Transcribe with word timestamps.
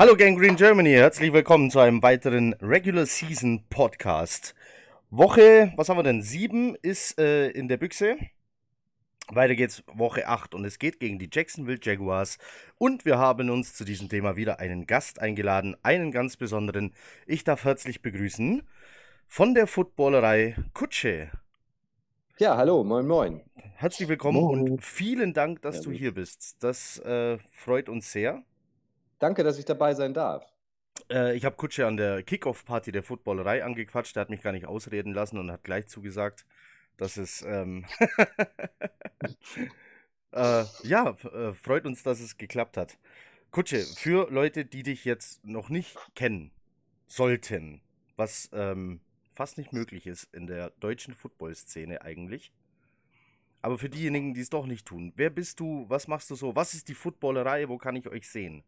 Hallo 0.00 0.16
Gang 0.16 0.38
Green 0.38 0.56
Germany, 0.56 0.92
herzlich 0.92 1.30
willkommen 1.30 1.70
zu 1.70 1.78
einem 1.78 2.02
weiteren 2.02 2.54
Regular 2.54 3.04
Season 3.04 3.66
Podcast. 3.68 4.54
Woche, 5.10 5.74
was 5.76 5.90
haben 5.90 5.98
wir 5.98 6.02
denn? 6.02 6.22
Sieben 6.22 6.74
ist 6.76 7.20
äh, 7.20 7.50
in 7.50 7.68
der 7.68 7.76
Büchse. 7.76 8.16
Weiter 9.28 9.54
geht's 9.54 9.84
Woche 9.92 10.26
8 10.26 10.54
und 10.54 10.64
es 10.64 10.78
geht 10.78 11.00
gegen 11.00 11.18
die 11.18 11.28
Jacksonville 11.30 11.80
Jaguars. 11.82 12.38
Und 12.78 13.04
wir 13.04 13.18
haben 13.18 13.50
uns 13.50 13.74
zu 13.74 13.84
diesem 13.84 14.08
Thema 14.08 14.36
wieder 14.36 14.58
einen 14.58 14.86
Gast 14.86 15.20
eingeladen, 15.20 15.76
einen 15.82 16.12
ganz 16.12 16.38
besonderen. 16.38 16.94
Ich 17.26 17.44
darf 17.44 17.64
herzlich 17.64 18.00
begrüßen 18.00 18.62
von 19.26 19.54
der 19.54 19.66
Footballerei 19.66 20.56
Kutsche. 20.72 21.30
Ja, 22.38 22.56
hallo, 22.56 22.84
moin, 22.84 23.06
moin. 23.06 23.42
Herzlich 23.74 24.08
willkommen 24.08 24.40
moin. 24.40 24.60
und 24.62 24.82
vielen 24.82 25.34
Dank, 25.34 25.60
dass 25.60 25.76
ja, 25.76 25.82
du 25.82 25.90
hier 25.90 26.14
bist. 26.14 26.56
Das 26.64 26.98
äh, 27.00 27.36
freut 27.50 27.90
uns 27.90 28.10
sehr. 28.10 28.42
Danke, 29.20 29.44
dass 29.44 29.58
ich 29.58 29.66
dabei 29.66 29.94
sein 29.94 30.14
darf. 30.14 30.50
Äh, 31.10 31.36
ich 31.36 31.44
habe 31.44 31.54
Kutsche 31.54 31.86
an 31.86 31.96
der 31.96 32.22
Kickoff-Party 32.22 32.90
der 32.90 33.02
Footballerei 33.02 33.62
angequatscht. 33.62 34.16
Der 34.16 34.22
hat 34.22 34.30
mich 34.30 34.42
gar 34.42 34.52
nicht 34.52 34.66
ausreden 34.66 35.12
lassen 35.12 35.38
und 35.38 35.52
hat 35.52 35.62
gleich 35.62 35.86
zugesagt, 35.86 36.46
dass 36.96 37.18
es. 37.18 37.42
Ähm 37.42 37.84
äh, 40.32 40.64
ja, 40.82 41.10
äh, 41.10 41.52
freut 41.52 41.84
uns, 41.84 42.02
dass 42.02 42.18
es 42.18 42.38
geklappt 42.38 42.78
hat. 42.78 42.96
Kutsche, 43.50 43.80
für 43.80 44.30
Leute, 44.30 44.64
die 44.64 44.82
dich 44.82 45.04
jetzt 45.04 45.44
noch 45.44 45.68
nicht 45.68 45.98
kennen 46.14 46.50
sollten, 47.06 47.82
was 48.16 48.48
ähm, 48.52 49.00
fast 49.32 49.58
nicht 49.58 49.72
möglich 49.72 50.06
ist 50.06 50.32
in 50.32 50.46
der 50.46 50.70
deutschen 50.80 51.14
Football-Szene 51.14 52.02
eigentlich. 52.02 52.52
Aber 53.60 53.76
für 53.76 53.90
diejenigen, 53.90 54.32
die 54.32 54.40
es 54.40 54.48
doch 54.48 54.64
nicht 54.64 54.86
tun, 54.86 55.12
wer 55.16 55.28
bist 55.28 55.60
du? 55.60 55.84
Was 55.88 56.08
machst 56.08 56.30
du 56.30 56.36
so? 56.36 56.56
Was 56.56 56.72
ist 56.72 56.88
die 56.88 56.94
Footballerei? 56.94 57.68
Wo 57.68 57.76
kann 57.76 57.96
ich 57.96 58.08
euch 58.08 58.26
sehen? 58.26 58.64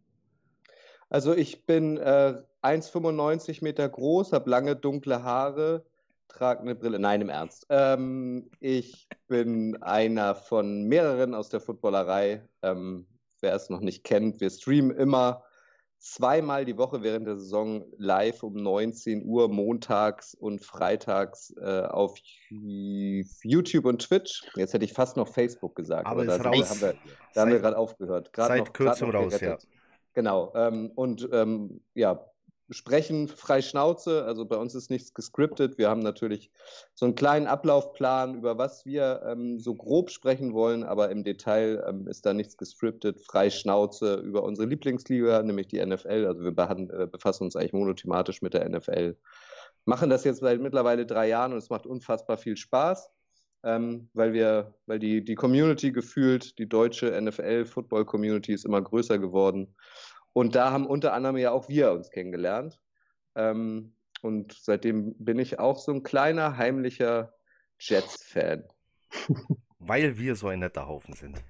Also 1.12 1.34
ich 1.34 1.66
bin 1.66 1.98
äh, 1.98 2.40
1,95 2.62 3.62
Meter 3.62 3.86
groß, 3.86 4.32
habe 4.32 4.48
lange 4.48 4.76
dunkle 4.76 5.22
Haare, 5.22 5.84
trage 6.28 6.62
eine 6.62 6.74
Brille. 6.74 6.98
Nein, 6.98 7.20
im 7.20 7.28
Ernst. 7.28 7.66
Ähm, 7.68 8.50
ich 8.60 9.08
bin 9.28 9.76
einer 9.82 10.34
von 10.34 10.84
mehreren 10.84 11.34
aus 11.34 11.50
der 11.50 11.60
Footballerei. 11.60 12.48
Ähm, 12.62 13.06
wer 13.42 13.54
es 13.54 13.68
noch 13.68 13.80
nicht 13.80 14.04
kennt, 14.04 14.40
wir 14.40 14.48
streamen 14.48 14.90
immer 14.96 15.44
zweimal 15.98 16.64
die 16.64 16.78
Woche 16.78 17.02
während 17.02 17.26
der 17.26 17.36
Saison 17.36 17.84
live 17.98 18.42
um 18.42 18.54
19 18.54 19.22
Uhr 19.26 19.50
montags 19.50 20.32
und 20.32 20.64
freitags 20.64 21.54
äh, 21.60 21.82
auf 21.82 22.16
YouTube 22.48 23.84
und 23.84 24.00
Twitch. 24.00 24.44
Jetzt 24.56 24.72
hätte 24.72 24.86
ich 24.86 24.94
fast 24.94 25.18
noch 25.18 25.28
Facebook 25.28 25.74
gesagt, 25.76 26.06
aber, 26.06 26.22
aber 26.22 26.38
da, 26.38 26.42
raus. 26.42 26.70
haben 26.70 26.80
wir, 26.80 26.94
da 27.34 27.42
haben 27.42 27.50
wir 27.50 27.60
gerade 27.60 27.76
aufgehört. 27.76 28.32
Grad 28.32 28.48
seit 28.48 28.64
noch, 28.64 28.72
kurzem 28.72 29.10
raus, 29.10 29.38
ja. 29.38 29.58
Genau. 30.14 30.52
Ähm, 30.54 30.90
und 30.94 31.28
ähm, 31.32 31.80
ja, 31.94 32.32
sprechen 32.72 33.28
frei 33.28 33.62
Schnauze. 33.62 34.24
Also 34.24 34.44
bei 34.46 34.56
uns 34.56 34.74
ist 34.74 34.90
nichts 34.90 35.14
gescriptet. 35.14 35.78
Wir 35.78 35.88
haben 35.88 36.00
natürlich 36.00 36.50
so 36.94 37.06
einen 37.06 37.14
kleinen 37.14 37.46
Ablaufplan, 37.46 38.34
über 38.34 38.58
was 38.58 38.84
wir 38.86 39.22
ähm, 39.26 39.58
so 39.58 39.74
grob 39.74 40.10
sprechen 40.10 40.52
wollen, 40.52 40.84
aber 40.84 41.10
im 41.10 41.24
Detail 41.24 41.84
ähm, 41.86 42.06
ist 42.06 42.26
da 42.26 42.34
nichts 42.34 42.56
gescriptet. 42.56 43.20
Frei 43.20 43.50
Schnauze 43.50 44.16
über 44.16 44.42
unsere 44.42 44.68
Lieblingsliga, 44.68 45.42
nämlich 45.42 45.68
die 45.68 45.84
NFL. 45.84 46.26
Also 46.26 46.42
wir 46.42 46.50
äh, 46.50 47.06
befassen 47.06 47.44
uns 47.44 47.56
eigentlich 47.56 47.72
monothematisch 47.72 48.42
mit 48.42 48.54
der 48.54 48.68
NFL. 48.68 49.16
Machen 49.84 50.10
das 50.10 50.24
jetzt 50.24 50.40
seit 50.40 50.60
mittlerweile 50.60 51.06
drei 51.06 51.28
Jahren 51.28 51.52
und 51.52 51.58
es 51.58 51.70
macht 51.70 51.86
unfassbar 51.86 52.36
viel 52.36 52.56
Spaß. 52.56 53.10
Ähm, 53.64 54.08
weil 54.12 54.32
wir, 54.32 54.74
weil 54.86 54.98
die, 54.98 55.24
die 55.24 55.36
Community 55.36 55.92
gefühlt, 55.92 56.58
die 56.58 56.68
deutsche 56.68 57.20
NFL-Football-Community 57.20 58.52
ist 58.52 58.64
immer 58.64 58.82
größer 58.82 59.18
geworden. 59.18 59.74
Und 60.32 60.54
da 60.54 60.72
haben 60.72 60.86
unter 60.86 61.12
anderem 61.12 61.36
ja 61.36 61.52
auch 61.52 61.68
wir 61.68 61.92
uns 61.92 62.10
kennengelernt. 62.10 62.80
Ähm, 63.34 63.94
und 64.22 64.52
seitdem 64.52 65.14
bin 65.18 65.38
ich 65.38 65.58
auch 65.58 65.78
so 65.78 65.92
ein 65.92 66.02
kleiner, 66.02 66.56
heimlicher 66.56 67.34
Jets-Fan. 67.78 68.64
Weil 69.78 70.18
wir 70.18 70.36
so 70.36 70.48
ein 70.48 70.60
netter 70.60 70.86
Haufen 70.86 71.14
sind. 71.14 71.42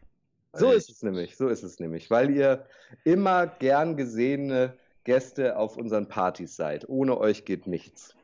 So 0.55 0.71
ist 0.71 0.91
es 0.91 1.03
nämlich, 1.03 1.37
so 1.37 1.49
ist 1.49 1.62
es 1.62 1.79
nämlich. 1.81 2.11
Weil 2.11 2.31
ihr 2.31 2.67
immer 3.05 3.47
gern 3.47 3.97
gesehene 3.97 4.77
Gäste 5.05 5.56
auf 5.56 5.77
unseren 5.77 6.09
Partys 6.09 6.56
seid. 6.56 6.89
Ohne 6.89 7.19
euch 7.19 7.44
geht 7.44 7.67
nichts. 7.67 8.15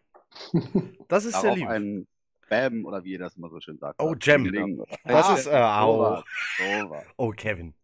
Das 1.08 1.24
ist 1.24 1.40
sehr 1.40 1.54
lieb. 1.54 1.68
Ein 1.68 2.06
Bam 2.48 2.84
oder 2.84 3.04
wie 3.04 3.12
ihr 3.12 3.18
das 3.18 3.36
immer 3.36 3.48
so 3.48 3.60
schön 3.60 3.78
sagt. 3.78 4.00
Oh, 4.00 4.14
Jam. 4.20 4.84
Das 5.04 5.38
ist, 5.38 5.46
äh, 5.46 5.56
au. 5.56 6.22
Oh, 7.16 7.30
Kevin. 7.30 7.74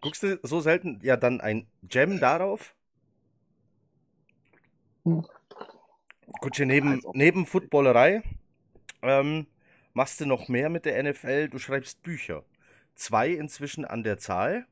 Guckst 0.00 0.22
du 0.22 0.38
so 0.42 0.60
selten 0.60 0.98
ja 1.02 1.16
dann 1.16 1.40
ein 1.40 1.66
Gem 1.82 2.18
darauf? 2.18 2.74
Hm. 5.04 5.24
Kutsche, 6.40 6.66
neben, 6.66 7.02
neben 7.12 7.46
Footballerei 7.46 8.22
ähm, 9.02 9.46
machst 9.92 10.20
du 10.20 10.26
noch 10.26 10.48
mehr 10.48 10.70
mit 10.70 10.84
der 10.84 11.02
NFL. 11.02 11.48
Du 11.48 11.58
schreibst 11.58 12.02
Bücher. 12.02 12.44
Zwei 12.94 13.30
inzwischen 13.30 13.84
an 13.84 14.02
der 14.02 14.18
Zahl. 14.18 14.66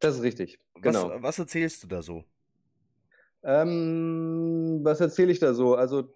Das 0.00 0.16
ist 0.16 0.22
richtig. 0.22 0.58
Genau. 0.80 1.10
Was, 1.10 1.22
was 1.22 1.38
erzählst 1.38 1.82
du 1.82 1.86
da 1.86 2.02
so? 2.02 2.24
Ähm, 3.42 4.80
was 4.82 5.00
erzähle 5.00 5.32
ich 5.32 5.38
da 5.38 5.54
so? 5.54 5.74
Also, 5.74 6.12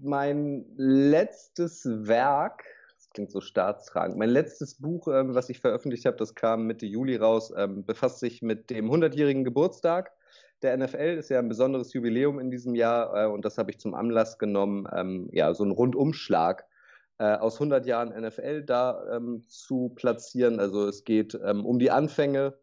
mein 0.00 0.64
letztes 0.76 1.84
Werk 1.86 2.64
klingt 3.12 3.30
so 3.30 3.40
staatstragend. 3.40 4.16
Mein 4.16 4.30
letztes 4.30 4.74
Buch, 4.74 5.08
ähm, 5.08 5.34
was 5.34 5.48
ich 5.48 5.60
veröffentlicht 5.60 6.06
habe, 6.06 6.16
das 6.16 6.34
kam 6.34 6.66
Mitte 6.66 6.86
Juli 6.86 7.16
raus, 7.16 7.52
ähm, 7.56 7.84
befasst 7.84 8.20
sich 8.20 8.42
mit 8.42 8.70
dem 8.70 8.90
100-jährigen 8.90 9.44
Geburtstag 9.44 10.12
der 10.62 10.76
NFL. 10.76 11.16
Ist 11.18 11.30
ja 11.30 11.38
ein 11.38 11.48
besonderes 11.48 11.92
Jubiläum 11.92 12.38
in 12.38 12.50
diesem 12.50 12.74
Jahr 12.74 13.24
äh, 13.24 13.26
und 13.28 13.44
das 13.44 13.58
habe 13.58 13.70
ich 13.70 13.78
zum 13.78 13.94
Anlass 13.94 14.38
genommen, 14.38 14.86
ähm, 14.94 15.28
ja, 15.32 15.52
so 15.54 15.62
einen 15.64 15.72
Rundumschlag 15.72 16.64
äh, 17.18 17.34
aus 17.34 17.54
100 17.54 17.86
Jahren 17.86 18.08
NFL 18.08 18.62
da 18.62 19.16
ähm, 19.16 19.42
zu 19.46 19.92
platzieren. 19.94 20.58
Also 20.58 20.86
es 20.88 21.04
geht 21.04 21.38
ähm, 21.44 21.66
um 21.66 21.78
die 21.78 21.90
Anfänge. 21.90 22.54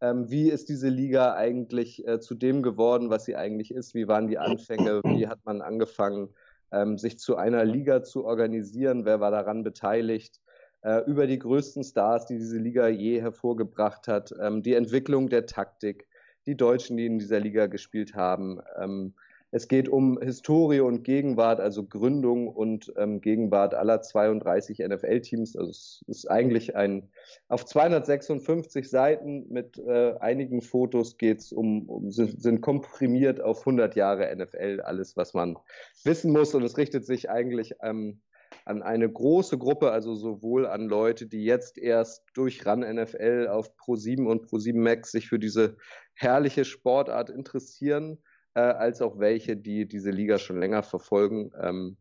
Ähm, 0.00 0.30
wie 0.30 0.48
ist 0.50 0.68
diese 0.68 0.88
Liga 0.88 1.34
eigentlich 1.34 2.06
äh, 2.06 2.20
zu 2.20 2.34
dem 2.34 2.62
geworden, 2.62 3.10
was 3.10 3.24
sie 3.24 3.36
eigentlich 3.36 3.72
ist? 3.72 3.94
Wie 3.94 4.08
waren 4.08 4.28
die 4.28 4.38
Anfänge? 4.38 5.00
Wie 5.04 5.26
hat 5.26 5.40
man 5.44 5.60
angefangen? 5.60 6.30
ähm, 6.72 6.98
sich 6.98 7.18
zu 7.18 7.36
einer 7.36 7.64
Liga 7.64 8.02
zu 8.02 8.24
organisieren, 8.24 9.04
wer 9.04 9.20
war 9.20 9.30
daran 9.30 9.62
beteiligt, 9.62 10.40
äh, 10.82 11.04
über 11.06 11.26
die 11.26 11.38
größten 11.38 11.82
Stars, 11.84 12.26
die 12.26 12.38
diese 12.38 12.58
Liga 12.58 12.88
je 12.88 13.20
hervorgebracht 13.20 14.08
hat, 14.08 14.32
ähm, 14.40 14.62
die 14.62 14.74
Entwicklung 14.74 15.28
der 15.28 15.46
Taktik, 15.46 16.08
die 16.46 16.56
Deutschen, 16.56 16.96
die 16.96 17.06
in 17.06 17.18
dieser 17.18 17.40
Liga 17.40 17.66
gespielt 17.66 18.14
haben, 18.14 18.60
ähm, 18.80 19.14
es 19.50 19.66
geht 19.66 19.88
um 19.88 20.20
Historie 20.20 20.80
und 20.80 21.04
Gegenwart, 21.04 21.58
also 21.58 21.84
Gründung 21.84 22.48
und 22.48 22.92
ähm, 22.96 23.22
Gegenwart 23.22 23.74
aller 23.74 24.02
32 24.02 24.80
NFL-Teams. 24.80 25.56
Also 25.56 25.70
es 25.70 26.04
ist 26.06 26.30
eigentlich 26.30 26.76
ein 26.76 27.08
auf 27.48 27.64
256 27.64 28.90
Seiten 28.90 29.46
mit 29.48 29.78
äh, 29.78 30.14
einigen 30.20 30.60
Fotos 30.60 31.16
geht 31.16 31.38
es 31.38 31.52
um, 31.52 31.88
um 31.88 32.10
sind, 32.10 32.42
sind, 32.42 32.60
komprimiert 32.60 33.40
auf 33.40 33.60
100 33.60 33.96
Jahre 33.96 34.34
NFL 34.36 34.82
alles, 34.84 35.16
was 35.16 35.32
man 35.32 35.56
wissen 36.04 36.32
muss. 36.32 36.54
Und 36.54 36.62
es 36.62 36.76
richtet 36.76 37.06
sich 37.06 37.30
eigentlich 37.30 37.74
ähm, 37.80 38.20
an 38.66 38.82
eine 38.82 39.10
große 39.10 39.56
Gruppe, 39.56 39.92
also 39.92 40.14
sowohl 40.14 40.66
an 40.66 40.88
Leute, 40.88 41.26
die 41.26 41.44
jetzt 41.44 41.78
erst 41.78 42.22
durch 42.34 42.66
Run 42.66 42.80
NFL 42.80 43.48
auf 43.50 43.70
Pro7 43.78 44.26
und 44.26 44.44
Pro7 44.44 44.76
Max 44.76 45.12
sich 45.12 45.26
für 45.26 45.38
diese 45.38 45.78
herrliche 46.12 46.66
Sportart 46.66 47.30
interessieren 47.30 48.18
äh, 48.58 48.72
als 48.72 49.00
auch 49.02 49.20
welche, 49.20 49.56
die 49.56 49.86
diese 49.86 50.10
Liga 50.10 50.38
schon 50.38 50.58
länger 50.58 50.82
verfolgen. 50.82 51.52
Ähm, 51.60 51.96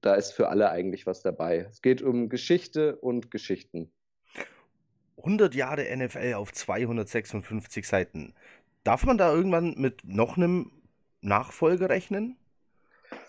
da 0.00 0.14
ist 0.14 0.32
für 0.32 0.48
alle 0.48 0.70
eigentlich 0.70 1.06
was 1.06 1.22
dabei. 1.22 1.66
Es 1.68 1.82
geht 1.82 2.02
um 2.02 2.28
Geschichte 2.28 2.96
und 2.96 3.30
Geschichten. 3.30 3.92
100 5.18 5.54
Jahre 5.54 5.84
NFL 5.96 6.34
auf 6.34 6.52
256 6.52 7.86
Seiten. 7.86 8.34
Darf 8.84 9.04
man 9.04 9.18
da 9.18 9.32
irgendwann 9.32 9.74
mit 9.76 10.02
noch 10.04 10.36
einem 10.36 10.70
Nachfolger 11.20 11.88
rechnen? 11.88 12.36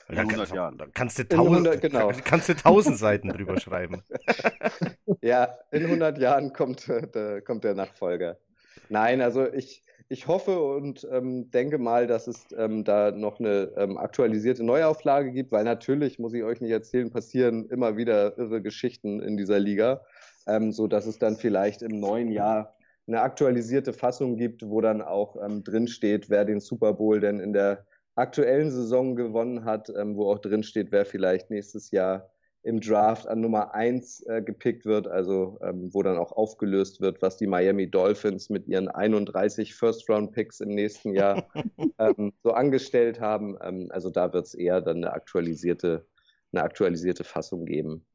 In 0.10 0.18
100 0.18 0.48
kann, 0.48 0.56
Jahren. 0.56 0.78
Da 0.78 0.86
kannst 0.94 1.20
du 1.20 1.28
tausend, 1.28 1.82
genau. 1.82 2.12
kannst 2.24 2.50
du 2.50 2.56
tausend 2.56 2.98
Seiten 2.98 3.30
drüber 3.30 3.60
schreiben. 3.60 4.04
ja, 5.22 5.58
in 5.72 5.86
100 5.86 6.18
Jahren 6.20 6.54
kommt, 6.54 6.88
äh, 6.88 7.42
kommt 7.42 7.64
der 7.64 7.74
Nachfolger. 7.74 8.38
Nein, 8.90 9.22
also 9.22 9.52
ich, 9.52 9.84
ich 10.14 10.28
hoffe 10.28 10.62
und 10.62 11.08
ähm, 11.12 11.50
denke 11.50 11.80
mal, 11.80 12.06
dass 12.06 12.28
es 12.28 12.46
ähm, 12.56 12.84
da 12.84 13.10
noch 13.10 13.40
eine 13.40 13.72
ähm, 13.78 13.98
aktualisierte 13.98 14.64
Neuauflage 14.64 15.32
gibt, 15.32 15.52
weil 15.52 15.64
natürlich, 15.64 16.20
muss 16.20 16.36
ich 16.36 16.44
euch 16.44 16.62
nicht 16.62 16.70
erzählen, 16.70 17.10
passieren 17.10 17.66
immer 17.70 17.98
wieder 17.98 18.38
irre 18.38 18.62
Geschichten 18.62 19.24
in 19.24 19.38
dieser 19.38 19.58
Liga, 19.58 20.06
ähm, 20.46 20.72
so 20.72 20.86
dass 20.86 21.08
es 21.08 21.18
dann 21.18 21.36
vielleicht 21.36 21.82
im 21.82 22.00
neuen 22.00 22.32
Jahr 22.32 22.76
eine 23.08 23.22
aktualisierte 23.22 23.92
Fassung 23.92 24.38
gibt, 24.38 24.62
wo 24.70 24.82
dann 24.82 25.02
auch 25.02 25.36
ähm, 25.44 25.64
drin 25.64 25.88
steht, 25.88 26.30
wer 26.30 26.46
den 26.46 26.60
Super 26.60 26.94
Bowl 26.94 27.20
denn 27.20 27.40
in 27.40 27.52
der 27.52 27.84
aktuellen 28.14 28.70
Saison 28.70 29.16
gewonnen 29.16 29.66
hat, 29.66 29.92
ähm, 29.98 30.16
wo 30.16 30.32
auch 30.32 30.38
drin 30.38 30.62
steht, 30.62 30.92
wer 30.92 31.08
vielleicht 31.08 31.50
nächstes 31.50 31.90
Jahr 31.90 32.30
im 32.64 32.80
Draft 32.80 33.28
an 33.28 33.42
Nummer 33.42 33.74
1 33.74 34.22
äh, 34.22 34.42
gepickt 34.42 34.86
wird, 34.86 35.08
also 35.08 35.60
ähm, 35.62 35.94
wo 35.94 36.02
dann 36.02 36.18
auch 36.18 36.32
aufgelöst 36.32 37.02
wird, 37.02 37.22
was 37.22 37.38
die 37.38 37.46
Miami 37.48 37.90
Dolphins 37.90 38.50
mit 38.50 38.68
ihren 38.68 38.88
31 38.88 39.76
First-Round-Picks 39.76 40.62
im 40.62 40.70
nächsten 40.70 41.14
Jahr 41.14 41.46
ähm, 42.00 42.32
so 42.42 42.52
angestellt 42.54 43.20
haben. 43.20 43.58
Ähm, 43.62 43.90
also 43.92 44.10
da 44.10 44.32
wird 44.32 44.46
es 44.46 44.54
eher 44.54 44.80
dann 44.80 44.98
eine 44.98 45.12
aktualisierte, 45.12 46.08
eine 46.54 46.64
aktualisierte 46.64 47.26
Fassung 47.26 47.66
geben. 47.66 48.06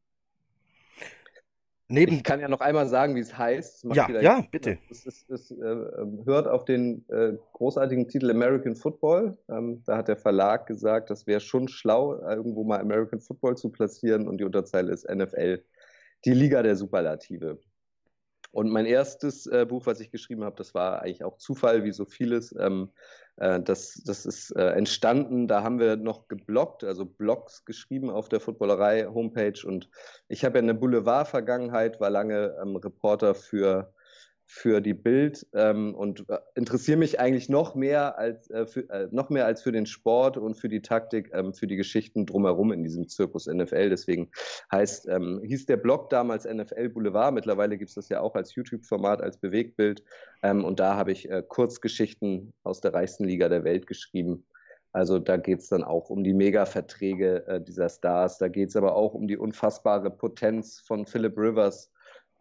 Neben 1.91 2.17
ich 2.17 2.23
kann 2.23 2.39
ja 2.39 2.49
noch 2.49 2.61
einmal 2.61 2.87
sagen, 2.87 3.15
wie 3.15 3.21
es 3.21 3.37
heißt. 3.37 3.87
Ja, 3.95 4.09
ja, 4.21 4.45
bitte. 4.51 4.79
Es, 4.91 5.07
es, 5.07 5.25
es 5.31 5.51
äh, 5.51 5.77
hört 6.25 6.47
auf 6.47 6.67
den 6.67 7.09
äh, 7.09 7.33
großartigen 7.55 8.09
Titel 8.09 8.31
American 8.31 8.77
Football. 8.77 9.39
Ähm, 9.49 9.83
da 9.87 9.97
hat 9.97 10.09
der 10.09 10.19
Verlag 10.19 10.67
gesagt, 10.67 11.09
das 11.09 11.27
wäre 11.27 11.41
schon 11.41 11.67
schlau, 11.67 12.21
irgendwo 12.21 12.65
mal 12.65 12.81
American 12.81 13.21
Football 13.21 13.57
zu 13.57 13.71
platzieren 13.71 14.29
und 14.29 14.39
die 14.39 14.45
Unterzeile 14.45 14.93
ist 14.93 15.09
NFL, 15.09 15.65
die 16.27 16.35
Liga 16.35 16.63
der 16.63 16.77
Superlative. 16.77 17.59
Und 18.51 18.71
mein 18.71 18.87
erstes 18.87 19.47
äh, 19.47 19.67
Buch, 19.69 19.87
was 19.87 20.01
ich 20.01 20.11
geschrieben 20.11 20.45
habe, 20.45 20.57
das 20.57 20.75
war 20.75 21.03
eigentlich 21.03 21.25
auch 21.25 21.37
Zufall, 21.37 21.85
wie 21.85 21.93
so 21.93 22.05
vieles. 22.05 22.55
Ähm, 22.59 22.91
äh, 23.37 23.61
das, 23.61 24.03
das 24.05 24.27
ist 24.27 24.51
äh, 24.53 24.71
entstanden, 24.71 25.49
da 25.49 25.63
haben 25.63 25.79
wir 25.79 25.97
noch 25.97 26.29
geblockt, 26.29 26.83
also 26.85 27.05
Blogs 27.05 27.65
geschrieben 27.65 28.11
auf 28.11 28.29
der 28.29 28.41
Footballerei-Homepage. 28.41 29.67
Und 29.67 29.91
ich 30.29 30.45
habe 30.45 30.59
ja 30.59 30.63
eine 30.63 30.75
Boulevard-Vergangenheit, 30.75 32.01
war 32.01 32.11
lange 32.11 32.57
ähm, 32.63 32.77
Reporter 32.77 33.35
für 33.35 33.93
für 34.51 34.81
die 34.81 34.95
Bild 34.95 35.47
ähm, 35.53 35.95
und 35.95 36.25
äh, 36.31 36.39
interessiere 36.55 36.97
mich 36.97 37.21
eigentlich 37.21 37.51
noch 37.51 37.75
mehr 37.75 38.19
als 38.19 38.49
äh, 38.49 38.67
für, 38.67 38.89
äh, 38.89 39.07
noch 39.11 39.29
mehr 39.29 39.45
als 39.45 39.61
für 39.61 39.73
den 39.73 39.85
Sport 39.85 40.39
und 40.39 40.55
für 40.55 40.71
die 40.71 40.81
Taktik, 40.81 41.31
ähm, 41.35 41.53
für 41.53 41.67
die 41.67 41.77
Geschichten 41.77 42.25
drumherum 42.25 42.73
in 42.73 42.83
diesem 42.83 43.07
Zirkus 43.09 43.47
NFL. 43.47 43.91
Deswegen 43.91 44.31
heißt 44.73 45.07
ähm, 45.07 45.43
hieß 45.45 45.67
der 45.67 45.77
Blog 45.77 46.09
damals 46.09 46.47
NFL 46.47 46.89
Boulevard. 46.89 47.35
Mittlerweile 47.35 47.77
gibt 47.77 47.91
es 47.91 47.95
das 47.97 48.09
ja 48.09 48.21
auch 48.21 48.35
als 48.35 48.55
YouTube-Format, 48.55 49.21
als 49.21 49.37
Bewegtbild. 49.37 50.03
Ähm, 50.43 50.65
und 50.65 50.81
da 50.81 50.97
habe 50.97 51.13
ich 51.13 51.31
äh, 51.31 51.43
Kurzgeschichten 51.47 52.55
aus 52.63 52.81
der 52.81 52.95
reichsten 52.95 53.25
Liga 53.25 53.51
der 53.51 53.65
Welt 53.65 53.87
geschrieben. 53.87 54.47
Also 54.93 55.19
da 55.19 55.37
geht 55.37 55.59
es 55.59 55.69
dann 55.69 55.85
auch 55.85 56.09
um 56.09 56.25
die 56.25 56.33
Mega-Verträge 56.33 57.47
äh, 57.47 57.61
dieser 57.61 57.91
Stars. 57.91 58.39
Da 58.39 58.49
geht 58.49 58.71
es 58.71 58.77
aber 58.77 58.97
auch 58.97 59.13
um 59.13 59.29
die 59.29 59.37
unfassbare 59.37 60.11
Potenz 60.11 60.81
von 60.81 61.05
Philip 61.05 61.37
Rivers 61.37 61.93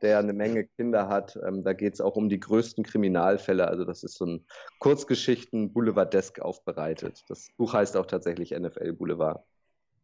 der 0.02 0.20
eine 0.20 0.34
Menge 0.34 0.66
Kinder 0.66 1.08
hat. 1.10 1.38
Ähm, 1.48 1.64
da 1.64 1.74
geht 1.74 1.96
es 1.96 2.02
auch 2.02 2.16
um 2.16 2.30
die 2.30 2.40
größten 2.40 2.84
Kriminalfälle. 2.84 3.68
Also 3.68 3.86
das 3.86 4.04
ist 4.04 4.16
so 4.16 4.26
ein 4.26 4.46
Kurzgeschichten 4.80 5.74
Boulevardesk 5.74 6.40
aufbereitet. 6.40 7.24
Das 7.28 7.50
Buch 7.58 7.74
heißt 7.74 7.98
auch 7.98 8.06
tatsächlich 8.06 8.52
NFL 8.52 8.94
Boulevard. 8.94 9.44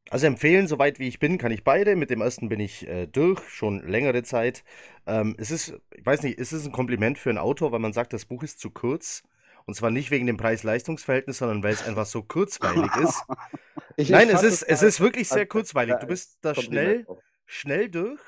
Also 0.10 0.28
empfehlen, 0.28 0.68
soweit 0.68 1.00
wie 1.00 1.08
ich 1.08 1.20
bin, 1.20 1.38
kann 1.38 1.52
ich 1.52 1.64
beide. 1.64 1.96
Mit 1.96 2.10
dem 2.10 2.22
ersten 2.22 2.50
bin 2.50 2.60
ich 2.60 2.88
äh, 2.88 3.08
durch, 3.08 3.40
schon 3.50 3.88
längere 3.88 4.24
Zeit. 4.24 4.64
Ähm, 5.08 5.36
es 5.38 5.50
ist, 5.50 5.80
ich 5.96 6.06
weiß 6.06 6.24
nicht, 6.24 6.38
ist 6.38 6.52
es 6.52 6.66
ein 6.66 6.74
Kompliment 6.74 7.18
für 7.18 7.30
einen 7.30 7.38
Autor, 7.38 7.72
weil 7.72 7.80
man 7.80 7.94
sagt, 7.94 8.12
das 8.12 8.26
Buch 8.26 8.44
ist 8.44 8.60
zu 8.60 8.70
kurz? 8.70 9.24
Und 9.66 9.76
zwar 9.76 9.92
nicht 9.92 10.12
wegen 10.12 10.28
dem 10.28 10.36
Preis-Leistungs-Verhältnis, 10.36 11.38
sondern 11.38 11.64
weil 11.64 11.72
es 11.72 11.88
einfach 11.88 12.06
so 12.06 12.22
kurzweilig 12.22 12.92
ist. 13.02 13.24
ich, 13.96 14.10
Nein, 14.10 14.30
es 14.30 14.44
ist, 14.44 14.64
es 14.64 14.84
ist 14.84 15.00
wirklich 15.00 15.30
sehr 15.30 15.46
kurzweilig. 15.46 15.96
Du 16.02 16.08
bist 16.08 16.38
da 16.42 16.54
schnell, 16.54 17.08
schnell 17.46 17.90
durch 17.90 18.20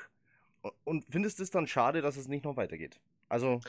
und 0.84 1.04
findest 1.08 1.40
es 1.40 1.50
dann 1.50 1.66
schade, 1.66 2.02
dass 2.02 2.16
es 2.16 2.28
nicht 2.28 2.44
noch 2.44 2.56
weitergeht? 2.56 3.00
Also. 3.28 3.60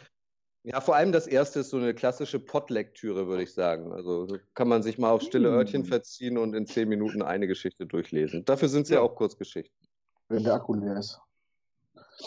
Ja, 0.64 0.82
vor 0.82 0.96
allem 0.96 1.12
das 1.12 1.28
erste 1.28 1.62
ist 1.62 1.70
so 1.70 1.78
eine 1.78 1.94
klassische 1.94 2.40
Pottlektüre, 2.40 3.28
würde 3.28 3.44
ich 3.44 3.54
sagen. 3.54 3.94
Also 3.94 4.28
kann 4.54 4.68
man 4.68 4.84
sich 4.84 4.98
mal 4.98 5.12
auf 5.12 5.22
stille 5.22 5.50
Örtchen 5.50 5.84
hm. 5.84 5.88
verziehen 5.88 6.38
und 6.38 6.54
in 6.54 6.66
zehn 6.66 6.90
Minuten 6.90 7.22
eine 7.22 7.48
Geschichte 7.48 7.86
durchlesen. 7.86 8.44
Dafür 8.44 8.68
sind 8.68 8.88
sie 8.88 8.96
ja 8.96 9.02
auch 9.02 9.16
Kurzgeschichten. 9.16 9.88
Wenn 10.28 10.44
der 10.44 10.56
Akku 10.56 10.74
leer 10.74 10.98
ist. 10.98 11.22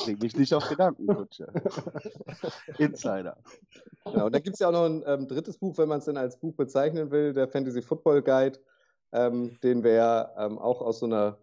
Bring 0.05 0.19
mich 0.21 0.37
nicht 0.37 0.55
auf 0.55 0.69
Gedanken, 0.69 1.07
Insider. 2.79 3.37
Genau, 4.05 4.27
und 4.27 4.35
da 4.35 4.39
gibt 4.39 4.55
es 4.55 4.61
ja 4.61 4.69
auch 4.69 4.73
noch 4.73 4.85
ein 4.85 5.03
ähm, 5.07 5.27
drittes 5.27 5.59
Buch, 5.59 5.77
wenn 5.79 5.89
man 5.89 5.99
es 5.99 6.05
denn 6.05 6.17
als 6.17 6.39
Buch 6.39 6.55
bezeichnen 6.55 7.11
will, 7.11 7.33
der 7.33 7.49
Fantasy 7.49 7.83
Football 7.83 8.23
Guide, 8.23 8.59
ähm, 9.13 9.59
den 9.63 9.83
wir 9.83 9.93
ja 9.93 10.33
ähm, 10.39 10.59
auch 10.59 10.81
aus 10.81 11.01
so 11.01 11.07
einer 11.07 11.39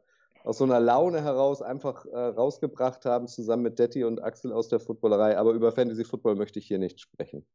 aus 0.47 0.59
so 0.59 0.63
einer 0.63 0.79
Laune 0.79 1.21
heraus 1.21 1.61
einfach 1.61 2.05
äh, 2.05 2.17
rausgebracht 2.17 3.03
haben, 3.03 3.27
zusammen 3.27 3.63
mit 3.63 3.79
Detti 3.79 4.05
und 4.05 4.23
Axel 4.23 4.53
aus 4.53 4.69
der 4.69 4.79
Footballerei. 4.79 5.37
Aber 5.37 5.51
über 5.51 5.73
Fantasy 5.73 6.05
Football 6.05 6.35
möchte 6.35 6.59
ich 6.59 6.67
hier 6.67 6.79
nicht 6.79 7.01
sprechen. 7.01 7.45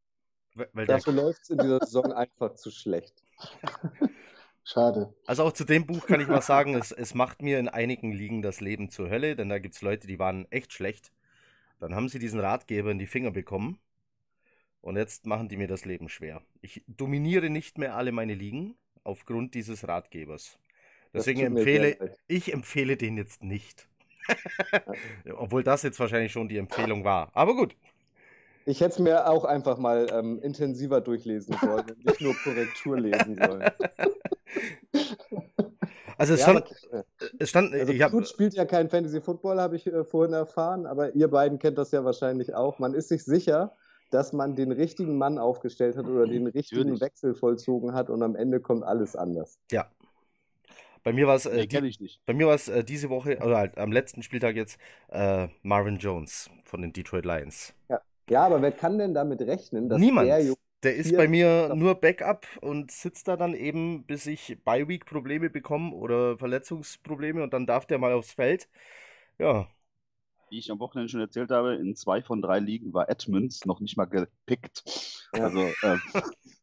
Weil 0.54 0.84
Dafür 0.84 1.14
läuft 1.14 1.40
es 1.42 1.50
in 1.50 1.56
dieser 1.56 1.78
Saison 1.78 2.12
einfach 2.12 2.54
zu 2.54 2.70
schlecht. 2.70 3.24
Schade. 4.62 5.14
Also 5.26 5.44
auch 5.44 5.52
zu 5.52 5.64
dem 5.64 5.86
Buch 5.86 6.06
kann 6.06 6.20
ich 6.20 6.28
mal 6.28 6.42
sagen, 6.42 6.74
es, 6.74 6.92
es 6.92 7.14
macht 7.14 7.40
mir 7.40 7.58
in 7.58 7.70
einigen 7.70 8.12
Ligen 8.12 8.42
das 8.42 8.60
Leben 8.60 8.90
zur 8.90 9.08
Hölle, 9.08 9.36
denn 9.36 9.48
da 9.48 9.58
gibt 9.58 9.74
es 9.74 9.80
Leute, 9.80 10.06
die 10.06 10.18
waren 10.18 10.46
echt 10.52 10.74
schlecht. 10.74 11.12
Dann 11.80 11.94
haben 11.94 12.10
sie 12.10 12.18
diesen 12.18 12.40
Ratgeber 12.40 12.90
in 12.90 12.98
die 12.98 13.06
Finger 13.06 13.30
bekommen 13.30 13.80
und 14.82 14.96
jetzt 14.96 15.24
machen 15.24 15.48
die 15.48 15.56
mir 15.56 15.66
das 15.66 15.86
Leben 15.86 16.10
schwer. 16.10 16.42
Ich 16.60 16.84
dominiere 16.86 17.48
nicht 17.48 17.78
mehr 17.78 17.96
alle 17.96 18.12
meine 18.12 18.34
Ligen 18.34 18.76
aufgrund 19.02 19.54
dieses 19.54 19.88
Ratgebers. 19.88 20.58
Deswegen 21.12 21.40
empfehle 21.40 22.16
ich 22.26 22.52
empfehle 22.52 22.96
den 22.96 23.16
jetzt 23.16 23.42
nicht. 23.42 23.88
Obwohl 25.36 25.62
das 25.62 25.82
jetzt 25.82 25.98
wahrscheinlich 26.00 26.32
schon 26.32 26.48
die 26.48 26.58
Empfehlung 26.58 27.04
war. 27.04 27.30
Aber 27.34 27.54
gut. 27.54 27.76
Ich 28.64 28.80
hätte 28.80 28.92
es 28.92 28.98
mir 29.00 29.28
auch 29.28 29.44
einfach 29.44 29.76
mal 29.78 30.06
ähm, 30.12 30.40
intensiver 30.40 31.00
durchlesen 31.00 31.56
sollen 31.60 31.84
nicht 32.04 32.20
nur 32.20 32.34
Korrektur 32.34 32.98
lesen 32.98 33.36
sollen. 33.36 33.64
Also 36.18 36.34
es 36.34 36.40
ja, 36.40 36.50
stand, 36.50 36.66
aber, 36.92 36.98
äh, 36.98 37.04
es 37.40 37.50
stand 37.50 37.74
also 37.74 37.92
ich 37.92 38.00
hab, 38.00 38.26
spielt 38.26 38.54
ja 38.54 38.64
kein 38.64 38.88
Fantasy 38.88 39.20
Football, 39.20 39.60
habe 39.60 39.74
ich 39.74 39.88
äh, 39.88 40.04
vorhin 40.04 40.32
erfahren, 40.32 40.86
aber 40.86 41.16
ihr 41.16 41.26
beiden 41.26 41.58
kennt 41.58 41.78
das 41.78 41.90
ja 41.90 42.04
wahrscheinlich 42.04 42.54
auch. 42.54 42.78
Man 42.78 42.94
ist 42.94 43.08
sich 43.08 43.24
sicher, 43.24 43.74
dass 44.10 44.32
man 44.32 44.54
den 44.54 44.70
richtigen 44.70 45.18
Mann 45.18 45.38
aufgestellt 45.38 45.96
hat 45.96 46.06
oder 46.06 46.26
den 46.26 46.46
richtigen. 46.46 47.00
Wechsel 47.00 47.34
vollzogen 47.34 47.92
hat 47.94 48.08
und 48.08 48.22
am 48.22 48.36
Ende 48.36 48.60
kommt 48.60 48.84
alles 48.84 49.16
anders. 49.16 49.58
Ja, 49.72 49.88
bei 51.02 51.12
mir 51.12 51.26
war 51.26 51.36
es 51.36 51.46
äh, 51.46 51.66
die, 51.66 52.18
bei 52.26 52.34
mir 52.34 52.46
war 52.46 52.54
es 52.54 52.68
äh, 52.68 52.84
diese 52.84 53.10
Woche 53.10 53.38
oder 53.38 53.56
halt 53.56 53.78
am 53.78 53.92
letzten 53.92 54.22
Spieltag 54.22 54.56
jetzt 54.56 54.78
äh, 55.08 55.48
Marvin 55.62 55.98
Jones 55.98 56.50
von 56.64 56.82
den 56.82 56.92
Detroit 56.92 57.24
Lions. 57.24 57.74
Ja. 57.88 58.00
ja, 58.28 58.46
aber 58.46 58.62
wer 58.62 58.72
kann 58.72 58.98
denn 58.98 59.14
damit 59.14 59.40
rechnen, 59.42 59.88
dass 59.88 60.00
Niemand. 60.00 60.28
der 60.28 60.54
der 60.82 60.96
ist 60.96 61.16
bei 61.16 61.28
mir 61.28 61.72
nur 61.76 61.94
Backup 61.94 62.46
und 62.60 62.90
sitzt 62.90 63.28
da 63.28 63.36
dann 63.36 63.54
eben, 63.54 64.04
bis 64.04 64.26
ich 64.26 64.58
Bi-Week-Probleme 64.64 65.48
bekomme 65.48 65.94
oder 65.94 66.36
Verletzungsprobleme 66.38 67.42
und 67.42 67.52
dann 67.52 67.66
darf 67.66 67.86
der 67.86 67.98
mal 67.98 68.12
aufs 68.12 68.32
Feld. 68.32 68.68
Ja. 69.38 69.68
Wie 70.50 70.58
ich 70.58 70.72
am 70.72 70.80
Wochenende 70.80 71.08
schon 71.08 71.20
erzählt 71.20 71.50
habe, 71.50 71.76
in 71.76 71.94
zwei 71.94 72.20
von 72.20 72.42
drei 72.42 72.58
Ligen 72.58 72.92
war 72.92 73.08
Edmonds 73.08 73.64
noch 73.64 73.80
nicht 73.80 73.96
mal 73.96 74.06
gepickt. 74.06 75.28
Also, 75.32 75.60
äh, 75.60 75.98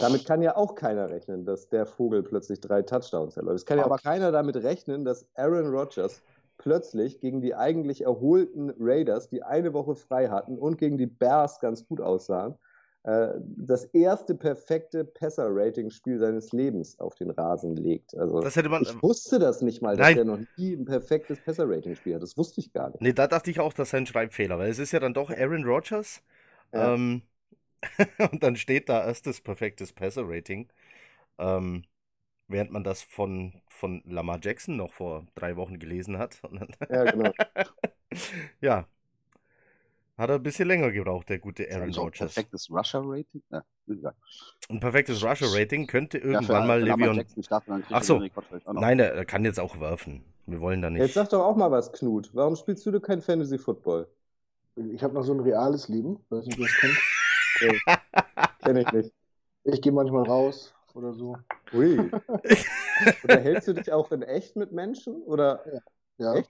damit 0.00 0.24
kann 0.24 0.42
ja 0.42 0.56
auch 0.56 0.74
keiner 0.74 1.10
rechnen, 1.10 1.44
dass 1.44 1.68
der 1.68 1.86
Vogel 1.86 2.22
plötzlich 2.22 2.60
drei 2.60 2.82
Touchdowns 2.82 3.36
erläuft. 3.36 3.58
Es 3.58 3.66
kann 3.66 3.78
ja 3.78 3.86
auch 3.86 4.02
keiner 4.02 4.32
damit 4.32 4.56
rechnen, 4.56 5.04
dass 5.04 5.26
Aaron 5.34 5.68
Rodgers 5.68 6.22
plötzlich 6.58 7.20
gegen 7.20 7.40
die 7.40 7.54
eigentlich 7.54 8.04
erholten 8.04 8.72
Raiders, 8.78 9.28
die 9.28 9.42
eine 9.42 9.72
Woche 9.72 9.94
frei 9.94 10.28
hatten 10.28 10.58
und 10.58 10.78
gegen 10.78 10.98
die 10.98 11.06
Bears 11.06 11.58
ganz 11.60 11.86
gut 11.86 12.00
aussahen, 12.00 12.54
äh, 13.02 13.28
das 13.56 13.84
erste 13.86 14.34
perfekte 14.34 15.04
Passer-Rating-Spiel 15.04 16.18
seines 16.18 16.52
Lebens 16.52 17.00
auf 17.00 17.14
den 17.14 17.30
Rasen 17.30 17.76
legt. 17.76 18.14
Also 18.16 18.40
das 18.40 18.56
hätte 18.56 18.68
man, 18.68 18.82
ich 18.82 19.02
wusste 19.02 19.38
das 19.38 19.62
nicht 19.62 19.80
mal, 19.80 19.96
dass 19.96 20.08
nein. 20.08 20.18
er 20.18 20.24
noch 20.24 20.38
nie 20.58 20.74
ein 20.74 20.84
perfektes 20.84 21.40
Passer-Rating-Spiel 21.40 22.16
hat. 22.16 22.22
Das 22.22 22.36
wusste 22.36 22.60
ich 22.60 22.72
gar 22.72 22.90
nicht. 22.90 23.00
Nee, 23.00 23.14
da 23.14 23.26
dachte 23.26 23.50
ich 23.50 23.58
auch, 23.58 23.72
das 23.72 23.88
ist 23.88 23.94
ein 23.94 24.06
Schreibfehler, 24.06 24.58
weil 24.58 24.68
es 24.68 24.78
ist 24.78 24.92
ja 24.92 25.00
dann 25.00 25.14
doch 25.14 25.30
Aaron 25.30 25.64
Rodgers. 25.64 26.20
Ja. 26.74 26.94
Ähm, 26.94 27.22
und 28.32 28.42
dann 28.42 28.56
steht 28.56 28.88
da 28.88 29.04
erstes 29.04 29.40
perfektes 29.40 29.92
Passer-Rating. 29.92 30.68
Ähm, 31.38 31.84
während 32.48 32.72
man 32.72 32.84
das 32.84 33.02
von, 33.02 33.62
von 33.68 34.02
Lamar 34.04 34.38
Jackson 34.42 34.76
noch 34.76 34.92
vor 34.92 35.26
drei 35.34 35.56
Wochen 35.56 35.78
gelesen 35.78 36.18
hat. 36.18 36.40
ja, 36.90 37.04
genau. 37.04 37.32
ja. 38.60 38.86
Hat 40.18 40.28
er 40.28 40.36
ein 40.36 40.42
bisschen 40.42 40.68
länger 40.68 40.92
gebraucht, 40.92 41.30
der 41.30 41.38
gute 41.38 41.66
Aaron 41.72 41.94
Rodgers. 41.94 42.20
Ein 42.20 42.26
perfektes 42.26 42.70
Rusher-Rating? 42.70 43.42
Ja, 43.50 43.62
ein 44.68 44.80
perfektes 44.80 45.24
Rusher-Rating 45.24 45.86
könnte 45.86 46.18
irgendwann 46.18 46.62
ja, 46.62 46.66
mal 46.66 46.82
Levion. 46.82 47.24
Achso, 47.90 48.22
nein, 48.70 48.98
er 48.98 49.24
kann 49.24 49.46
jetzt 49.46 49.58
auch 49.58 49.80
werfen. 49.80 50.22
Wir 50.44 50.60
wollen 50.60 50.82
da 50.82 50.90
nicht. 50.90 51.00
Jetzt 51.00 51.14
sag 51.14 51.30
doch 51.30 51.42
auch 51.42 51.56
mal 51.56 51.70
was, 51.70 51.90
Knut. 51.92 52.30
Warum 52.34 52.54
spielst 52.56 52.84
du 52.84 53.00
kein 53.00 53.22
Fantasy-Football? 53.22 54.08
Ich 54.92 55.02
habe 55.02 55.14
noch 55.14 55.22
so 55.22 55.32
ein 55.32 55.40
reales 55.40 55.88
Leben, 55.88 56.18
weiß 56.28 56.44
nicht, 56.44 56.54
ob 56.54 56.60
ihr 56.60 56.66
das 56.66 56.76
kennt. 56.76 56.98
Nee, 57.60 57.78
Kenne 58.62 58.82
ich 58.82 58.92
nicht. 58.92 59.14
Ich 59.64 59.82
gehe 59.82 59.92
manchmal 59.92 60.24
raus 60.24 60.74
oder 60.94 61.12
so. 61.12 61.36
Ui. 61.72 61.98
oder 63.24 63.38
hältst 63.38 63.68
du 63.68 63.74
dich 63.74 63.92
auch 63.92 64.10
in 64.12 64.22
echt 64.22 64.56
mit 64.56 64.72
Menschen? 64.72 65.22
Oder? 65.22 65.64
Ja. 66.18 66.34
ja. 66.34 66.44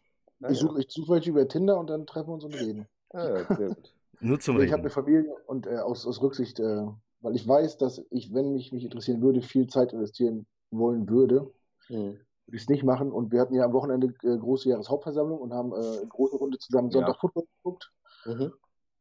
Ich 0.48 0.58
suche 0.58 0.80
ich 0.80 0.86
such 0.90 1.08
welche 1.08 1.30
über 1.30 1.46
Tinder 1.46 1.78
und 1.78 1.88
dann 1.88 2.06
treffen 2.06 2.28
wir 2.28 2.34
uns 2.34 2.44
und 2.44 2.54
reden. 2.54 2.86
Ah, 3.10 3.28
ja, 3.28 3.56
sehr 3.56 3.68
gut. 3.68 3.94
Nur 4.20 4.38
zum 4.40 4.56
Reden. 4.56 4.66
Ich 4.66 4.72
habe 4.72 4.82
eine 4.82 4.90
Familie 4.90 5.34
und 5.46 5.66
äh, 5.66 5.78
aus, 5.78 6.06
aus 6.06 6.20
Rücksicht, 6.22 6.60
äh, 6.60 6.86
weil 7.20 7.34
ich 7.34 7.46
weiß, 7.46 7.78
dass 7.78 8.02
ich, 8.10 8.32
wenn 8.32 8.52
mich, 8.52 8.72
mich 8.72 8.84
interessieren 8.84 9.22
würde, 9.22 9.42
viel 9.42 9.66
Zeit 9.66 9.92
investieren 9.92 10.46
wollen 10.70 11.08
würde. 11.08 11.52
Hm. 11.86 12.18
würde 12.46 12.56
ich 12.56 12.62
es 12.62 12.68
nicht 12.68 12.84
machen. 12.84 13.12
Und 13.12 13.32
wir 13.32 13.40
hatten 13.40 13.54
ja 13.54 13.64
am 13.64 13.72
Wochenende 13.72 14.08
äh, 14.22 14.36
große 14.36 14.68
Jahreshauptversammlung 14.68 15.38
und 15.38 15.52
haben 15.52 15.72
äh, 15.72 15.76
eine 15.76 16.06
große 16.08 16.36
Runde 16.36 16.58
zusammen 16.58 16.90
Sonntag 16.90 17.14
Ja. 17.14 17.20
Football 17.20 17.44
geguckt. 17.56 17.90
Mhm. 18.26 18.52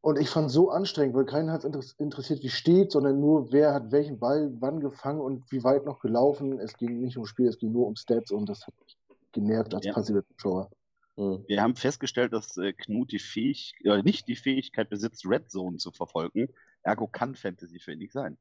Und 0.02 0.18
ich 0.18 0.30
fand 0.30 0.46
es 0.46 0.54
so 0.54 0.70
anstrengend, 0.70 1.14
weil 1.14 1.26
keinen 1.26 1.50
hat 1.50 1.64
es 1.64 1.92
interessiert, 1.98 2.42
wie 2.42 2.48
steht, 2.48 2.90
sondern 2.92 3.20
nur, 3.20 3.52
wer 3.52 3.74
hat 3.74 3.92
welchen 3.92 4.18
Ball 4.18 4.50
wann 4.58 4.80
gefangen 4.80 5.20
und 5.20 5.44
wie 5.52 5.62
weit 5.62 5.84
noch 5.84 5.98
gelaufen. 6.00 6.58
Es 6.58 6.74
ging 6.76 7.00
nicht 7.00 7.16
ums 7.16 7.28
Spiel, 7.28 7.48
es 7.48 7.58
ging 7.58 7.72
nur 7.72 7.86
um 7.86 7.96
Stats 7.96 8.30
und 8.30 8.48
das 8.48 8.66
hat 8.66 8.74
mich 8.80 8.96
genervt 9.32 9.74
als 9.74 9.84
Ja. 9.84 9.92
passiver 9.92 10.22
Zuschauer. 10.38 10.70
Mhm. 11.16 11.44
Wir 11.48 11.60
haben 11.62 11.76
festgestellt, 11.76 12.32
dass 12.32 12.56
äh, 12.56 12.72
Knut 12.72 13.12
die 13.12 13.18
Fähigkeit, 13.18 13.84
äh, 13.84 14.02
nicht 14.02 14.26
die 14.26 14.36
Fähigkeit 14.36 14.88
besitzt, 14.88 15.26
Red 15.28 15.50
Zone 15.50 15.76
zu 15.76 15.90
verfolgen. 15.92 16.48
Ergo 16.82 17.06
kann 17.06 17.34
Fantasy 17.34 17.78
für 17.78 17.92
ihn 17.92 17.98
nicht 17.98 18.12
sein. 18.12 18.38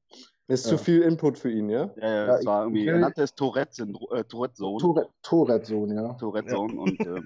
Ist 0.47 0.65
Ja. 0.65 0.71
zu 0.71 0.77
viel 0.77 1.01
Input 1.01 1.37
für 1.37 1.51
ihn, 1.51 1.69
ja? 1.69 1.91
Äh, 1.97 2.27
Ja, 2.27 2.35
es 2.37 2.45
war 2.45 2.63
irgendwie, 2.63 2.87
er 2.87 2.99
nannte 2.99 3.21
es 3.21 3.35
Tourette, 3.35 3.83
äh, 3.83 4.23
Tourette 4.23 4.53
Zone. 4.53 4.79
Tourette- 4.79 5.09
Tourette-Zone, 5.23 5.93
ja. 5.93 6.13
Tourette 6.13 6.49
Zone 6.51 6.79
und 6.79 6.99
äh, 7.01 7.21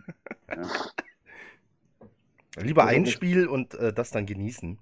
ja. 0.56 0.62
Lieber 2.60 2.86
ein 2.86 3.06
Spiel 3.06 3.48
und 3.48 3.74
äh, 3.76 3.92
das 3.94 4.12
dann 4.12 4.26
genießen. 4.26 4.78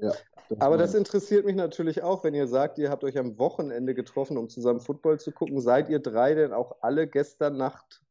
Aber 0.00 0.70
war- 0.72 0.78
das 0.78 0.94
interessiert 0.94 1.44
mich 1.44 1.56
natürlich 1.56 2.02
auch, 2.02 2.24
wenn 2.24 2.34
ihr 2.34 2.46
sagt, 2.46 2.78
ihr 2.78 2.90
habt 2.90 3.04
euch 3.04 3.18
am 3.18 3.38
Wochenende 3.38 3.94
getroffen, 3.94 4.36
um 4.38 4.48
zusammen 4.48 4.80
Football 4.80 5.18
zu 5.20 5.32
gucken. 5.32 5.60
Seid 5.60 5.88
ihr 5.88 5.98
drei 5.98 6.34
denn 6.34 6.52
auch 6.52 6.76
alle 6.80 7.06
gestern 7.06 7.56
Nacht 7.56 8.02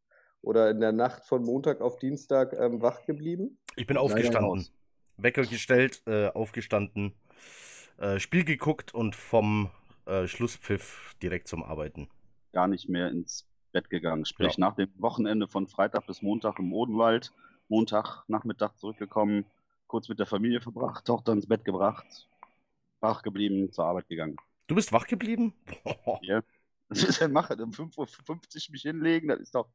oder 0.41 0.69
in 0.69 0.79
der 0.79 0.91
Nacht 0.91 1.25
von 1.25 1.43
Montag 1.43 1.81
auf 1.81 1.97
Dienstag 1.97 2.53
ähm, 2.59 2.81
wach 2.81 3.05
geblieben? 3.05 3.57
Ich 3.75 3.87
bin 3.87 3.97
aufgestanden. 3.97 4.43
raus. 4.51 4.71
Wecker 5.17 5.41
gestellt, 5.43 6.03
äh, 6.05 6.27
aufgestanden, 6.27 7.13
äh, 7.97 8.19
Spiel 8.19 8.43
geguckt 8.43 8.93
und 8.93 9.15
vom 9.15 9.71
äh, 10.05 10.27
Schlusspfiff 10.27 11.15
direkt 11.23 11.47
zum 11.47 11.63
Arbeiten. 11.63 12.07
gar 12.53 12.67
nicht 12.67 12.87
mehr 12.87 13.09
ins 13.09 13.45
Bett 13.71 13.89
gegangen. 13.89 14.25
Sprich, 14.25 14.57
Ja. 14.57 14.67
nach 14.67 14.75
dem 14.75 14.89
Wochenende 14.97 15.47
von 15.47 15.67
Freitag 15.67 16.05
bis 16.07 16.21
Montag 16.21 16.59
im 16.59 16.71
Odenwald, 16.73 17.33
Montag 17.69 18.23
Nachmittag 18.27 18.77
zurückgekommen, 18.77 19.45
kurz 19.87 20.09
mit 20.09 20.19
der 20.19 20.25
Familie 20.25 20.61
verbracht, 20.61 21.05
Tochter 21.05 21.33
ins 21.33 21.47
Bett 21.47 21.65
gebracht, 21.65 22.27
wach 22.99 23.21
geblieben, 23.23 23.71
zur 23.71 23.85
Arbeit 23.85 24.07
gegangen. 24.07 24.35
Du 24.67 24.75
bist 24.75 24.91
wach 24.91 25.07
geblieben? 25.07 25.53
Ja. 26.21 26.41
Was 26.89 27.03
ist 27.03 27.19
denn 27.19 27.33
machen? 27.33 27.59
Um 27.61 27.71
5.50 27.71 28.29
Uhr 28.29 28.71
mich 28.71 28.81
hinlegen, 28.83 29.27
das 29.27 29.41
ist 29.41 29.53
doch 29.53 29.67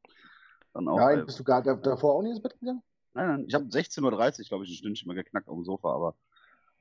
dann 0.73 0.89
auch. 0.89 0.97
Ja, 0.97 1.11
äh, 1.13 1.25
bist 1.25 1.39
du 1.39 1.45
gar 1.45 1.63
da- 1.63 1.75
davor 1.75 2.15
auch 2.15 2.23
nicht 2.23 2.33
ins 2.33 2.43
Bett 2.43 2.59
gegangen? 2.59 2.83
nein, 3.13 3.29
nein, 3.29 3.45
ich 3.47 3.55
habe 3.55 3.67
16.30 3.67 4.41
Uhr, 4.41 4.45
glaube 4.49 4.65
ich, 4.65 4.71
ein 4.71 4.77
Stündchen 4.77 5.09
mal 5.09 5.15
geknackt 5.15 5.49
auf 5.49 5.55
dem 5.55 5.65
Sofa, 5.65 5.95
aber 5.95 6.15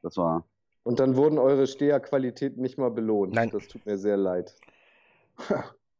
das 0.02 0.16
war. 0.16 0.46
Und 0.84 1.02
dann 1.02 1.18
wurden 1.18 1.38
eure 1.38 1.68
Steherqualitäten 1.68 2.62
nicht 2.62 2.78
mal 2.78 2.92
belohnt. 2.92 3.34
Nein. 3.34 3.50
Das 3.52 3.68
tut 3.68 3.86
mir 3.86 3.98
sehr 3.98 4.16
leid. 4.16 4.56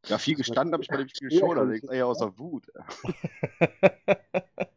Ja, 0.06 0.18
viel 0.18 0.34
gestanden 0.34 0.72
habe 0.72 0.82
ich 0.82 0.88
bei 0.88 0.96
dem 0.96 1.08
Spiel 1.08 1.30
Ja, 1.30 1.38
schon, 1.38 1.58
allerdings 1.58 1.90
eher 1.90 2.06
außer 2.06 2.36
Wut. 2.38 2.72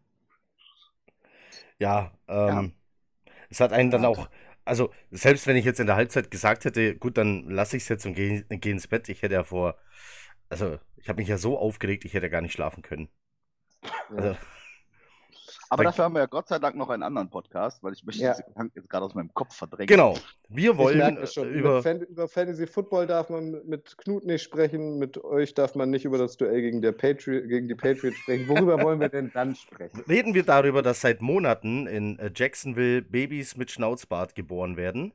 ja, 1.79 2.11
ähm, 2.27 2.73
es 3.49 3.59
hat 3.61 3.73
einen 3.73 3.91
dann 3.91 4.05
auch, 4.05 4.29
also 4.65 4.93
selbst 5.11 5.47
wenn 5.47 5.57
ich 5.57 5.65
jetzt 5.65 5.79
in 5.81 5.87
der 5.87 5.95
Halbzeit 5.97 6.31
gesagt 6.31 6.65
hätte, 6.65 6.97
gut, 6.97 7.17
dann 7.17 7.49
lasse 7.49 7.77
ich 7.77 7.83
es 7.85 7.89
jetzt 7.89 8.05
und 8.07 8.15
gehe 8.15 8.45
geh 8.49 8.71
ins 8.71 8.87
Bett, 8.87 9.09
ich 9.09 9.21
hätte 9.23 9.35
ja 9.35 9.43
vor, 9.43 9.77
also 10.49 10.79
ich 10.97 11.09
habe 11.09 11.21
mich 11.21 11.29
ja 11.29 11.37
so 11.39 11.57
aufgeregt, 11.59 12.05
ich 12.05 12.13
hätte 12.13 12.27
ja 12.27 12.31
gar 12.31 12.41
nicht 12.41 12.53
schlafen 12.53 12.83
können. 12.83 13.09
Also, 14.15 14.37
Aber 15.69 15.83
Danke. 15.83 15.93
dafür 15.95 16.05
haben 16.05 16.13
wir 16.15 16.19
ja 16.21 16.25
Gott 16.27 16.47
sei 16.47 16.59
Dank 16.59 16.75
noch 16.75 16.89
einen 16.89 17.03
anderen 17.03 17.29
Podcast, 17.29 17.81
weil 17.83 17.93
ich 17.93 18.03
möchte 18.05 18.21
Ja. 18.23 18.31
diese 18.33 18.43
Gedanken 18.43 18.73
jetzt 18.75 18.89
gerade 18.89 19.05
aus 19.05 19.15
meinem 19.15 19.33
Kopf 19.33 19.55
verdrängen. 19.55 19.87
genau, 19.87 20.15
wir 20.49 20.71
Ich 20.71 20.77
wollen 20.77 20.97
merke 20.97 21.21
das 21.21 21.33
schon. 21.33 21.47
äh, 21.47 21.57
über, 21.57 21.81
Fan 21.81 22.01
über 22.01 22.27
Fantasy 22.27 22.67
Football 22.67 23.07
darf 23.07 23.29
man 23.29 23.61
mit 23.65 23.97
Knut 23.97 24.25
nicht 24.25 24.43
sprechen, 24.43 24.97
mit 24.99 25.17
euch 25.23 25.53
darf 25.53 25.75
man 25.75 25.89
nicht 25.89 26.05
über 26.05 26.17
das 26.17 26.37
Duell 26.37 26.61
gegen, 26.61 26.81
der 26.81 26.91
Patri 26.91 27.47
gegen 27.47 27.67
die 27.67 27.75
Patriots 27.75 28.17
sprechen. 28.17 28.47
Worüber 28.47 28.79
wollen 28.81 28.99
wir 28.99 29.09
denn 29.09 29.31
dann 29.33 29.55
sprechen? 29.55 30.01
reden 30.07 30.33
wir 30.33 30.43
darüber, 30.43 30.81
dass 30.81 31.01
seit 31.01 31.21
Monaten 31.21 31.87
in 31.87 32.19
äh, 32.19 32.31
Jacksonville 32.35 33.01
Babys 33.01 33.57
mit 33.57 33.71
Schnauzbart 33.71 34.35
geboren 34.35 34.77
werden, 34.77 35.13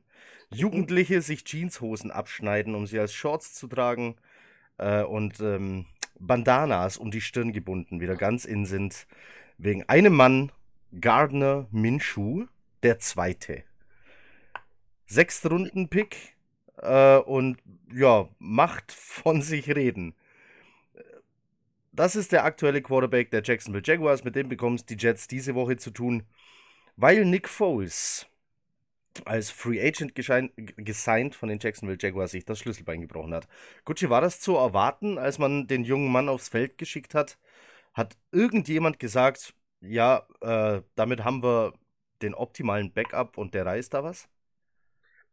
Jugendliche 0.49 1.21
sich 1.21 1.45
Jeanshosen 1.45 2.11
abschneiden, 2.11 2.75
um 2.75 2.85
sie 2.85 2.99
als 2.99 3.13
Shorts 3.13 3.53
zu 3.53 3.67
tragen 3.67 4.17
äh, 4.77 5.01
und 5.03 5.39
ähm, 5.39 5.85
Bandanas 6.19 6.97
um 6.97 7.09
die 7.09 7.21
Stirn 7.21 7.53
gebunden 7.53 7.99
wieder 8.01 8.15
ganz 8.15 8.45
in 8.45 8.65
sind, 8.65 9.07
wegen 9.61 9.87
einem 9.87 10.15
Mann, 10.15 10.51
Gardner 10.99 11.67
Minshew, 11.71 12.47
der 12.83 12.99
Zweite. 12.99 13.63
Sechstrunden-Pick 15.05 16.35
äh, 16.77 17.17
und 17.17 17.57
ja, 17.93 18.27
macht 18.39 18.91
von 18.91 19.41
sich 19.41 19.75
reden. 19.75 20.15
Das 21.91 22.15
ist 22.15 22.31
der 22.31 22.45
aktuelle 22.45 22.81
Quarterback 22.81 23.29
der 23.31 23.43
Jacksonville 23.43 23.83
Jaguars. 23.85 24.23
Mit 24.23 24.35
dem 24.35 24.49
bekommst 24.49 24.89
die 24.89 24.97
Jets 24.97 25.27
diese 25.27 25.53
Woche 25.53 25.77
zu 25.77 25.91
tun, 25.91 26.23
weil 26.95 27.25
Nick 27.25 27.47
Foles 27.47 28.27
als 29.25 29.51
Free 29.51 29.85
Agent 29.85 30.15
gesigned 30.15 31.35
von 31.35 31.49
den 31.49 31.59
Jacksonville 31.59 31.97
Jaguars 32.01 32.31
sich 32.31 32.45
das 32.45 32.59
Schlüsselbein 32.59 33.01
gebrochen 33.01 33.33
hat. 33.33 33.47
Gucci, 33.83 34.09
war 34.09 34.21
das 34.21 34.39
zu 34.39 34.55
erwarten, 34.55 35.17
als 35.17 35.37
man 35.37 35.67
den 35.67 35.83
jungen 35.83 36.11
Mann 36.11 36.29
aufs 36.29 36.49
Feld 36.49 36.77
geschickt 36.77 37.13
hat? 37.13 37.37
Hat 37.93 38.17
irgendjemand 38.31 38.99
gesagt, 38.99 39.53
ja, 39.81 40.25
äh, 40.41 40.81
damit 40.95 41.23
haben 41.23 41.43
wir 41.43 41.73
den 42.21 42.33
optimalen 42.35 42.93
Backup 42.93 43.37
und 43.37 43.53
der 43.53 43.65
reißt 43.65 43.93
da 43.93 44.03
was? 44.03 44.29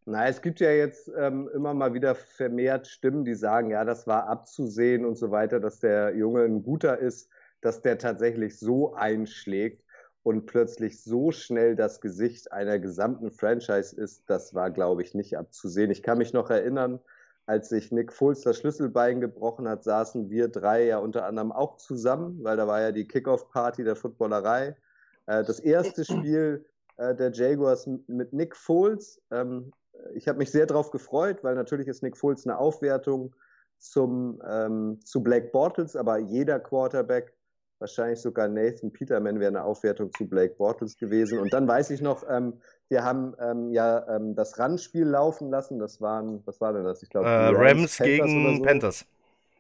Na, 0.07 0.27
es 0.27 0.41
gibt 0.41 0.61
ja 0.61 0.71
jetzt 0.71 1.11
ähm, 1.19 1.51
immer 1.55 1.75
mal 1.75 1.93
wieder 1.93 2.15
vermehrt 2.15 2.87
Stimmen, 2.87 3.25
die 3.25 3.35
sagen, 3.35 3.71
ja, 3.71 3.85
das 3.85 4.07
war 4.07 4.27
abzusehen 4.27 5.05
und 5.05 5.17
so 5.17 5.31
weiter, 5.31 5.61
dass 5.61 5.81
der 5.81 6.17
Junge 6.17 6.45
ein 6.45 6.63
guter 6.63 6.99
ist, 6.99 7.29
dass 7.61 7.83
der 7.83 7.99
tatsächlich 7.99 8.59
so 8.59 8.95
einschlägt 8.95 9.85
und 10.23 10.47
plötzlich 10.47 11.03
so 11.03 11.31
schnell 11.31 11.77
das 11.77 12.01
Gesicht 12.01 12.53
einer 12.53 12.79
gesamten 12.79 13.31
Franchise 13.31 13.95
ist, 13.97 14.29
das 14.31 14.55
war, 14.55 14.71
glaube 14.71 15.03
ich, 15.03 15.15
nicht 15.15 15.37
abzusehen. 15.37 15.91
Ich 15.91 16.03
kann 16.03 16.19
mich 16.19 16.33
noch 16.33 16.49
erinnern, 16.51 17.01
als 17.49 17.71
sich 17.71 17.91
Nick 17.91 18.13
Foles 18.13 18.43
das 18.43 18.59
Schlüsselbein 18.59 19.23
gebrochen 19.23 19.67
hat, 19.67 19.83
saßen 19.83 20.29
wir 20.29 20.49
drei 20.49 20.85
ja 20.85 20.99
unter 20.99 21.25
anderem 21.25 21.51
auch 21.51 21.79
zusammen, 21.79 22.45
weil 22.45 22.59
da 22.59 22.67
war 22.67 22.83
ja 22.83 22.93
die 22.93 23.09
Kickoff-Party 23.09 23.85
der 23.85 23.97
Footballerei. 23.97 24.77
Äh, 25.25 25.45
das 25.45 25.59
erste 25.59 26.05
Spiel 26.05 26.67
äh, 26.99 27.15
der 27.15 27.33
Jaguars 27.33 27.89
mit 28.07 28.35
Nick 28.35 28.55
Foles. 28.55 29.23
Ähm, 29.31 29.73
ich 30.13 30.29
habe 30.29 30.37
mich 30.37 30.51
sehr 30.51 30.67
darauf 30.67 30.91
gefreut, 30.91 31.43
weil 31.43 31.55
natürlich 31.55 31.89
ist 31.89 32.03
Nick 32.03 32.19
Foles 32.19 32.47
eine 32.47 32.59
Aufwertung 32.59 33.35
zum, 33.79 34.43
ähm, 34.47 35.01
zu 35.03 35.23
Blake 35.23 35.49
Bortles, 35.49 35.97
aber 35.97 36.19
jeder 36.19 36.61
Quarterback, 36.61 37.33
wahrscheinlich 37.79 38.21
sogar 38.21 38.49
Nathan 38.49 38.93
Peterman, 38.93 39.41
wäre 39.41 39.49
eine 39.49 39.65
Aufwertung 39.65 40.13
zu 40.13 40.29
Blake 40.29 40.57
Bortles 40.57 40.99
gewesen. 40.99 41.39
Und 41.39 41.55
dann 41.55 41.67
weiß 41.67 41.89
ich 41.91 42.03
noch, 42.03 42.25
ähm, 42.29 42.61
wir 42.89 43.05
haben 43.05 43.35
ähm, 43.41 43.71
ja 43.73 44.07
ähm, 44.09 44.35
das 44.35 44.59
Run-Spiel 44.59 45.07
laufen 45.07 45.51
lassen. 45.51 45.79
Das 45.79 46.01
waren, 46.01 46.43
was 46.47 46.61
war 46.61 46.73
denn 46.73 46.85
das? 46.85 47.03
Ich 47.03 47.11
glaube, 47.11 47.29
Äh, 47.29 47.51
Rams, 47.55 47.99
Panthers 47.99 48.21
oder 48.21 48.27
gegen 48.27 48.57
so. 48.57 48.63
Panthers. 48.63 49.07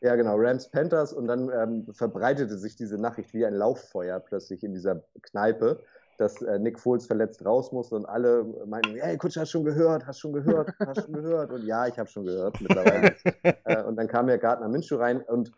Ja, 0.00 0.14
genau, 0.14 0.36
Rams 0.36 0.68
Panthers 0.68 1.12
und 1.12 1.26
dann 1.26 1.50
ähm, 1.50 1.86
verbreitete 1.92 2.56
sich 2.56 2.76
diese 2.76 2.98
Nachricht 2.98 3.34
wie 3.34 3.44
ein 3.44 3.54
Lauffeuer 3.54 4.20
plötzlich 4.20 4.62
in 4.62 4.72
dieser 4.72 5.02
Kneipe, 5.22 5.80
dass 6.18 6.40
äh, 6.40 6.58
Nick 6.58 6.78
Foles 6.78 7.06
verletzt 7.06 7.44
raus 7.44 7.72
musste 7.72 7.96
und 7.96 8.06
alle 8.06 8.44
meinten, 8.66 8.94
hey, 8.96 9.16
Kutscher, 9.16 9.40
hast 9.40 9.50
schon 9.50 9.64
gehört, 9.64 10.06
hast 10.06 10.20
schon 10.20 10.32
gehört, 10.32 10.72
hast 10.78 11.02
schon 11.02 11.14
gehört 11.14 11.50
und 11.50 11.64
ja, 11.66 11.86
ich 11.86 11.98
habe 11.98 12.08
schon 12.08 12.24
gehört 12.24 12.60
mittlerweile. 12.60 13.14
äh, 13.64 13.82
und 13.82 13.96
dann 13.96 14.06
kam 14.06 14.28
ja 14.28 14.36
Gardner 14.36 14.68
Minshew 14.68 14.96
rein 14.96 15.20
und 15.20 15.50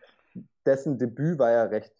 dessen 0.65 0.97
Debüt 0.97 1.37
war 1.37 1.51
ja 1.51 1.63
recht 1.65 1.93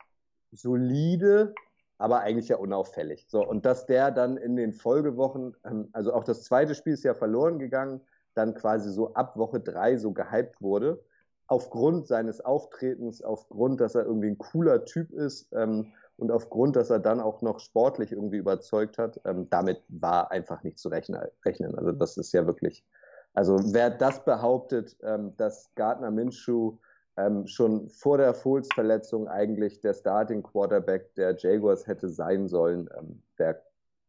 solide, 0.52 1.54
aber 2.02 2.22
eigentlich 2.22 2.50
ja 2.50 2.58
unauffällig. 2.58 3.26
So, 3.30 3.48
und 3.48 3.66
dass 3.66 3.86
der 3.86 4.12
dann 4.12 4.38
in 4.38 4.56
den 4.56 4.74
Folgewochen, 4.74 5.56
ähm, 5.64 5.90
also 5.94 6.14
auch 6.14 6.24
das 6.24 6.44
zweite 6.44 6.76
Spiel 6.76 6.94
ist 6.94 7.04
ja 7.04 7.14
verloren 7.14 7.60
gegangen, 7.60 8.02
dann 8.34 8.54
quasi 8.54 8.92
so 8.92 9.14
ab 9.14 9.38
Woche 9.38 9.60
drei 9.60 9.98
so 9.98 10.12
gehypt 10.12 10.62
wurde, 10.62 11.04
aufgrund 11.48 12.08
seines 12.08 12.42
Auftretens, 12.42 13.22
aufgrund, 13.22 13.82
dass 13.82 13.96
er 13.96 14.06
irgendwie 14.06 14.30
ein 14.30 14.38
cooler 14.38 14.86
Typ 14.86 15.12
ist 15.12 15.50
ähm, 15.54 15.92
und 16.18 16.32
aufgrund, 16.32 16.76
dass 16.76 16.90
er 16.90 17.00
dann 17.00 17.20
auch 17.20 17.42
noch 17.42 17.60
sportlich 17.60 18.12
irgendwie 18.12 18.38
überzeugt 18.38 18.98
hat, 18.98 19.20
ähm, 19.26 19.50
damit 19.50 19.84
war 19.90 20.32
einfach 20.32 20.64
nicht 20.64 20.80
zu 20.80 20.90
rechnen. 20.90 21.78
Also 21.78 21.92
das 21.92 22.18
ist 22.18 22.32
ja 22.34 22.48
wirklich, 22.48 22.86
also 23.34 23.60
wer 23.74 23.90
das 23.90 24.24
behauptet, 24.24 24.96
ähm, 25.04 25.36
dass 25.38 25.70
Gardner 25.76 26.10
Minshew 26.10 26.78
ähm, 27.18 27.48
schon 27.48 27.90
vor 27.90 28.18
der 28.18 28.34
Foles-Verletzung 28.34 29.28
eigentlich 29.28 29.82
der 29.82 29.94
Starting 29.94 30.44
Quarterback 30.44 31.14
der 31.16 31.36
Jaguars 31.38 31.88
hätte 31.88 32.10
sein 32.10 32.48
sollen, 32.48 32.90
ähm, 32.98 33.24
der, 33.38 33.62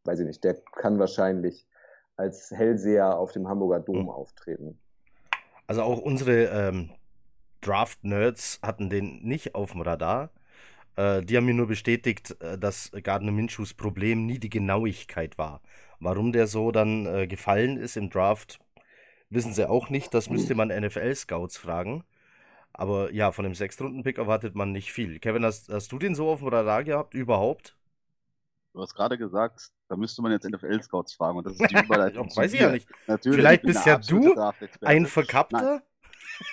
weiß 0.05 0.19
ich 0.19 0.27
nicht, 0.27 0.43
der 0.43 0.55
kann 0.75 0.99
wahrscheinlich 0.99 1.67
als 2.17 2.51
Hellseher 2.51 3.17
auf 3.17 3.31
dem 3.31 3.47
Hamburger 3.47 3.79
Dom 3.79 4.05
Mhm. 4.05 4.09
auftreten. 4.09 4.79
Also 5.67 5.83
auch 5.83 5.99
unsere 5.99 6.45
ähm, 6.45 6.91
Draft-Nerds 7.61 8.59
hatten 8.61 8.89
den 8.89 9.19
nicht 9.23 9.55
auf 9.55 9.71
dem 9.71 9.81
Radar. 9.81 10.31
Äh, 10.97 11.23
die 11.23 11.37
haben 11.37 11.45
mir 11.45 11.53
nur 11.55 11.67
bestätigt, 11.67 12.37
äh, 12.41 12.57
dass 12.57 12.91
Gardner 13.03 13.31
Minshews 13.31 13.73
Problem 13.73 14.25
nie 14.25 14.39
die 14.39 14.49
Genauigkeit 14.49 15.37
war. 15.37 15.61
Warum 15.99 16.33
der 16.33 16.47
so 16.47 16.71
dann 16.71 17.05
äh, 17.05 17.27
gefallen 17.27 17.77
ist 17.77 17.97
im 17.97 18.09
Draft, 18.09 18.59
wissen 19.29 19.53
sie 19.53 19.69
auch 19.69 19.89
nicht. 19.89 20.13
Das 20.13 20.29
müsste 20.29 20.55
man 20.55 20.69
NFL-Scouts 20.69 21.57
fragen. 21.57 22.03
Aber 22.73 23.11
ja, 23.13 23.31
von 23.31 23.43
dem 23.43 23.53
Sechstrunden-Pick 23.55 24.17
erwartet 24.17 24.55
man 24.55 24.71
nicht 24.71 24.91
viel. 24.91 25.19
Kevin, 25.19 25.45
hast, 25.45 25.69
hast 25.69 25.91
du 25.91 25.99
den 25.99 26.15
so 26.15 26.29
auf 26.29 26.39
dem 26.39 26.47
Radar 26.47 26.83
gehabt? 26.83 27.13
Überhaupt? 27.13 27.75
Du 28.73 28.81
hast 28.81 28.95
gerade 28.95 29.17
gesagt, 29.17 29.69
da 29.87 29.95
müsste 29.95 30.23
man 30.23 30.31
jetzt 30.31 30.49
NFL-Scouts 30.49 31.13
fragen 31.13 31.37
und 31.37 31.45
das 31.45 31.59
ist 31.59 31.69
die 31.69 31.75
Überleitung. 31.85 32.35
weiß 32.35 32.53
ich 32.53 32.59
ja 32.59 32.71
nicht. 32.71 32.87
Natürlich, 33.05 33.37
Vielleicht 33.37 33.61
bist 33.63 33.85
ja 33.85 33.97
du 33.97 34.33
ein 34.81 35.05
Verkappter? 35.05 35.83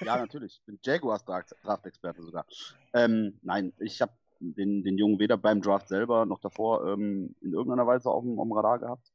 Ja, 0.00 0.18
natürlich. 0.18 0.58
Ich 0.60 0.66
bin 0.66 0.78
Jaguars 0.82 1.24
Draft-Experte 1.24 2.22
sogar. 2.22 2.44
Ähm, 2.92 3.38
nein, 3.42 3.72
ich 3.78 4.02
habe 4.02 4.12
den, 4.40 4.82
den 4.82 4.98
Jungen 4.98 5.18
weder 5.18 5.38
beim 5.38 5.62
Draft 5.62 5.88
selber 5.88 6.26
noch 6.26 6.40
davor 6.40 6.86
ähm, 6.86 7.34
in 7.40 7.52
irgendeiner 7.52 7.86
Weise 7.86 8.10
auf 8.10 8.22
dem, 8.22 8.38
auf 8.38 8.46
dem 8.46 8.52
Radar 8.52 8.78
gehabt. 8.78 9.10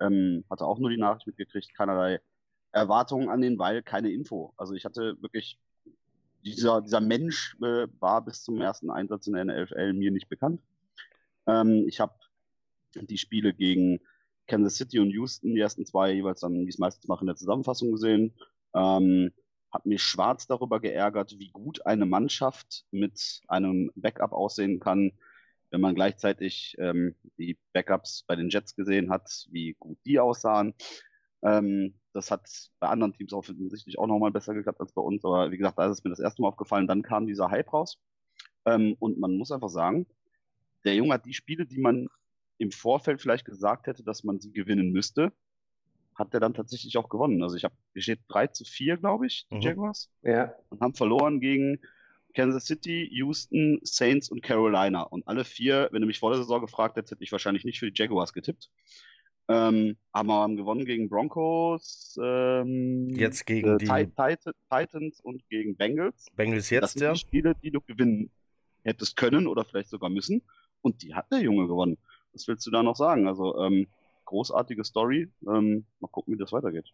Ähm, 0.00 0.44
hatte 0.50 0.64
auch 0.64 0.78
nur 0.78 0.90
die 0.90 0.98
Nachricht 0.98 1.26
mitgekriegt, 1.26 1.74
keinerlei 1.74 2.20
Erwartungen 2.72 3.28
an 3.30 3.40
den, 3.40 3.58
weil 3.58 3.82
keine 3.82 4.10
Info. 4.10 4.52
Also 4.56 4.74
ich 4.74 4.84
hatte 4.84 5.16
wirklich, 5.20 5.58
dieser, 6.46 6.80
dieser 6.80 7.00
Mensch 7.00 7.56
äh, 7.60 7.88
war 7.98 8.24
bis 8.24 8.42
zum 8.42 8.60
ersten 8.60 8.90
Einsatz 8.90 9.26
in 9.26 9.34
der 9.34 9.44
NFL 9.44 9.92
mir 9.94 10.12
nicht 10.12 10.28
bekannt. 10.28 10.62
Ähm, 11.46 11.86
ich 11.88 11.98
habe 12.00 12.14
die 12.94 13.18
Spiele 13.18 13.52
gegen 13.52 14.00
Kansas 14.46 14.76
City 14.76 15.00
und 15.00 15.10
Houston, 15.10 15.54
die 15.54 15.60
ersten 15.60 15.84
zwei 15.84 16.12
jeweils 16.12 16.40
dann, 16.40 16.64
wie 16.64 16.68
es 16.68 16.78
meistens 16.78 17.08
mache, 17.08 17.22
in 17.22 17.26
der 17.26 17.36
Zusammenfassung 17.36 17.90
gesehen. 17.90 18.32
Ähm, 18.74 19.32
habe 19.72 19.88
mich 19.88 20.02
schwarz 20.02 20.46
darüber 20.46 20.80
geärgert, 20.80 21.34
wie 21.38 21.50
gut 21.50 21.84
eine 21.84 22.06
Mannschaft 22.06 22.86
mit 22.92 23.42
einem 23.48 23.90
Backup 23.96 24.32
aussehen 24.32 24.78
kann, 24.78 25.12
wenn 25.70 25.80
man 25.80 25.96
gleichzeitig 25.96 26.76
ähm, 26.78 27.16
die 27.38 27.58
Backups 27.72 28.22
bei 28.22 28.36
den 28.36 28.50
Jets 28.50 28.76
gesehen 28.76 29.10
hat, 29.10 29.46
wie 29.50 29.74
gut 29.74 29.98
die 30.06 30.20
aussahen. 30.20 30.74
Ähm, 31.42 31.94
das 32.16 32.30
hat 32.30 32.48
bei 32.80 32.88
anderen 32.88 33.12
Teams 33.12 33.32
offensichtlich 33.32 33.98
auch 33.98 34.06
nochmal 34.06 34.32
besser 34.32 34.54
geklappt 34.54 34.80
als 34.80 34.92
bei 34.92 35.02
uns, 35.02 35.24
aber 35.24 35.50
wie 35.50 35.58
gesagt, 35.58 35.78
da 35.78 35.86
ist 35.86 35.98
es 35.98 36.04
mir 36.04 36.10
das 36.10 36.18
erste 36.18 36.42
Mal 36.42 36.48
aufgefallen, 36.48 36.86
dann 36.86 37.02
kam 37.02 37.26
dieser 37.26 37.50
Hype 37.50 37.72
raus. 37.72 37.98
Ähm, 38.64 38.96
und 38.98 39.18
man 39.18 39.36
muss 39.36 39.52
einfach 39.52 39.68
sagen, 39.68 40.06
der 40.84 40.94
Junge 40.94 41.14
hat 41.14 41.26
die 41.26 41.34
Spiele, 41.34 41.66
die 41.66 41.78
man 41.78 42.08
im 42.58 42.70
Vorfeld 42.70 43.20
vielleicht 43.20 43.44
gesagt 43.44 43.86
hätte, 43.86 44.02
dass 44.02 44.24
man 44.24 44.40
sie 44.40 44.50
gewinnen 44.50 44.90
müsste, 44.90 45.32
hat 46.14 46.32
er 46.32 46.40
dann 46.40 46.54
tatsächlich 46.54 46.96
auch 46.96 47.10
gewonnen. 47.10 47.42
Also 47.42 47.56
ich 47.56 47.64
habe, 47.64 47.74
hier 47.92 48.02
steht 48.02 48.20
3 48.28 48.46
zu 48.48 48.64
4, 48.64 48.96
glaube 48.96 49.26
ich, 49.26 49.46
die 49.50 49.56
mhm. 49.56 49.60
Jaguars. 49.60 50.10
Ja. 50.22 50.54
Und 50.70 50.80
haben 50.80 50.94
verloren 50.94 51.40
gegen 51.40 51.78
Kansas 52.34 52.64
City, 52.64 53.08
Houston, 53.12 53.78
Saints 53.82 54.30
und 54.30 54.42
Carolina. 54.42 55.02
Und 55.02 55.28
alle 55.28 55.44
vier, 55.44 55.88
wenn 55.92 56.00
du 56.00 56.06
mich 56.06 56.18
vor 56.18 56.30
der 56.30 56.38
Saison 56.38 56.60
gefragt 56.60 56.96
hättest, 56.96 57.12
hätte 57.12 57.24
ich 57.24 57.32
wahrscheinlich 57.32 57.64
nicht 57.64 57.78
für 57.78 57.90
die 57.90 58.00
Jaguars 58.00 58.32
getippt. 58.32 58.70
Ähm, 59.48 59.96
aber 60.10 60.34
haben 60.34 60.56
gewonnen 60.56 60.84
gegen 60.84 61.08
Broncos, 61.08 62.18
ähm, 62.20 63.08
jetzt 63.10 63.46
gegen 63.46 63.74
äh, 63.74 63.78
die 63.78 63.86
Titans 63.86 65.20
und 65.20 65.48
gegen 65.48 65.76
Bengals. 65.76 66.26
Bengals 66.34 66.70
jetzt, 66.70 66.82
das 66.82 66.92
sind 66.94 67.02
ja. 67.02 67.12
die 67.12 67.18
Spiele, 67.18 67.54
die 67.62 67.70
du 67.70 67.80
gewinnen 67.80 68.30
hättest 68.82 69.16
können 69.16 69.46
oder 69.46 69.64
vielleicht 69.64 69.90
sogar 69.90 70.10
müssen. 70.10 70.42
Und 70.80 71.02
die 71.02 71.14
hat 71.14 71.30
der 71.30 71.40
Junge 71.40 71.68
gewonnen. 71.68 71.96
Was 72.32 72.48
willst 72.48 72.66
du 72.66 72.70
da 72.72 72.82
noch 72.82 72.96
sagen? 72.96 73.28
Also 73.28 73.56
ähm, 73.58 73.86
großartige 74.24 74.84
Story. 74.84 75.30
Ähm, 75.46 75.86
mal 76.00 76.08
gucken, 76.08 76.34
wie 76.34 76.38
das 76.38 76.52
weitergeht. 76.52 76.92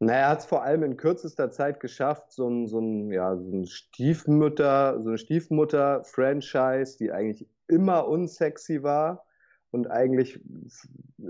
Naja, 0.00 0.20
er 0.20 0.28
hat 0.28 0.38
es 0.40 0.46
vor 0.46 0.62
allem 0.62 0.84
in 0.84 0.96
kürzester 0.96 1.50
Zeit 1.50 1.80
geschafft, 1.80 2.32
so 2.32 2.48
ein, 2.48 2.66
so 2.66 2.78
ein, 2.78 3.10
ja, 3.10 3.36
so 3.36 3.50
ein 3.50 3.66
Stiefmutter, 3.66 5.02
so 5.02 5.08
eine 5.08 5.18
Stiefmutter-Franchise, 5.18 6.96
die 6.98 7.10
eigentlich 7.10 7.46
immer 7.66 8.06
unsexy 8.08 8.82
war 8.82 9.26
und 9.70 9.90
eigentlich 9.90 10.40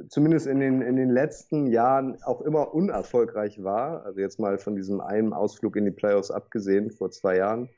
zumindest 0.08 0.46
in 0.46 0.60
den, 0.60 0.80
in 0.82 0.96
den 0.96 1.10
letzten 1.10 1.66
Jahren 1.66 2.22
auch 2.22 2.40
immer 2.40 2.74
unerfolgreich 2.74 3.62
war. 3.62 4.04
Also 4.04 4.20
jetzt 4.20 4.38
mal 4.38 4.58
von 4.58 4.76
diesem 4.76 5.00
einen 5.00 5.32
Ausflug 5.32 5.76
in 5.76 5.84
die 5.84 5.90
Playoffs 5.90 6.30
abgesehen 6.30 6.90
vor 6.90 7.10
zwei 7.10 7.36
Jahren 7.36 7.68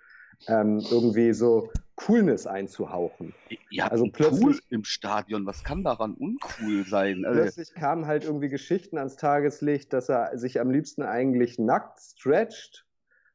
ähm, 0.49 0.83
irgendwie 0.90 1.33
so 1.33 1.70
Coolness 1.96 2.46
einzuhauchen. 2.46 3.35
Ja, 3.70 3.88
also 3.88 4.07
plötzlich 4.11 4.42
cool 4.42 4.59
im 4.70 4.85
Stadion, 4.85 5.44
was 5.46 5.64
kann 5.64 5.85
daran 5.85 6.14
uncool 6.14 6.85
sein? 6.87 7.25
Also 7.25 7.42
plötzlich 7.42 7.75
kamen 7.75 8.07
halt 8.07 8.25
irgendwie 8.25 8.49
Geschichten 8.49 8.96
ans 8.96 9.16
Tageslicht, 9.16 9.92
dass 9.92 10.09
er 10.09 10.38
sich 10.38 10.61
am 10.61 10.70
liebsten 10.70 11.03
eigentlich 11.03 11.59
nackt 11.59 12.01
stretcht 12.01 12.87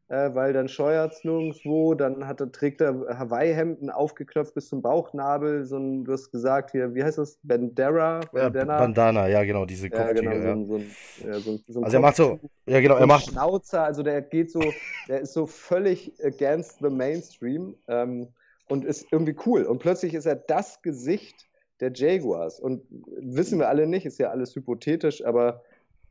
äh, 0.08 0.36
weil 0.36 0.54
dann 0.54 0.68
scheuert 0.68 1.14
es 1.14 1.24
nirgendwo, 1.24 1.96
dann 1.96 2.28
hat 2.28 2.38
trägt 2.54 2.82
er 2.82 2.94
Hawaii-Hemden 3.18 3.90
aufgeknöpft 3.90 4.54
bis 4.54 4.70
zum 4.70 4.82
Bauchnabel, 4.82 5.66
so 5.66 5.78
ein, 5.78 6.04
du 6.04 6.14
hast 6.14 6.32
gesagt 6.32 6.72
hier, 6.72 6.94
wie 6.94 7.04
heißt 7.04 7.18
das, 7.18 7.40
Bandera? 7.42 8.20
Bandana, 8.32 8.74
ja, 8.74 8.80
Bandana, 8.80 9.28
ja 9.28 9.44
genau, 9.44 9.66
diese 9.66 9.90
Kopftücher. 9.90 10.34
Ja, 10.34 10.54
genau, 10.54 10.66
so, 10.66 10.78
ja. 10.78 11.40
so, 11.40 11.60
so, 11.68 11.82
also 11.82 11.98
er 11.98 12.02
macht 12.02 12.16
so, 12.18 12.40
ja 12.68 12.82
genau, 12.82 12.98
er 12.98 13.08
macht... 13.08 13.26
Schnauzer, 13.26 13.84
also 13.84 14.04
der 14.04 14.22
geht 14.22 14.52
so, 14.52 14.62
der 15.08 15.22
ist 15.22 15.34
so 15.34 15.48
völlig 15.48 16.14
against 16.24 16.80
the 16.80 16.90
Mainstream 16.90 17.76
ähm, 17.88 18.28
und 18.70 18.86
ist 18.86 19.08
irgendwie 19.12 19.36
cool 19.46 19.64
und 19.64 19.80
plötzlich 19.80 20.14
ist 20.14 20.28
er 20.28 20.36
das 20.36 20.82
Gesicht 20.84 21.48
der 21.80 21.92
Jaguars 21.94 22.60
und 22.60 22.84
wissen 23.18 23.58
wir 23.58 23.70
alle 23.70 23.88
nicht, 23.88 24.06
ist 24.06 24.20
ja 24.20 24.30
alles 24.30 24.56
hypothetisch, 24.56 25.26
aber 25.26 25.64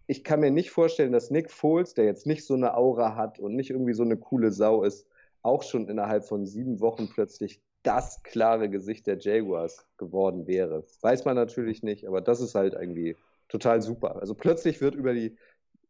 ich 0.07 0.25
kann 0.25 0.41
mir 0.41 0.51
nicht 0.51 0.71
vorstellen, 0.71 1.13
dass 1.13 1.31
Nick 1.31 1.51
Foles, 1.51 1.95
der 1.95 2.05
jetzt 2.05 2.27
nicht 2.27 2.45
so 2.45 2.55
eine 2.55 2.77
Aura 2.77 3.17
hat 3.17 3.39
und 3.39 3.57
nicht 3.57 3.71
irgendwie 3.71 3.95
so 3.95 4.03
eine 4.03 4.17
coole 4.17 4.51
Sau 4.51 4.83
ist, 4.83 5.07
auch 5.43 5.63
schon 5.63 5.89
innerhalb 5.89 6.25
von 6.25 6.47
sieben 6.47 6.81
Wochen 6.81 7.09
plötzlich 7.09 7.61
das 7.83 8.23
klare 8.23 8.69
Gesicht 8.71 9.07
der 9.07 9.19
Jaguars 9.19 9.87
geworden 9.99 10.47
wäre. 10.47 10.85
Weiß 11.03 11.25
man 11.25 11.37
natürlich 11.37 11.83
nicht, 11.83 12.07
aber 12.07 12.21
das 12.21 12.41
ist 12.41 12.55
halt 12.55 12.75
irgendwie 12.75 13.17
total 13.49 13.83
super. 13.83 14.17
Also 14.17 14.35
plötzlich 14.35 14.81
wird 14.81 14.95
über 14.95 15.13
die, 15.13 15.37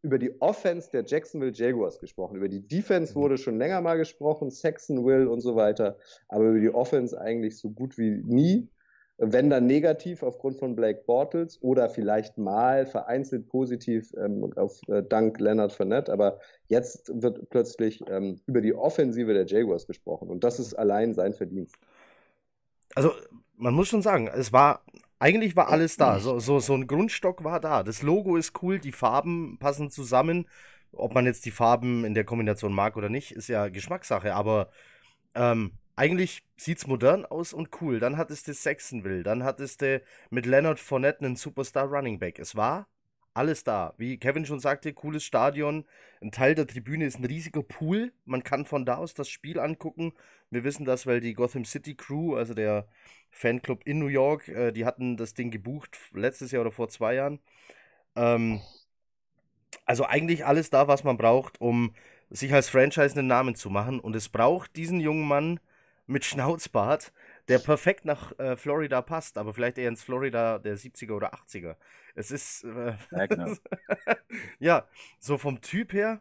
über 0.02 0.18
die 0.18 0.40
Offense 0.40 0.90
der 0.90 1.04
Jacksonville 1.04 1.52
Jaguars 1.52 2.00
gesprochen. 2.00 2.36
Über 2.36 2.48
die 2.48 2.66
Defense 2.66 3.12
mhm. 3.16 3.22
wurde 3.22 3.38
schon 3.38 3.58
länger 3.58 3.80
mal 3.80 3.96
gesprochen, 3.96 4.50
Saxon 4.50 5.04
Will 5.04 5.28
und 5.28 5.40
so 5.40 5.54
weiter, 5.54 5.96
aber 6.28 6.46
über 6.46 6.60
die 6.60 6.74
Offense 6.74 7.18
eigentlich 7.20 7.56
so 7.56 7.70
gut 7.70 7.96
wie 7.96 8.10
nie 8.10 8.68
wenn 9.18 9.48
dann 9.48 9.66
negativ 9.66 10.22
aufgrund 10.22 10.58
von 10.58 10.74
Blake 10.74 11.02
Bortles 11.06 11.62
oder 11.62 11.88
vielleicht 11.88 12.36
mal 12.36 12.86
vereinzelt 12.86 13.48
positiv 13.48 14.12
ähm, 14.16 14.52
auf 14.56 14.80
äh, 14.88 15.02
dank 15.02 15.38
Leonard 15.38 15.72
Fournette, 15.72 16.12
aber 16.12 16.40
jetzt 16.66 17.10
wird 17.14 17.48
plötzlich 17.50 18.02
ähm, 18.08 18.40
über 18.46 18.60
die 18.60 18.74
Offensive 18.74 19.32
der 19.32 19.46
Jaguars 19.46 19.86
gesprochen 19.86 20.28
und 20.28 20.42
das 20.42 20.58
ist 20.58 20.74
allein 20.74 21.14
sein 21.14 21.34
Verdienst. 21.34 21.76
Also 22.94 23.12
man 23.56 23.74
muss 23.74 23.88
schon 23.88 24.02
sagen, 24.02 24.28
es 24.28 24.52
war 24.52 24.82
eigentlich 25.20 25.56
war 25.56 25.68
alles 25.68 25.96
da, 25.96 26.18
so, 26.18 26.38
so, 26.38 26.58
so 26.58 26.74
ein 26.74 26.86
Grundstock 26.86 27.44
war 27.44 27.60
da. 27.60 27.82
Das 27.82 28.02
Logo 28.02 28.36
ist 28.36 28.62
cool, 28.62 28.78
die 28.78 28.92
Farben 28.92 29.58
passen 29.58 29.90
zusammen. 29.90 30.46
Ob 30.92 31.14
man 31.14 31.24
jetzt 31.24 31.46
die 31.46 31.50
Farben 31.50 32.04
in 32.04 32.14
der 32.14 32.24
Kombination 32.24 32.74
mag 32.74 32.96
oder 32.96 33.08
nicht, 33.08 33.32
ist 33.32 33.48
ja 33.48 33.68
Geschmackssache, 33.68 34.34
aber 34.34 34.68
ähm, 35.34 35.72
eigentlich 35.96 36.44
sieht's 36.56 36.86
modern 36.86 37.24
aus 37.24 37.52
und 37.52 37.80
cool. 37.80 38.00
Dann 38.00 38.16
hattest 38.16 38.48
du 38.48 38.54
Saxonville, 38.54 39.22
dann 39.22 39.44
hattest 39.44 39.82
du 39.82 40.02
mit 40.30 40.46
Leonard 40.46 40.80
Fournette 40.80 41.24
einen 41.24 41.36
Superstar 41.36 41.86
Running 41.86 42.18
Back. 42.18 42.38
Es 42.38 42.56
war 42.56 42.88
alles 43.34 43.64
da. 43.64 43.94
Wie 43.98 44.16
Kevin 44.18 44.46
schon 44.46 44.60
sagte, 44.60 44.92
cooles 44.92 45.24
Stadion. 45.24 45.84
Ein 46.22 46.30
Teil 46.30 46.54
der 46.54 46.66
Tribüne 46.66 47.04
ist 47.04 47.18
ein 47.18 47.24
riesiger 47.24 47.62
Pool. 47.62 48.12
Man 48.24 48.44
kann 48.44 48.64
von 48.64 48.86
da 48.86 48.96
aus 48.96 49.14
das 49.14 49.28
Spiel 49.28 49.58
angucken. 49.58 50.12
Wir 50.50 50.64
wissen 50.64 50.84
das, 50.84 51.06
weil 51.06 51.20
die 51.20 51.34
Gotham 51.34 51.64
City 51.64 51.96
Crew, 51.96 52.36
also 52.36 52.54
der 52.54 52.86
Fanclub 53.30 53.82
in 53.84 53.98
New 53.98 54.06
York, 54.06 54.48
äh, 54.48 54.72
die 54.72 54.84
hatten 54.84 55.16
das 55.16 55.34
Ding 55.34 55.50
gebucht 55.50 55.98
letztes 56.12 56.52
Jahr 56.52 56.62
oder 56.62 56.70
vor 56.70 56.88
zwei 56.88 57.14
Jahren. 57.14 57.40
Ähm, 58.14 58.60
also 59.84 60.04
eigentlich 60.04 60.46
alles 60.46 60.70
da, 60.70 60.88
was 60.88 61.04
man 61.04 61.16
braucht, 61.16 61.60
um 61.60 61.94
sich 62.30 62.52
als 62.54 62.68
Franchise 62.68 63.18
einen 63.18 63.26
Namen 63.26 63.54
zu 63.56 63.70
machen. 63.70 64.00
Und 64.00 64.16
es 64.16 64.28
braucht 64.28 64.76
diesen 64.76 65.00
jungen 65.00 65.26
Mann, 65.26 65.60
mit 66.06 66.24
Schnauzbart, 66.24 67.12
der 67.48 67.58
perfekt 67.58 68.04
nach 68.04 68.38
äh, 68.38 68.56
Florida 68.56 69.02
passt, 69.02 69.38
aber 69.38 69.52
vielleicht 69.52 69.78
eher 69.78 69.88
ins 69.88 70.02
Florida 70.02 70.58
der 70.58 70.76
70er 70.76 71.12
oder 71.12 71.34
80er. 71.34 71.76
Es 72.14 72.30
ist. 72.30 72.64
Äh, 72.64 72.94
ja, 74.58 74.86
so 75.18 75.38
vom 75.38 75.60
Typ 75.60 75.92
her. 75.92 76.20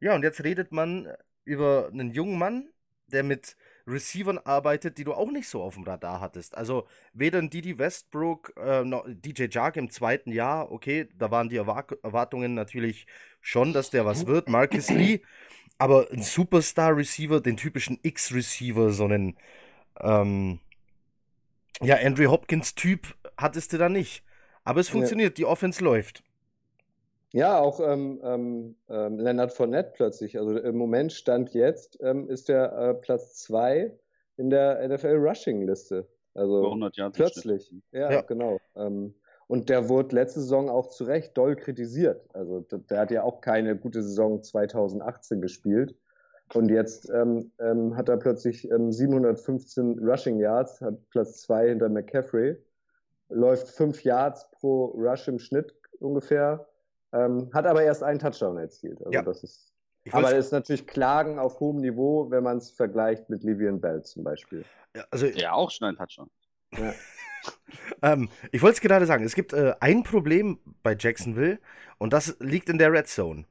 Ja, 0.00 0.14
und 0.14 0.22
jetzt 0.22 0.42
redet 0.44 0.72
man 0.72 1.08
über 1.44 1.88
einen 1.92 2.12
jungen 2.12 2.38
Mann, 2.38 2.68
der 3.08 3.22
mit 3.22 3.56
Receivern 3.86 4.38
arbeitet, 4.38 4.98
die 4.98 5.04
du 5.04 5.14
auch 5.14 5.30
nicht 5.30 5.48
so 5.48 5.62
auf 5.62 5.74
dem 5.74 5.84
Radar 5.84 6.20
hattest. 6.20 6.56
Also 6.56 6.86
weder 7.14 7.38
ein 7.38 7.50
Didi 7.50 7.78
Westbrook 7.78 8.52
äh, 8.56 8.84
noch 8.84 9.06
DJ 9.08 9.46
Jark 9.50 9.76
im 9.76 9.90
zweiten 9.90 10.30
Jahr, 10.30 10.70
okay, 10.70 11.08
da 11.16 11.30
waren 11.30 11.48
die 11.48 11.56
Erwartungen 11.56 12.54
natürlich 12.54 13.06
schon, 13.40 13.72
dass 13.72 13.90
der 13.90 14.04
was 14.04 14.26
wird. 14.26 14.48
Marcus 14.48 14.90
Lee 14.90 15.22
aber 15.78 16.10
ein 16.10 16.22
Superstar-Receiver, 16.22 17.40
den 17.40 17.56
typischen 17.56 17.98
X-Receiver, 18.02 18.90
so 18.90 19.04
einen, 19.04 19.36
ähm, 20.00 20.60
ja, 21.80 21.96
Andrew 21.96 22.30
Hopkins-Typ 22.30 23.14
hattest 23.36 23.72
du 23.72 23.78
da 23.78 23.88
nicht. 23.88 24.24
Aber 24.64 24.80
es 24.80 24.88
funktioniert, 24.88 25.30
ja. 25.30 25.34
die 25.34 25.44
Offense 25.44 25.82
läuft. 25.82 26.22
Ja, 27.32 27.58
auch 27.58 27.80
ähm, 27.80 28.20
ähm, 28.24 28.76
ähm 28.88 29.18
Leonard 29.18 29.52
Fournette 29.52 29.92
plötzlich. 29.94 30.38
Also 30.38 30.58
im 30.58 30.76
Moment 30.76 31.12
stand 31.12 31.54
jetzt, 31.54 31.98
ähm, 32.02 32.28
ist 32.28 32.48
der 32.48 32.72
äh, 32.72 32.94
Platz 32.94 33.34
2 33.36 33.92
in 34.36 34.50
der 34.50 34.86
NFL-Rushing-Liste. 34.88 36.06
Also 36.34 36.76
plötzlich. 37.12 37.72
Ja, 37.92 38.10
ja, 38.10 38.20
genau. 38.22 38.60
Ähm, 38.76 39.14
und 39.48 39.68
der 39.70 39.88
wurde 39.88 40.14
letzte 40.14 40.40
Saison 40.40 40.68
auch 40.68 40.88
zu 40.88 41.04
Recht 41.04 41.36
doll 41.36 41.56
kritisiert. 41.56 42.24
Also 42.34 42.60
der 42.60 43.00
hat 43.00 43.10
ja 43.10 43.22
auch 43.22 43.40
keine 43.40 43.76
gute 43.76 44.02
Saison 44.02 44.42
2018 44.42 45.40
gespielt. 45.40 45.96
Und 46.54 46.70
jetzt 46.70 47.10
ähm, 47.10 47.50
ähm, 47.58 47.96
hat 47.96 48.08
er 48.08 48.16
plötzlich 48.16 48.70
ähm, 48.70 48.92
715 48.92 49.98
Rushing 49.98 50.38
Yards, 50.38 50.80
hat 50.80 50.94
Platz 51.10 51.42
2 51.42 51.68
hinter 51.70 51.88
McCaffrey, 51.88 52.56
läuft 53.28 53.68
5 53.68 54.02
Yards 54.04 54.50
pro 54.52 54.86
Rush 54.86 55.28
im 55.28 55.38
Schnitt 55.38 55.74
ungefähr, 55.98 56.66
ähm, 57.12 57.50
hat 57.52 57.66
aber 57.66 57.82
erst 57.82 58.02
einen 58.02 58.18
Touchdown 58.18 58.56
erzielt. 58.58 58.98
Also 59.00 59.12
Ja. 59.12 59.22
das 59.22 59.42
ist, 59.42 59.74
aber 60.10 60.30
das 60.30 60.46
ist 60.46 60.52
natürlich 60.52 60.86
Klagen 60.86 61.38
auf 61.38 61.60
hohem 61.60 61.78
Niveau, 61.78 62.30
wenn 62.30 62.42
man 62.44 62.58
es 62.58 62.70
vergleicht 62.70 63.28
mit 63.28 63.42
Livian 63.44 63.80
Bell 63.80 64.02
zum 64.02 64.24
Beispiel. 64.24 64.64
ja, 64.94 65.04
also 65.10 65.26
Ja, 65.26 65.52
auch 65.52 65.70
schon 65.70 65.88
ein 65.88 65.96
Touchdown. 65.96 66.30
Ja. 66.78 66.94
Ähm, 68.02 68.28
ich 68.52 68.62
wollte 68.62 68.74
es 68.76 68.80
gerade 68.80 69.06
sagen, 69.06 69.24
es 69.24 69.34
gibt 69.34 69.52
äh, 69.52 69.74
ein 69.80 70.02
Problem 70.02 70.58
bei 70.82 70.96
Jacksonville 70.98 71.58
und 71.98 72.12
das 72.12 72.36
liegt 72.40 72.68
in 72.68 72.78
der 72.78 72.92
Red 72.92 73.08
Zone. 73.08 73.44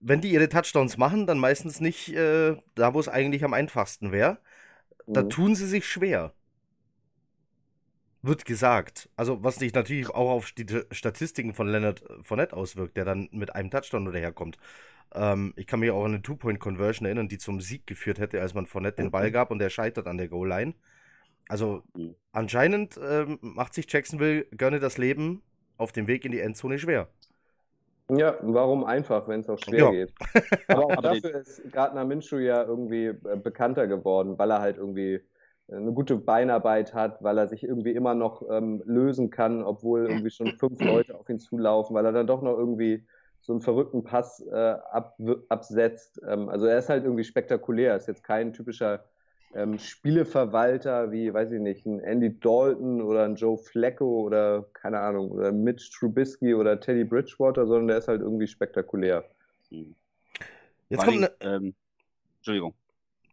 Wenn 0.00 0.20
die 0.20 0.30
ihre 0.32 0.48
Touchdowns 0.48 0.98
machen, 0.98 1.26
dann 1.26 1.38
meistens 1.38 1.80
nicht 1.80 2.10
äh, 2.14 2.56
da, 2.74 2.94
wo 2.94 3.00
es 3.00 3.08
eigentlich 3.08 3.44
am 3.44 3.54
einfachsten 3.54 4.12
wäre. 4.12 4.38
Da 5.06 5.22
Mhm. 5.22 5.30
tun 5.30 5.54
sie 5.56 5.66
sich 5.66 5.86
schwer. 5.88 6.34
Wird 8.22 8.44
gesagt. 8.44 9.08
Also, 9.16 9.44
was 9.44 9.56
sich 9.56 9.72
natürlich 9.72 10.08
auch 10.10 10.30
auf 10.30 10.50
die 10.50 10.66
Statistiken 10.90 11.54
von 11.54 11.68
Leonard 11.68 12.02
Fournette 12.22 12.56
auswirkt, 12.56 12.96
der 12.96 13.04
dann 13.04 13.28
mit 13.30 13.54
einem 13.54 13.70
Touchdown 13.70 14.04
nur 14.04 14.12
daherkommt. 14.12 14.58
Ähm, 15.14 15.54
ich 15.56 15.66
kann 15.66 15.80
mich 15.80 15.90
auch 15.92 16.04
an 16.04 16.14
eine 16.14 16.22
Two-Point-Conversion 16.22 17.06
erinnern, 17.06 17.28
die 17.28 17.38
zum 17.38 17.60
Sieg 17.60 17.86
geführt 17.86 18.18
hätte, 18.20 18.40
als 18.40 18.54
man 18.54 18.66
Fournette 18.66 19.02
den 19.02 19.10
Ball 19.12 19.32
gab 19.32 19.50
und 19.50 19.60
der 19.60 19.70
scheitert 19.70 20.06
an 20.08 20.18
der 20.18 20.28
Goal-Line. 20.28 20.74
Also, 21.48 21.82
Mhm. 21.96 22.14
anscheinend 22.32 22.98
ähm, 23.02 23.38
macht 23.40 23.74
sich 23.74 23.90
Jacksonville 23.92 24.44
gerne 24.52 24.80
das 24.80 24.98
Leben 24.98 25.42
auf 25.76 25.92
dem 25.92 26.06
Weg 26.08 26.24
in 26.24 26.32
die 26.32 26.40
Endzone 26.40 26.78
schwer. 26.78 27.08
Ja, 28.08 28.36
warum 28.42 28.84
einfach, 28.84 29.26
wenn 29.28 29.40
es 29.40 29.48
auch 29.48 29.58
schwer 29.58 29.86
Ja. 29.86 29.88
geht? 29.88 30.14
Aber 30.68 30.86
auch 30.86 31.02
dafür 31.02 31.34
ist 31.40 31.62
Gardner 31.72 32.04
Minshew 32.04 32.38
ja 32.38 32.62
irgendwie 32.64 33.06
äh, 33.06 33.36
bekannter 33.36 33.86
geworden, 33.88 34.38
weil 34.38 34.50
er 34.50 34.60
halt 34.60 34.76
irgendwie 34.76 35.20
eine 35.68 35.92
gute 35.92 36.16
Beinarbeit 36.16 36.94
hat, 36.94 37.22
weil 37.22 37.38
er 37.38 37.48
sich 37.48 37.64
irgendwie 37.64 37.92
immer 37.92 38.14
noch 38.14 38.42
ähm, 38.50 38.82
lösen 38.86 39.30
kann, 39.30 39.62
obwohl 39.64 40.06
irgendwie 40.06 40.30
schon 40.30 40.52
fünf 40.52 40.82
Leute 40.84 41.16
auf 41.16 41.28
ihn 41.28 41.40
zulaufen, 41.40 41.96
weil 41.96 42.04
er 42.06 42.12
dann 42.12 42.26
doch 42.28 42.42
noch 42.42 42.56
irgendwie 42.56 43.04
so 43.40 43.52
einen 43.52 43.62
verrückten 43.62 44.04
Pass 44.04 44.40
äh, 44.52 44.54
ab, 44.54 45.16
absetzt. 45.48 46.20
Ähm, 46.26 46.48
also 46.48 46.66
er 46.66 46.78
ist 46.78 46.88
halt 46.88 47.04
irgendwie 47.04 47.24
spektakulär. 47.24 47.96
Ist 47.96 48.06
jetzt 48.08 48.22
kein 48.24 48.52
typischer 48.52 49.04
ähm, 49.54 49.78
Spieleverwalter 49.78 51.12
wie, 51.12 51.32
weiß 51.32 51.52
ich 51.52 51.60
nicht, 51.60 51.86
ein 51.86 52.00
Andy 52.00 52.38
Dalton 52.38 53.00
oder 53.00 53.24
ein 53.24 53.36
Joe 53.36 53.56
Flacco 53.58 54.22
oder 54.22 54.64
keine 54.74 55.00
Ahnung, 55.00 55.30
oder 55.30 55.52
Mitch 55.52 55.90
Trubisky 55.98 56.54
oder 56.54 56.78
Teddy 56.80 57.04
Bridgewater, 57.04 57.66
sondern 57.66 57.88
der 57.88 57.98
ist 57.98 58.08
halt 58.08 58.20
irgendwie 58.20 58.46
spektakulär. 58.46 59.24
Mhm. 59.70 59.94
Jetzt 60.88 61.04
Vor 61.04 61.12
kommt 61.12 61.24
allem, 61.24 61.32
eine. 61.40 61.56
ähm, 61.56 61.74
Entschuldigung. 62.38 62.74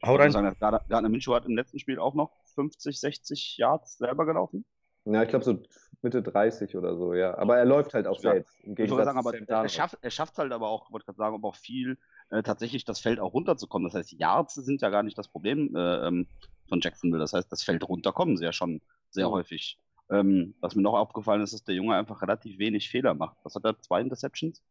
Hau 0.06 0.15
rein. 0.15 0.32
sagen, 0.32 0.56
Gardner 0.60 1.10
Minshew 1.10 1.34
hat 1.34 1.45
im 1.45 1.56
letzten 1.56 1.80
Spiel 1.80 1.99
auch 1.99 2.13
noch 2.13 2.32
50, 2.56 2.99
60 2.99 3.58
Yards 3.58 3.97
selber 3.97 4.26
gelaufen. 4.26 4.65
Ja, 5.06 5.23
ich 5.23 5.30
glaube 5.30 5.45
so 5.45 5.60
Mitte 6.02 6.21
30 6.21 6.76
oder 6.76 6.95
so, 6.95 7.13
ja. 7.13 7.38
Aber 7.38 7.58
er 7.58 7.65
läuft 7.65 7.93
halt 7.93 8.08
auch 8.08 8.21
Ja. 8.21 8.32
selbst. 8.32 8.54
Im 8.63 8.71
Ich 8.71 8.78
Gegensatz 8.78 9.06
sagen, 9.06 9.19
aber 9.19 9.34
er 9.38 9.69
schafft 9.69 9.97
er 10.02 10.10
schafft 10.12 10.38
halt 10.38 10.52
aber 10.52 10.69
auch, 10.69 10.91
wollte 10.91 11.06
gerade 11.06 11.17
sagen, 11.17 11.36
aber 11.36 11.47
auch 11.49 11.56
viel 11.56 11.97
äh, 12.34 12.43
tatsächlich 12.43 12.84
das 12.86 13.00
Feld 13.00 13.19
auch 13.19 13.34
runterzukommen. 13.34 13.88
Das 13.88 13.96
heißt, 13.96 14.12
Yards 14.19 14.56
sind 14.56 14.82
ja 14.82 14.89
gar 14.89 15.04
nicht 15.04 15.17
das 15.17 15.28
Problem 15.28 15.76
äh, 15.76 16.08
ähm, 16.08 16.28
von 16.67 16.82
Jacksonville. 16.82 17.22
Das 17.22 17.34
heißt, 17.34 17.52
das 17.52 17.63
Feld 17.63 17.88
runterkommen 17.88 18.38
sie 18.38 18.46
ja 18.46 18.52
schon 18.54 18.82
sehr 19.12 19.28
Mhm. 19.28 19.32
häufig. 19.34 19.78
Ähm, 20.10 20.54
was 20.60 20.76
mir 20.76 20.82
noch 20.82 20.93
aufgefallen 20.96 21.41
ist, 21.41 21.54
dass 21.54 21.63
der 21.63 21.76
Junge 21.76 21.96
einfach 21.96 22.22
relativ 22.22 22.58
wenig 22.60 22.89
Fehler 22.89 23.13
macht. 23.13 23.38
Was 23.43 23.56
hat 23.56 23.63
er? 23.65 23.80
Zwei 23.82 24.02
Interceptions? 24.02 24.62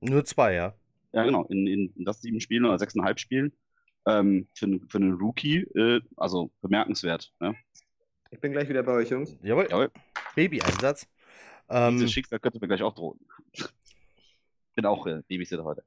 Nur 0.00 0.24
zwei, 0.24 0.54
ja. 0.54 0.74
Ja, 1.12 1.24
genau. 1.24 1.44
In, 1.44 1.66
in, 1.66 1.92
in 1.96 2.04
das 2.04 2.20
sieben 2.20 2.40
Spielen 2.40 2.64
oder 2.64 2.78
sechseinhalb 2.78 3.20
Spielen. 3.20 3.52
Ähm, 4.06 4.48
für, 4.54 4.66
einen- 4.66 4.88
für 4.88 4.98
einen 4.98 5.12
Rookie, 5.14 5.60
äh, 5.76 6.00
also 6.16 6.50
bemerkenswert. 6.60 7.32
Ne? 7.40 7.54
Ich 8.30 8.40
bin 8.40 8.52
gleich 8.52 8.68
wieder 8.68 8.82
bei 8.82 8.92
euch, 8.92 9.10
Jungs. 9.10 9.38
Jawohl. 9.42 9.66
Jawohl. 9.70 9.90
Baby-Einsatz. 10.34 11.06
Ähm, 11.70 11.94
Dieses 11.96 12.12
Schicksal 12.12 12.38
könnte 12.40 12.58
mir 12.60 12.66
gleich 12.66 12.82
auch 12.82 12.94
drohen. 12.94 13.18
Bin 14.74 14.84
auch 14.86 15.06
äh, 15.06 15.22
Babysitter 15.28 15.64
heute. 15.64 15.84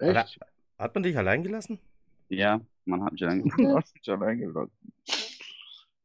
Echt? 0.00 0.38
hat 0.78 0.94
man 0.94 1.02
dich 1.02 1.16
allein 1.16 1.42
gelassen? 1.42 1.78
Ja, 2.28 2.60
man 2.84 3.02
hat 3.04 3.12
mich 3.12 3.22
allein, 3.24 3.42
man 3.56 3.76
hat 3.76 3.86
mich 3.94 4.08
allein 4.08 4.38
gelassen. 4.38 4.92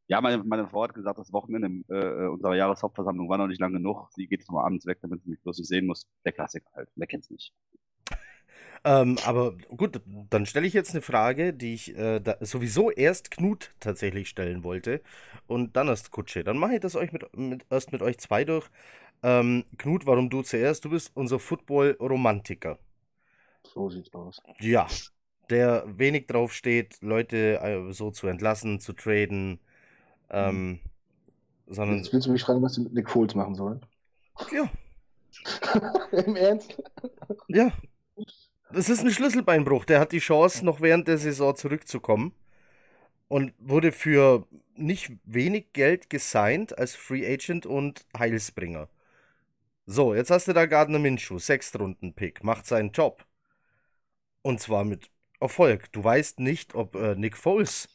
Ja, 0.07 0.19
meine, 0.19 0.43
meine 0.43 0.67
Frau 0.67 0.83
hat 0.83 0.93
gesagt, 0.93 1.17
das 1.17 1.31
Wochenende 1.31 1.67
äh, 1.89 2.27
unserer 2.27 2.55
Jahreshauptversammlung 2.55 3.29
war 3.29 3.37
noch 3.37 3.47
nicht 3.47 3.61
lang 3.61 3.73
genug. 3.73 4.09
Sie 4.11 4.27
geht 4.27 4.41
jetzt 4.41 4.51
mal 4.51 4.65
abends 4.65 4.85
weg, 4.85 4.99
damit 5.01 5.23
sie 5.23 5.29
mich 5.29 5.41
bloß 5.41 5.57
nicht 5.57 5.67
sehen 5.67 5.85
muss. 5.85 6.05
Der 6.25 6.33
Klassiker 6.33 6.69
halt. 6.75 6.89
Wer 6.95 7.07
kennt's 7.07 7.29
nicht? 7.29 7.53
Ähm, 8.85 9.17
aber 9.25 9.53
gut, 9.69 10.01
dann 10.29 10.45
stelle 10.45 10.67
ich 10.67 10.73
jetzt 10.73 10.91
eine 10.91 11.01
Frage, 11.01 11.53
die 11.53 11.73
ich 11.73 11.95
äh, 11.97 12.19
da 12.19 12.35
sowieso 12.41 12.91
erst 12.91 13.31
Knut 13.31 13.71
tatsächlich 13.79 14.27
stellen 14.27 14.65
wollte 14.65 15.01
und 15.47 15.77
dann 15.77 15.87
erst 15.87 16.11
Kutsche. 16.11 16.43
Dann 16.43 16.57
mache 16.57 16.73
ich 16.73 16.79
das 16.81 16.97
euch 16.97 17.13
mit, 17.13 17.25
mit, 17.37 17.65
erst 17.69 17.93
mit 17.93 18.01
euch 18.01 18.17
zwei 18.17 18.43
durch. 18.43 18.69
Ähm, 19.23 19.63
Knut, 19.77 20.05
warum 20.05 20.29
du 20.29 20.41
zuerst? 20.41 20.83
Du 20.83 20.89
bist 20.89 21.11
unser 21.15 21.39
Football-Romantiker. 21.39 22.77
So 23.73 23.89
sieht's 23.89 24.13
aus. 24.13 24.41
Ja, 24.59 24.87
der 25.49 25.83
wenig 25.87 26.27
drauf 26.27 26.53
steht, 26.53 27.01
Leute 27.01 27.59
äh, 27.61 27.91
so 27.91 28.11
zu 28.11 28.27
entlassen, 28.27 28.79
zu 28.79 28.93
traden, 28.93 29.59
ähm, 30.29 30.79
sondern 31.67 31.97
Jetzt 31.97 32.13
willst 32.13 32.27
du 32.27 32.31
mich 32.31 32.43
fragen, 32.43 32.61
was 32.61 32.75
sie 32.75 32.81
mit 32.81 32.93
Nick 32.93 33.09
Foles 33.09 33.35
machen 33.35 33.55
sollen? 33.55 33.85
ja, 34.51 34.69
Im 36.11 36.35
Ernst? 36.35 36.77
ja. 37.47 37.71
Das 38.71 38.89
ist 38.89 39.01
ein 39.03 39.11
Schlüsselbeinbruch. 39.11 39.85
Der 39.85 39.99
hat 39.99 40.11
die 40.11 40.19
Chance, 40.19 40.65
noch 40.65 40.81
während 40.81 41.07
der 41.07 41.17
Saison 41.17 41.55
zurückzukommen 41.55 42.33
und 43.27 43.53
wurde 43.59 43.91
für 43.91 44.47
nicht 44.75 45.11
wenig 45.25 45.73
Geld 45.73 46.09
gesigned 46.09 46.77
als 46.77 46.95
Free 46.95 47.25
Agent 47.31 47.65
und 47.65 48.05
Heilsbringer. 48.17 48.89
So, 49.85 50.15
jetzt 50.15 50.31
hast 50.31 50.47
du 50.47 50.53
da 50.53 50.65
Gardner 50.65 50.99
Minshew, 50.99 51.39
Sechstrunden-Pick, 51.39 52.43
macht 52.43 52.65
seinen 52.65 52.91
Job. 52.91 53.25
Und 54.43 54.59
zwar 54.59 54.83
mit 54.83 55.09
Erfolg. 55.39 55.91
Du 55.93 56.03
weißt 56.03 56.39
nicht, 56.39 56.75
ob 56.75 56.95
äh, 56.95 57.15
Nick 57.15 57.37
Foles. 57.37 57.87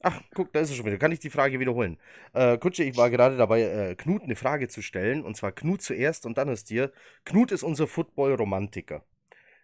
Ach, 0.00 0.20
guck, 0.34 0.52
da 0.52 0.60
ist 0.60 0.70
er 0.70 0.76
schon 0.76 0.86
wieder. 0.86 0.98
Kann 0.98 1.12
ich 1.12 1.20
die 1.20 1.30
Frage 1.30 1.58
wiederholen? 1.58 1.98
Äh, 2.32 2.58
Kutsche, 2.58 2.84
ich 2.84 2.96
war 2.96 3.10
gerade 3.10 3.36
dabei, 3.36 3.62
äh, 3.62 3.94
Knut 3.96 4.22
eine 4.22 4.36
Frage 4.36 4.68
zu 4.68 4.82
stellen. 4.82 5.24
Und 5.24 5.36
zwar 5.36 5.52
Knut 5.52 5.82
zuerst 5.82 6.26
und 6.26 6.36
dann 6.36 6.48
ist 6.48 6.70
dir. 6.70 6.92
Knut 7.24 7.52
ist 7.52 7.62
unser 7.62 7.86
Football-Romantiker. 7.86 9.04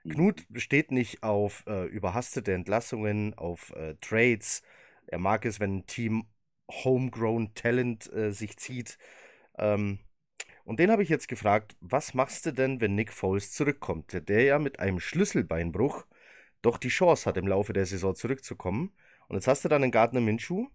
Knut 0.08 0.46
steht 0.54 0.92
nicht 0.92 1.22
auf 1.22 1.64
äh, 1.66 1.86
überhastete 1.86 2.52
Entlassungen, 2.52 3.34
auf 3.34 3.72
äh, 3.76 3.94
Trades. 4.00 4.62
Er 5.06 5.18
mag 5.18 5.44
es, 5.44 5.60
wenn 5.60 5.78
ein 5.78 5.86
Team 5.86 6.26
Homegrown 6.70 7.54
Talent 7.54 8.12
äh, 8.12 8.30
sich 8.32 8.56
zieht. 8.56 8.98
Ähm, 9.58 9.98
und 10.64 10.80
den 10.80 10.90
habe 10.90 11.02
ich 11.02 11.08
jetzt 11.08 11.28
gefragt, 11.28 11.76
was 11.80 12.14
machst 12.14 12.46
du 12.46 12.52
denn, 12.52 12.80
wenn 12.80 12.94
Nick 12.94 13.12
Foles 13.12 13.52
zurückkommt, 13.52 14.12
der- 14.28 14.42
ja 14.44 14.58
mit 14.58 14.78
einem 14.80 15.00
Schlüsselbeinbruch 15.00 16.06
doch 16.62 16.78
die 16.78 16.88
Chance 16.88 17.26
hat, 17.26 17.36
im 17.38 17.48
Laufe 17.48 17.72
der 17.74 17.86
Saison 17.86 18.14
zurückzukommen. 18.14 18.92
Und 19.28 19.36
jetzt 19.36 19.48
hast 19.48 19.64
du 19.64 19.68
dann 19.68 19.82
einen 19.82 19.92
Gardner 19.92 20.20
Minshew, 20.20 20.68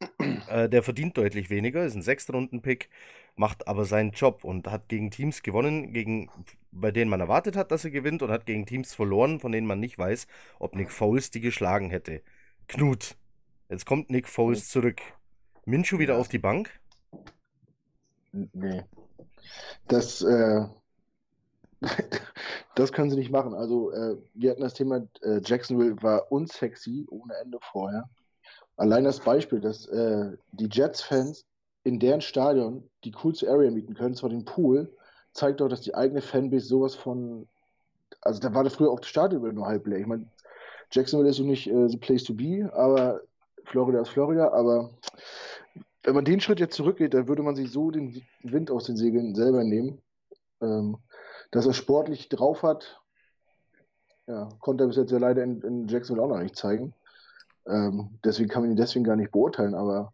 äh, 0.48 0.68
der 0.68 0.82
verdient 0.82 1.16
deutlich 1.16 1.50
weniger, 1.50 1.84
ist 1.84 1.94
ein 1.94 2.02
Sechstrunden-Pick, 2.02 2.88
macht 3.36 3.68
aber 3.68 3.84
seinen 3.84 4.12
Job 4.12 4.44
und 4.44 4.68
hat 4.68 4.88
gegen 4.88 5.10
Teams 5.10 5.42
gewonnen, 5.42 5.92
gegen, 5.92 6.30
bei 6.72 6.90
denen 6.90 7.10
man 7.10 7.20
erwartet 7.20 7.56
hat, 7.56 7.70
dass 7.70 7.84
er 7.84 7.90
gewinnt, 7.90 8.22
und 8.22 8.30
hat 8.30 8.46
gegen 8.46 8.66
Teams 8.66 8.94
verloren, 8.94 9.40
von 9.40 9.52
denen 9.52 9.66
man 9.66 9.80
nicht 9.80 9.98
weiß, 9.98 10.26
ob 10.58 10.74
Nick 10.76 10.90
Foles 10.90 11.30
die 11.30 11.40
geschlagen 11.40 11.90
hätte. 11.90 12.22
Knut, 12.68 13.16
jetzt 13.68 13.86
kommt 13.86 14.10
Nick 14.10 14.28
Foles 14.28 14.68
zurück. 14.68 15.00
Minshew 15.66 15.98
wieder 15.98 16.16
auf 16.18 16.28
die 16.28 16.38
Bank? 16.38 16.70
Nee. 18.32 18.84
Das, 19.88 20.22
äh, 20.22 20.64
das 22.74 22.92
können 22.92 23.10
sie 23.10 23.16
nicht 23.16 23.30
machen. 23.30 23.54
Also, 23.54 23.92
äh, 23.92 24.16
wir 24.34 24.50
hatten 24.50 24.62
das 24.62 24.74
Thema, 24.74 25.06
äh, 25.22 25.40
Jacksonville 25.44 26.02
war 26.02 26.30
unsexy 26.30 27.06
ohne 27.10 27.34
Ende 27.36 27.58
vorher. 27.60 28.08
Allein 28.76 29.04
das 29.04 29.20
Beispiel, 29.20 29.60
dass 29.60 29.86
äh, 29.86 30.36
die 30.52 30.68
Jets-Fans 30.70 31.46
in 31.84 31.98
deren 31.98 32.20
Stadion 32.20 32.88
die 33.04 33.12
coolste 33.12 33.48
Area 33.50 33.70
mieten 33.70 33.94
können, 33.94 34.14
zwar 34.14 34.30
den 34.30 34.44
Pool, 34.44 34.92
zeigt 35.32 35.60
doch, 35.60 35.68
dass 35.68 35.80
die 35.80 35.94
eigene 35.94 36.20
Fanbase 36.20 36.66
sowas 36.66 36.94
von. 36.94 37.48
Also, 38.20 38.40
da 38.40 38.52
war 38.54 38.64
da 38.64 38.70
früher 38.70 38.90
auch 38.90 39.00
das 39.00 39.08
Stadion 39.08 39.54
nur 39.54 39.66
halb 39.66 39.86
leer. 39.86 39.98
Ich 39.98 40.06
meine, 40.06 40.28
Jacksonville 40.90 41.30
ist 41.30 41.36
so 41.36 41.44
nicht 41.44 41.68
äh, 41.68 41.88
the 41.88 41.96
place 41.96 42.24
to 42.24 42.34
be, 42.34 42.70
aber 42.72 43.20
Florida 43.64 44.00
ist 44.00 44.10
Florida, 44.10 44.52
aber 44.52 44.90
wenn 46.06 46.14
man 46.14 46.24
den 46.24 46.40
Schritt 46.40 46.60
jetzt 46.60 46.76
zurückgeht, 46.76 47.14
dann 47.14 47.26
würde 47.26 47.42
man 47.42 47.56
sich 47.56 47.70
so 47.72 47.90
den 47.90 48.22
Wind 48.42 48.70
aus 48.70 48.84
den 48.84 48.96
Segeln 48.96 49.34
selber 49.34 49.64
nehmen. 49.64 50.00
Ähm, 50.62 50.98
dass 51.50 51.66
er 51.66 51.74
sportlich 51.74 52.28
drauf 52.28 52.62
hat, 52.62 53.00
ja, 54.28 54.48
konnte 54.60 54.84
er 54.84 54.86
bis 54.86 54.96
jetzt 54.96 55.10
ja 55.10 55.18
leider 55.18 55.42
in, 55.42 55.60
in 55.62 55.88
Jacksonville 55.88 56.24
auch 56.24 56.30
noch 56.30 56.42
nicht 56.42 56.56
zeigen. 56.56 56.94
Ähm, 57.66 58.18
deswegen 58.24 58.48
kann 58.48 58.62
man 58.62 58.70
ihn 58.70 58.76
deswegen 58.76 59.04
gar 59.04 59.16
nicht 59.16 59.32
beurteilen, 59.32 59.74
aber 59.74 60.12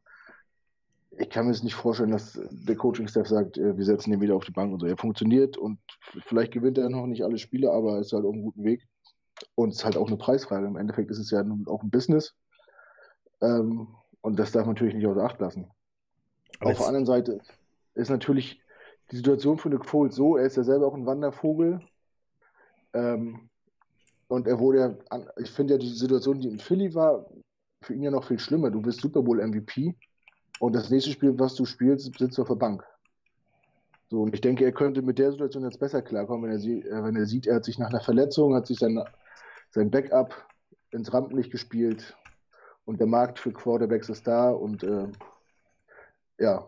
ich 1.19 1.29
kann 1.29 1.45
mir 1.45 1.53
es 1.53 1.63
nicht 1.63 1.75
vorstellen, 1.75 2.11
dass 2.11 2.41
der 2.51 2.77
Coaching-Staff 2.77 3.29
sagt, 3.29 3.59
äh, 3.59 3.77
wir 3.77 3.85
setzen 3.85 4.13
ihn 4.13 4.21
wieder 4.23 4.35
auf 4.35 4.45
die 4.45 4.53
Bank 4.53 4.73
und 4.73 4.81
so. 4.81 4.87
Er 4.87 4.97
funktioniert 4.97 5.59
und 5.59 5.79
vielleicht 6.27 6.53
gewinnt 6.53 6.79
er 6.79 6.89
noch 6.89 7.07
nicht 7.07 7.23
alle 7.23 7.37
Spiele, 7.37 7.71
aber 7.71 7.99
ist 7.99 8.15
halt 8.15 8.25
auf 8.25 8.33
einem 8.33 8.45
guten 8.45 8.65
Weg. 8.65 8.87
Und 9.55 9.71
es 9.71 9.77
ist 9.77 9.85
halt 9.85 9.99
auch 9.99 10.07
eine 10.07 10.17
Preisfrage. 10.17 10.67
Im 10.67 10.77
Endeffekt 10.77 11.11
ist 11.11 11.19
es 11.19 11.31
ja 11.31 11.45
auch 11.67 11.83
ein 11.83 11.91
Business. 11.91 12.35
Ähm, 13.43 13.89
und 14.23 14.39
das 14.39 14.53
darf 14.53 14.65
man 14.65 14.75
natürlich 14.75 14.95
nicht 14.95 15.07
außer 15.07 15.23
Acht 15.23 15.41
lassen. 15.41 15.71
Auf 16.63 16.79
der 16.79 16.87
anderen 16.87 17.07
Seite 17.07 17.41
ist 17.95 18.11
natürlich 18.11 18.61
die 19.11 19.17
Situation 19.17 19.59
für 19.59 19.69
Nick 19.69 19.85
Foles 19.85 20.15
so, 20.15 20.37
er 20.37 20.47
ist 20.47 20.57
ja 20.57 20.65
selber 20.65 20.87
auch 20.87 20.95
ein 20.95 21.07
Wandervogel. 21.07 21.81
Ähm, 22.95 23.49
und 24.29 24.47
er 24.47 24.59
wurde 24.59 24.79
ja, 24.79 24.95
an, 25.11 25.29
ich 25.37 25.51
finde 25.51 25.75
ja 25.75 25.79
die 25.79 25.89
Situation, 25.89 26.41
die 26.41 26.49
in 26.49 26.59
Philly 26.59 26.95
war, 26.95 27.27
für 27.83 27.95
ihn 27.95 28.03
ja 28.03 28.11
noch 28.11 28.25
viel 28.25 28.39
schlimmer. 28.39 28.71
Du 28.71 28.81
bist 28.81 29.01
Super 29.01 29.23
Bowl 29.23 29.47
MVP 29.47 29.95
und 30.61 30.75
das 30.75 30.91
nächste 30.91 31.11
Spiel, 31.11 31.39
was 31.39 31.55
du 31.55 31.65
spielst, 31.65 32.17
sitzt 32.19 32.39
du 32.39 32.43
auf 32.43 32.49
der 32.49 32.55
Bank. 32.55 32.85
So, 34.09 34.23
und 34.23 34.35
ich 34.35 34.41
denke, 34.41 34.65
er 34.65 34.73
könnte 34.73 35.03
mit 35.03 35.19
der 35.19 35.33
Situation 35.33 35.65
jetzt 35.65 35.81
besser 35.81 36.03
klarkommen, 36.03 36.45
wenn 36.45 36.53
er, 36.53 36.59
sie, 36.61 36.83
äh, 36.83 37.03
wenn 37.03 37.17
er 37.17 37.27
sieht, 37.27 37.47
er 37.47 37.57
hat 37.57 37.65
sich 37.65 37.79
nach 37.79 37.91
einer 37.91 38.01
Verletzung, 38.01 38.55
hat 38.55 38.67
sich 38.67 38.79
sein, 38.79 39.03
sein 39.71 39.91
Backup 39.91 40.35
ins 40.91 41.13
Rampenlicht 41.13 41.51
gespielt 41.51 42.17
und 42.85 43.01
der 43.01 43.07
Markt 43.07 43.39
für 43.39 43.53
Quarterbacks 43.53 44.09
ist 44.09 44.27
da 44.27 44.51
und 44.51 44.83
äh, 44.83 45.09
ja, 46.39 46.67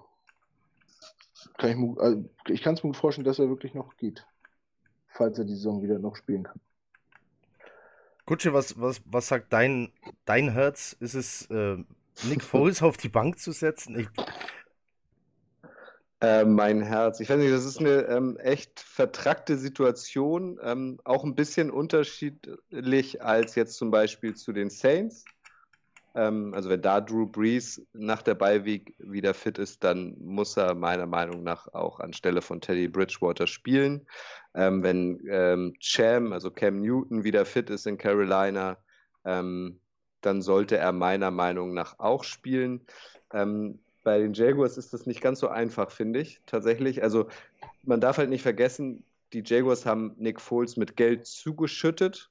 kann 1.58 1.70
ich, 1.70 2.00
also 2.00 2.24
ich 2.48 2.62
kann 2.62 2.74
es 2.74 2.82
mir 2.82 2.90
gut 2.90 2.96
vorstellen, 2.96 3.24
dass 3.24 3.38
er 3.38 3.48
wirklich 3.48 3.74
noch 3.74 3.96
geht, 3.96 4.26
falls 5.08 5.38
er 5.38 5.44
die 5.44 5.54
Saison 5.54 5.82
wieder 5.82 5.98
noch 5.98 6.16
spielen 6.16 6.42
kann. 6.44 6.60
Kutsche, 8.26 8.52
was, 8.54 8.80
was, 8.80 9.02
was 9.04 9.28
sagt 9.28 9.52
dein, 9.52 9.92
dein 10.24 10.50
Herz? 10.50 10.96
Ist 10.98 11.14
es, 11.14 11.46
äh, 11.50 11.76
Nick 12.24 12.42
Foles 12.42 12.82
auf 12.82 12.96
die 12.96 13.08
Bank 13.08 13.38
zu 13.38 13.52
setzen? 13.52 13.98
Ich... 13.98 14.08
Äh, 16.20 16.44
mein 16.44 16.80
Herz. 16.80 17.20
Ich 17.20 17.28
weiß 17.28 17.38
nicht, 17.38 17.52
das 17.52 17.66
ist 17.66 17.80
eine 17.80 18.02
ähm, 18.06 18.38
echt 18.38 18.80
vertrackte 18.80 19.58
Situation. 19.58 20.58
Ähm, 20.62 20.98
auch 21.04 21.24
ein 21.24 21.34
bisschen 21.34 21.70
unterschiedlich 21.70 23.22
als 23.22 23.56
jetzt 23.56 23.76
zum 23.76 23.90
Beispiel 23.90 24.34
zu 24.34 24.52
den 24.52 24.70
Saints. 24.70 25.24
Ähm, 26.14 26.52
also 26.54 26.70
wenn 26.70 26.82
da 26.82 27.00
Drew 27.00 27.26
Brees 27.26 27.84
nach 27.92 28.22
der 28.22 28.34
Beiweg 28.34 28.94
wieder 28.98 29.34
fit 29.34 29.58
ist, 29.58 29.82
dann 29.82 30.16
muss 30.18 30.56
er 30.56 30.74
meiner 30.74 31.06
Meinung 31.06 31.42
nach 31.42 31.68
auch 31.74 32.00
anstelle 32.00 32.42
von 32.42 32.60
Teddy 32.60 32.88
Bridgewater 32.88 33.46
spielen. 33.46 34.06
Ähm, 34.54 34.82
wenn 34.82 35.20
ähm, 35.28 35.74
Cham, 35.80 36.32
also 36.32 36.50
Cam 36.50 36.80
Newton, 36.80 37.24
wieder 37.24 37.44
fit 37.44 37.70
ist 37.70 37.86
in 37.86 37.98
Carolina, 37.98 38.76
ähm, 39.24 39.80
dann 40.20 40.40
sollte 40.40 40.76
er 40.76 40.92
meiner 40.92 41.30
Meinung 41.30 41.74
nach 41.74 41.98
auch 41.98 42.24
spielen. 42.24 42.80
Ähm, 43.32 43.80
bei 44.04 44.18
den 44.18 44.34
Jaguars 44.34 44.78
ist 44.78 44.92
das 44.92 45.06
nicht 45.06 45.20
ganz 45.20 45.40
so 45.40 45.48
einfach, 45.48 45.90
finde 45.90 46.20
ich, 46.20 46.40
tatsächlich. 46.46 47.02
Also 47.02 47.26
man 47.82 48.00
darf 48.00 48.18
halt 48.18 48.30
nicht 48.30 48.42
vergessen, 48.42 49.04
die 49.32 49.42
Jaguars 49.44 49.84
haben 49.84 50.14
Nick 50.18 50.40
Foles 50.40 50.76
mit 50.76 50.96
Geld 50.96 51.26
zugeschüttet 51.26 52.30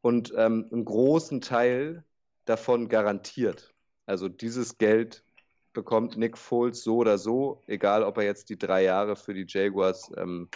und 0.00 0.32
ähm, 0.36 0.66
einen 0.72 0.84
großen 0.84 1.40
Teil 1.40 2.04
davon 2.50 2.88
garantiert. 2.88 3.72
Also 4.06 4.28
dieses 4.28 4.76
Geld 4.76 5.24
bekommt 5.72 6.16
Nick 6.16 6.36
Foles 6.36 6.82
so 6.82 6.96
oder 6.96 7.16
so, 7.16 7.62
egal 7.66 8.02
ob 8.02 8.18
er 8.18 8.24
jetzt 8.24 8.50
die 8.50 8.58
drei 8.58 8.82
Jahre 8.82 9.14
für 9.14 9.34
die 9.34 9.46
Jaguars 9.46 10.10
ähm, 10.16 10.48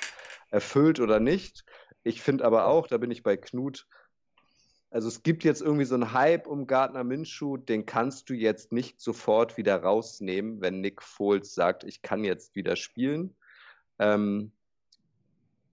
erfüllt 0.50 0.98
oder 0.98 1.20
nicht. 1.20 1.64
Ich 2.02 2.20
finde 2.20 2.44
aber 2.44 2.66
auch, 2.66 2.88
da 2.88 2.98
bin 2.98 3.12
ich 3.12 3.22
bei 3.22 3.36
Knut, 3.36 3.86
also 4.90 5.08
es 5.08 5.24
gibt 5.24 5.42
jetzt 5.42 5.60
irgendwie 5.60 5.86
so 5.86 5.96
einen 5.96 6.12
Hype 6.12 6.46
um 6.46 6.68
Gardner 6.68 7.02
Minshew, 7.02 7.56
den 7.56 7.84
kannst 7.84 8.30
du 8.30 8.34
jetzt 8.34 8.70
nicht 8.70 9.00
sofort 9.00 9.56
wieder 9.56 9.82
rausnehmen, 9.82 10.60
wenn 10.60 10.80
Nick 10.80 11.02
Foles 11.02 11.52
sagt, 11.52 11.82
ich 11.82 12.00
kann 12.02 12.22
jetzt 12.22 12.54
wieder 12.54 12.76
spielen. 12.76 13.34
Ähm, 13.98 14.52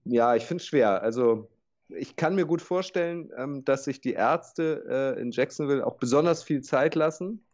ja, 0.04 0.34
ich 0.34 0.44
finde 0.44 0.62
es 0.62 0.66
schwer. 0.66 1.02
Also 1.02 1.51
ich 1.96 2.16
kann 2.16 2.34
mir 2.34 2.46
gut 2.46 2.62
vorstellen, 2.62 3.30
ähm, 3.36 3.64
dass 3.64 3.84
sich 3.84 4.00
die 4.00 4.12
Ärzte 4.12 4.84
äh, 5.16 5.20
in 5.20 5.30
Jacksonville 5.30 5.86
auch 5.86 5.96
besonders 5.96 6.42
viel 6.42 6.62
Zeit 6.62 6.94
lassen. 6.94 7.44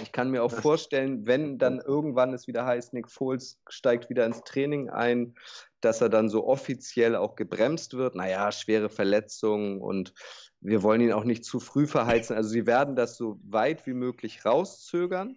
Ich 0.00 0.12
kann 0.12 0.30
mir 0.30 0.44
auch 0.44 0.52
vorstellen, 0.52 1.26
wenn 1.26 1.58
dann 1.58 1.80
irgendwann 1.80 2.32
es 2.32 2.46
wieder 2.46 2.64
heißt, 2.64 2.94
Nick 2.94 3.10
Foles 3.10 3.60
steigt 3.68 4.08
wieder 4.08 4.24
ins 4.24 4.42
Training 4.42 4.88
ein, 4.88 5.34
dass 5.80 6.00
er 6.00 6.08
dann 6.08 6.28
so 6.28 6.46
offiziell 6.46 7.16
auch 7.16 7.34
gebremst 7.34 7.94
wird. 7.94 8.14
Naja, 8.14 8.52
schwere 8.52 8.88
Verletzungen 8.88 9.80
und 9.80 10.14
wir 10.60 10.84
wollen 10.84 11.00
ihn 11.00 11.12
auch 11.12 11.24
nicht 11.24 11.44
zu 11.44 11.58
früh 11.58 11.88
verheizen. 11.88 12.36
Also 12.36 12.50
sie 12.50 12.66
werden 12.66 12.94
das 12.94 13.16
so 13.16 13.40
weit 13.42 13.86
wie 13.86 13.94
möglich 13.94 14.44
rauszögern 14.44 15.36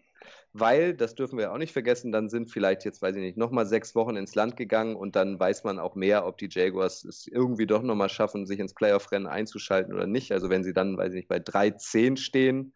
weil, 0.54 0.94
das 0.94 1.16
dürfen 1.16 1.38
wir 1.38 1.54
auch 1.54 1.58
nicht 1.58 1.72
vergessen, 1.72 2.12
dann 2.12 2.30
sind 2.30 2.52
vielleicht 2.52 2.84
jetzt, 2.84 3.02
weiß 3.02 3.16
ich 3.16 3.22
nicht, 3.22 3.38
nochmal 3.38 3.66
sechs 3.66 3.96
Wochen 3.96 4.18
ins 4.18 4.36
Land 4.36 4.58
gegangen 4.58 4.96
und 4.96 5.16
dann 5.16 5.40
weiß 5.40 5.64
man 5.64 5.80
auch 5.80 5.96
mehr, 5.96 6.26
ob 6.26 6.38
die 6.38 6.50
Jaguars 6.50 7.06
es 7.06 7.26
irgendwie 7.28 7.66
doch 7.66 7.82
nochmal 7.82 8.10
schaffen, 8.10 8.46
sich 8.46 8.60
ins 8.60 8.74
Playoff-Rennen 8.74 9.28
einzuschalten 9.28 9.94
oder 9.94 10.08
nicht. 10.08 10.32
Also 10.34 10.50
wenn 10.50 10.64
sie 10.64 10.74
dann, 10.74 10.98
weiß 10.98 11.14
ich 11.14 11.20
nicht, 11.20 11.30
bei 11.30 11.38
3-10 11.38 12.18
stehen, 12.18 12.74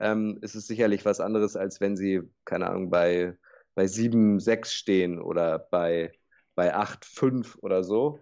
ähm, 0.00 0.38
ist 0.40 0.54
es 0.54 0.66
sicherlich 0.66 1.04
was 1.04 1.20
anderes, 1.20 1.54
als 1.54 1.80
wenn 1.80 1.96
sie, 1.96 2.22
keine 2.46 2.68
Ahnung, 2.68 2.88
bei, 2.88 3.36
bei 3.74 3.84
7-6 3.84 4.66
stehen 4.72 5.20
oder 5.20 5.58
bei, 5.58 6.12
bei 6.54 6.74
8-5 6.74 7.58
oder 7.60 7.84
so. 7.84 8.20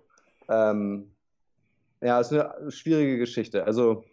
Ähm, 0.49 1.15
ja, 2.01 2.19
ist 2.19 2.33
eine 2.33 2.73
schwierige 2.73 3.19
Geschichte. 3.19 3.65
Also 3.65 4.05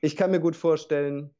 ich 0.00 0.16
kann 0.16 0.30
mir 0.30 0.40
gut 0.40 0.56
vorstellen, 0.56 1.34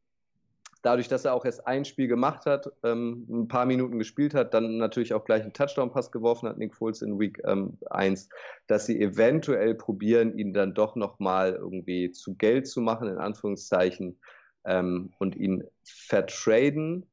dadurch, 0.83 1.09
dass 1.09 1.25
er 1.25 1.35
auch 1.35 1.45
erst 1.45 1.67
ein 1.67 1.85
Spiel 1.85 2.09
gemacht 2.09 2.47
hat, 2.47 2.71
ähm, 2.83 3.27
ein 3.29 3.49
paar 3.49 3.67
Minuten 3.67 3.99
gespielt 3.99 4.35
hat, 4.35 4.55
dann 4.55 4.79
natürlich 4.79 5.15
auch 5.15 5.25
gleich 5.25 5.43
einen 5.43 5.53
Touchdown-Pass 5.53 6.11
geworfen 6.13 6.49
hat, 6.49 6.59
Nick 6.59 6.75
Foles 6.75 7.03
in 7.03 7.19
Week 7.19 7.41
ähm, 7.45 7.79
1, 7.91 8.29
dass 8.67 8.87
sie 8.87 9.01
eventuell 9.01 9.75
probieren, 9.75 10.37
ihn 10.37 10.53
dann 10.53 10.75
doch 10.75 10.97
nochmal 10.97 11.55
irgendwie 11.55 12.11
zu 12.11 12.35
Geld 12.35 12.67
zu 12.67 12.81
machen, 12.81 13.09
in 13.09 13.19
Anführungszeichen, 13.19 14.19
ähm, 14.65 15.13
und 15.19 15.37
ihn 15.37 15.65
vertraden, 15.85 17.07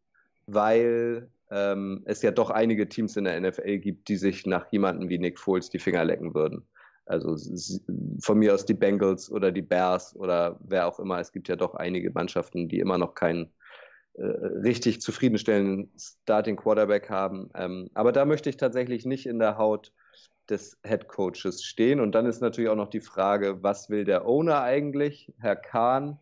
weil 0.47 1.29
ähm, 1.49 2.03
es 2.05 2.21
ja 2.21 2.31
doch 2.31 2.49
einige 2.49 2.89
Teams 2.89 3.15
in 3.15 3.23
der 3.23 3.39
NFL 3.39 3.77
gibt, 3.79 4.09
die 4.09 4.17
sich 4.17 4.45
nach 4.45 4.71
jemandem 4.71 5.09
wie 5.09 5.17
Nick 5.17 5.39
Foles 5.39 5.69
die 5.69 5.79
Finger 5.79 6.03
lecken 6.03 6.33
würden. 6.33 6.67
Also 7.05 7.37
von 8.19 8.37
mir 8.37 8.53
aus 8.53 8.65
die 8.65 8.73
Bengals 8.73 9.31
oder 9.31 9.53
die 9.53 9.61
Bears 9.61 10.13
oder 10.15 10.59
wer 10.59 10.87
auch 10.87 10.99
immer. 10.99 11.19
Es 11.19 11.31
gibt 11.31 11.47
ja 11.47 11.55
doch 11.55 11.73
einige 11.75 12.11
Mannschaften, 12.11 12.67
die 12.67 12.79
immer 12.79 12.97
noch 12.97 13.15
keinen 13.15 13.49
richtig 14.17 15.01
zufriedenstellenden 15.01 15.91
Starting 15.97 16.55
Quarterback 16.55 17.09
haben. 17.09 17.49
Ähm, 17.55 17.89
aber 17.93 18.11
da 18.11 18.25
möchte 18.25 18.49
ich 18.49 18.57
tatsächlich 18.57 19.05
nicht 19.05 19.25
in 19.25 19.39
der 19.39 19.57
Haut 19.57 19.91
des 20.49 20.77
Head 20.85 21.07
Coaches 21.07 21.63
stehen. 21.63 21.99
Und 21.99 22.13
dann 22.13 22.25
ist 22.25 22.41
natürlich 22.41 22.69
auch 22.69 22.75
noch 22.75 22.89
die 22.89 23.01
Frage, 23.01 23.61
was 23.63 23.89
will 23.89 24.05
der 24.05 24.25
Owner 24.25 24.61
eigentlich, 24.61 25.33
Herr 25.39 25.55
Kahn? 25.55 26.19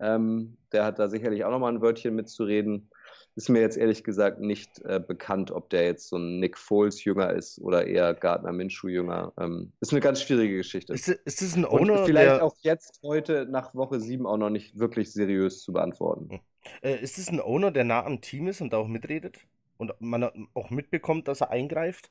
Ähm, 0.00 0.56
der 0.72 0.84
hat 0.84 0.98
da 0.98 1.08
sicherlich 1.08 1.44
auch 1.44 1.50
nochmal 1.50 1.72
ein 1.72 1.80
Wörtchen 1.80 2.14
mitzureden. 2.14 2.90
Ist 3.34 3.48
mir 3.48 3.60
jetzt 3.60 3.76
ehrlich 3.76 4.02
gesagt 4.02 4.40
nicht 4.40 4.80
äh, 4.84 5.00
bekannt, 5.00 5.52
ob 5.52 5.70
der 5.70 5.84
jetzt 5.84 6.08
so 6.08 6.16
ein 6.16 6.40
Nick 6.40 6.58
Foles 6.58 7.04
Jünger 7.04 7.32
ist 7.32 7.60
oder 7.60 7.86
eher 7.86 8.12
Gardner 8.14 8.52
Minshew 8.52 8.88
Jünger. 8.88 9.32
Ähm, 9.38 9.72
ist 9.80 9.92
eine 9.92 10.00
ganz 10.00 10.20
schwierige 10.20 10.56
Geschichte. 10.56 10.92
Ist, 10.92 11.08
ist 11.08 11.40
das 11.40 11.56
ein 11.56 11.64
Owner? 11.64 12.00
Und 12.00 12.06
vielleicht 12.06 12.36
der... 12.36 12.44
auch 12.44 12.56
jetzt 12.62 13.00
heute 13.02 13.46
nach 13.48 13.74
Woche 13.74 14.00
7 14.00 14.26
auch 14.26 14.36
noch 14.36 14.50
nicht 14.50 14.78
wirklich 14.78 15.12
seriös 15.12 15.62
zu 15.62 15.72
beantworten. 15.72 16.40
Äh, 16.82 16.96
ist 17.00 17.18
es 17.18 17.28
ein 17.28 17.40
Owner, 17.40 17.70
der 17.70 17.84
nah 17.84 18.04
am 18.04 18.20
Team 18.20 18.48
ist 18.48 18.60
und 18.60 18.72
da 18.72 18.78
auch 18.78 18.88
mitredet? 18.88 19.38
Und 19.76 19.92
man 20.00 20.48
auch 20.54 20.70
mitbekommt, 20.70 21.28
dass 21.28 21.40
er 21.40 21.50
eingreift? 21.50 22.10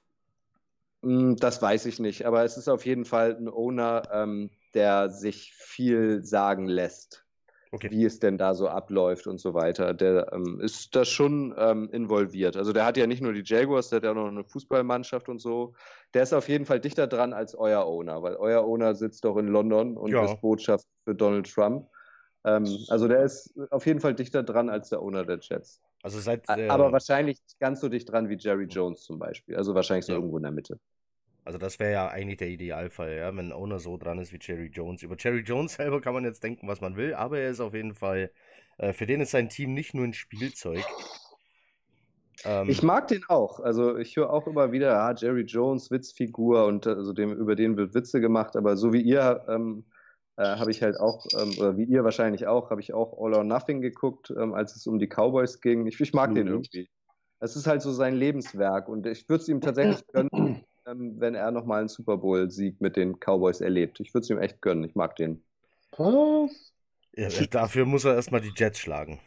Hm, 1.03 1.35
das 1.35 1.61
weiß 1.61 1.85
ich 1.85 1.99
nicht, 1.99 2.25
aber 2.25 2.43
es 2.43 2.57
ist 2.57 2.69
auf 2.69 2.85
jeden 2.85 3.05
Fall 3.05 3.35
ein 3.35 3.49
Owner, 3.49 4.03
ähm, 4.11 4.49
der 4.73 5.09
sich 5.09 5.53
viel 5.53 6.23
sagen 6.23 6.67
lässt 6.67 7.27
okay. 7.71 7.89
wie 7.91 8.05
es 8.05 8.19
denn 8.19 8.37
da 8.37 8.53
so 8.53 8.67
abläuft 8.67 9.27
und 9.27 9.39
so 9.39 9.53
weiter. 9.53 9.93
Der 9.93 10.31
ähm, 10.33 10.59
ist 10.59 10.95
da 10.95 11.05
schon 11.05 11.53
ähm, 11.57 11.89
involviert. 11.91 12.57
Also 12.57 12.73
der 12.73 12.85
hat 12.85 12.97
ja 12.97 13.07
nicht 13.07 13.21
nur 13.21 13.33
die 13.33 13.43
Jaguars, 13.43 13.89
der 13.89 13.97
hat 13.97 14.03
ja 14.03 14.11
auch 14.11 14.15
noch 14.15 14.27
eine 14.27 14.43
Fußballmannschaft 14.43 15.29
und 15.29 15.39
so. 15.39 15.73
Der 16.13 16.23
ist 16.23 16.33
auf 16.33 16.49
jeden 16.49 16.65
Fall 16.65 16.79
dichter 16.79 17.07
dran 17.07 17.33
als 17.33 17.55
euer 17.55 17.85
Owner, 17.85 18.21
weil 18.23 18.35
euer 18.35 18.63
Owner 18.63 18.95
sitzt 18.95 19.25
doch 19.25 19.37
in 19.37 19.47
London 19.47 19.97
und 19.97 20.11
ja. 20.11 20.25
ist 20.25 20.41
Botschaft 20.41 20.85
für 21.03 21.15
Donald 21.15 21.51
Trump. 21.51 21.87
Ähm, 22.43 22.65
also 22.89 23.07
der 23.07 23.23
ist 23.23 23.53
auf 23.71 23.85
jeden 23.85 23.99
Fall 23.99 24.15
dichter 24.15 24.43
dran 24.43 24.69
als 24.69 24.89
der 24.89 25.01
Owner 25.01 25.25
der 25.25 25.39
Jets. 25.41 25.81
Also 26.03 26.19
seit, 26.19 26.47
äh, 26.49 26.69
Aber 26.69 26.91
wahrscheinlich 26.91 27.39
ganz 27.59 27.81
so 27.81 27.89
dicht 27.89 28.11
dran 28.11 28.29
wie 28.29 28.37
Jerry 28.37 28.65
Jones 28.65 29.03
zum 29.03 29.19
Beispiel. 29.19 29.55
Also 29.55 29.75
wahrscheinlich 29.75 30.05
so 30.05 30.13
ja. 30.13 30.17
irgendwo 30.17 30.37
in 30.37 30.43
der 30.43 30.51
Mitte. 30.51 30.79
Also 31.43 31.57
das 31.57 31.79
wäre 31.79 31.93
ja 31.93 32.07
eigentlich 32.09 32.37
der 32.37 32.49
Idealfall, 32.49 33.15
ja, 33.15 33.35
wenn 33.35 33.47
ein 33.47 33.53
Owner 33.53 33.79
so 33.79 33.97
dran 33.97 34.19
ist 34.19 34.33
wie 34.33 34.39
Jerry 34.39 34.67
Jones. 34.67 35.01
Über 35.01 35.15
Jerry 35.17 35.39
Jones 35.39 35.75
selber 35.75 36.01
kann 36.01 36.13
man 36.13 36.25
jetzt 36.25 36.43
denken, 36.43 36.67
was 36.67 36.81
man 36.81 36.97
will, 36.97 37.13
aber 37.13 37.39
er 37.39 37.49
ist 37.49 37.61
auf 37.61 37.73
jeden 37.73 37.95
Fall, 37.95 38.31
äh, 38.77 38.91
für 38.91 39.05
den 39.05 39.21
ist 39.21 39.31
sein 39.31 39.47
Team 39.47 39.73
nicht 39.73 39.93
nur 39.93 40.03
ein 40.03 40.13
Spielzeug. 40.13 40.83
Ähm, 42.43 42.69
ich 42.69 42.83
mag 42.83 43.07
den 43.07 43.23
auch. 43.29 43.59
Also 43.59 43.97
ich 43.97 44.15
höre 44.15 44.29
auch 44.29 44.45
immer 44.45 44.71
wieder, 44.71 44.99
ah, 44.99 45.15
Jerry 45.15 45.43
Jones, 45.43 45.89
Witzfigur 45.89 46.65
und 46.65 46.85
also 46.85 47.13
dem, 47.13 47.31
über 47.31 47.55
den 47.55 47.77
wird 47.77 47.93
Witze 47.93 48.19
gemacht, 48.21 48.55
aber 48.55 48.75
so 48.75 48.91
wie 48.93 49.01
ihr 49.01 49.45
ähm, 49.47 49.85
äh, 50.37 50.43
habe 50.43 50.71
ich 50.71 50.83
halt 50.83 50.99
auch, 50.99 51.25
ähm, 51.33 51.53
oder 51.57 51.77
wie 51.77 51.85
ihr 51.85 52.03
wahrscheinlich 52.03 52.45
auch, 52.47 52.69
habe 52.69 52.79
ich 52.79 52.93
auch 52.93 53.13
All 53.19 53.33
or 53.33 53.43
Nothing 53.43 53.81
geguckt, 53.81 54.31
ähm, 54.37 54.53
als 54.53 54.75
es 54.75 54.85
um 54.85 54.99
die 54.99 55.07
Cowboys 55.07 55.61
ging. 55.61 55.85
Ich, 55.87 55.99
ich 55.99 56.13
mag 56.13 56.29
mhm. 56.29 56.35
den 56.35 56.47
irgendwie. 56.47 56.89
Es 57.39 57.55
ist 57.55 57.67
halt 57.67 57.81
so 57.81 57.91
sein 57.91 58.15
Lebenswerk 58.15 58.87
und 58.87 59.05
ich 59.05 59.27
würde 59.27 59.41
es 59.41 59.49
ihm 59.49 59.61
tatsächlich 59.61 60.05
gönnen, 60.13 60.63
ähm, 60.85 61.15
wenn 61.19 61.35
er 61.35 61.51
nochmal 61.51 61.79
einen 61.79 61.89
Super 61.89 62.17
Bowl-Sieg 62.17 62.79
mit 62.81 62.95
den 62.95 63.19
Cowboys 63.19 63.61
erlebt. 63.61 63.99
Ich 63.99 64.13
würde 64.13 64.23
es 64.23 64.29
ihm 64.29 64.37
echt 64.37 64.61
gönnen. 64.61 64.83
Ich 64.83 64.95
mag 64.95 65.15
den. 65.15 65.43
Was? 65.97 66.73
Ja, 67.13 67.29
dafür 67.49 67.85
muss 67.85 68.05
er 68.05 68.13
erstmal 68.13 68.41
die 68.41 68.53
Jets 68.55 68.79
schlagen. 68.79 69.19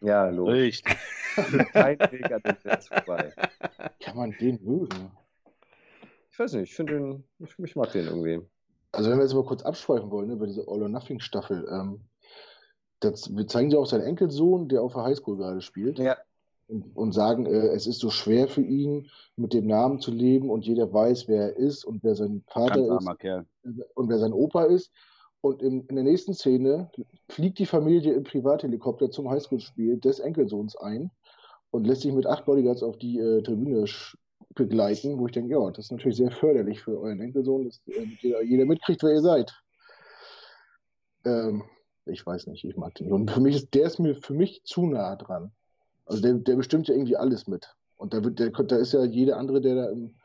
Ja, 0.00 0.28
logisch. 0.30 0.82
Richtig. 0.84 0.96
Kein 1.72 1.98
Weg 1.98 2.32
an 2.32 2.42
den 2.42 2.56
Jets 2.64 2.88
vorbei. 2.88 3.32
Kann 4.00 4.16
man 4.16 4.34
den 4.40 4.58
mögen? 4.62 5.10
Ich 6.32 6.38
weiß 6.38 6.54
nicht, 6.54 6.70
ich 6.70 6.76
finde 6.76 6.94
den, 6.94 7.24
ich, 7.40 7.58
ich 7.58 7.76
mag 7.76 7.92
den 7.92 8.06
irgendwie. 8.06 8.40
Also 8.96 9.10
wenn 9.10 9.18
wir 9.18 9.24
jetzt 9.24 9.34
mal 9.34 9.44
kurz 9.44 9.62
abschweifen 9.62 10.10
wollen, 10.10 10.28
ne, 10.28 10.34
über 10.34 10.46
diese 10.46 10.66
All 10.68 10.82
or 10.82 10.88
Nothing 10.88 11.20
Staffel, 11.20 11.66
ähm, 11.70 12.00
das, 13.00 13.34
wir 13.34 13.46
zeigen 13.46 13.70
ja 13.70 13.78
auch 13.78 13.86
seinen 13.86 14.04
Enkelsohn, 14.04 14.68
der 14.68 14.82
auf 14.82 14.94
der 14.94 15.02
Highschool 15.04 15.36
gerade 15.36 15.60
spielt, 15.60 15.98
Ja, 15.98 16.16
und, 16.68 16.96
und 16.96 17.12
sagen, 17.12 17.46
äh, 17.46 17.68
es 17.68 17.86
ist 17.86 18.00
so 18.00 18.10
schwer 18.10 18.48
für 18.48 18.62
ihn, 18.62 19.08
mit 19.36 19.52
dem 19.52 19.66
Namen 19.66 20.00
zu 20.00 20.10
leben 20.10 20.50
und 20.50 20.64
jeder 20.66 20.92
weiß, 20.92 21.28
wer 21.28 21.42
er 21.42 21.56
ist 21.56 21.84
und 21.84 22.02
wer 22.02 22.14
sein 22.14 22.42
Vater 22.48 22.80
ist 22.98 23.18
Kerl. 23.18 23.46
und 23.94 24.08
wer 24.08 24.18
sein 24.18 24.32
Opa 24.32 24.64
ist. 24.64 24.90
Und 25.42 25.62
in, 25.62 25.86
in 25.86 25.94
der 25.94 26.04
nächsten 26.04 26.32
Szene 26.34 26.90
fliegt 27.28 27.58
die 27.60 27.66
Familie 27.66 28.14
im 28.14 28.24
Privathelikopter 28.24 29.10
zum 29.10 29.30
Highschool-Spiel 29.30 29.98
des 29.98 30.18
Enkelsohns 30.18 30.74
ein 30.76 31.10
und 31.70 31.86
lässt 31.86 32.02
sich 32.02 32.12
mit 32.12 32.26
acht 32.26 32.46
Bodyguards 32.46 32.82
auf 32.82 32.96
die 32.96 33.18
äh, 33.18 33.42
Tribüne 33.42 33.84
sch- 33.84 34.16
begleiten, 34.56 35.18
wo 35.18 35.26
ich 35.26 35.32
denke, 35.32 35.52
ja, 35.52 35.70
das 35.70 35.86
ist 35.86 35.92
natürlich 35.92 36.16
sehr 36.16 36.32
förderlich 36.32 36.82
für 36.82 36.98
euren 36.98 37.20
Enkelsohn, 37.20 37.64
dass 37.64 37.80
äh, 37.86 38.06
jeder, 38.20 38.42
jeder 38.42 38.64
mitkriegt, 38.64 39.02
wer 39.04 39.12
ihr 39.12 39.22
seid. 39.22 39.54
Ähm, 41.24 41.62
ich 42.06 42.26
weiß 42.26 42.48
nicht, 42.48 42.64
ich 42.64 42.76
mag 42.76 42.94
den. 42.96 43.12
Und 43.12 43.30
für 43.30 43.40
mich 43.40 43.56
ist 43.56 43.74
der 43.74 43.86
ist 43.86 44.00
mir 44.00 44.16
für 44.16 44.34
mich 44.34 44.62
zu 44.64 44.86
nah 44.86 45.14
dran. 45.14 45.52
Also 46.04 46.22
der, 46.22 46.34
der 46.34 46.56
bestimmt 46.56 46.88
ja 46.88 46.94
irgendwie 46.94 47.16
alles 47.16 47.46
mit. 47.46 47.76
Und 47.96 48.14
da 48.14 48.24
wird, 48.24 48.38
der, 48.38 48.50
da 48.50 48.76
ist 48.76 48.92
ja 48.92 49.04
jeder 49.04 49.36
andere, 49.36 49.60
der 49.60 49.74
da 49.74 49.90
im, 49.90 50.16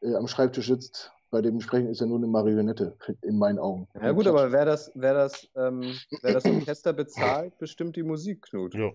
äh, 0.00 0.14
am 0.14 0.26
Schreibtisch 0.26 0.66
sitzt, 0.66 1.12
bei 1.30 1.42
dem 1.42 1.60
Sprechen 1.60 1.88
ist 1.88 2.00
ja 2.00 2.06
nur 2.06 2.18
eine 2.18 2.26
Marionette, 2.26 2.96
in 3.22 3.38
meinen 3.38 3.58
Augen. 3.58 3.88
ja 4.00 4.12
gut, 4.12 4.26
aber 4.26 4.52
wer 4.52 4.64
das, 4.64 4.90
wer 4.94 5.12
das, 5.12 5.48
ähm, 5.56 5.82
wer 6.22 6.34
das 6.34 6.44
Orchester 6.44 6.92
bezahlt, 6.92 7.58
bestimmt 7.58 7.96
die 7.96 8.02
Musik, 8.02 8.42
Knut. 8.42 8.74
Ja. 8.74 8.92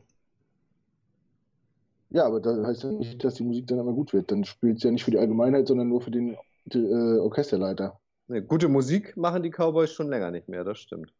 Ja, 2.12 2.26
aber 2.26 2.41
das 2.41 2.65
heißt 2.65 2.84
ja 2.84 2.91
nicht, 2.91 3.24
dass 3.24 3.36
die 3.36 3.43
Musik 3.43 3.67
dann 3.67 3.80
immer 3.80 3.93
gut 3.93 4.12
wird. 4.12 4.32
Dann 4.32 4.43
spielt 4.43 4.78
es 4.78 4.84
ja 4.84 4.91
nicht 4.91 5.06
für 5.06 5.12
die 5.12 5.17
Allgemeinheit, 5.17 5.67
sondern 5.67 5.88
nur 5.88 6.02
für 6.02 6.12
den 6.12 6.38
die, 6.65 6.80
äh, 6.80 7.19
Orchesterleiter. 7.19 8.00
Nee, 8.28 8.41
gute 8.41 8.67
Musik 8.67 9.15
machen 9.15 9.43
die 9.43 9.50
Cowboys 9.50 9.91
schon 9.91 10.10
länger 10.10 10.30
nicht 10.30 10.50
mehr, 10.50 10.63
das 10.63 10.80
stimmt. 10.80 11.13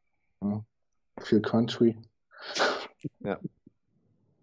Für 1.19 1.41
Country. 1.41 1.97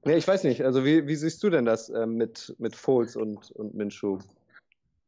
Nee, 0.04 0.16
ich 0.16 0.26
weiß 0.26 0.44
nicht, 0.44 0.64
also 0.64 0.84
wie, 0.84 1.06
wie 1.06 1.16
siehst 1.16 1.42
du 1.42 1.50
denn 1.50 1.66
das 1.66 1.90
ähm, 1.90 2.14
mit, 2.14 2.54
mit 2.58 2.74
Foles 2.74 3.14
und, 3.14 3.50
und 3.52 3.74
Minshew? 3.74 4.18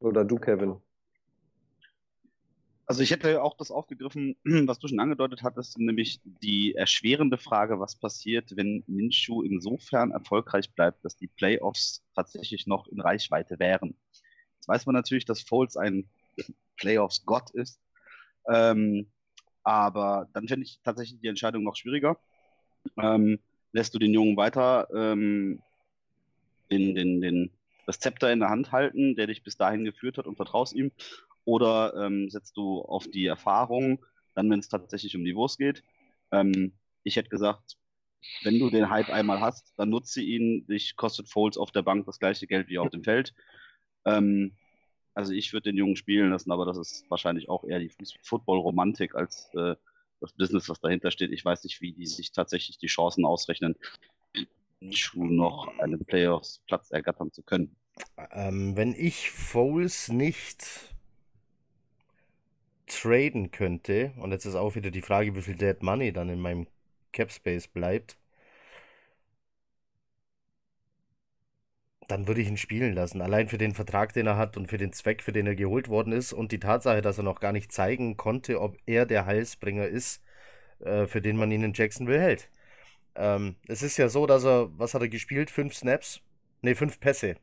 Oder 0.01 0.25
du, 0.25 0.37
Kevin? 0.37 0.77
Also 2.91 3.05
ich 3.05 3.13
hätte 3.13 3.41
auch 3.41 3.57
das 3.57 3.71
aufgegriffen, 3.71 4.35
was 4.67 4.81
du 4.81 4.89
schon 4.89 4.99
angedeutet 4.99 5.45
hattest, 5.45 5.79
nämlich 5.79 6.21
die 6.25 6.75
erschwerende 6.75 7.39
Frage, 7.39 7.79
was 7.79 7.95
passiert, 7.95 8.57
wenn 8.57 8.83
Minshew 8.89 9.43
insofern 9.43 10.11
erfolgreich 10.11 10.75
bleibt, 10.75 11.05
dass 11.05 11.15
die 11.15 11.29
Playoffs 11.29 12.03
tatsächlich 12.17 12.67
noch 12.67 12.89
in 12.89 13.01
Reichweite 13.01 13.61
wären. 13.61 13.95
Jetzt 14.57 14.67
weiß 14.67 14.87
man 14.87 14.97
natürlich, 14.97 15.25
dass 15.25 15.41
Foles 15.41 15.77
ein 15.77 16.09
Playoffs-Gott 16.79 17.51
ist, 17.51 17.81
ähm, 18.49 19.07
aber 19.63 20.29
dann 20.33 20.49
fände 20.49 20.67
ich 20.67 20.81
tatsächlich 20.83 21.21
die 21.21 21.29
Entscheidung 21.29 21.63
noch 21.63 21.77
schwieriger. 21.77 22.19
Ähm, 23.01 23.39
lässt 23.71 23.95
du 23.95 24.01
den 24.01 24.13
Jungen 24.13 24.37
weiter 24.37 24.89
ähm, 24.93 25.63
den, 26.73 26.97
den, 26.97 27.21
den, 27.21 27.51
das 27.87 28.01
Zepter 28.01 28.33
in 28.33 28.41
der 28.41 28.51
Hand 28.51 28.73
halten, 28.73 29.15
der 29.15 29.29
dich 29.29 29.45
bis 29.45 29.57
dahin 29.57 29.85
geführt 29.85 30.19
hat 30.19 30.27
und 30.27 30.35
vertraust 30.35 30.75
ihm? 30.75 30.91
Oder 31.45 31.95
ähm, 31.97 32.29
setzt 32.29 32.57
du 32.57 32.83
auf 32.83 33.09
die 33.09 33.27
Erfahrung, 33.27 34.05
dann, 34.35 34.51
wenn 34.51 34.61
es 34.61 34.69
tatsächlich 34.69 35.17
um 35.17 35.25
die 35.25 35.35
Wurst 35.35 35.59
geht? 35.59 35.83
Ähm, 36.33 36.73
ich 37.03 37.17
hätte 37.17 37.31
gesagt, 37.31 37.77
wenn 38.43 38.59
du 38.59 38.71
den 38.71 38.91
Hype 38.91 39.09
einmal 39.09 39.41
hast, 39.41 39.73
dann 39.77 39.91
nutze 39.91 40.21
ihn. 40.21 40.67
Dich 40.67 40.97
kostet 40.97 41.29
Foles 41.29 41.57
auf 41.57 41.71
der 41.73 41.83
Bank 41.83 42.07
das 42.07 42.19
gleiche 42.19 42.47
Geld 42.47 42.69
wie 42.69 42.79
auf 42.79 42.91
dem 42.91 43.03
Feld. 43.03 43.35
Ähm, 44.05 44.53
also 45.15 45.33
ich 45.33 45.53
würde 45.53 45.71
den 45.71 45.77
Jungen 45.77 45.97
spielen 45.97 46.31
lassen, 46.31 46.53
aber 46.53 46.67
das 46.67 46.79
ist 46.79 47.11
wahrscheinlich 47.11 47.49
auch 47.49 47.65
eher 47.65 47.79
die 47.79 47.91
Football-Romantik 48.23 49.15
als 49.15 49.51
äh, 49.55 49.75
das 50.21 50.33
Business, 50.33 50.69
was 50.69 50.81
dahinter 50.81 51.11
steht. 51.11 51.33
Ich 51.33 51.45
weiß 51.45 51.65
nicht, 51.65 51.81
wie 51.81 51.93
die 51.93 52.07
sich 52.07 52.33
tatsächlich 52.33 52.79
die 52.79 52.87
Chancen 52.87 53.25
ausrechnen, 53.25 53.75
noch 55.15 55.79
einen 55.79 56.05
Playoffs-Platz 56.05 56.91
ergattern 56.91 57.33
zu 57.33 57.43
können. 57.43 57.77
Ähm, 58.31 58.77
wenn 58.77 58.95
ich 58.95 59.31
Foles 59.31 60.09
nicht 60.09 60.90
traden 62.91 63.51
könnte, 63.51 64.13
und 64.19 64.33
jetzt 64.33 64.45
ist 64.45 64.55
auch 64.55 64.75
wieder 64.75 64.91
die 64.91 65.03
Frage, 65.03 65.35
wie 65.35 65.43
viel 65.43 65.57
Dead 65.57 65.83
Money 65.83 66.13
dann 66.13 66.29
in 66.29 66.41
meinem 66.41 66.67
Cap 67.13 67.31
Space 67.33 67.69
bleibt, 67.69 68.19
dann 72.09 72.27
würde 72.27 72.41
ich 72.41 72.49
ihn 72.49 72.57
spielen 72.57 72.93
lassen. 72.95 73.23
Allein 73.23 73.49
für 73.49 73.59
den 73.59 73.73
Vertrag, 73.73 74.13
den 74.13 74.27
er 74.27 74.37
hat 74.37 74.57
und 74.57 74.67
für 74.67 74.79
den 74.79 74.93
Zweck, 74.93 75.23
für 75.23 75.33
den 75.33 75.47
er 75.47 75.55
geholt 75.55 75.89
worden 75.89 76.13
ist 76.13 76.33
und 76.33 76.51
die 76.51 76.59
Tatsache, 76.59 77.03
dass 77.03 77.19
er 77.19 77.25
noch 77.25 77.41
gar 77.41 77.53
nicht 77.53 77.71
zeigen 77.73 78.17
konnte, 78.17 78.61
ob 78.61 78.77
er 78.87 79.07
der 79.07 79.27
Heilsbringer 79.27 79.87
ist, 79.87 80.23
äh, 80.81 81.07
für 81.07 81.21
den 81.23 81.37
man 81.37 81.53
ihn 81.53 81.63
in 81.63 81.73
Jacksonville 81.73 82.21
hält. 82.21 82.51
Ähm, 83.15 83.57
es 83.69 83.83
ist 83.83 83.97
ja 83.97 84.09
so, 84.09 84.27
dass 84.27 84.45
er, 84.45 84.77
was 84.79 84.95
hat 84.95 85.03
er 85.03 85.09
gespielt? 85.09 85.51
Fünf 85.51 85.75
Snaps? 85.75 86.21
Ne, 86.63 86.75
fünf 86.75 86.99
Pässe 87.01 87.37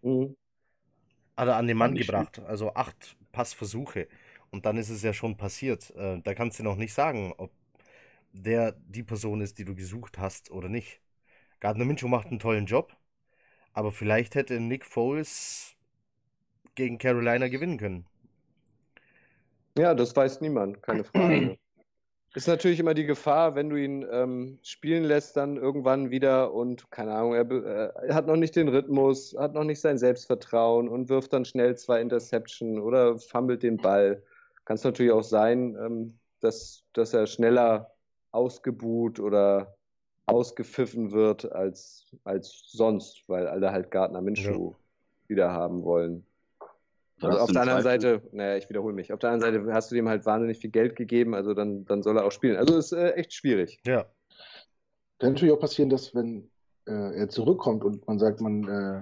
hat 1.37 1.47
er 1.47 1.55
an 1.55 1.67
den 1.67 1.77
Mann 1.77 1.95
gebracht. 1.95 2.39
Also 2.39 2.73
acht 2.73 3.15
Passversuche. 3.31 4.07
Und 4.51 4.65
dann 4.65 4.77
ist 4.77 4.89
es 4.89 5.03
ja 5.03 5.13
schon 5.13 5.37
passiert. 5.37 5.93
Äh, 5.95 6.21
da 6.21 6.33
kannst 6.33 6.59
du 6.59 6.63
noch 6.63 6.75
nicht 6.77 6.93
sagen, 6.93 7.33
ob 7.37 7.51
der 8.31 8.73
die 8.73 9.03
Person 9.03 9.41
ist, 9.41 9.57
die 9.57 9.65
du 9.65 9.75
gesucht 9.75 10.17
hast 10.17 10.51
oder 10.51 10.69
nicht. 10.69 11.01
Gardner 11.59 11.85
Minshew 11.85 12.07
macht 12.07 12.27
einen 12.27 12.39
tollen 12.39 12.65
Job, 12.65 12.95
aber 13.73 13.91
vielleicht 13.91 14.35
hätte 14.35 14.59
Nick 14.59 14.85
Foles 14.85 15.75
gegen 16.75 16.97
Carolina 16.97 17.47
gewinnen 17.47 17.77
können. 17.77 18.05
Ja, 19.77 19.93
das 19.93 20.15
weiß 20.15 20.41
niemand, 20.41 20.81
keine 20.83 21.03
Frage. 21.03 21.57
Ist 22.35 22.47
natürlich 22.47 22.79
immer 22.79 22.93
die 22.93 23.05
Gefahr, 23.05 23.55
wenn 23.55 23.69
du 23.69 23.77
ihn 23.77 24.05
ähm, 24.11 24.59
spielen 24.61 25.03
lässt, 25.05 25.37
dann 25.37 25.57
irgendwann 25.57 26.11
wieder 26.11 26.53
und 26.53 26.91
keine 26.91 27.13
Ahnung, 27.13 27.33
er, 27.33 27.49
äh, 27.49 28.07
er 28.09 28.13
hat 28.15 28.27
noch 28.27 28.35
nicht 28.35 28.55
den 28.55 28.67
Rhythmus, 28.67 29.35
hat 29.39 29.55
noch 29.55 29.63
nicht 29.63 29.79
sein 29.81 29.97
Selbstvertrauen 29.97 30.87
und 30.87 31.09
wirft 31.09 31.33
dann 31.33 31.45
schnell 31.45 31.75
zwei 31.77 31.99
Interception 31.99 32.79
oder 32.79 33.17
fummelt 33.17 33.63
den 33.63 33.79
Ball. 33.79 34.21
Kann 34.67 34.75
es 34.75 34.83
natürlich 34.83 35.13
auch 35.13 35.23
sein, 35.23 35.77
ähm, 35.79 36.19
dass, 36.41 36.83
dass 36.91 37.13
er 37.13 37.25
schneller 37.25 37.93
ausgebuht 38.33 39.17
oder 39.17 39.77
ausgepfiffen 40.25 41.13
wird 41.13 41.49
als, 41.53 42.05
als 42.25 42.65
sonst, 42.67 43.23
weil 43.29 43.47
alle 43.47 43.71
halt 43.71 43.91
Gardner 43.91 44.19
Minshew 44.19 44.73
wieder 45.27 45.53
haben 45.53 45.83
wollen. 45.83 46.25
Also 47.21 47.39
auf 47.39 47.49
der 47.49 47.61
anderen 47.61 47.81
Seite, 47.81 48.21
naja, 48.33 48.57
ich 48.57 48.69
wiederhole 48.69 48.93
mich, 48.93 49.13
auf 49.13 49.19
der 49.19 49.29
anderen 49.29 49.53
Seite 49.53 49.73
hast 49.73 49.89
du 49.89 49.95
dem 49.95 50.09
halt 50.09 50.25
wahnsinnig 50.25 50.57
viel 50.57 50.69
Geld 50.69 50.97
gegeben, 50.97 51.33
also 51.33 51.53
dann, 51.53 51.85
dann 51.85 52.03
soll 52.03 52.17
er 52.17 52.25
auch 52.25 52.33
spielen. 52.33 52.57
Also 52.57 52.77
ist 52.77 52.91
äh, 52.91 53.11
echt 53.11 53.31
schwierig. 53.31 53.79
Ja, 53.85 54.05
Kann 55.19 55.31
natürlich 55.31 55.53
auch 55.53 55.61
passieren, 55.61 55.89
dass 55.89 56.13
wenn 56.13 56.51
äh, 56.87 57.19
er 57.19 57.29
zurückkommt 57.29 57.85
und 57.85 58.05
man 58.05 58.19
sagt, 58.19 58.41
man 58.41 58.67
äh, 58.67 59.01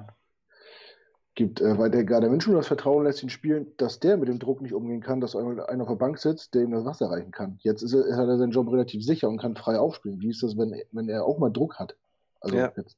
gibt 1.36 1.62
äh, 1.62 1.78
weiter 1.78 2.04
Gardner 2.04 2.30
Minshew 2.30 2.54
das 2.54 2.68
Vertrauen, 2.68 3.04
lässt 3.04 3.22
ihn 3.22 3.30
spielen, 3.30 3.68
dass 3.78 4.00
der 4.00 4.18
mit 4.18 4.30
dem 4.30 4.40
Druck 4.40 4.62
nicht 4.62 4.74
umgehen 4.74 5.02
kann, 5.02 5.20
dass 5.20 5.36
einmal 5.36 5.66
einer 5.66 5.84
auf 5.84 5.90
der 5.90 5.96
Bank 5.96 6.18
sitzt, 6.18 6.54
der 6.54 6.64
ihm 6.64 6.72
das 6.72 6.86
Wasser 6.86 7.12
reichen 7.12 7.32
kann. 7.32 7.60
Jetzt 7.62 7.82
ist 7.82 7.94
er, 7.94 8.16
hat 8.16 8.28
er 8.28 8.38
seinen 8.38 8.52
Job 8.52 8.72
relativ 8.72 9.04
sicher 9.04 9.28
und 9.28 9.38
kann 9.38 9.56
frei 9.56 9.78
aufspielen. 9.78 10.22
Wie 10.22 10.30
ist 10.30 10.42
das, 10.44 10.58
wenn, 10.58 10.82
wenn 10.92 11.10
er 11.10 11.26
auch 11.26 11.38
mal 11.38 11.52
Druck 11.52 11.78
hat? 11.78 11.96
Also 12.40 12.56
Ja. 12.58 12.72
jetzt 12.78 12.98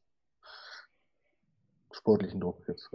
sportlichen 1.91 2.39
Druck 2.39 2.61
jetzt. 2.67 2.89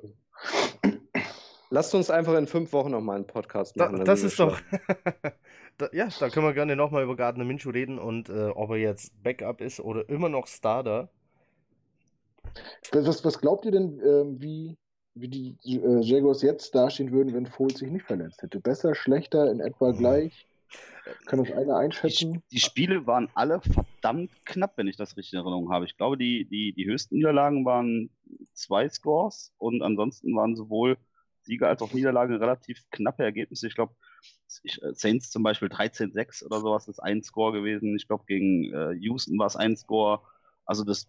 Lasst 1.71 1.95
uns 1.95 2.11
einfach 2.11 2.35
in 2.35 2.47
fünf 2.47 2.73
Wochen 2.73 2.91
nochmal 2.91 3.17
einen 3.17 3.27
Podcast 3.27 3.79
da, 3.79 3.87
machen. 3.87 3.97
dann 3.97 4.05
das 4.05 4.23
ist 4.23 4.39
doch. 4.39 4.61
da, 5.79 5.89
ja, 5.93 6.09
da 6.21 6.29
können 6.29 6.47
wir 6.47 6.53
gerne 6.53 6.77
nochmal 6.77 7.03
über 7.03 7.17
Gardner 7.17 7.45
Minshew 7.45 7.71
reden 7.71 7.99
und 7.99 8.29
äh, 8.29 8.49
ob 8.49 8.71
er 8.71 8.77
jetzt 8.77 9.23
Backup 9.23 9.61
ist 9.61 9.81
oder 9.81 10.09
immer 10.09 10.29
noch 10.29 10.47
Starter. 10.47 11.11
Was, 12.93 13.25
was 13.25 13.39
glaubt 13.41 13.65
ihr 13.65 13.73
denn, 13.73 14.01
ähm, 14.05 14.41
wie, 14.41 14.77
wie 15.15 15.29
die 15.29 15.57
äh, 15.65 16.01
Jaguars 16.01 16.43
jetzt 16.43 16.75
dastehen 16.75 17.13
würden, 17.13 17.35
wenn 17.35 17.47
Foles 17.47 17.79
sich 17.79 17.91
nicht 17.91 18.07
verletzt 18.07 18.43
hätte? 18.43 18.61
Besser, 18.61 18.95
schlechter, 18.95 19.51
in 19.51 19.61
etwa 19.61 19.93
gleich? 19.93 20.47
Kann 21.27 21.43
das 21.43 21.51
einer 21.53 21.65
Die, 21.65 21.73
einschätzen? 21.73 22.35
Sp- 22.39 22.45
die 22.53 22.61
Spiele 22.61 23.07
waren 23.07 23.29
alle 23.35 23.61
verdammt 23.61 24.31
knapp, 24.45 24.75
wenn 24.77 24.87
ich 24.87 24.97
das 24.97 25.17
richtig 25.17 25.33
in 25.33 25.41
Erinnerung 25.41 25.71
habe. 25.71 25.85
Ich 25.85 25.97
glaube, 25.97 26.17
die, 26.17 26.45
die, 26.45 26.73
die 26.73 26.87
höchsten 26.87 27.17
Niederlagen 27.17 27.65
waren 27.65 28.11
zwei 28.55 28.89
Scores 28.89 29.53
und 29.59 29.83
ansonsten 29.83 30.35
waren 30.37 30.57
sowohl 30.57 30.97
Siege 31.43 31.67
als 31.67 31.83
auch 31.83 31.93
Niederlagen 31.93 32.37
relativ 32.37 32.83
knappe 32.91 33.25
Ergebnisse. 33.25 33.67
Ich 33.67 33.75
glaube, 33.75 33.95
äh, 34.63 34.93
Saints 34.95 35.31
zum 35.31 35.43
Beispiel 35.43 35.69
13-6 35.69 36.45
oder 36.45 36.61
sowas 36.61 36.87
ist 36.89 37.01
ein 37.01 37.23
Score 37.23 37.53
gewesen. 37.53 37.97
Ich 37.97 38.07
glaube, 38.07 38.25
gegen 38.27 38.73
äh, 38.73 38.93
Houston 38.93 39.39
war 39.39 39.47
es 39.47 39.57
ein 39.57 39.77
Score. 39.77 40.21
Also 40.65 40.85
das. 40.85 41.09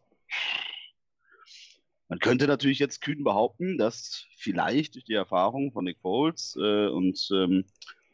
Man 2.13 2.19
könnte 2.19 2.45
natürlich 2.45 2.77
jetzt 2.77 3.01
kühn 3.01 3.23
behaupten, 3.23 3.79
dass 3.79 4.27
vielleicht 4.37 4.93
durch 4.93 5.03
die 5.03 5.15
Erfahrung 5.15 5.71
von 5.71 5.83
Nick 5.83 5.97
Foles 5.99 6.55
äh, 6.61 6.85
und 6.85 7.27
ähm, 7.33 7.65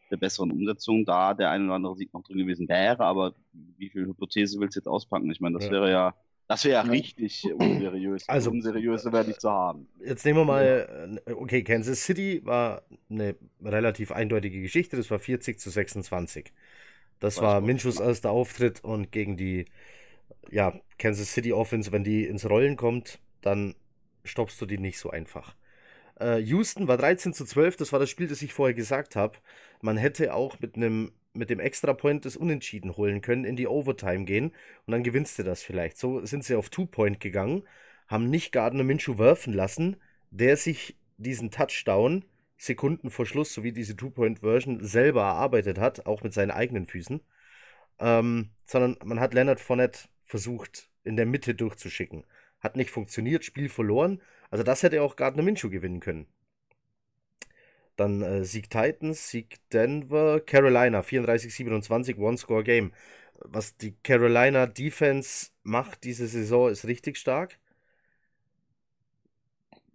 der 0.10 0.16
besseren 0.16 0.52
Umsetzung 0.52 1.04
da 1.04 1.34
der 1.34 1.52
ein 1.52 1.66
oder 1.66 1.74
andere 1.74 1.98
Sieg 1.98 2.14
noch 2.14 2.24
drin 2.24 2.38
gewesen 2.38 2.70
wäre. 2.70 3.04
Aber 3.04 3.34
wie 3.78 3.90
viel 3.90 4.06
Hypothese 4.06 4.58
willst 4.58 4.78
du 4.78 4.80
jetzt 4.80 4.88
auspacken? 4.88 5.30
Ich 5.30 5.42
meine, 5.42 5.58
das 5.58 5.66
ja. 5.66 5.72
wäre 5.74 5.92
ja, 5.92 6.16
das 6.48 6.64
wäre 6.64 6.76
ja 6.76 6.90
richtig 6.90 7.44
unseriös. 7.54 8.30
Also 8.30 8.52
unseriöse 8.52 9.12
wäre 9.12 9.28
nicht 9.28 9.42
zu 9.42 9.52
haben. 9.52 9.90
Jetzt 10.02 10.24
nehmen 10.24 10.40
wir 10.40 10.46
mal, 10.46 11.20
äh, 11.26 11.34
okay, 11.34 11.62
Kansas 11.66 12.02
City 12.06 12.40
war 12.46 12.84
eine 13.10 13.36
relativ 13.62 14.14
eindeutige 14.14 14.62
Geschichte. 14.62 14.96
Das 14.96 15.12
war 15.12 15.20
40 15.20 15.60
zu 15.60 15.70
26. 15.70 16.54
Das 17.20 17.36
Weiß 17.36 17.44
war 17.44 17.60
Minchus 17.60 18.00
erster 18.00 18.32
Auftritt 18.32 18.82
und 18.82 19.12
gegen 19.12 19.36
die 19.36 19.66
ja, 20.52 20.74
Kansas 20.98 21.34
City 21.34 21.52
Offense, 21.52 21.92
wenn 21.92 22.06
die 22.06 22.24
ins 22.24 22.50
Rollen 22.50 22.78
kommt, 22.78 23.20
dann 23.42 23.76
stoppst 24.30 24.60
du 24.62 24.66
die 24.66 24.78
nicht 24.78 25.00
so 25.00 25.10
einfach. 25.10 25.56
Äh, 26.20 26.40
Houston 26.40 26.88
war 26.88 26.98
13 26.98 27.34
zu 27.34 27.46
12, 27.46 27.78
das 27.78 27.92
war 27.92 28.00
das 28.00 28.10
Spiel, 28.10 28.28
das 28.28 28.42
ich 28.42 28.54
vorher 28.54 28.74
gesagt 28.74 29.16
habe. 29.16 29.38
Man 29.82 29.98
hätte 29.98 30.34
auch 30.34 30.60
mit 30.60 30.76
einem 30.76 31.12
mit 31.34 31.50
dem 31.50 31.60
Extra-Point 31.60 32.26
das 32.26 32.36
Unentschieden 32.36 32.98
holen 32.98 33.22
können, 33.22 33.46
in 33.46 33.56
die 33.56 33.68
Overtime 33.68 34.26
gehen 34.26 34.52
und 34.86 34.92
dann 34.92 35.04
gewinnst 35.04 35.38
du 35.38 35.44
das 35.44 35.62
vielleicht. 35.62 35.98
So 35.98 36.26
sind 36.26 36.44
sie 36.44 36.56
auf 36.56 36.70
Two-Point 36.70 37.20
gegangen, 37.20 37.64
haben 38.08 38.30
nicht 38.30 38.52
Gardner 38.52 38.84
Minshew 38.84 39.18
werfen 39.20 39.54
lassen, 39.54 39.98
der 40.32 40.58
sich 40.58 40.98
diesen 41.18 41.52
Touchdown 41.52 42.26
Sekunden 42.58 43.10
vor 43.10 43.26
Schluss 43.26 43.54
sowie 43.54 43.72
diese 43.72 43.96
Two-Point-Version 43.96 44.84
selber 44.84 45.22
erarbeitet 45.22 45.78
hat, 45.78 46.06
auch 46.06 46.24
mit 46.24 46.34
seinen 46.34 46.52
eigenen 46.52 46.88
Füßen. 46.88 47.22
Ähm, 48.00 48.50
sondern 48.66 48.98
man 49.06 49.20
hat 49.20 49.34
Leonard 49.34 49.60
Fournette 49.60 50.10
versucht, 50.26 50.90
in 51.04 51.16
der 51.16 51.26
Mitte 51.26 51.56
durchzuschicken. 51.56 52.26
Hat 52.60 52.76
nicht 52.76 52.92
funktioniert, 52.92 53.44
Spiel 53.46 53.70
verloren. 53.70 54.22
Also 54.52 54.64
das 54.64 54.84
hätte 54.84 55.02
auch 55.02 55.16
Gardner 55.16 55.44
Minshew 55.44 55.70
gewinnen 55.70 56.00
können. 56.00 56.28
Dann 57.96 58.22
äh, 58.22 58.44
Sieg 58.46 58.70
Titans, 58.70 59.30
Sieg 59.30 59.60
Denver, 59.72 60.40
Carolina 60.40 61.02
34-27, 61.02 62.18
One-Score-Game. 62.18 62.94
Was 63.42 63.78
die 63.78 63.96
Carolina 64.04 64.68
Defense 64.68 65.50
macht 65.64 66.04
diese 66.04 66.28
Saison 66.28 66.70
ist 66.70 66.86
richtig 66.86 67.18
stark. 67.18 67.60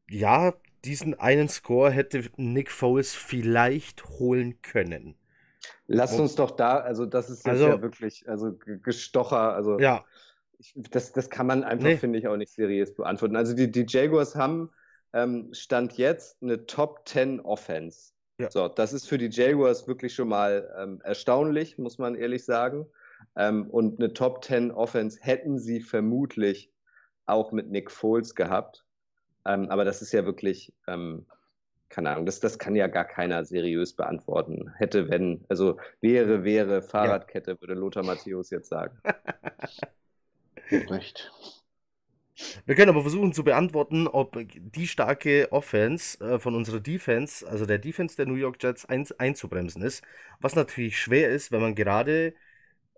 Ja, 0.08 0.54
diesen 0.84 1.14
einen 1.18 1.48
Score 1.48 1.90
hätte 1.90 2.24
Nick 2.36 2.70
Foles 2.70 3.14
vielleicht 3.14 4.04
holen 4.04 4.60
können. 4.62 5.16
Lasst 5.86 6.18
uns 6.18 6.34
doch 6.34 6.50
da, 6.50 6.78
also 6.78 7.06
das 7.06 7.30
ist 7.30 7.46
jetzt 7.46 7.62
also, 7.62 7.68
ja 7.68 7.82
wirklich, 7.82 8.28
also 8.28 8.56
gestocher, 8.82 9.54
also 9.54 9.78
ja. 9.78 10.04
Ich, 10.64 10.72
das, 10.90 11.12
das 11.12 11.28
kann 11.28 11.46
man 11.46 11.62
einfach, 11.62 11.84
nee. 11.84 11.96
finde 11.98 12.18
ich, 12.18 12.26
auch 12.26 12.36
nicht 12.36 12.52
seriös 12.52 12.94
beantworten. 12.94 13.36
Also 13.36 13.54
die, 13.54 13.70
die 13.70 13.84
Jaguars 13.86 14.34
haben 14.34 14.70
ähm, 15.12 15.52
Stand 15.52 15.98
jetzt 15.98 16.42
eine 16.42 16.64
Top 16.66 17.06
10 17.06 17.40
Offense. 17.40 18.12
Ja. 18.38 18.50
So, 18.50 18.68
das 18.68 18.92
ist 18.94 19.06
für 19.06 19.18
die 19.18 19.28
Jaguars 19.30 19.86
wirklich 19.86 20.14
schon 20.14 20.28
mal 20.28 20.74
ähm, 20.78 21.00
erstaunlich, 21.04 21.76
muss 21.76 21.98
man 21.98 22.14
ehrlich 22.14 22.44
sagen. 22.44 22.86
Ähm, 23.36 23.68
und 23.70 24.00
eine 24.00 24.14
Top 24.14 24.42
10 24.42 24.72
Offense 24.72 25.18
hätten 25.20 25.58
sie 25.58 25.80
vermutlich 25.80 26.72
auch 27.26 27.52
mit 27.52 27.70
Nick 27.70 27.90
Foles 27.90 28.34
gehabt. 28.34 28.86
Ähm, 29.44 29.68
aber 29.70 29.84
das 29.84 30.00
ist 30.00 30.12
ja 30.12 30.24
wirklich, 30.24 30.72
ähm, 30.86 31.26
keine 31.90 32.10
Ahnung, 32.10 32.24
das, 32.24 32.40
das 32.40 32.58
kann 32.58 32.74
ja 32.74 32.86
gar 32.86 33.04
keiner 33.04 33.44
seriös 33.44 33.94
beantworten. 33.94 34.72
Hätte, 34.76 35.10
wenn, 35.10 35.44
also 35.50 35.78
wäre, 36.00 36.42
wäre, 36.42 36.80
Fahrradkette, 36.80 37.52
ja. 37.52 37.60
würde 37.60 37.74
Lothar 37.74 38.02
Matthäus 38.02 38.48
jetzt 38.48 38.70
sagen. 38.70 38.98
Recht. 40.70 41.32
Wir 42.66 42.74
können 42.74 42.88
aber 42.88 43.02
versuchen 43.02 43.32
zu 43.32 43.44
beantworten, 43.44 44.08
ob 44.08 44.36
die 44.40 44.88
starke 44.88 45.52
Offense 45.52 46.18
äh, 46.24 46.38
von 46.38 46.54
unserer 46.54 46.80
Defense, 46.80 47.46
also 47.48 47.64
der 47.64 47.78
Defense 47.78 48.16
der 48.16 48.26
New 48.26 48.34
York 48.34 48.60
Jets, 48.60 48.84
ein, 48.86 49.06
einzubremsen 49.18 49.82
ist. 49.82 50.02
Was 50.40 50.56
natürlich 50.56 50.98
schwer 50.98 51.30
ist, 51.30 51.52
wenn 51.52 51.60
man 51.60 51.74
gerade 51.76 52.34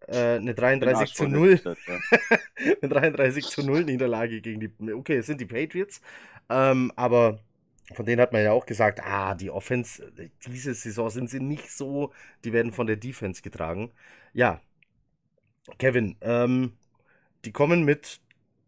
äh, 0.06 0.36
eine 0.36 0.54
33 0.54 1.14
zu 1.14 1.28
0 1.28 1.60
ja. 1.64 1.74
eine 2.82 2.88
33 2.88 3.46
zu 3.46 3.62
0 3.62 3.84
Niederlage 3.84 4.40
gegen 4.40 4.60
die 4.60 4.92
okay, 4.92 5.16
es 5.16 5.26
sind 5.26 5.40
die 5.40 5.46
Patriots, 5.46 6.00
ähm, 6.48 6.92
aber 6.96 7.40
von 7.94 8.06
denen 8.06 8.20
hat 8.20 8.32
man 8.32 8.42
ja 8.42 8.52
auch 8.52 8.66
gesagt, 8.66 9.00
ah, 9.04 9.34
die 9.34 9.50
Offense 9.50 10.12
diese 10.46 10.74
Saison 10.74 11.10
sind 11.10 11.30
sie 11.30 11.40
nicht 11.40 11.70
so, 11.70 12.12
die 12.44 12.52
werden 12.52 12.72
von 12.72 12.86
der 12.86 12.96
Defense 12.96 13.42
getragen. 13.42 13.92
Ja. 14.32 14.60
Kevin, 15.78 16.16
ähm, 16.20 16.72
die 17.46 17.52
kommen 17.52 17.84
mit 17.84 18.20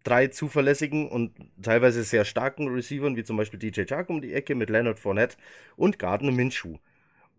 drei 0.04 0.28
zuverlässigen 0.28 1.08
und 1.08 1.32
teilweise 1.60 2.02
sehr 2.04 2.24
starken 2.24 2.68
Receivern, 2.68 3.16
wie 3.16 3.24
zum 3.24 3.36
Beispiel 3.36 3.58
DJ 3.58 3.82
Chark 3.84 4.08
um 4.08 4.22
die 4.22 4.32
Ecke 4.32 4.54
mit 4.54 4.70
Leonard 4.70 4.98
Fournette 4.98 5.36
und 5.76 5.98
Gardner 5.98 6.32
Minshew. 6.32 6.78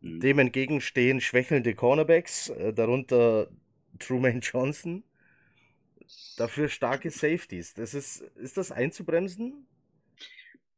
Mhm. 0.02 0.20
Dem 0.20 0.40
entgegen 0.40 0.82
stehen 0.82 1.22
schwächelnde 1.22 1.74
Cornerbacks, 1.74 2.50
äh, 2.50 2.74
darunter 2.74 3.48
Truman 3.98 4.42
Johnson. 4.42 5.04
Dafür 6.38 6.70
starke 6.70 7.10
Safeties. 7.10 7.74
Das 7.74 7.94
ist, 7.94 8.22
ist 8.36 8.58
das 8.58 8.72
einzubremsen? 8.72 9.66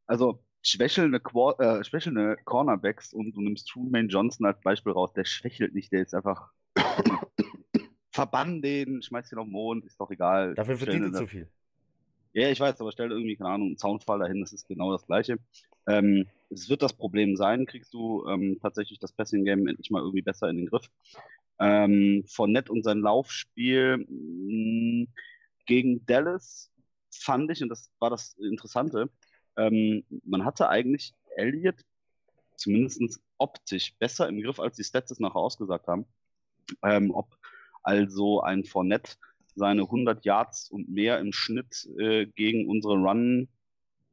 Also 0.05 0.43
schwächelnde, 0.61 1.19
Quar 1.19 1.59
äh, 1.59 1.83
schwächelnde 1.83 2.37
Cornerbacks 2.45 3.13
und 3.13 3.33
du 3.33 3.41
nimmst 3.41 3.67
Truman 3.67 4.09
Johnson 4.09 4.45
als 4.45 4.61
Beispiel 4.61 4.93
raus, 4.93 5.13
der 5.13 5.25
schwächelt 5.25 5.73
nicht, 5.73 5.91
der 5.91 6.01
ist 6.03 6.13
einfach 6.13 6.51
verbann 8.11 8.61
den, 8.61 9.01
schmeiß 9.01 9.29
den 9.29 9.39
auf 9.39 9.45
den 9.45 9.51
Mond, 9.51 9.85
ist 9.85 9.99
doch 9.99 10.11
egal. 10.11 10.53
Dafür 10.55 10.77
verdient 10.77 11.05
er 11.05 11.13
zu 11.13 11.27
viel. 11.27 11.47
Ja, 12.33 12.49
ich 12.49 12.59
weiß, 12.59 12.79
aber 12.79 12.91
stell 12.91 13.11
irgendwie, 13.11 13.35
keine 13.35 13.49
Ahnung, 13.49 13.67
einen 13.69 13.77
Zaunfall 13.77 14.19
dahin, 14.19 14.41
das 14.41 14.53
ist 14.53 14.67
genau 14.67 14.91
das 14.91 15.05
Gleiche. 15.05 15.37
Ähm, 15.87 16.27
es 16.49 16.69
wird 16.69 16.81
das 16.81 16.93
Problem 16.93 17.35
sein, 17.35 17.65
kriegst 17.65 17.93
du 17.93 18.25
ähm, 18.27 18.57
tatsächlich 18.61 18.99
das 18.99 19.11
Passing-Game 19.11 19.67
endlich 19.67 19.89
mal 19.89 20.01
irgendwie 20.01 20.21
besser 20.21 20.49
in 20.49 20.57
den 20.57 20.67
Griff. 20.67 20.89
Ähm, 21.59 22.25
Nett 22.47 22.69
und 22.69 22.83
sein 22.83 22.99
Laufspiel 22.99 23.97
mh, 23.97 25.03
mm, 25.03 25.07
gegen 25.65 26.05
Dallas 26.05 26.71
fand 27.11 27.51
ich, 27.51 27.61
und 27.61 27.69
das 27.69 27.91
war 27.99 28.09
das 28.09 28.33
Interessante, 28.39 29.09
ähm, 29.57 30.03
man 30.25 30.45
hatte 30.45 30.69
eigentlich 30.69 31.13
Elliott 31.35 31.83
zumindest 32.55 33.19
optisch 33.37 33.93
besser 33.97 34.29
im 34.29 34.41
Griff, 34.41 34.59
als 34.59 34.75
die 34.75 34.83
Stats 34.83 35.11
es 35.11 35.19
nachher 35.19 35.37
ausgesagt 35.37 35.87
haben. 35.87 36.05
Ähm, 36.83 37.11
ob 37.11 37.37
also 37.83 38.41
ein 38.41 38.63
Fournette 38.63 39.15
seine 39.55 39.83
100 39.83 40.25
Yards 40.25 40.69
und 40.69 40.89
mehr 40.89 41.19
im 41.19 41.33
Schnitt 41.33 41.87
äh, 41.99 42.25
gegen 42.25 42.69
unsere 42.69 42.95
Run 42.95 43.49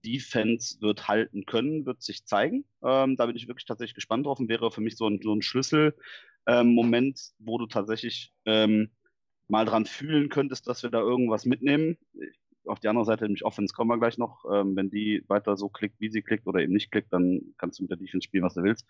Defense 0.04 0.80
wird 0.80 1.08
halten 1.08 1.44
können, 1.44 1.84
wird 1.86 2.02
sich 2.02 2.24
zeigen. 2.24 2.64
Ähm, 2.82 3.16
da 3.16 3.26
bin 3.26 3.36
ich 3.36 3.48
wirklich 3.48 3.66
tatsächlich 3.66 3.94
gespannt 3.94 4.26
drauf 4.26 4.38
und 4.38 4.48
wäre 4.48 4.70
für 4.70 4.80
mich 4.80 4.96
so 4.96 5.08
ein, 5.08 5.20
so 5.22 5.34
ein 5.34 5.42
Schlüsselmoment, 5.42 5.96
ähm, 6.46 7.34
wo 7.38 7.58
du 7.58 7.66
tatsächlich 7.66 8.32
ähm, 8.44 8.90
mal 9.48 9.64
dran 9.64 9.86
fühlen 9.86 10.28
könntest, 10.28 10.66
dass 10.68 10.82
wir 10.82 10.90
da 10.90 11.00
irgendwas 11.00 11.46
mitnehmen. 11.46 11.96
Auf 12.66 12.80
die 12.80 12.88
andere 12.88 13.06
Seite, 13.06 13.24
nämlich 13.24 13.44
Offense 13.44 13.74
kommen 13.74 13.90
wir 13.90 13.98
gleich 13.98 14.18
noch. 14.18 14.44
Ähm, 14.52 14.76
wenn 14.76 14.90
die 14.90 15.24
weiter 15.26 15.56
so 15.56 15.68
klickt, 15.68 16.00
wie 16.00 16.10
sie 16.10 16.22
klickt 16.22 16.46
oder 16.46 16.60
eben 16.60 16.74
nicht 16.74 16.90
klickt, 16.90 17.12
dann 17.12 17.40
kannst 17.56 17.78
du 17.78 17.84
mit 17.84 17.90
der 17.90 17.98
Defense 17.98 18.24
spielen, 18.24 18.44
was 18.44 18.54
du 18.54 18.62
willst. 18.62 18.86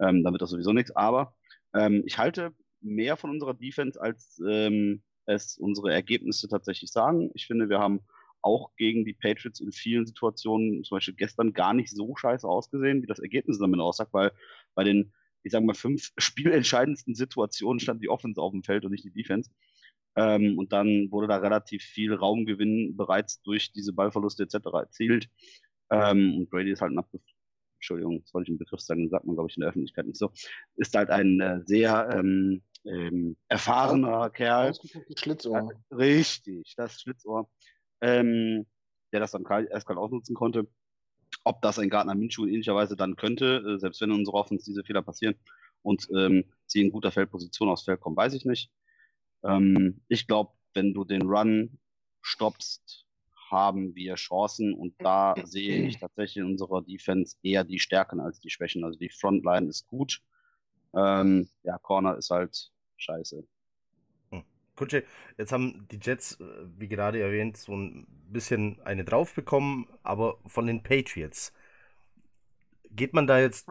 Ähm, 0.00 0.24
dann 0.24 0.32
wird 0.32 0.42
das 0.42 0.50
sowieso 0.50 0.72
nichts. 0.72 0.94
Aber 0.94 1.34
ähm, 1.74 2.02
ich 2.06 2.18
halte 2.18 2.52
mehr 2.80 3.16
von 3.16 3.30
unserer 3.30 3.54
Defense, 3.54 4.00
als 4.00 4.40
ähm, 4.46 5.02
es 5.26 5.58
unsere 5.58 5.92
Ergebnisse 5.92 6.48
tatsächlich 6.48 6.90
sagen. 6.90 7.30
Ich 7.34 7.46
finde, 7.46 7.68
wir 7.68 7.78
haben 7.78 8.00
auch 8.42 8.74
gegen 8.76 9.04
die 9.04 9.12
Patriots 9.12 9.60
in 9.60 9.72
vielen 9.72 10.06
Situationen, 10.06 10.82
zum 10.84 10.96
Beispiel 10.96 11.14
gestern, 11.14 11.52
gar 11.52 11.74
nicht 11.74 11.90
so 11.90 12.16
scheiße 12.16 12.48
ausgesehen, 12.48 13.02
wie 13.02 13.06
das 13.06 13.18
Ergebnis 13.18 13.58
damit 13.58 13.80
aussagt, 13.80 14.12
weil 14.12 14.32
bei 14.74 14.84
den, 14.84 15.12
ich 15.42 15.52
sag 15.52 15.62
mal, 15.62 15.74
fünf 15.74 16.10
spielentscheidendsten 16.18 17.14
Situationen 17.14 17.80
stand 17.80 18.02
die 18.02 18.08
Offense 18.08 18.40
auf 18.40 18.52
dem 18.52 18.62
Feld 18.62 18.84
und 18.84 18.92
nicht 18.92 19.04
die 19.04 19.12
Defense. 19.12 19.50
Ähm, 20.16 20.58
und 20.58 20.72
dann 20.72 21.10
wurde 21.10 21.28
da 21.28 21.36
relativ 21.36 21.82
viel 21.82 22.14
Raumgewinn 22.14 22.96
bereits 22.96 23.42
durch 23.42 23.72
diese 23.72 23.92
Ballverluste 23.92 24.42
etc. 24.42 24.56
erzielt. 24.72 25.28
Ähm, 25.90 26.38
und 26.38 26.50
Brady 26.50 26.70
ist 26.70 26.80
halt 26.80 26.92
ein 26.92 26.98
Abgef 26.98 27.22
Entschuldigung, 27.76 28.20
das 28.22 28.34
wollte 28.34 28.44
ich 28.44 28.48
einen 28.50 28.58
Begriff 28.58 28.80
sagen, 28.80 29.08
sagt 29.08 29.24
man, 29.24 29.36
glaube 29.36 29.48
ich, 29.48 29.56
in 29.56 29.62
der 29.62 29.70
Öffentlichkeit 29.70 30.04
nicht 30.04 30.18
so, 30.18 30.30
ist 30.76 30.94
halt 30.94 31.08
ein 31.08 31.40
äh, 31.40 31.60
sehr 31.64 32.10
ähm, 32.12 32.62
ähm, 32.84 33.36
erfahrener 33.48 34.30
Kerl. 34.30 34.74
Schlitzohr. 35.16 35.70
Äh, 35.90 35.94
richtig, 35.94 36.74
das 36.76 37.00
Schlitzohr. 37.00 37.48
Ähm, 38.00 38.66
der 39.12 39.20
das 39.20 39.32
dann 39.32 39.44
erst 39.44 39.86
gerade 39.86 40.00
ausnutzen 40.00 40.34
konnte. 40.34 40.68
Ob 41.44 41.62
das 41.62 41.78
ein 41.78 41.90
Gardner 41.90 42.14
Minshew 42.14 42.44
in 42.44 42.54
ähnlicher 42.54 42.74
Weise 42.74 42.96
dann 42.96 43.16
könnte, 43.16 43.62
äh, 43.66 43.78
selbst 43.78 44.00
wenn 44.00 44.10
in 44.10 44.16
unserer 44.16 44.36
Offense 44.36 44.64
diese 44.64 44.84
Fehler 44.84 45.02
passieren 45.02 45.36
und 45.82 46.08
ähm, 46.14 46.44
sie 46.66 46.82
in 46.82 46.90
guter 46.90 47.10
Feldposition 47.10 47.68
aufs 47.68 47.82
Feld 47.82 48.00
kommen, 48.00 48.16
weiß 48.16 48.34
ich 48.34 48.44
nicht. 48.44 48.70
Ähm, 49.42 50.00
ich 50.08 50.26
glaube, 50.26 50.52
wenn 50.74 50.92
du 50.94 51.04
den 51.04 51.22
Run 51.22 51.78
stoppst, 52.22 53.06
haben 53.50 53.94
wir 53.96 54.14
Chancen 54.14 54.74
und 54.74 54.94
da 54.98 55.34
sehe 55.44 55.86
ich 55.86 55.98
tatsächlich 55.98 56.36
in 56.36 56.50
unserer 56.50 56.82
Defense 56.82 57.36
eher 57.42 57.64
die 57.64 57.80
Stärken 57.80 58.20
als 58.20 58.38
die 58.38 58.50
Schwächen. 58.50 58.84
Also 58.84 58.98
die 58.98 59.10
Frontline 59.10 59.68
ist 59.68 59.88
gut, 59.88 60.22
ähm, 60.94 61.48
ja, 61.62 61.78
Corner 61.78 62.16
ist 62.16 62.30
halt 62.30 62.70
scheiße. 62.96 63.44
Hm. 64.30 64.44
Kutsche, 64.76 65.04
jetzt 65.38 65.52
haben 65.52 65.86
die 65.90 65.98
Jets, 66.00 66.40
äh, 66.40 66.44
wie 66.78 66.88
gerade 66.88 67.20
erwähnt, 67.20 67.56
so 67.56 67.74
ein 67.76 68.06
bisschen 68.28 68.80
eine 68.82 69.04
drauf 69.04 69.34
bekommen, 69.34 69.88
aber 70.02 70.38
von 70.46 70.66
den 70.66 70.82
Patriots. 70.82 71.52
Geht 72.90 73.14
man 73.14 73.26
da 73.26 73.38
jetzt 73.38 73.68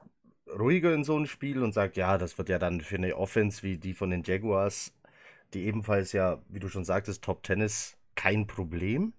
ruhiger 0.57 0.93
in 0.93 1.03
so 1.03 1.17
ein 1.17 1.27
Spiel 1.27 1.61
und 1.63 1.73
sagt, 1.73 1.97
ja, 1.97 2.17
das 2.17 2.37
wird 2.37 2.49
ja 2.49 2.59
dann 2.59 2.81
für 2.81 2.95
eine 2.95 3.15
Offense 3.15 3.63
wie 3.63 3.77
die 3.77 3.93
von 3.93 4.09
den 4.09 4.23
Jaguars, 4.23 4.93
die 5.53 5.65
ebenfalls 5.65 6.13
ja, 6.13 6.41
wie 6.49 6.59
du 6.59 6.69
schon 6.69 6.85
sagtest, 6.85 7.23
Top 7.23 7.43
Tennis, 7.43 7.97
kein 8.15 8.47
Problem? 8.47 9.13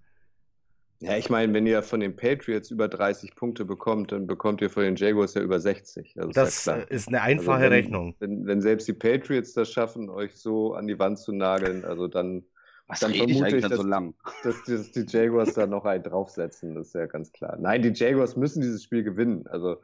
Ja, 1.02 1.16
ich 1.16 1.30
meine, 1.30 1.54
wenn 1.54 1.66
ihr 1.66 1.82
von 1.82 2.00
den 2.00 2.14
Patriots 2.14 2.70
über 2.70 2.86
30 2.86 3.34
Punkte 3.34 3.64
bekommt, 3.64 4.12
dann 4.12 4.26
bekommt 4.26 4.60
ihr 4.60 4.68
von 4.68 4.82
den 4.82 4.96
Jaguars 4.96 5.32
ja 5.32 5.40
über 5.40 5.58
60. 5.58 6.14
Also 6.18 6.30
das 6.30 6.58
ist, 6.58 6.66
ja 6.66 6.74
ist 6.74 7.08
eine 7.08 7.22
einfache 7.22 7.52
also 7.52 7.64
wenn, 7.64 7.72
Rechnung. 7.72 8.14
Wenn, 8.18 8.46
wenn, 8.46 8.60
selbst 8.60 8.86
die 8.86 8.92
Patriots 8.92 9.54
das 9.54 9.72
schaffen, 9.72 10.10
euch 10.10 10.36
so 10.36 10.74
an 10.74 10.86
die 10.86 10.98
Wand 10.98 11.18
zu 11.18 11.32
nageln, 11.32 11.86
also 11.86 12.06
dann, 12.06 12.44
Was 12.86 13.00
dann 13.00 13.14
vermute 13.14 13.48
ich, 13.48 13.64
ich 13.64 13.68
dass, 13.68 13.78
so 13.78 13.82
lang? 13.82 14.12
Dass, 14.42 14.62
dass, 14.64 14.92
die 14.92 15.06
Jaguars 15.08 15.54
da 15.54 15.66
noch 15.66 15.86
einen 15.86 16.02
draufsetzen, 16.02 16.74
das 16.74 16.88
ist 16.88 16.94
ja 16.94 17.06
ganz 17.06 17.32
klar. 17.32 17.56
Nein, 17.58 17.80
die 17.80 17.92
Jaguars 17.94 18.36
müssen 18.36 18.60
dieses 18.60 18.84
Spiel 18.84 19.02
gewinnen. 19.02 19.46
Also 19.46 19.78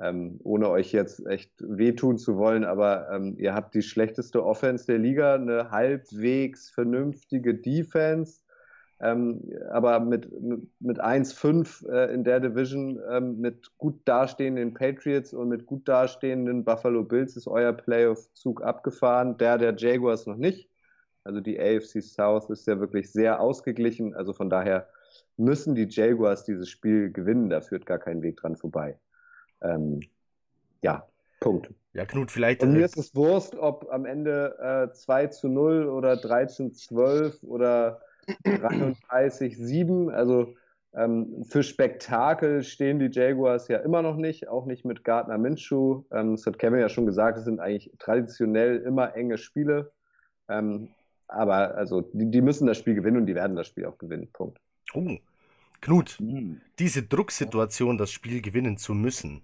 ähm, 0.00 0.40
ohne 0.44 0.70
euch 0.70 0.92
jetzt 0.92 1.26
echt 1.26 1.52
wehtun 1.58 2.16
zu 2.16 2.38
wollen, 2.38 2.64
aber 2.64 3.10
ähm, 3.10 3.36
ihr 3.38 3.54
habt 3.54 3.74
die 3.74 3.82
schlechteste 3.82 4.42
Offense 4.42 4.86
der 4.86 4.98
Liga, 4.98 5.34
eine 5.34 5.70
halbwegs 5.70 6.70
vernünftige 6.70 7.54
Defense 7.54 8.43
ähm, 9.04 9.42
aber 9.70 10.00
mit, 10.00 10.30
mit 10.80 10.98
1-5 10.98 11.86
äh, 11.90 12.14
in 12.14 12.24
der 12.24 12.40
Division, 12.40 12.98
ähm, 13.10 13.38
mit 13.38 13.76
gut 13.76 14.00
dastehenden 14.06 14.72
Patriots 14.72 15.34
und 15.34 15.50
mit 15.50 15.66
gut 15.66 15.86
dastehenden 15.86 16.64
Buffalo 16.64 17.04
Bills 17.04 17.36
ist 17.36 17.46
euer 17.46 17.74
Playoff-Zug 17.74 18.62
abgefahren, 18.62 19.36
der 19.36 19.58
der 19.58 19.76
Jaguars 19.76 20.26
noch 20.26 20.36
nicht. 20.36 20.70
Also 21.22 21.40
die 21.40 21.60
AFC 21.60 22.02
South 22.02 22.48
ist 22.48 22.66
ja 22.66 22.80
wirklich 22.80 23.12
sehr 23.12 23.40
ausgeglichen. 23.40 24.14
Also 24.14 24.32
von 24.32 24.48
daher 24.48 24.88
müssen 25.36 25.74
die 25.74 25.86
Jaguars 25.88 26.44
dieses 26.44 26.70
Spiel 26.70 27.12
gewinnen. 27.12 27.50
Da 27.50 27.60
führt 27.60 27.84
gar 27.84 27.98
kein 27.98 28.22
Weg 28.22 28.38
dran 28.38 28.56
vorbei. 28.56 28.98
Ähm, 29.60 30.00
ja, 30.80 31.06
Punkt. 31.40 31.70
Ja, 31.92 32.06
Knut, 32.06 32.30
vielleicht. 32.30 32.62
Und 32.62 32.72
mir 32.72 32.86
ist 32.86 32.96
es 32.96 33.14
Wurst, 33.14 33.54
ob 33.54 33.86
am 33.90 34.06
Ende 34.06 34.88
äh, 34.90 34.94
2 34.94 35.26
zu 35.26 35.48
0 35.48 35.88
oder 35.88 36.16
13 36.16 36.72
12 36.72 37.42
oder 37.42 38.00
33-7. 38.44 40.10
Also 40.10 40.54
ähm, 40.94 41.44
für 41.44 41.62
Spektakel 41.62 42.62
stehen 42.62 42.98
die 42.98 43.10
Jaguars 43.10 43.68
ja 43.68 43.78
immer 43.78 44.02
noch 44.02 44.16
nicht, 44.16 44.48
auch 44.48 44.66
nicht 44.66 44.84
mit 44.84 45.04
Gardner 45.04 45.38
Minshew. 45.38 46.04
Ähm, 46.12 46.36
das 46.36 46.46
hat 46.46 46.58
Kevin 46.58 46.80
ja 46.80 46.88
schon 46.88 47.06
gesagt, 47.06 47.38
es 47.38 47.44
sind 47.44 47.60
eigentlich 47.60 47.90
traditionell 47.98 48.78
immer 48.78 49.16
enge 49.16 49.38
Spiele. 49.38 49.92
Ähm, 50.48 50.88
aber 51.26 51.74
also 51.74 52.02
die, 52.02 52.30
die, 52.30 52.42
müssen 52.42 52.66
das 52.66 52.78
Spiel 52.78 52.94
gewinnen 52.94 53.16
und 53.16 53.26
die 53.26 53.34
werden 53.34 53.56
das 53.56 53.66
Spiel 53.66 53.86
auch 53.86 53.98
gewinnen. 53.98 54.28
Punkt. 54.32 54.60
Oh. 54.92 55.16
Knut, 55.80 56.18
mhm. 56.18 56.62
diese 56.78 57.02
Drucksituation, 57.02 57.98
das 57.98 58.10
Spiel 58.10 58.40
gewinnen 58.40 58.78
zu 58.78 58.94
müssen, 58.94 59.42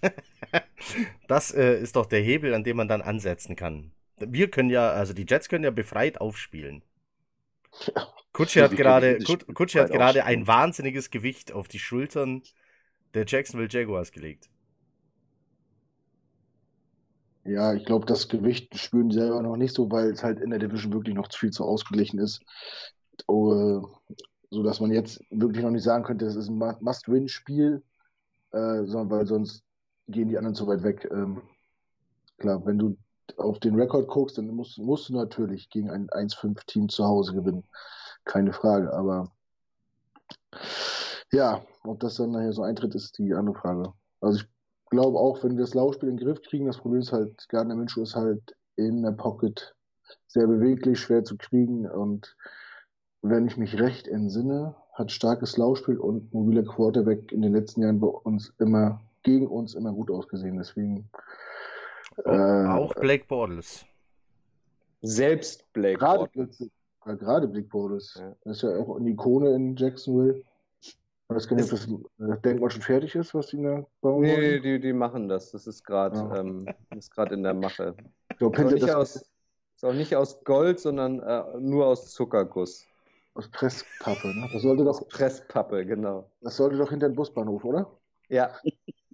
das 1.28 1.52
äh, 1.52 1.78
ist 1.80 1.96
doch 1.96 2.06
der 2.06 2.20
Hebel, 2.20 2.54
an 2.54 2.64
dem 2.64 2.78
man 2.78 2.88
dann 2.88 3.02
ansetzen 3.02 3.56
kann. 3.56 3.92
Wir 4.18 4.50
können 4.50 4.70
ja, 4.70 4.90
also 4.90 5.12
die 5.12 5.26
Jets 5.28 5.50
können 5.50 5.64
ja 5.64 5.70
befreit 5.70 6.18
aufspielen. 6.18 6.82
Kutschi 8.32 8.60
hat 8.60 8.76
gerade, 8.76 9.18
Kutschi 9.54 9.78
hat 9.78 9.90
gerade 9.90 10.24
ein 10.24 10.46
wahnsinniges 10.46 11.10
Gewicht 11.10 11.52
auf 11.52 11.68
die 11.68 11.78
Schultern 11.78 12.42
der 13.14 13.24
Jacksonville 13.26 13.68
Jaguars 13.70 14.12
gelegt. 14.12 14.48
Ja, 17.44 17.74
ich 17.74 17.84
glaube, 17.84 18.06
das 18.06 18.28
Gewicht 18.28 18.78
spüren 18.78 19.08
die 19.08 19.16
selber 19.16 19.42
noch 19.42 19.56
nicht 19.56 19.74
so, 19.74 19.90
weil 19.90 20.10
es 20.10 20.22
halt 20.22 20.40
in 20.40 20.50
der 20.50 20.60
Division 20.60 20.92
wirklich 20.92 21.14
noch 21.14 21.28
viel 21.32 21.50
zu 21.50 21.64
ausgeglichen 21.64 22.20
ist. 22.20 22.40
Oh, 23.26 23.88
so 24.50 24.62
dass 24.62 24.80
man 24.80 24.92
jetzt 24.92 25.20
wirklich 25.30 25.62
noch 25.64 25.70
nicht 25.70 25.82
sagen 25.82 26.04
könnte, 26.04 26.24
das 26.24 26.36
ist 26.36 26.48
ein 26.48 26.58
Must-Win-Spiel, 26.80 27.82
äh, 28.52 28.84
sondern 28.84 29.10
weil 29.10 29.26
sonst 29.26 29.64
gehen 30.08 30.28
die 30.28 30.38
anderen 30.38 30.54
zu 30.54 30.66
weit 30.66 30.82
weg. 30.82 31.08
Ähm, 31.10 31.42
klar, 32.38 32.64
wenn 32.64 32.78
du 32.78 32.96
auf 33.36 33.58
den 33.60 33.74
Rekord 33.74 34.08
guckst, 34.08 34.38
dann 34.38 34.48
musst, 34.48 34.78
musst 34.78 35.08
du 35.08 35.14
natürlich 35.14 35.70
gegen 35.70 35.90
ein 35.90 36.08
1-5-Team 36.08 36.88
zu 36.88 37.04
Hause 37.04 37.34
gewinnen 37.34 37.64
keine 38.24 38.52
Frage. 38.52 38.92
Aber 38.92 39.30
ja, 41.32 41.62
ob 41.84 42.00
das 42.00 42.16
dann 42.16 42.32
nachher 42.32 42.52
so 42.52 42.62
eintritt, 42.62 42.94
ist 42.94 43.18
die 43.18 43.34
andere 43.34 43.56
Frage. 43.56 43.92
Also 44.20 44.40
ich 44.40 44.48
glaube 44.90 45.18
auch, 45.18 45.42
wenn 45.42 45.56
wir 45.56 45.64
das 45.64 45.74
Laufspiel 45.74 46.08
in 46.08 46.16
den 46.16 46.26
Griff 46.26 46.42
kriegen, 46.42 46.66
das 46.66 46.78
Problem 46.78 47.00
ist 47.00 47.12
halt, 47.12 47.48
Gardner 47.48 47.74
Minshew 47.74 48.02
ist 48.02 48.14
halt 48.14 48.54
in 48.76 49.02
der 49.02 49.12
Pocket 49.12 49.74
sehr 50.26 50.46
beweglich, 50.46 51.00
schwer 51.00 51.24
zu 51.24 51.36
kriegen 51.36 51.88
und 51.88 52.36
wenn 53.22 53.46
ich 53.46 53.56
mich 53.56 53.78
recht 53.80 54.08
entsinne, 54.08 54.74
hat 54.94 55.10
starkes 55.12 55.56
Laufspiel 55.56 55.96
und 55.96 56.34
mobiler 56.34 56.64
Quarterback 56.64 57.32
in 57.32 57.40
den 57.40 57.52
letzten 57.52 57.82
Jahren 57.82 58.00
bei 58.00 58.08
uns 58.08 58.52
immer, 58.58 59.00
gegen 59.22 59.46
uns 59.46 59.74
immer 59.74 59.92
gut 59.92 60.10
ausgesehen. 60.10 60.58
Deswegen. 60.58 61.08
Äh, 62.24 62.66
auch 62.66 62.94
Blake 62.94 63.24
Bortles. 63.26 63.84
Selbst 65.02 65.70
Blake 65.72 65.98
Bortles. 65.98 66.70
Ja, 67.06 67.14
gerade 67.14 67.48
Big 67.48 67.68
Borders. 67.68 68.14
Ja. 68.18 68.34
Das 68.44 68.58
ist 68.58 68.62
ja 68.62 68.76
auch 68.76 68.96
eine 68.96 69.10
Ikone 69.10 69.54
in 69.54 69.76
Jacksonville. 69.76 70.42
Ich 70.80 70.96
weiß 71.28 71.48
gar 71.48 71.56
nicht, 71.56 71.64
ob 71.64 71.70
das, 71.70 71.88
das 72.18 72.40
Denkmal 72.42 72.70
schon 72.70 72.82
fertig 72.82 73.14
ist, 73.14 73.34
was 73.34 73.48
die 73.48 73.62
da 73.62 73.84
bauen 74.00 74.22
Nee, 74.22 74.60
die, 74.60 74.80
die 74.80 74.92
machen 74.92 75.28
das. 75.28 75.50
Das 75.50 75.66
ist 75.66 75.84
gerade 75.84 76.16
ja. 76.16 76.36
ähm, 76.36 76.66
in 77.30 77.42
der 77.42 77.54
Mache. 77.54 77.96
So, 78.38 78.50
ist, 78.50 78.60
auch 78.60 78.70
nicht 78.70 78.90
aus, 78.90 79.16
ist 79.16 79.84
auch 79.84 79.94
nicht 79.94 80.14
aus 80.14 80.44
Gold, 80.44 80.78
sondern 80.78 81.20
äh, 81.20 81.42
nur 81.58 81.86
aus 81.86 82.12
Zuckerguss. 82.12 82.86
Aus 83.34 83.48
Presspappe, 83.48 84.28
ne? 84.28 84.48
Das 84.52 84.62
sollte 84.62 84.84
doch. 84.84 85.08
Presspappe, 85.08 85.86
genau. 85.86 86.30
Das 86.42 86.56
sollte 86.56 86.76
doch 86.76 86.90
hinter 86.90 87.08
dem 87.08 87.16
Busbahnhof, 87.16 87.64
oder? 87.64 87.90
Ja. 88.28 88.52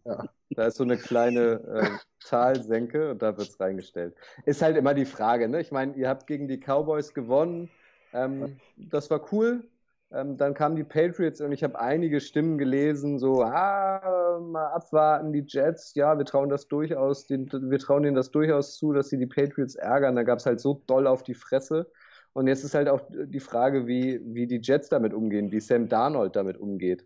Ja. 0.09 0.25
Da 0.51 0.67
ist 0.67 0.77
so 0.77 0.85
eine 0.85 0.97
kleine 0.97 1.61
äh, 1.67 1.89
Talsenke 2.25 3.11
und 3.11 3.23
da 3.23 3.37
wird 3.37 3.49
es 3.49 3.61
reingestellt. 3.61 4.15
Ist 4.47 4.63
halt 4.63 4.77
immer 4.77 4.95
die 4.95 5.05
Frage, 5.05 5.49
ne? 5.49 5.61
Ich 5.61 5.71
meine, 5.71 5.95
ihr 5.95 6.09
habt 6.09 6.27
gegen 6.27 6.49
die 6.49 6.59
Cowboys 6.59 7.15
gewonnen. 7.15 7.71
Ähm, 8.13 8.59
das 8.77 9.11
war 9.11 9.33
cool. 9.33 9.65
Ähm, 10.11 10.39
dann 10.39 10.55
kamen 10.55 10.77
die 10.77 10.85
Patriots 10.85 11.43
und 11.43 11.53
ich 11.53 11.63
habe 11.63 11.79
einige 11.79 12.21
Stimmen 12.21 12.57
gelesen, 12.57 13.19
so, 13.19 13.43
ah, 13.43 14.39
mal 14.41 14.69
abwarten, 14.69 15.33
die 15.35 15.45
Jets, 15.47 15.95
ja, 15.95 16.17
wir 16.17 16.25
trauen 16.25 16.49
das 16.49 16.67
durchaus, 16.67 17.27
den, 17.27 17.47
wir 17.53 17.79
trauen 17.79 18.05
denen 18.05 18.17
das 18.17 18.31
durchaus 18.31 18.77
zu, 18.79 18.95
dass 18.95 19.11
sie 19.11 19.19
die 19.19 19.27
Patriots 19.27 19.75
ärgern. 19.75 20.17
Da 20.17 20.23
gab 20.23 20.39
es 20.39 20.47
halt 20.47 20.61
so 20.61 20.83
doll 20.87 21.07
auf 21.07 21.23
die 21.23 21.35
Fresse. 21.35 21.91
Und 22.33 22.47
jetzt 22.47 22.65
ist 22.65 22.75
halt 22.75 22.89
auch 22.89 23.03
die 23.11 23.41
Frage, 23.41 23.87
wie, 23.87 24.21
wie 24.25 24.47
die 24.47 24.61
Jets 24.63 24.89
damit 24.89 25.13
umgehen, 25.13 25.51
wie 25.53 25.61
Sam 25.61 25.89
Darnold 25.89 26.37
damit 26.37 26.57
umgeht. 26.57 27.05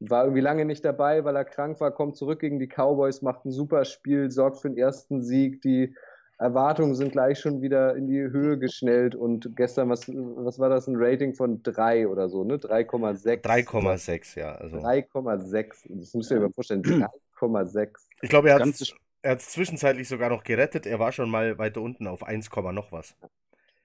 War 0.00 0.24
irgendwie 0.24 0.42
lange 0.42 0.64
nicht 0.64 0.84
dabei, 0.84 1.24
weil 1.24 1.34
er 1.34 1.44
krank 1.44 1.80
war, 1.80 1.90
kommt 1.90 2.16
zurück 2.16 2.40
gegen 2.40 2.58
die 2.58 2.68
Cowboys, 2.68 3.22
macht 3.22 3.44
ein 3.44 3.50
super 3.50 3.84
Spiel, 3.84 4.30
sorgt 4.30 4.60
für 4.60 4.68
den 4.68 4.78
ersten 4.78 5.22
Sieg. 5.22 5.60
Die 5.62 5.94
Erwartungen 6.38 6.94
sind 6.94 7.10
gleich 7.10 7.40
schon 7.40 7.62
wieder 7.62 7.96
in 7.96 8.06
die 8.06 8.20
Höhe 8.20 8.58
geschnellt 8.58 9.16
und 9.16 9.56
gestern, 9.56 9.90
was, 9.90 10.06
was 10.06 10.60
war 10.60 10.68
das, 10.68 10.86
ein 10.86 10.94
Rating 10.96 11.34
von 11.34 11.64
3 11.64 12.06
oder 12.06 12.28
so, 12.28 12.44
ne? 12.44 12.58
3,6. 12.58 13.42
3,6, 13.42 14.38
ja. 14.38 14.52
Also. 14.52 14.76
3,6. 14.76 15.86
Das 15.88 16.14
musst 16.14 16.30
du 16.30 16.36
dir 16.36 16.42
mal 16.42 16.52
vorstellen, 16.52 16.82
3,6. 16.82 17.88
Ich 18.22 18.30
glaube, 18.30 18.50
er 18.50 18.60
hat 18.60 19.38
es 19.40 19.48
zwischenzeitlich 19.50 20.08
sogar 20.08 20.30
noch 20.30 20.44
gerettet. 20.44 20.86
Er 20.86 21.00
war 21.00 21.10
schon 21.10 21.28
mal 21.28 21.58
weiter 21.58 21.80
unten 21.80 22.06
auf 22.06 22.22
1, 22.22 22.50
noch 22.72 22.92
was. 22.92 23.16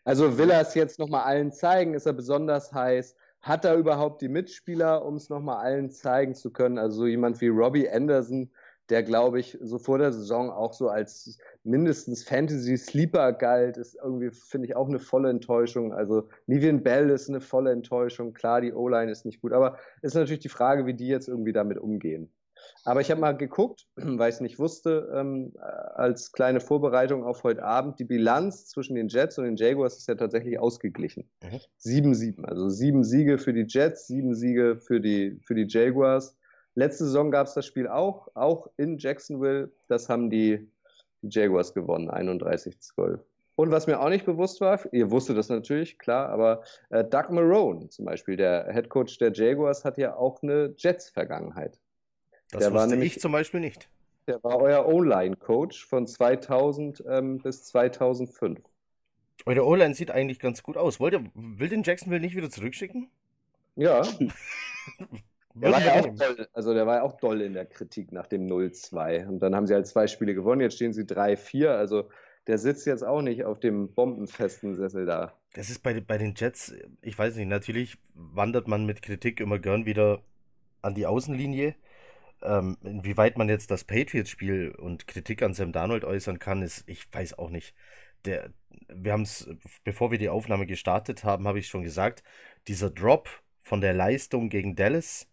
Also 0.03 0.37
will 0.37 0.51
er 0.51 0.61
es 0.61 0.75
jetzt 0.75 0.99
nochmal 0.99 1.23
allen 1.23 1.51
zeigen? 1.51 1.95
Ist 1.95 2.05
er 2.05 2.13
besonders 2.13 2.71
heiß? 2.71 3.15
Hat 3.43 3.65
er 3.65 3.75
überhaupt 3.75 4.21
die 4.21 4.29
Mitspieler, 4.29 5.05
um 5.05 5.17
es 5.17 5.29
nochmal 5.29 5.57
allen 5.57 5.91
zeigen 5.91 6.33
zu 6.33 6.49
können? 6.49 6.77
Also 6.77 7.01
so 7.01 7.07
jemand 7.07 7.41
wie 7.41 7.49
Robbie 7.49 7.89
Anderson, 7.89 8.49
der, 8.87 9.03
glaube 9.03 9.41
ich, 9.41 9.57
so 9.61 9.77
vor 9.77 9.97
der 9.97 10.13
Saison 10.13 10.49
auch 10.49 10.71
so 10.71 10.87
als 10.87 11.37
mindestens 11.63 12.23
Fantasy-Sleeper 12.23 13.33
galt, 13.33 13.75
ist 13.75 13.95
irgendwie, 14.01 14.31
finde 14.31 14.67
ich, 14.67 14.77
auch 14.77 14.87
eine 14.87 14.99
volle 14.99 15.29
Enttäuschung. 15.29 15.93
Also 15.93 16.29
Nivian 16.47 16.83
Bell 16.83 17.09
ist 17.09 17.27
eine 17.27 17.41
volle 17.41 17.71
Enttäuschung. 17.71 18.33
Klar, 18.33 18.61
die 18.61 18.71
O-Line 18.71 19.11
ist 19.11 19.25
nicht 19.25 19.41
gut, 19.41 19.51
aber 19.51 19.77
ist 20.01 20.15
natürlich 20.15 20.39
die 20.39 20.49
Frage, 20.49 20.85
wie 20.85 20.93
die 20.93 21.07
jetzt 21.07 21.27
irgendwie 21.27 21.53
damit 21.53 21.77
umgehen. 21.77 22.31
Aber 22.85 23.01
ich 23.01 23.09
habe 23.09 23.21
mal 23.21 23.35
geguckt, 23.35 23.87
weil 23.95 24.29
ich 24.29 24.35
es 24.35 24.41
nicht 24.41 24.59
wusste, 24.59 25.11
ähm, 25.13 25.53
als 25.95 26.31
kleine 26.31 26.59
Vorbereitung 26.59 27.23
auf 27.23 27.43
heute 27.43 27.63
Abend. 27.63 27.99
Die 27.99 28.05
Bilanz 28.05 28.67
zwischen 28.67 28.95
den 28.95 29.07
Jets 29.07 29.37
und 29.37 29.45
den 29.45 29.55
Jaguars 29.55 29.97
ist 29.97 30.07
ja 30.07 30.15
tatsächlich 30.15 30.59
ausgeglichen. 30.59 31.29
7-7. 31.81 32.39
Mhm. 32.39 32.45
Also 32.45 32.69
sieben 32.69 33.03
Siege 33.03 33.37
für 33.37 33.53
die 33.53 33.65
Jets, 33.67 34.07
sieben 34.07 34.35
Siege 34.35 34.77
für 34.77 34.99
die, 34.99 35.39
für 35.43 35.55
die 35.55 35.65
Jaguars. 35.67 36.37
Letzte 36.75 37.05
Saison 37.05 37.31
gab 37.31 37.47
es 37.47 37.53
das 37.53 37.65
Spiel 37.65 37.87
auch, 37.87 38.29
auch 38.33 38.67
in 38.77 38.97
Jacksonville. 38.97 39.71
Das 39.87 40.09
haben 40.09 40.29
die, 40.29 40.69
die 41.21 41.29
Jaguars 41.29 41.73
gewonnen, 41.73 42.09
31-12. 42.09 43.19
Und 43.55 43.69
was 43.69 43.85
mir 43.85 43.99
auch 43.99 44.09
nicht 44.09 44.25
bewusst 44.25 44.61
war, 44.61 44.79
ihr 44.91 45.11
wusstet 45.11 45.37
das 45.37 45.49
natürlich, 45.49 45.99
klar, 45.99 46.29
aber 46.29 46.63
äh, 46.89 47.03
Doug 47.03 47.29
Marone 47.29 47.87
zum 47.89 48.05
Beispiel, 48.05 48.35
der 48.35 48.67
Head 48.73 48.89
Coach 48.89 49.19
der 49.19 49.31
Jaguars, 49.31 49.85
hat 49.85 49.99
ja 49.99 50.15
auch 50.15 50.41
eine 50.41 50.73
Jets-Vergangenheit. 50.75 51.79
Das 52.53 52.63
der 52.63 52.73
wusste 52.73 52.89
nämlich, 52.89 53.15
ich 53.15 53.21
zum 53.21 53.31
Beispiel 53.31 53.59
nicht. 53.59 53.89
Der 54.27 54.43
war 54.43 54.57
euer 54.57 54.85
O-Line-Coach 54.87 55.85
von 55.85 56.07
2000 56.07 57.03
ähm, 57.09 57.39
bis 57.39 57.65
2005. 57.65 58.59
Eure 59.45 59.65
O-Line 59.65 59.93
sieht 59.93 60.11
eigentlich 60.11 60.39
ganz 60.39 60.63
gut 60.63 60.77
aus. 60.77 60.99
Wollt 60.99 61.13
ihr, 61.13 61.25
will 61.33 61.67
den 61.67 61.83
Jacksonville 61.83 62.21
nicht 62.21 62.35
wieder 62.35 62.49
zurückschicken? 62.49 63.09
Ja. 63.75 64.03
Der 65.55 65.71
war 65.71 65.81
ja 65.83 65.93
auch 65.93 66.15
doll, 66.15 66.47
also 66.53 66.73
der 66.73 66.87
war 66.87 66.95
ja 66.95 67.03
auch 67.03 67.19
doll 67.19 67.41
in 67.41 67.53
der 67.53 67.65
Kritik 67.65 68.11
nach 68.11 68.25
dem 68.25 68.47
0-2. 68.47 69.27
Und 69.27 69.39
dann 69.39 69.55
haben 69.55 69.67
sie 69.67 69.75
halt 69.75 69.85
zwei 69.85 70.07
Spiele 70.07 70.33
gewonnen, 70.33 70.61
jetzt 70.61 70.75
stehen 70.77 70.93
sie 70.93 71.03
3-4. 71.03 71.67
Also 71.67 72.09
der 72.47 72.57
sitzt 72.57 72.87
jetzt 72.87 73.03
auch 73.03 73.21
nicht 73.21 73.45
auf 73.45 73.59
dem 73.59 73.93
bombenfesten 73.93 74.73
Sessel 74.73 75.05
da. 75.05 75.33
Das 75.53 75.69
ist 75.69 75.83
bei, 75.83 75.99
bei 76.01 76.17
den 76.17 76.33
Jets, 76.35 76.73
ich 77.01 77.17
weiß 77.17 77.35
nicht, 77.35 77.47
natürlich 77.47 77.97
wandert 78.15 78.67
man 78.67 78.85
mit 78.85 79.03
Kritik 79.03 79.39
immer 79.39 79.59
gern 79.59 79.85
wieder 79.85 80.21
an 80.81 80.95
die 80.95 81.05
Außenlinie. 81.05 81.75
Ähm, 82.43 82.77
inwieweit 82.83 83.37
man 83.37 83.49
jetzt 83.49 83.71
das 83.71 83.83
Patriots-Spiel 83.85 84.71
und 84.71 85.07
Kritik 85.07 85.41
an 85.41 85.53
Sam 85.53 85.71
Darnold 85.71 86.03
äußern 86.03 86.39
kann, 86.39 86.61
ist, 86.61 86.83
ich 86.87 87.11
weiß 87.11 87.37
auch 87.39 87.49
nicht. 87.49 87.73
Der, 88.25 88.51
wir 88.93 89.13
haben 89.13 89.23
es, 89.23 89.49
bevor 89.83 90.11
wir 90.11 90.17
die 90.17 90.29
Aufnahme 90.29 90.65
gestartet 90.65 91.23
haben, 91.23 91.47
habe 91.47 91.59
ich 91.59 91.67
schon 91.67 91.83
gesagt, 91.83 92.23
dieser 92.67 92.89
Drop 92.89 93.29
von 93.59 93.81
der 93.81 93.93
Leistung 93.93 94.49
gegen 94.49 94.75
Dallas 94.75 95.27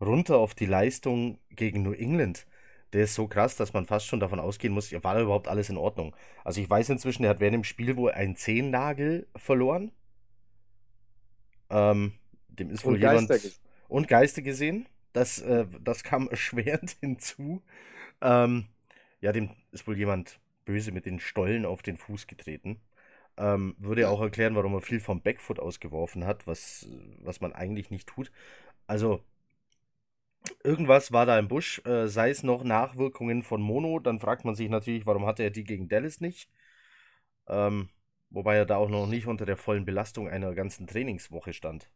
runter 0.00 0.38
auf 0.38 0.54
die 0.54 0.66
Leistung 0.66 1.38
gegen 1.50 1.82
New 1.82 1.92
England, 1.92 2.46
der 2.92 3.04
ist 3.04 3.14
so 3.14 3.26
krass, 3.26 3.56
dass 3.56 3.72
man 3.72 3.86
fast 3.86 4.06
schon 4.06 4.20
davon 4.20 4.38
ausgehen 4.38 4.72
muss, 4.72 4.92
war 4.92 5.14
da 5.14 5.22
überhaupt 5.22 5.48
alles 5.48 5.70
in 5.70 5.78
Ordnung. 5.78 6.14
Also 6.44 6.60
ich 6.60 6.68
weiß 6.68 6.90
inzwischen, 6.90 7.24
er 7.24 7.30
hat 7.30 7.40
während 7.40 7.54
dem 7.54 7.64
Spiel 7.64 7.96
wohl 7.96 8.12
einen 8.12 8.36
Zehennagel 8.36 9.26
verloren. 9.34 9.92
Ähm, 11.70 12.12
dem 12.48 12.70
ist 12.70 12.84
wohl 12.84 12.94
und 12.94 13.00
jemand. 13.00 13.28
Geister 13.28 13.48
und 13.88 14.08
Geister 14.08 14.42
gesehen. 14.42 14.86
Das, 15.12 15.40
äh, 15.40 15.66
das 15.80 16.04
kam 16.04 16.28
erschwerend 16.30 16.96
hinzu. 17.00 17.62
Ähm, 18.22 18.66
ja, 19.20 19.32
dem 19.32 19.50
ist 19.72 19.86
wohl 19.88 19.98
jemand 19.98 20.40
böse 20.66 20.92
mit 20.92 21.06
den 21.06 21.20
Stollen 21.20 21.66
auf 21.66 21.82
den 21.82 21.96
Fuß 21.98 22.26
getreten. 22.28 22.80
Ähm, 23.38 23.76
würde 23.78 24.08
auch 24.10 24.20
erklären, 24.22 24.56
warum 24.56 24.74
er 24.74 24.82
viel 24.82 25.00
vom 25.00 25.22
Backfoot 25.22 25.60
ausgeworfen 25.60 26.26
hat, 26.26 26.46
was, 26.46 26.88
was 27.22 27.40
man 27.40 27.52
eigentlich 27.54 27.90
nicht 27.90 28.08
tut. 28.08 28.32
Also, 28.88 29.22
irgendwas 30.64 31.12
war 31.12 31.26
da 31.26 31.38
im 31.38 31.46
Busch, 31.48 31.80
äh, 31.86 32.08
sei 32.08 32.30
es 32.30 32.42
noch 32.42 32.64
Nachwirkungen 32.64 33.42
von 33.42 33.60
Mono, 33.62 33.98
dann 34.00 34.18
fragt 34.20 34.44
man 34.44 34.54
sich 34.54 34.68
natürlich, 34.70 35.06
warum 35.06 35.26
hatte 35.26 35.42
er 35.42 35.50
die 35.50 35.64
gegen 35.64 35.88
Dallas 35.88 36.20
nicht? 36.20 36.48
Ähm, 37.48 37.88
wobei 38.30 38.56
er 38.56 38.66
da 38.66 38.76
auch 38.76 38.88
noch 38.88 39.06
nicht 39.06 39.26
unter 39.28 39.46
der 39.46 39.56
vollen 39.56 39.84
Belastung 39.84 40.28
einer 40.28 40.54
ganzen 40.54 40.86
Trainingswoche 40.88 41.52
stand. 41.52 41.88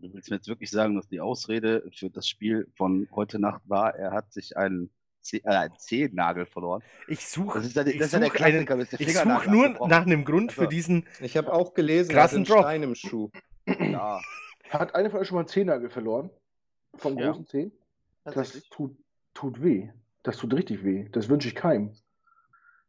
Du 0.00 0.12
willst 0.12 0.30
mir 0.30 0.36
jetzt 0.36 0.48
wirklich 0.48 0.70
sagen, 0.70 0.94
dass 0.94 1.08
die 1.08 1.20
Ausrede 1.20 1.88
für 1.92 2.10
das 2.10 2.28
Spiel 2.28 2.68
von 2.76 3.08
heute 3.14 3.38
Nacht 3.38 3.62
war, 3.66 3.94
er 3.94 4.12
hat 4.12 4.32
sich 4.32 4.56
einen, 4.56 4.90
Zeh 5.20 5.42
äh, 5.44 5.68
Zehennagel 5.76 6.46
verloren. 6.46 6.82
Ich 7.08 7.26
suche 7.26 7.58
das 7.58 7.66
ich 7.66 7.98
das 7.98 8.12
such 8.12 8.40
einen, 8.40 8.66
ich 8.98 9.18
such 9.18 9.46
nur 9.46 9.88
nach 9.88 10.06
einem 10.06 10.24
Grund 10.24 10.50
also, 10.50 10.62
für 10.62 10.68
diesen 10.68 11.06
Ich 11.20 11.36
habe 11.36 11.52
auch 11.52 11.74
gelesen, 11.74 12.10
krassen 12.12 12.44
Drop. 12.44 12.60
Stein 12.60 12.82
im 12.82 12.94
Schuh. 12.94 13.30
Ja. 13.66 14.20
Hat 14.70 14.94
einer 14.94 15.10
von 15.10 15.20
euch 15.20 15.28
schon 15.28 15.34
mal 15.34 15.40
einen 15.40 15.48
Zehennagel 15.48 15.90
verloren? 15.90 16.30
Vom 16.94 17.16
großen 17.16 17.44
ja. 17.44 17.48
Zeh? 17.48 17.72
Das 18.24 18.52
tut, 18.70 18.96
tut 19.34 19.62
weh. 19.62 19.90
Das 20.22 20.36
tut 20.36 20.54
richtig 20.54 20.84
weh. 20.84 21.08
Das 21.10 21.28
wünsche 21.28 21.48
ich 21.48 21.54
keinem. 21.54 21.92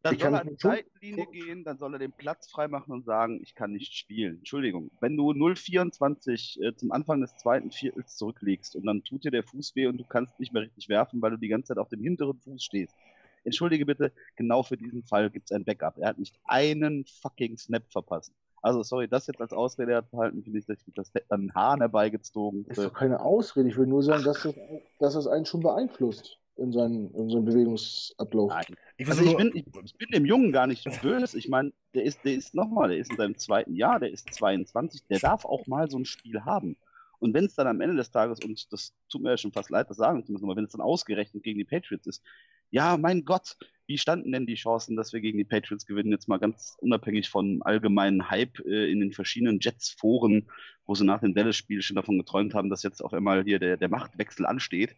Dann 0.01 0.15
ich 0.15 0.21
soll 0.21 0.33
er 0.33 0.41
an 0.41 0.47
die 0.47 0.55
Seitenlinie 0.55 1.25
gehen, 1.27 1.63
dann 1.65 1.77
soll 1.77 1.93
er 1.93 1.99
den 1.99 2.13
Platz 2.13 2.49
freimachen 2.49 2.93
und 2.93 3.03
sagen, 3.03 3.41
ich 3.43 3.53
kann 3.53 3.73
nicht 3.73 3.93
spielen. 3.93 4.37
Entschuldigung, 4.37 4.91
wenn 5.01 5.17
du 5.17 5.31
0,24 5.31 6.61
äh, 6.63 6.75
zum 6.75 6.91
Anfang 6.93 7.19
des 7.19 7.35
zweiten 7.35 7.71
Viertels 7.71 8.15
zurücklegst 8.15 8.77
und 8.77 8.85
dann 8.85 9.03
tut 9.03 9.25
dir 9.25 9.31
der 9.31 9.43
Fuß 9.43 9.75
weh 9.75 9.87
und 9.87 9.97
du 9.97 10.05
kannst 10.05 10.39
nicht 10.39 10.53
mehr 10.53 10.63
richtig 10.63 10.87
werfen, 10.87 11.21
weil 11.21 11.31
du 11.31 11.37
die 11.37 11.49
ganze 11.49 11.69
Zeit 11.69 11.79
auf 11.79 11.89
dem 11.89 12.01
hinteren 12.01 12.39
Fuß 12.39 12.63
stehst. 12.63 12.95
Entschuldige 13.43 13.85
bitte, 13.85 14.13
genau 14.37 14.63
für 14.63 14.77
diesen 14.77 15.03
Fall 15.03 15.29
gibt 15.29 15.49
es 15.49 15.55
ein 15.55 15.65
Backup. 15.65 15.97
Er 15.97 16.09
hat 16.09 16.19
nicht 16.19 16.39
einen 16.45 17.05
fucking 17.05 17.57
Snap 17.57 17.83
verpasst. 17.91 18.33
Also, 18.61 18.83
sorry, 18.83 19.07
das 19.07 19.27
jetzt 19.27 19.39
als 19.39 19.53
Ausrede 19.53 19.93
erhalten, 19.93 20.43
finde 20.43 20.59
ich, 20.59 20.65
dass 20.65 20.79
ich 20.85 20.93
das 20.93 21.11
an 21.29 21.51
Hahn 21.55 21.79
herbeigezogen. 21.79 22.65
Das 22.67 22.77
ist 22.77 22.85
doch 22.85 22.93
keine 22.93 23.21
Ausrede. 23.21 23.69
Ich 23.69 23.77
will 23.77 23.87
nur 23.87 24.03
sagen, 24.03 24.23
dass 24.23 24.43
das, 24.43 24.55
dass 24.99 25.13
das 25.13 25.27
einen 25.27 25.45
schon 25.45 25.61
beeinflusst 25.61 26.37
in 26.59 26.71
seinen, 26.71 27.13
in 27.15 27.29
seinen 27.29 27.45
Bewegungsablauf. 27.45 28.49
Nein. 28.49 28.75
Ich, 28.97 29.07
also 29.07 29.23
ich, 29.23 29.35
bin, 29.35 29.51
ich, 29.53 29.65
ich, 29.65 29.97
bin 29.97 30.09
dem 30.11 30.25
Jungen 30.25 30.51
gar 30.51 30.67
nicht 30.67 30.85
böse. 31.01 31.37
Ich 31.37 31.47
meine, 31.47 31.71
der 31.93 32.03
ist, 32.03 32.23
der 32.25 32.33
ist 32.33 32.53
nochmal, 32.53 32.89
der 32.89 32.97
ist 32.97 33.11
in 33.11 33.17
seinem 33.17 33.37
zweiten 33.37 33.75
Jahr, 33.75 33.99
der 33.99 34.11
ist 34.11 34.33
22, 34.33 35.07
der 35.07 35.19
darf 35.19 35.45
auch 35.45 35.67
mal 35.67 35.89
so 35.89 35.97
ein 35.97 36.05
Spiel 36.05 36.41
haben. 36.41 36.77
Und 37.19 37.33
wenn 37.33 37.45
es 37.45 37.55
dann 37.55 37.67
am 37.67 37.81
Ende 37.81 37.95
des 37.95 38.11
Tages, 38.11 38.39
und 38.43 38.71
das 38.71 38.93
tut 39.09 39.21
mir 39.21 39.31
ja 39.31 39.37
schon 39.37 39.51
fast 39.51 39.69
leid, 39.69 39.89
das 39.89 39.97
sagen 39.97 40.25
zu 40.25 40.31
müssen, 40.31 40.45
aber 40.45 40.55
wenn 40.55 40.65
es 40.65 40.71
dann 40.71 40.81
ausgerechnet 40.81 41.43
gegen 41.43 41.59
die 41.59 41.65
Patriots 41.65 42.07
ist, 42.07 42.23
ja, 42.71 42.97
mein 42.97 43.25
Gott, 43.25 43.57
wie 43.87 43.97
standen 43.97 44.31
denn 44.31 44.45
die 44.45 44.55
Chancen, 44.55 44.95
dass 44.95 45.13
wir 45.13 45.21
gegen 45.21 45.37
die 45.37 45.43
Patriots 45.43 45.85
gewinnen? 45.85 46.11
Jetzt 46.11 46.27
mal 46.27 46.37
ganz 46.37 46.77
unabhängig 46.79 47.29
vom 47.29 47.63
allgemeinen 47.63 48.29
Hype 48.29 48.59
äh, 48.59 48.91
in 48.91 48.99
den 48.99 49.11
verschiedenen 49.11 49.59
Jets-Foren, 49.59 50.47
wo 50.85 50.93
sie 50.93 51.05
nach 51.05 51.21
dem 51.21 51.33
Dallas-Spiel 51.33 51.81
schon 51.81 51.95
davon 51.95 52.19
geträumt 52.19 52.53
haben, 52.53 52.69
dass 52.69 52.83
jetzt 52.83 53.03
auf 53.03 53.13
einmal 53.13 53.43
hier 53.43 53.57
der, 53.57 53.77
der 53.77 53.89
Machtwechsel 53.89 54.45
ansteht. 54.45 54.95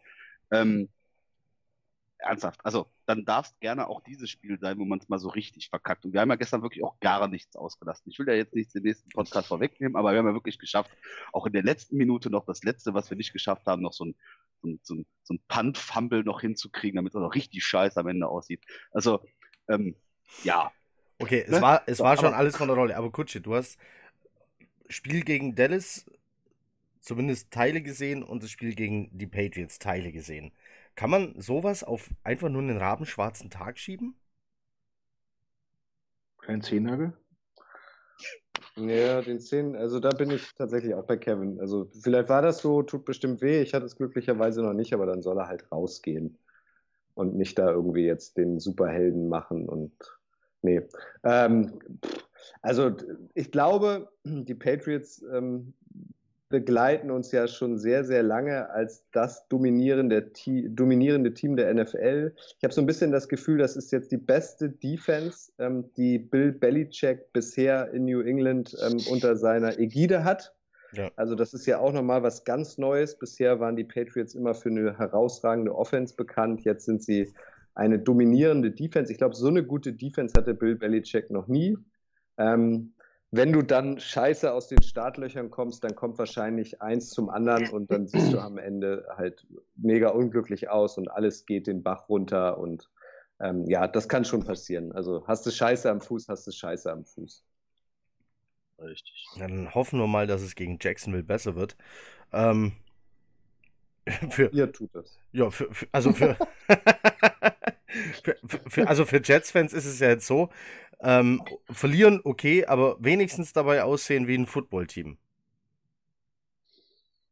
Ähm, 0.51 0.89
ernsthaft, 2.22 2.60
also 2.64 2.88
dann 3.06 3.26
darf 3.26 3.48
es 3.48 3.60
gerne 3.60 3.88
auch 3.88 4.02
dieses 4.02 4.30
Spiel 4.30 4.60
sein, 4.60 4.78
wo 4.80 4.86
man 4.86 5.00
es 5.00 5.10
mal 5.10 5.20
so 5.20 5.30
richtig 5.30 5.70
verkackt. 5.70 6.06
Und 6.06 6.14
wir 6.14 6.22
haben 6.22 6.30
ja 6.30 6.36
gestern 6.36 6.62
wirklich 6.62 6.84
auch 6.84 7.00
gar 7.00 7.28
nichts 7.28 7.56
ausgelassen. 7.56 8.10
Ich 8.10 8.20
will 8.20 8.28
ja 8.28 8.36
jetzt 8.36 8.54
nicht 8.54 8.74
den 8.74 8.84
nächsten 8.84 9.10
Podcast 9.10 9.48
vorwegnehmen, 9.48 9.96
aber 9.96 10.12
wir 10.12 10.20
haben 10.20 10.28
ja 10.28 10.34
wirklich 10.34 10.60
geschafft, 10.60 10.92
auch 11.34 11.46
in 11.46 11.54
der 11.54 11.64
letzten 11.64 11.98
Minute 11.98 12.30
noch 12.30 12.46
das 12.46 12.64
letzte, 12.64 12.94
was 12.94 13.10
wir 13.10 13.18
nicht 13.18 13.34
geschafft 13.34 13.66
haben, 13.66 13.82
noch 13.82 13.94
so 13.94 14.06
ein, 14.06 14.16
so 14.62 14.68
ein, 14.68 14.80
so 14.84 14.96
ein, 14.96 15.06
so 15.24 15.34
ein 15.34 15.40
Punt-Fumble 15.48 16.24
noch 16.24 16.42
hinzukriegen, 16.42 16.98
damit 16.98 17.14
es 17.14 17.20
noch 17.20 17.36
richtig 17.36 17.64
scheiße 17.64 18.00
am 18.00 18.08
Ende 18.08 18.28
aussieht. 18.28 18.64
Also, 18.92 19.22
ähm, 19.68 19.96
ja. 20.44 20.72
Okay, 21.20 21.44
es 21.46 21.52
ne? 21.52 21.62
war, 21.62 21.84
es 21.88 22.00
war 22.00 22.18
schon 22.18 22.34
alles 22.34 22.56
von 22.56 22.68
der 22.68 22.78
Rolle, 22.78 22.96
aber 22.96 23.12
Kutsche, 23.12 23.42
du 23.42 23.56
hast 23.56 23.78
Spiel 24.90 25.24
gegen 25.24 25.56
Dallas 25.56 26.06
zumindest 27.00 27.52
Teile 27.52 27.82
gesehen 27.82 28.24
und 28.24 28.44
das 28.44 28.52
Spiel 28.52 28.76
gegen 28.76 29.10
die 29.18 29.28
Patriots 29.28 29.80
Teile 29.80 30.12
gesehen. 30.12 30.52
Kann 30.96 31.10
man 31.10 31.39
sowas 31.39 31.84
auf 31.84 32.10
einfach 32.24 32.50
nur 32.50 32.62
einen 32.62 32.78
rabenschwarzen 32.78 33.50
Tag 33.50 33.80
schieben? 33.80 34.16
Kein 36.39 36.62
Zehennagel? 36.62 37.14
Ja, 38.76 39.22
den 39.22 39.39
Zehn, 39.39 39.76
also 39.76 40.00
da 40.00 40.10
bin 40.10 40.32
ich 40.32 40.54
tatsächlich 40.56 40.94
auch 40.96 41.06
bei 41.06 41.18
Kevin. 41.18 41.60
Also 41.60 41.89
vielleicht 42.02 42.30
war 42.30 42.42
das 42.42 42.60
so, 42.62 42.84
tut 42.84 43.06
bestimmt 43.06 43.42
weh. 43.42 43.62
Ich 43.62 43.74
hatte 43.74 43.86
es 43.86 43.96
glücklicherweise 43.98 44.62
noch 44.62 44.74
nicht, 44.74 44.94
aber 44.94 45.06
dann 45.06 45.22
soll 45.22 45.38
er 45.38 45.48
halt 45.48 45.72
rausgehen 45.72 46.38
und 47.16 47.36
nicht 47.36 47.60
da 47.60 47.70
irgendwie 47.70 48.06
jetzt 48.06 48.38
den 48.38 48.60
Superhelden 48.60 49.30
machen 49.30 49.68
und 49.68 49.92
nee. 50.62 50.82
Ähm, 51.24 51.80
also 52.62 52.96
ich 53.34 53.52
glaube, 53.52 54.10
die 54.24 54.56
Patriots 54.56 55.22
ähm, 55.32 55.74
begleiten 56.52 57.10
uns 57.10 57.32
ja 57.32 57.47
schon 57.47 57.80
sehr, 57.80 58.04
sehr 58.04 58.22
lange 58.22 58.70
als 58.70 59.10
das 59.12 59.47
dominierende, 59.47 60.32
dominierende 60.70 61.34
Team 61.34 61.56
der 61.56 61.74
NFL. 61.74 62.34
Ich 62.58 62.64
habe 62.64 62.74
so 62.74 62.82
ein 62.82 62.86
bisschen 62.86 63.12
das 63.12 63.28
Gefühl, 63.28 63.58
das 63.58 63.76
ist 63.76 63.91
jetzt 63.91 64.12
die 64.12 64.18
beste 64.18 64.70
Defense, 64.70 65.52
ähm, 65.58 65.89
die 65.97 66.20
Bill 66.20 66.52
Belichick 66.52 67.34
bisher 67.34 67.91
in 67.93 68.06
New 68.06 68.22
England 68.22 68.76
ähm, 68.86 68.99
unter 69.10 69.36
seiner 69.36 69.80
Ägide 69.80 70.24
hat. 70.24 70.54
Ja. 70.93 71.10
Also 71.16 71.36
das 71.36 71.54
ist 71.54 71.66
ja 71.66 71.80
auch 71.80 71.93
nochmal 71.93 72.22
was 72.22 72.43
ganz 72.43 72.78
Neues. 72.78 73.18
Bisher 73.18 73.60
waren 73.60 73.76
die 73.76 73.86
Patriots 73.86 74.36
immer 74.36 74.54
für 74.54 74.70
eine 74.70 74.97
herausragende 74.97 75.74
Offense 75.74 76.16
bekannt. 76.16 76.66
Jetzt 76.66 76.86
sind 76.86 77.02
sie 77.02 77.34
eine 77.74 77.97
dominierende 77.97 78.72
Defense. 78.72 79.12
Ich 79.12 79.18
glaube, 79.18 79.36
so 79.36 79.47
eine 79.47 79.64
gute 79.64 79.93
Defense 79.93 80.34
hatte 80.36 80.54
Bill 80.54 80.76
Belichick 80.76 81.32
noch 81.32 81.47
nie. 81.47 81.78
Ähm, 82.38 82.93
wenn 83.32 83.54
du 83.54 83.62
dann 83.62 83.98
scheiße 84.00 84.52
aus 84.52 84.68
den 84.68 84.84
Startlöchern 84.84 85.50
kommst, 85.50 85.86
dann 85.86 85.96
kommt 85.96 86.18
wahrscheinlich 86.18 86.82
eins 86.82 87.10
zum 87.10 87.30
anderen 87.30 87.70
und 87.70 87.90
dann 87.90 88.06
siehst 88.08 88.34
du 88.34 88.40
am 88.40 88.58
Ende 88.58 89.08
halt 89.16 89.48
mega 89.78 90.10
unglücklich 90.10 90.70
aus 90.70 90.98
und 90.98 91.10
alles 91.10 91.46
geht 91.46 91.68
den 91.68 91.82
Bach 91.82 92.10
runter 92.10 92.58
und 92.58 92.90
ähm, 93.40 93.66
ja, 93.68 93.88
das 93.88 94.10
kann 94.10 94.26
schon 94.26 94.44
passieren. 94.44 94.92
Also 94.92 95.26
hast 95.28 95.46
du 95.46 95.52
Scheiße 95.52 95.90
am 95.90 96.02
Fuß, 96.02 96.28
hast 96.28 96.46
du 96.46 96.52
Scheiße 96.52 96.92
am 96.92 97.06
Fuß. 97.06 97.44
Richtig. 98.80 99.26
Dann 99.40 99.74
hoffen 99.74 100.00
wir 100.00 100.08
mal, 100.08 100.28
dass 100.28 100.42
es 100.42 100.56
gegen 100.56 100.78
Jacksonville 100.82 101.24
besser 101.24 101.56
wird. 101.56 101.78
Ähm, 102.34 102.74
für, 104.30 104.48
Ihr 104.52 104.72
tut 104.72 104.94
es. 104.96 105.18
Ja, 105.32 105.50
für, 105.50 105.74
für 105.74 105.88
also 105.92 106.12
für, 106.14 106.36
für, 108.24 108.38
für, 108.68 108.88
also 108.88 109.06
für 109.06 109.22
Jets-Fans 109.24 109.72
ist 109.74 109.86
es 109.86 110.00
ja 110.00 110.10
jetzt 110.10 110.28
so, 110.28 110.50
ähm, 111.02 111.41
verlieren, 111.70 112.22
okay, 112.24 112.66
aber 112.66 112.97
wenigstens 112.99 113.54
dabei 113.54 113.84
aussehen 113.84 114.28
wie 114.28 114.36
ein 114.36 114.45
Footballteam. 114.45 115.18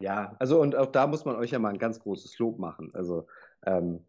Ja, 0.01 0.36
also 0.39 0.61
und 0.61 0.76
auch 0.76 0.88
da 0.88 1.07
muss 1.07 1.26
man 1.26 1.36
euch 1.36 1.51
ja 1.51 1.59
mal 1.59 1.70
ein 1.70 1.78
ganz 1.78 1.99
großes 1.99 2.39
Lob 2.39 2.57
machen. 2.57 2.89
Also 2.93 3.28
ähm, 3.65 3.99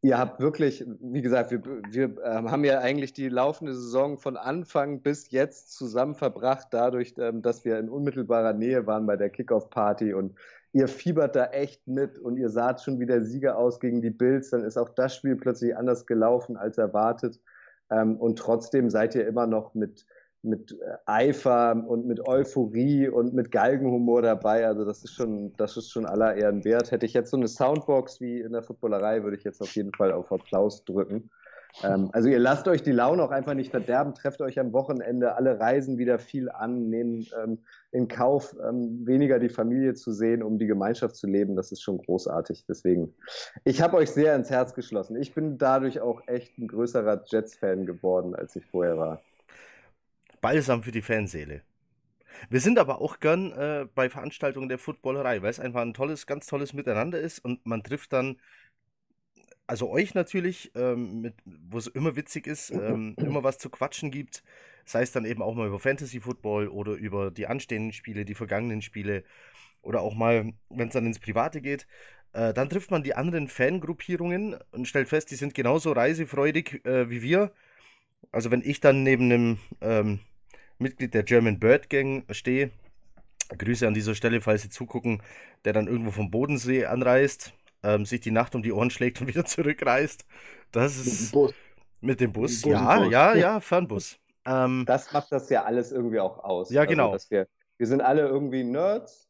ihr 0.00 0.18
habt 0.18 0.40
wirklich, 0.40 0.84
wie 1.00 1.22
gesagt, 1.22 1.50
wir, 1.50 1.62
wir 1.90 2.16
äh, 2.22 2.48
haben 2.48 2.64
ja 2.64 2.78
eigentlich 2.78 3.12
die 3.12 3.28
laufende 3.28 3.74
Saison 3.74 4.18
von 4.18 4.36
Anfang 4.36 5.02
bis 5.02 5.30
jetzt 5.30 5.72
zusammen 5.72 6.14
verbracht, 6.14 6.68
dadurch, 6.70 7.14
ähm, 7.18 7.42
dass 7.42 7.64
wir 7.64 7.78
in 7.78 7.88
unmittelbarer 7.88 8.52
Nähe 8.52 8.86
waren 8.86 9.06
bei 9.06 9.16
der 9.16 9.30
Kickoff-Party 9.30 10.14
und 10.14 10.36
ihr 10.72 10.88
fiebert 10.88 11.36
da 11.36 11.46
echt 11.46 11.86
mit 11.86 12.18
und 12.18 12.36
ihr 12.36 12.48
saht 12.48 12.80
schon 12.80 13.00
wie 13.00 13.06
der 13.06 13.24
Sieger 13.24 13.58
aus 13.58 13.80
gegen 13.80 14.00
die 14.00 14.10
Bills, 14.10 14.50
dann 14.50 14.64
ist 14.64 14.78
auch 14.78 14.88
das 14.90 15.16
Spiel 15.16 15.36
plötzlich 15.36 15.76
anders 15.76 16.06
gelaufen 16.06 16.56
als 16.56 16.78
erwartet. 16.78 17.40
Ähm, 17.92 18.16
und 18.16 18.38
trotzdem 18.38 18.90
seid 18.90 19.14
ihr 19.14 19.26
immer 19.26 19.46
noch 19.46 19.74
mit 19.74 20.06
mit 20.42 20.76
Eifer 21.06 21.84
und 21.86 22.06
mit 22.06 22.26
Euphorie 22.26 23.08
und 23.08 23.32
mit 23.32 23.52
Galgenhumor 23.52 24.22
dabei. 24.22 24.66
Also 24.66 24.84
das 24.84 25.04
ist 25.04 25.14
schon, 25.14 25.52
das 25.56 25.76
ist 25.76 25.90
schon 25.90 26.04
aller 26.04 26.34
Ehren 26.34 26.64
wert. 26.64 26.90
Hätte 26.90 27.06
ich 27.06 27.12
jetzt 27.12 27.30
so 27.30 27.36
eine 27.36 27.46
Soundbox 27.46 28.20
wie 28.20 28.40
in 28.40 28.52
der 28.52 28.64
Footballerei, 28.64 29.22
würde 29.22 29.36
ich 29.36 29.44
jetzt 29.44 29.60
auf 29.62 29.74
jeden 29.76 29.94
Fall 29.94 30.10
auf 30.10 30.32
Applaus 30.32 30.84
drücken. 30.84 31.30
Ähm, 31.82 32.10
also 32.12 32.28
ihr 32.28 32.38
lasst 32.38 32.68
euch 32.68 32.82
die 32.82 32.92
Laune 32.92 33.22
auch 33.22 33.30
einfach 33.30 33.54
nicht 33.54 33.70
verderben, 33.70 34.14
trefft 34.14 34.40
euch 34.42 34.58
am 34.58 34.72
Wochenende, 34.72 35.34
alle 35.34 35.58
reisen 35.58 35.98
wieder 35.98 36.18
viel 36.18 36.50
an, 36.50 36.88
nehmen 36.88 37.26
ähm, 37.42 37.58
in 37.90 38.08
Kauf, 38.08 38.54
ähm, 38.66 39.06
weniger 39.06 39.38
die 39.38 39.48
Familie 39.48 39.94
zu 39.94 40.12
sehen, 40.12 40.42
um 40.42 40.58
die 40.58 40.66
Gemeinschaft 40.66 41.16
zu 41.16 41.26
leben. 41.26 41.56
Das 41.56 41.72
ist 41.72 41.82
schon 41.82 41.98
großartig. 41.98 42.64
Deswegen, 42.68 43.14
ich 43.64 43.80
habe 43.80 43.96
euch 43.96 44.10
sehr 44.10 44.34
ins 44.36 44.50
Herz 44.50 44.74
geschlossen. 44.74 45.16
Ich 45.16 45.34
bin 45.34 45.58
dadurch 45.58 46.00
auch 46.00 46.26
echt 46.26 46.58
ein 46.58 46.68
größerer 46.68 47.24
Jets-Fan 47.26 47.86
geworden, 47.86 48.34
als 48.34 48.54
ich 48.56 48.66
vorher 48.66 48.98
war. 48.98 49.22
Balsam 50.40 50.82
für 50.82 50.92
die 50.92 51.02
Fanseele. 51.02 51.62
Wir 52.50 52.60
sind 52.60 52.78
aber 52.78 53.00
auch 53.00 53.20
gern 53.20 53.52
äh, 53.52 53.86
bei 53.94 54.08
Veranstaltungen 54.08 54.68
der 54.68 54.78
Footballerei, 54.78 55.42
weil 55.42 55.50
es 55.50 55.60
einfach 55.60 55.82
ein 55.82 55.94
tolles, 55.94 56.26
ganz 56.26 56.46
tolles 56.46 56.72
Miteinander 56.72 57.18
ist 57.18 57.44
und 57.44 57.64
man 57.66 57.82
trifft 57.82 58.12
dann 58.12 58.38
also 59.66 59.90
euch 59.90 60.14
natürlich, 60.14 60.72
ähm, 60.74 61.32
wo 61.44 61.78
es 61.78 61.86
immer 61.86 62.16
witzig 62.16 62.46
ist, 62.46 62.70
ähm, 62.70 63.14
immer 63.18 63.42
was 63.42 63.58
zu 63.58 63.70
quatschen 63.70 64.10
gibt. 64.10 64.42
Sei 64.84 65.02
es 65.02 65.12
dann 65.12 65.24
eben 65.24 65.42
auch 65.42 65.54
mal 65.54 65.68
über 65.68 65.78
Fantasy 65.78 66.20
Football 66.20 66.68
oder 66.68 66.92
über 66.92 67.30
die 67.30 67.46
anstehenden 67.46 67.92
Spiele, 67.92 68.24
die 68.24 68.34
vergangenen 68.34 68.82
Spiele 68.82 69.24
oder 69.80 70.00
auch 70.00 70.14
mal, 70.14 70.52
wenn 70.70 70.88
es 70.88 70.94
dann 70.94 71.06
ins 71.06 71.18
Private 71.18 71.60
geht. 71.60 71.86
Äh, 72.32 72.52
dann 72.52 72.68
trifft 72.68 72.90
man 72.90 73.02
die 73.02 73.14
anderen 73.14 73.48
Fangruppierungen 73.48 74.56
und 74.72 74.88
stellt 74.88 75.08
fest, 75.08 75.30
die 75.30 75.36
sind 75.36 75.54
genauso 75.54 75.92
reisefreudig 75.92 76.84
äh, 76.84 77.10
wie 77.10 77.22
wir. 77.22 77.52
Also 78.30 78.50
wenn 78.50 78.62
ich 78.62 78.80
dann 78.80 79.02
neben 79.02 79.24
einem 79.24 79.58
ähm, 79.80 80.20
Mitglied 80.78 81.14
der 81.14 81.22
German 81.22 81.58
Bird 81.58 81.90
Gang 81.90 82.24
stehe, 82.30 82.70
Grüße 83.56 83.86
an 83.86 83.94
dieser 83.94 84.14
Stelle, 84.14 84.40
falls 84.40 84.62
Sie 84.62 84.70
zugucken, 84.70 85.22
der 85.64 85.72
dann 85.72 85.86
irgendwo 85.86 86.10
vom 86.10 86.30
Bodensee 86.30 86.86
anreist, 86.86 87.52
ähm, 87.82 88.04
sich 88.06 88.20
die 88.20 88.30
Nacht 88.30 88.54
um 88.54 88.62
die 88.62 88.72
Ohren 88.72 88.90
schlägt 88.90 89.20
und 89.20 89.26
wieder 89.28 89.44
zurückreist. 89.44 90.24
Das 90.72 90.96
ist 90.98 91.32
Bus. 91.32 91.52
mit 92.00 92.20
dem 92.20 92.32
Bus. 92.32 92.62
Bus, 92.62 92.72
ja, 92.72 92.98
Bus. 93.00 93.10
ja, 93.12 93.34
ja, 93.34 93.60
Fernbus. 93.60 94.18
Ähm, 94.44 94.84
Das 94.86 95.12
macht 95.12 95.32
das 95.32 95.48
ja 95.50 95.64
alles 95.64 95.92
irgendwie 95.92 96.20
auch 96.20 96.38
aus. 96.42 96.70
Ja, 96.70 96.84
genau. 96.84 97.12
Also, 97.12 97.12
dass 97.12 97.30
wir, 97.30 97.48
wir 97.78 97.86
sind 97.86 98.00
alle 98.00 98.22
irgendwie 98.28 98.64
Nerds. 98.64 99.28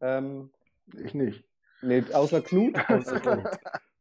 Ähm, 0.00 0.50
Ich 0.94 1.14
nicht. 1.14 1.44
nee, 1.82 2.04
außer 2.12 2.40
Knut. 2.42 2.76
außer 2.88 3.20
Knut. 3.20 3.46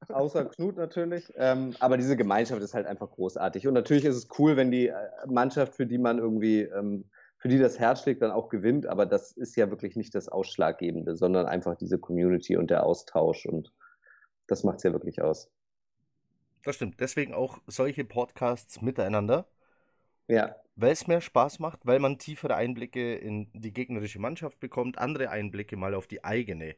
Außer 0.10 0.46
Knut 0.46 0.76
natürlich. 0.78 1.32
Ähm, 1.36 1.76
aber 1.80 1.96
diese 1.98 2.18
Gemeinschaft 2.18 2.64
ist 2.64 2.74
halt 2.74 2.88
einfach 2.88 3.12
großartig. 3.12 3.68
Und 3.68 3.76
natürlich 3.76 4.06
ist 4.06 4.16
es 4.16 4.28
cool, 4.40 4.58
wenn 4.58 4.72
die 4.72 4.88
äh, 4.88 4.96
Mannschaft, 5.28 5.76
für 5.76 5.86
die 5.86 6.00
man 6.00 6.18
irgendwie, 6.18 6.62
ähm, 6.62 7.06
für 7.40 7.50
die 7.50 7.60
das 7.60 7.80
Herz 7.80 8.04
schlägt, 8.04 8.24
dann 8.24 8.32
auch 8.32 8.50
gewinnt. 8.50 8.88
Aber 8.88 9.08
das 9.08 9.34
ist 9.34 9.58
ja 9.58 9.72
wirklich 9.72 9.98
nicht 9.98 10.16
das 10.16 10.30
Ausschlaggebende, 10.30 11.18
sondern 11.18 11.48
einfach 11.48 11.78
diese 11.78 12.00
Community 12.00 12.58
und 12.58 12.72
der 12.72 12.86
Austausch. 12.86 13.48
Und 13.48 13.74
das 14.48 14.64
macht 14.66 14.78
es 14.80 14.84
ja 14.86 14.94
wirklich 14.94 15.22
aus. 15.24 15.52
das 16.64 16.76
stimmt. 16.76 17.00
Deswegen 17.02 17.34
auch 17.34 17.60
solche 17.68 18.06
Podcasts 18.06 18.82
miteinander, 18.82 19.46
Ja, 20.28 20.58
weil 20.76 20.92
es 20.94 21.08
mehr 21.08 21.22
Spaß 21.22 21.60
macht, 21.60 21.86
weil 21.86 22.00
man 22.00 22.18
tiefere 22.20 22.56
Einblicke 22.56 23.16
in 23.16 23.50
die 23.54 23.74
gegnerische 23.74 24.20
Mannschaft 24.20 24.60
bekommt, 24.60 24.98
andere 24.98 25.30
Einblicke 25.30 25.76
mal 25.78 25.94
auf 25.94 26.08
die 26.08 26.24
eigene. 26.24 26.76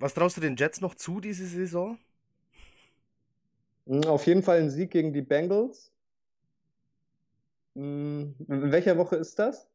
Was 0.00 0.12
traust 0.14 0.36
du 0.36 0.42
den 0.42 0.56
Jets 0.56 0.80
noch 0.82 0.94
zu 0.94 1.18
diese 1.20 1.46
Saison? 1.46 1.98
Auf 4.06 4.26
jeden 4.28 4.44
Fall 4.44 4.60
ein 4.60 4.70
Sieg 4.70 4.92
gegen 4.92 5.12
die 5.12 5.22
Bengals. 5.22 5.92
Mm, 7.76 8.34
In 8.48 8.72
welcher 8.72 8.96
Woche 8.96 9.16
ist 9.16 9.38
das? 9.38 9.68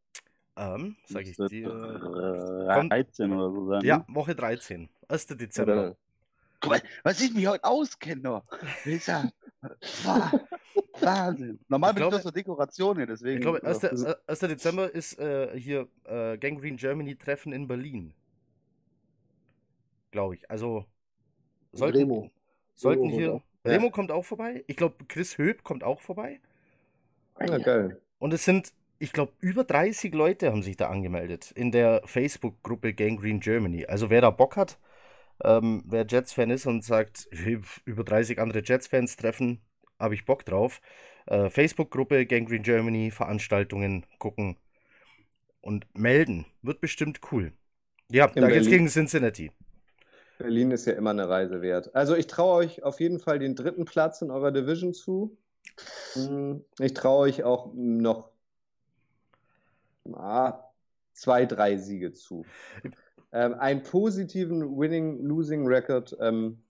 Ähm, 0.57 0.95
sag 1.05 1.21
ich 1.27 1.37
dir. 1.37 1.67
äh, 1.67 2.73
Kommt- 2.73 2.91
13 2.91 3.31
oder 3.31 3.51
so 3.51 3.67
sein. 3.67 3.81
Ja, 3.85 3.97
ne? 3.99 4.05
Woche 4.09 4.33
13. 4.35 4.89
1. 5.07 5.29
Ja, 5.29 5.35
Dezember. 5.35 5.75
dann- 5.75 5.95
Guck 6.59 6.71
mal, 6.71 6.81
was 7.03 7.21
ich 7.21 7.33
mich 7.33 7.47
heute 7.47 7.63
auskenne 7.63 8.43
Wahnsinn. 10.99 11.59
Normal 11.69 11.91
Ich 11.91 11.95
bin 11.95 12.01
glaube- 12.01 12.17
ich 12.17 12.23
nur 12.23 12.31
so 12.31 12.31
Dekorationen, 12.31 13.07
deswegen. 13.07 13.37
Ich 13.37 13.41
glaube, 13.41 13.59
ja. 13.63 13.69
1. 13.69 13.83
äh, 14.03 14.15
1. 14.27 14.39
Dezember 14.47 14.91
ist 14.93 15.17
äh, 15.19 15.57
hier 15.59 15.87
äh, 16.05 16.37
Gangrene 16.37 16.77
Germany 16.77 17.15
Treffen 17.15 17.53
in 17.53 17.67
Berlin. 17.67 18.13
Glaube 20.11 20.35
ich. 20.35 20.49
Also 20.51 20.85
sollten, 21.71 21.97
Remo. 21.99 22.29
sollten 22.75 23.03
Remo 23.09 23.15
hier. 23.17 23.41
Remo 23.65 23.89
kommt 23.91 24.11
auch 24.11 24.25
vorbei. 24.25 24.63
Ich 24.67 24.75
glaube, 24.75 24.95
Chris 25.07 25.37
Höp 25.37 25.63
kommt 25.63 25.83
auch 25.83 26.01
vorbei. 26.01 26.39
Ja, 27.47 27.57
geil. 27.59 28.01
Und 28.19 28.33
es 28.33 28.45
sind, 28.45 28.73
ich 28.99 29.13
glaube, 29.13 29.33
über 29.39 29.63
30 29.63 30.13
Leute 30.13 30.51
haben 30.51 30.63
sich 30.63 30.77
da 30.77 30.89
angemeldet 30.89 31.51
in 31.51 31.71
der 31.71 32.01
Facebook-Gruppe 32.05 32.93
Gangrene 32.93 33.39
Germany. 33.39 33.85
Also 33.85 34.09
wer 34.09 34.21
da 34.21 34.29
Bock 34.29 34.55
hat, 34.57 34.79
ähm, 35.43 35.83
wer 35.87 36.05
Jets-Fan 36.07 36.51
ist 36.51 36.65
und 36.67 36.83
sagt, 36.85 37.27
"Hey, 37.31 37.59
über 37.85 38.03
30 38.03 38.39
andere 38.39 38.61
Jets-Fans 38.63 39.17
treffen, 39.17 39.61
habe 39.99 40.15
ich 40.15 40.25
Bock 40.25 40.45
drauf. 40.45 40.81
Äh, 41.27 41.49
Facebook-Gruppe 41.49 42.25
Gangrene 42.27 42.61
Germany, 42.63 43.11
Veranstaltungen 43.11 44.05
gucken 44.19 44.57
und 45.61 45.85
melden. 45.97 46.45
Wird 46.61 46.81
bestimmt 46.81 47.21
cool. 47.31 47.53
Ja, 48.11 48.27
In 48.33 48.41
da 48.41 48.49
geht's 48.49 48.67
Berlin. 48.67 48.69
gegen 48.69 48.87
Cincinnati. 48.89 49.51
Berlin 50.37 50.71
ist 50.71 50.85
ja 50.87 50.93
immer 50.93 51.11
eine 51.11 51.29
Reise 51.29 51.61
wert. 51.61 51.95
Also 51.95 52.15
ich 52.17 52.27
traue 52.27 52.55
euch 52.55 52.83
auf 52.83 52.99
jeden 52.99 53.19
Fall 53.19 53.39
den 53.39 53.55
dritten 53.55 53.85
Platz 53.85 54.21
in 54.21 54.29
eurer 54.31 54.51
Division 54.51 54.93
zu. 54.93 55.37
Mm, 56.15 56.61
Ich 56.79 56.93
traue 56.93 57.19
euch 57.23 57.43
auch 57.43 57.73
noch 57.73 58.31
ah, 60.13 60.59
zwei, 61.13 61.45
drei 61.45 61.77
Siege 61.77 62.13
zu. 62.13 62.49
Ähm, 63.31 63.53
einen 63.55 63.83
positiven 63.83 64.77
Winning-Losing-Record 64.77 66.17
ähm, 66.21 66.63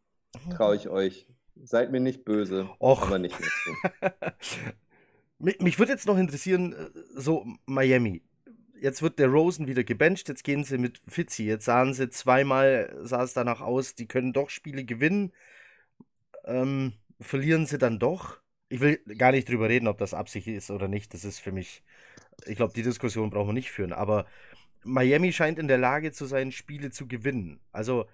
traue 0.50 0.76
ich 0.76 0.89
euch. 0.89 1.28
Seid 1.64 1.92
mir 1.92 2.00
nicht 2.00 2.26
böse, 2.26 2.72
Och. 2.80 3.02
aber 3.02 3.20
nicht. 3.20 3.38
Mich, 5.39 5.60
mich 5.60 5.80
würde 5.80 5.92
jetzt 5.94 6.06
noch 6.08 6.18
interessieren, 6.18 6.74
äh, 6.74 6.89
so 7.16 7.46
Miami. 7.66 8.22
Jetzt 8.80 9.02
wird 9.02 9.20
der 9.20 9.28
Rosen 9.28 9.68
wieder 9.68 9.84
gebencht, 9.84 10.28
jetzt 10.30 10.44
gehen 10.44 10.64
sie 10.64 10.78
mit 10.78 11.00
Fitzy. 11.08 11.46
Jetzt 11.46 11.66
sahen 11.66 11.94
sie 11.94 12.10
zweimal, 12.10 12.96
sah 13.04 13.24
es 13.24 13.34
danach 13.34 13.62
aus, 13.62 13.96
die 13.96 14.08
können 14.08 14.34
doch 14.34 14.50
Spiele 14.50 14.84
gewinnen. 14.86 15.32
Ähm, 16.46 16.94
verlieren 17.20 17.66
sie 17.66 17.78
dann 17.80 18.00
doch? 18.00 18.39
Ich 18.72 18.80
will 18.80 18.99
gar 19.17 19.34
nicht 19.34 19.49
drüber 19.49 19.67
reden, 19.67 19.89
ob 19.89 19.97
das 19.97 20.13
Absicht 20.13 20.47
ist 20.47 20.72
oder 20.72 20.88
nicht. 20.88 21.13
Das 21.13 21.26
ist 21.26 21.39
für 21.39 21.51
mich, 21.51 21.84
ich 22.45 22.55
glaube, 22.55 22.72
die 22.74 22.84
Diskussion 22.84 23.30
brauchen 23.30 23.49
wir 23.49 23.53
nicht 23.53 23.69
führen. 23.69 23.91
Aber 23.91 24.26
Miami 24.86 25.34
scheint 25.34 25.59
in 25.59 25.67
der 25.67 25.78
Lage 25.78 26.13
zu 26.13 26.26
sein, 26.26 26.53
Spiele 26.53 26.89
zu 26.89 27.05
gewinnen. 27.05 27.59
Also 27.74 28.05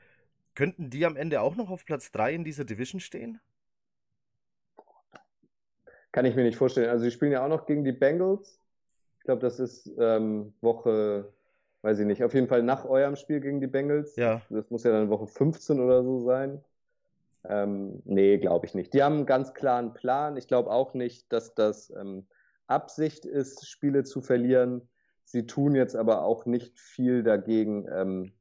könnten 0.55 0.89
die 0.89 1.05
am 1.05 1.15
Ende 1.15 1.41
auch 1.41 1.55
noch 1.55 1.69
auf 1.69 1.85
Platz 1.85 2.11
3 2.11 2.33
in 2.33 2.43
dieser 2.43 2.65
Division 2.65 2.99
stehen? 2.99 3.39
Kann 6.11 6.25
ich 6.25 6.35
mir 6.35 6.41
nicht 6.41 6.57
vorstellen. 6.57 6.89
Also, 6.89 7.03
sie 7.03 7.11
spielen 7.11 7.33
ja 7.33 7.45
auch 7.45 7.49
noch 7.49 7.67
gegen 7.67 7.83
die 7.83 7.91
Bengals. 7.91 8.59
Ich 9.19 9.25
glaube, 9.25 9.41
das 9.41 9.59
ist 9.59 9.91
ähm, 9.99 10.55
Woche, 10.61 11.31
weiß 11.83 11.99
ich 11.99 12.07
nicht, 12.07 12.23
auf 12.23 12.33
jeden 12.33 12.47
Fall 12.47 12.63
nach 12.63 12.85
eurem 12.85 13.15
Spiel 13.15 13.41
gegen 13.41 13.61
die 13.61 13.67
Bengals. 13.67 14.15
Ja. 14.15 14.41
Das 14.49 14.71
muss 14.71 14.83
ja 14.83 14.91
dann 14.91 15.11
Woche 15.11 15.27
15 15.27 15.79
oder 15.79 16.03
so 16.03 16.21
sein. 16.21 16.63
Ähm, 17.47 18.01
nee, 18.05 18.37
glaube 18.37 18.65
ich 18.65 18.73
nicht. 18.73 18.93
Die 18.93 19.03
haben 19.03 19.15
einen 19.15 19.25
ganz 19.25 19.53
klaren 19.53 19.93
Plan. 19.93 20.37
Ich 20.37 20.47
glaube 20.47 20.69
auch 20.69 20.93
nicht, 20.93 21.31
dass 21.31 21.55
das 21.55 21.91
ähm, 21.91 22.27
Absicht 22.67 23.25
ist, 23.25 23.67
Spiele 23.67 24.03
zu 24.03 24.21
verlieren. 24.21 24.87
Sie 25.23 25.45
tun 25.45 25.75
jetzt 25.75 25.95
aber 25.95 26.23
auch 26.23 26.45
nicht 26.45 26.77
viel 26.79 27.23
dagegen 27.23 27.87
ähm, 27.91 28.33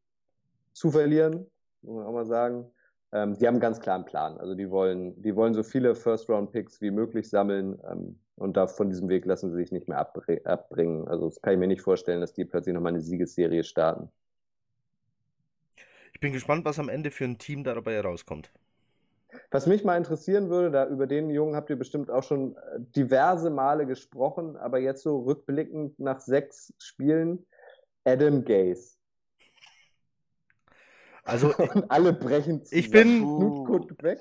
zu 0.72 0.90
verlieren, 0.90 1.46
muss 1.82 1.96
man 1.96 2.06
auch 2.06 2.12
mal 2.12 2.26
sagen. 2.26 2.70
Ähm, 3.12 3.38
die 3.38 3.46
haben 3.46 3.54
einen 3.54 3.60
ganz 3.60 3.80
klaren 3.80 4.04
Plan. 4.04 4.38
Also 4.38 4.54
die 4.54 4.70
wollen, 4.70 5.20
die 5.22 5.34
wollen 5.36 5.54
so 5.54 5.62
viele 5.62 5.94
First-Round-Picks 5.94 6.80
wie 6.80 6.90
möglich 6.90 7.28
sammeln 7.28 7.80
ähm, 7.90 8.18
und 8.34 8.56
da 8.56 8.66
von 8.66 8.88
diesem 8.88 9.08
Weg 9.08 9.24
lassen 9.24 9.50
sie 9.50 9.56
sich 9.56 9.72
nicht 9.72 9.88
mehr 9.88 9.98
abbr 9.98 10.40
abbringen. 10.44 11.08
Also 11.08 11.28
das 11.28 11.40
kann 11.40 11.54
ich 11.54 11.58
mir 11.58 11.68
nicht 11.68 11.82
vorstellen, 11.82 12.20
dass 12.20 12.34
die 12.34 12.44
plötzlich 12.44 12.74
nochmal 12.74 12.92
eine 12.92 13.00
Siegesserie 13.00 13.64
starten. 13.64 14.10
Ich 16.12 16.20
bin 16.20 16.32
gespannt, 16.32 16.64
was 16.64 16.78
am 16.78 16.88
Ende 16.88 17.10
für 17.10 17.24
ein 17.24 17.38
Team 17.38 17.62
dabei 17.62 17.94
herauskommt. 17.94 18.50
Was 19.56 19.66
mich 19.66 19.84
mal 19.84 19.96
interessieren 19.96 20.50
würde, 20.50 20.70
da 20.70 20.86
über 20.86 21.06
den 21.06 21.30
Jungen 21.30 21.56
habt 21.56 21.70
ihr 21.70 21.78
bestimmt 21.78 22.10
auch 22.10 22.22
schon 22.22 22.56
äh, 22.56 22.78
diverse 22.94 23.48
Male 23.48 23.86
gesprochen, 23.86 24.54
aber 24.58 24.80
jetzt 24.80 25.02
so 25.02 25.20
rückblickend 25.20 25.98
nach 25.98 26.20
sechs 26.20 26.74
Spielen, 26.76 27.46
Adam 28.04 28.44
Gaze. 28.44 28.98
Also 31.26 31.52
Und 31.74 31.90
alle 31.90 32.12
brechen 32.12 32.64
zusammen. 32.64 32.80
Ich 32.84 32.90
bin- 32.90 33.22
weg. 34.02 34.20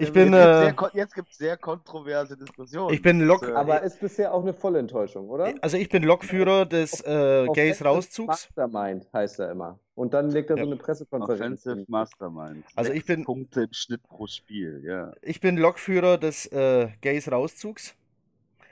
Ich 0.00 0.12
bin, 0.12 0.32
jetzt 0.32 0.80
äh, 0.80 0.96
jetzt 0.96 1.14
gibt 1.16 1.30
es 1.32 1.38
sehr 1.38 1.56
kontroverse 1.56 2.36
Diskussionen. 2.36 2.94
Ich 2.94 3.02
bin 3.02 3.20
Lok- 3.22 3.42
äh, 3.48 3.52
Aber 3.52 3.82
ist 3.82 3.98
bisher 3.98 4.32
auch 4.32 4.42
eine 4.42 4.54
Vollenttäuschung, 4.54 5.28
oder? 5.28 5.52
Also 5.60 5.76
ich 5.76 5.88
bin 5.88 6.04
Lokführer 6.04 6.66
des 6.66 7.00
äh, 7.00 7.46
Gays 7.52 7.84
Rauszugs. 7.84 8.48
Mastermind 8.56 9.08
heißt 9.12 9.40
er 9.40 9.50
immer. 9.50 9.80
Und 9.96 10.14
dann 10.14 10.30
legt 10.30 10.50
er 10.50 10.56
Ja. 10.56 10.62
so 10.64 10.70
eine 10.70 10.78
Pressekonferenz. 10.78 11.66
Offensive. 11.66 11.84
Mastermind. 11.90 12.64
Also 12.76 12.92
ich 12.92 13.04
bin- 13.04 13.24
Punkte 13.24 13.62
im 13.64 13.72
Schnitt 13.72 14.04
pro 14.04 14.28
Spiel, 14.28 14.82
ja. 14.86 15.12
Ich 15.20 15.40
bin 15.40 15.56
Lokführer 15.56 16.16
des 16.16 16.46
äh, 16.52 16.90
Gays 17.00 17.30
Rauszugs. 17.32 17.96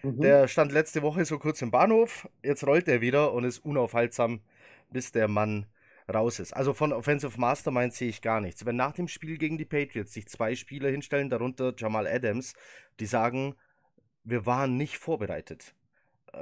Mhm. 0.04 0.20
Der 0.20 0.46
stand 0.46 0.70
letzte 0.70 1.02
Woche 1.02 1.24
so 1.24 1.40
kurz 1.40 1.60
im 1.60 1.72
Bahnhof, 1.72 2.28
jetzt 2.44 2.64
rollt 2.64 2.86
er 2.86 3.00
wieder 3.00 3.32
und 3.32 3.42
ist 3.42 3.58
unaufhaltsam, 3.64 4.42
bis 4.92 5.10
der 5.10 5.26
Mann 5.26 5.66
raus 6.12 6.38
ist. 6.38 6.52
Also 6.52 6.72
von 6.72 6.92
Offensive 6.92 7.38
Mastermind 7.40 7.92
sehe 7.92 8.08
ich 8.08 8.22
gar 8.22 8.40
nichts. 8.40 8.64
Wenn 8.64 8.76
nach 8.76 8.92
dem 8.92 9.08
Spiel 9.08 9.38
gegen 9.38 9.58
die 9.58 9.64
Patriots 9.64 10.12
sich 10.12 10.26
zwei 10.28 10.54
Spieler 10.54 10.90
hinstellen, 10.90 11.30
darunter 11.30 11.74
Jamal 11.76 12.06
Adams, 12.06 12.54
die 13.00 13.06
sagen, 13.06 13.54
wir 14.24 14.46
waren 14.46 14.76
nicht 14.76 14.98
vorbereitet. 14.98 15.74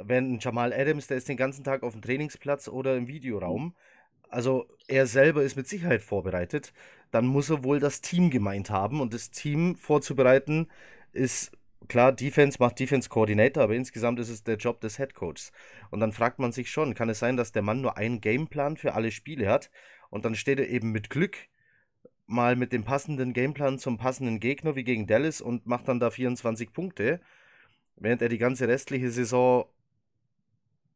Wenn 0.03 0.39
Jamal 0.39 0.73
Adams, 0.73 1.07
der 1.07 1.17
ist 1.17 1.29
den 1.29 1.37
ganzen 1.37 1.65
Tag 1.65 1.83
auf 1.83 1.93
dem 1.93 2.03
Trainingsplatz 2.03 2.69
oder 2.69 2.97
im 2.97 3.07
Videoraum, 3.07 3.75
also 4.29 4.67
er 4.89 5.07
selber 5.07 5.43
ist 5.43 5.57
mit 5.57 5.69
Sicherheit 5.69 6.03
vorbereitet, 6.03 6.73
dann 7.11 7.27
muss 7.27 7.51
er 7.51 7.63
wohl 7.63 7.79
das 7.79 8.01
Team 8.01 8.31
gemeint 8.31 8.71
haben 8.71 9.01
und 9.01 9.15
das 9.15 9.31
Team 9.31 9.77
vorzubereiten 9.77 10.69
ist 11.13 11.53
klar, 11.89 12.13
Defense 12.13 12.59
macht 12.61 12.79
Defense 12.79 13.09
Coordinator, 13.09 13.63
aber 13.63 13.75
insgesamt 13.75 14.21
ist 14.21 14.29
es 14.29 14.45
der 14.45 14.57
Job 14.57 14.81
des 14.81 14.97
Head 14.97 15.15
Coaches. 15.15 15.53
Und 15.91 16.01
dann 16.01 16.13
fragt 16.13 16.39
man 16.39 16.53
sich 16.53 16.71
schon, 16.71 16.95
kann 16.95 17.09
es 17.09 17.19
sein, 17.19 17.37
dass 17.37 17.53
der 17.53 17.63
Mann 17.63 17.81
nur 17.81 17.97
einen 17.97 18.21
Gameplan 18.21 18.77
für 18.77 18.95
alle 18.95 19.11
Spiele 19.11 19.49
hat 19.49 19.71
und 20.11 20.25
dann 20.25 20.35
steht 20.35 20.59
er 20.59 20.69
eben 20.69 20.93
mit 20.93 21.11
Glück 21.11 21.37
mal 22.27 22.57
mit 22.57 22.73
dem 22.73 22.85
passenden 22.85 23.33
Gameplan 23.33 23.79
zum 23.79 23.99
passenden 23.99 24.41
Gegner 24.41 24.77
wie 24.77 24.85
gegen 24.85 25.07
Dallas 25.07 25.41
und 25.41 25.67
macht 25.67 25.89
dann 25.89 26.01
da 26.01 26.11
24 26.11 26.73
Punkte, 26.73 27.21
während 27.97 28.23
er 28.23 28.29
die 28.29 28.39
ganze 28.39 28.67
restliche 28.69 29.11
Saison 29.11 29.67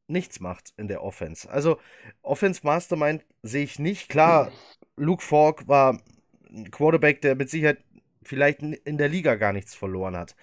nichts 0.07 0.41
macht 0.41 0.73
in 0.79 0.89
der 0.89 1.03
Offense. 1.03 1.51
Also 1.51 1.79
Offense 2.23 2.63
Mastermind 2.65 3.27
sehe 3.43 3.65
ich 3.65 3.79
nicht. 3.79 4.09
Klar, 4.09 4.51
Luke 4.97 5.23
Falk 5.23 5.69
war 5.69 6.01
ein 6.49 6.71
Quarterback, 6.71 7.21
der 7.21 7.35
mit 7.35 7.51
Sicherheit 7.51 7.85
vielleicht 8.23 8.63
in 8.63 8.99
der 8.99 9.09
Liga 9.09 9.35
gar 9.35 9.53
nichts 9.53 9.75
verloren 9.75 10.17
hat 10.17 10.35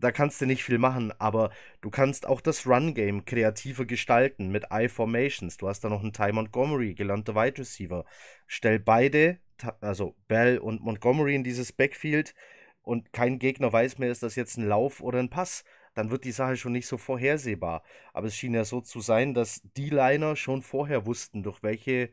da 0.00 0.12
kannst 0.12 0.40
du 0.40 0.46
nicht 0.46 0.64
viel 0.64 0.78
machen, 0.78 1.12
aber 1.18 1.50
du 1.80 1.90
kannst 1.90 2.26
auch 2.26 2.40
das 2.40 2.66
Run-Game 2.66 3.24
kreativer 3.24 3.84
gestalten 3.84 4.50
mit 4.50 4.66
I-Formations. 4.72 5.56
Du 5.56 5.68
hast 5.68 5.80
da 5.80 5.88
noch 5.88 6.02
einen 6.02 6.12
Ty 6.12 6.32
Montgomery, 6.32 6.94
gelernter 6.94 7.34
Wide 7.34 7.58
Receiver. 7.58 8.04
Stell 8.46 8.78
beide, 8.78 9.38
also 9.80 10.14
Bell 10.28 10.58
und 10.58 10.82
Montgomery 10.82 11.34
in 11.34 11.44
dieses 11.44 11.72
Backfield 11.72 12.34
und 12.82 13.12
kein 13.12 13.38
Gegner 13.38 13.72
weiß 13.72 13.98
mehr, 13.98 14.10
ist 14.10 14.22
das 14.22 14.36
jetzt 14.36 14.56
ein 14.56 14.66
Lauf 14.66 15.00
oder 15.00 15.18
ein 15.18 15.30
Pass. 15.30 15.64
Dann 15.94 16.10
wird 16.10 16.24
die 16.24 16.32
Sache 16.32 16.56
schon 16.56 16.72
nicht 16.72 16.86
so 16.86 16.96
vorhersehbar. 16.96 17.82
Aber 18.12 18.28
es 18.28 18.36
schien 18.36 18.54
ja 18.54 18.64
so 18.64 18.80
zu 18.80 19.00
sein, 19.00 19.34
dass 19.34 19.60
die 19.76 19.90
Liner 19.90 20.36
schon 20.36 20.62
vorher 20.62 21.04
wussten, 21.06 21.42
durch 21.42 21.62
welche 21.62 22.10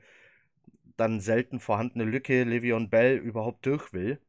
dann 0.97 1.19
selten 1.19 1.59
vorhandene 1.59 2.03
Lücke 2.03 2.43
Le'Veon 2.43 2.89
Bell 2.89 3.17
überhaupt 3.17 3.65
durch 3.65 3.93
will. 3.93 4.19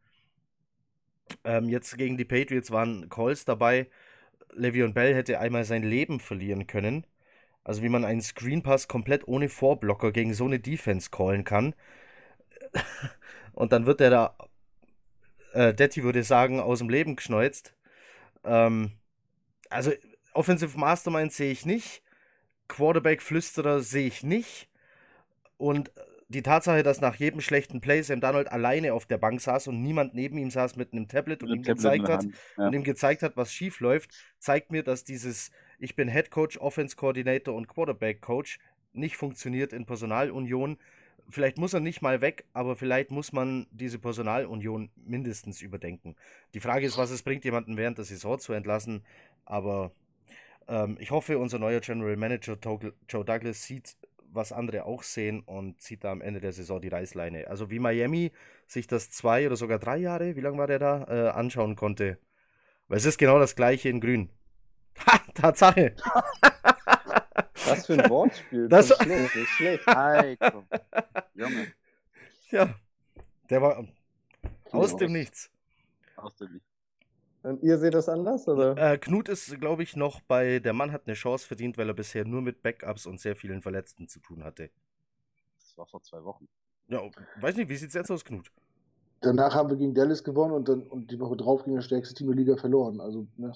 Ähm, 1.45 1.69
jetzt 1.69 1.97
gegen 1.97 2.17
die 2.17 2.25
Patriots 2.25 2.71
waren 2.71 3.09
Calls 3.09 3.45
dabei. 3.45 3.89
Le'Veon 4.55 4.93
Bell 4.93 5.15
hätte 5.15 5.39
einmal 5.39 5.65
sein 5.65 5.83
Leben 5.83 6.21
verlieren 6.21 6.67
können. 6.67 7.07
Also 7.65 7.83
wie 7.83 7.89
man 7.89 8.05
einen 8.05 8.23
Screen 8.23 8.63
Pass 8.63 8.89
komplett 8.89 9.27
ohne 9.27 9.49
Vorblocker 9.49 10.13
gegen 10.13 10.35
so 10.35 10.45
eine 10.45 10.61
Defense 10.61 11.11
callen 11.11 11.45
kann. 11.45 11.75
Und 13.53 13.73
dann 13.73 13.87
wird 13.87 14.01
er 14.01 14.11
da, 14.11 14.37
äh, 15.53 15.75
Detti 15.75 16.05
würde 16.05 16.23
sagen, 16.23 16.61
aus 16.61 16.79
dem 16.79 16.89
Leben 16.89 17.17
geschneuzt. 17.17 17.75
Ähm, 18.45 18.93
also 19.69 19.93
Offensive 20.33 20.79
Mastermind 20.79 21.33
sehe 21.33 21.51
ich 21.51 21.67
nicht. 21.67 22.03
Quarterback-Flüsterer 22.69 23.81
sehe 23.81 24.07
ich 24.07 24.23
nicht. 24.23 24.69
Und 25.57 25.91
die 26.29 26.43
Tatsache, 26.43 26.83
dass 26.83 27.01
nach 27.01 27.15
jedem 27.17 27.41
schlechten 27.41 27.81
Play 27.81 28.03
Sam 28.03 28.21
Donald 28.21 28.51
alleine 28.51 28.95
auf 28.95 29.07
der 29.07 29.19
Bank 29.19 29.41
saß 29.41 29.69
und 29.69 29.83
niemand 29.83 30.15
neben 30.15 30.39
ihm 30.39 30.51
saß 30.51 30.77
mit 30.77 30.93
einem 30.93 31.07
Tablet 31.07 31.43
und, 31.43 31.51
ihm, 31.51 31.63
Tablet 31.63 31.77
gezeigt 31.77 32.09
hat, 32.09 32.27
ja. 32.57 32.67
und 32.67 32.73
ihm 32.73 32.83
gezeigt 32.83 33.23
hat, 33.23 33.37
was 33.37 33.53
schief 33.53 33.81
läuft, 33.81 34.11
zeigt 34.39 34.73
mir, 34.73 34.83
dass 34.83 35.05
dieses 35.05 35.51
Ich 35.79 35.95
bin 35.95 36.09
Head 36.09 36.31
Coach, 36.31 36.59
Offense 36.59 36.97
Coordinator 36.97 37.55
und 37.55 37.69
Quarterback 37.69 38.21
Coach 38.21 38.59
nicht 38.93 39.17
funktioniert 39.17 39.73
in 39.73 39.87
Personalunion. 39.87 40.79
Vielleicht 41.29 41.59
muss 41.59 41.75
er 41.75 41.81
nicht 41.81 42.03
mal 42.03 42.21
weg, 42.21 42.45
aber 42.53 42.77
vielleicht 42.77 43.11
muss 43.11 43.33
man 43.33 43.67
diese 43.71 43.99
Personalunion 43.99 44.91
mindestens 44.97 45.61
überdenken. 45.61 46.17
Die 46.55 46.61
Frage 46.61 46.87
ist, 46.87 46.99
was 46.99 47.11
es 47.11 47.23
bringt, 47.23 47.45
jemanden 47.45 47.77
während 47.77 47.99
der 47.99 48.05
Saison 48.05 48.39
zu 48.39 48.53
entlassen. 48.53 49.05
Aber 49.45 49.93
ähm, 50.69 50.97
ich 51.01 51.11
hoffe, 51.11 51.39
unser 51.39 51.59
neuer 51.59 51.81
General 51.81 52.17
Manager 52.17 52.57
Joe 53.09 53.25
Douglas 53.25 53.65
sieht 53.65 53.97
was 54.37 54.53
andere 54.53 54.85
auch 54.85 55.03
sehen 55.03 55.41
und 55.41 55.81
zieht 55.81 56.05
da 56.05 56.13
am 56.13 56.21
Ende 56.21 56.41
der 56.41 56.53
Saison 56.53 56.81
die 56.81 56.89
Reißleine. 56.89 57.49
Also 57.49 57.71
wie 57.71 57.79
Miami 57.79 58.33
sich 58.67 58.87
das 58.87 59.11
zwei 59.11 59.47
oder 59.47 59.57
sogar 59.57 59.79
drei 59.79 59.97
Jahre, 59.97 60.37
wie 60.37 60.41
lange 60.41 60.59
war 60.59 60.67
der 60.67 60.79
da, 60.79 61.05
äh, 61.09 61.29
anschauen 61.31 61.77
konnte. 61.77 62.19
Weil 62.89 62.99
es 62.99 63.05
ist 63.05 63.19
genau 63.19 63.39
das 63.39 63.57
gleiche 63.57 63.89
in 63.89 64.01
Grün. 64.01 64.31
Ha, 65.07 65.19
Tatsache. 65.35 65.97
Was 67.67 67.87
für 67.87 67.95
ein 67.95 68.11
Wortspiel. 68.11 68.69
Das 68.69 68.91
ist 68.91 69.03
schlecht, 69.03 69.37
ist 69.37 69.49
schlecht. 69.49 69.87
Heiko. 69.87 70.65
Junge. 71.35 71.73
Ja, 72.51 72.75
der 73.51 73.63
war 73.63 73.85
aus 74.71 74.97
dem 74.97 75.13
Nichts. 75.13 75.51
Aus 76.17 76.37
dem 76.37 76.53
Nichts. 76.53 76.66
Und 77.47 77.63
ihr 77.63 77.79
seht 77.79 77.95
das 77.95 78.09
anders, 78.09 78.49
oder? 78.49 78.77
Äh, 78.77 78.99
Knut 78.99 79.29
ist, 79.29 79.61
glaube 79.61 79.85
ich, 79.85 79.95
noch 79.95 80.21
bei 80.21 80.59
Der 80.59 80.73
Mann 80.73 80.91
hat 80.91 81.03
eine 81.07 81.15
Chance 81.15 81.47
verdient, 81.47 81.79
weil 81.79 81.87
er 81.89 81.95
bisher 81.95 82.25
nur 82.25 82.43
mit 82.43 82.61
Backups 82.61 83.07
und 83.07 83.21
sehr 83.21 83.37
vielen 83.37 83.63
Verletzten 83.63 84.09
zu 84.09 84.19
tun 84.19 84.43
hatte. 84.43 84.69
Das 85.61 85.79
war 85.79 85.87
vor 85.87 86.03
zwei 86.03 86.25
Wochen. 86.25 86.49
Ja, 86.89 87.01
weiß 87.41 87.55
nicht, 87.55 87.69
wie 87.69 87.77
sieht 87.77 87.91
es 87.91 87.95
jetzt 87.95 88.11
aus, 88.11 88.25
Knut? 88.25 88.51
Danach 89.21 89.55
haben 89.55 89.71
wir 89.71 89.77
gegen 89.77 89.95
Dallas 89.95 90.25
gewonnen 90.25 90.55
und 90.55 90.69
dann 90.69 90.83
und 90.89 91.13
die 91.13 91.21
Woche 91.21 91.37
drauf 91.37 91.63
gegen 91.63 91.77
das 91.77 91.85
stärkste 91.85 92.17
Team 92.17 92.27
der 92.27 92.37
Liga 92.37 92.57
verloren. 92.57 93.01
Also, 93.01 93.29
ne? 93.37 93.53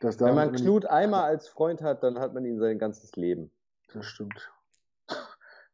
das 0.00 0.18
Wenn 0.18 0.34
man 0.34 0.52
Knut 0.52 0.84
einmal 0.86 1.24
als 1.24 1.46
Freund 1.46 1.80
hat, 1.80 2.02
dann 2.02 2.18
hat 2.18 2.34
man 2.34 2.44
ihn 2.44 2.58
sein 2.58 2.80
ganzes 2.80 3.14
Leben. 3.14 3.52
Das 3.92 4.04
stimmt. 4.04 4.50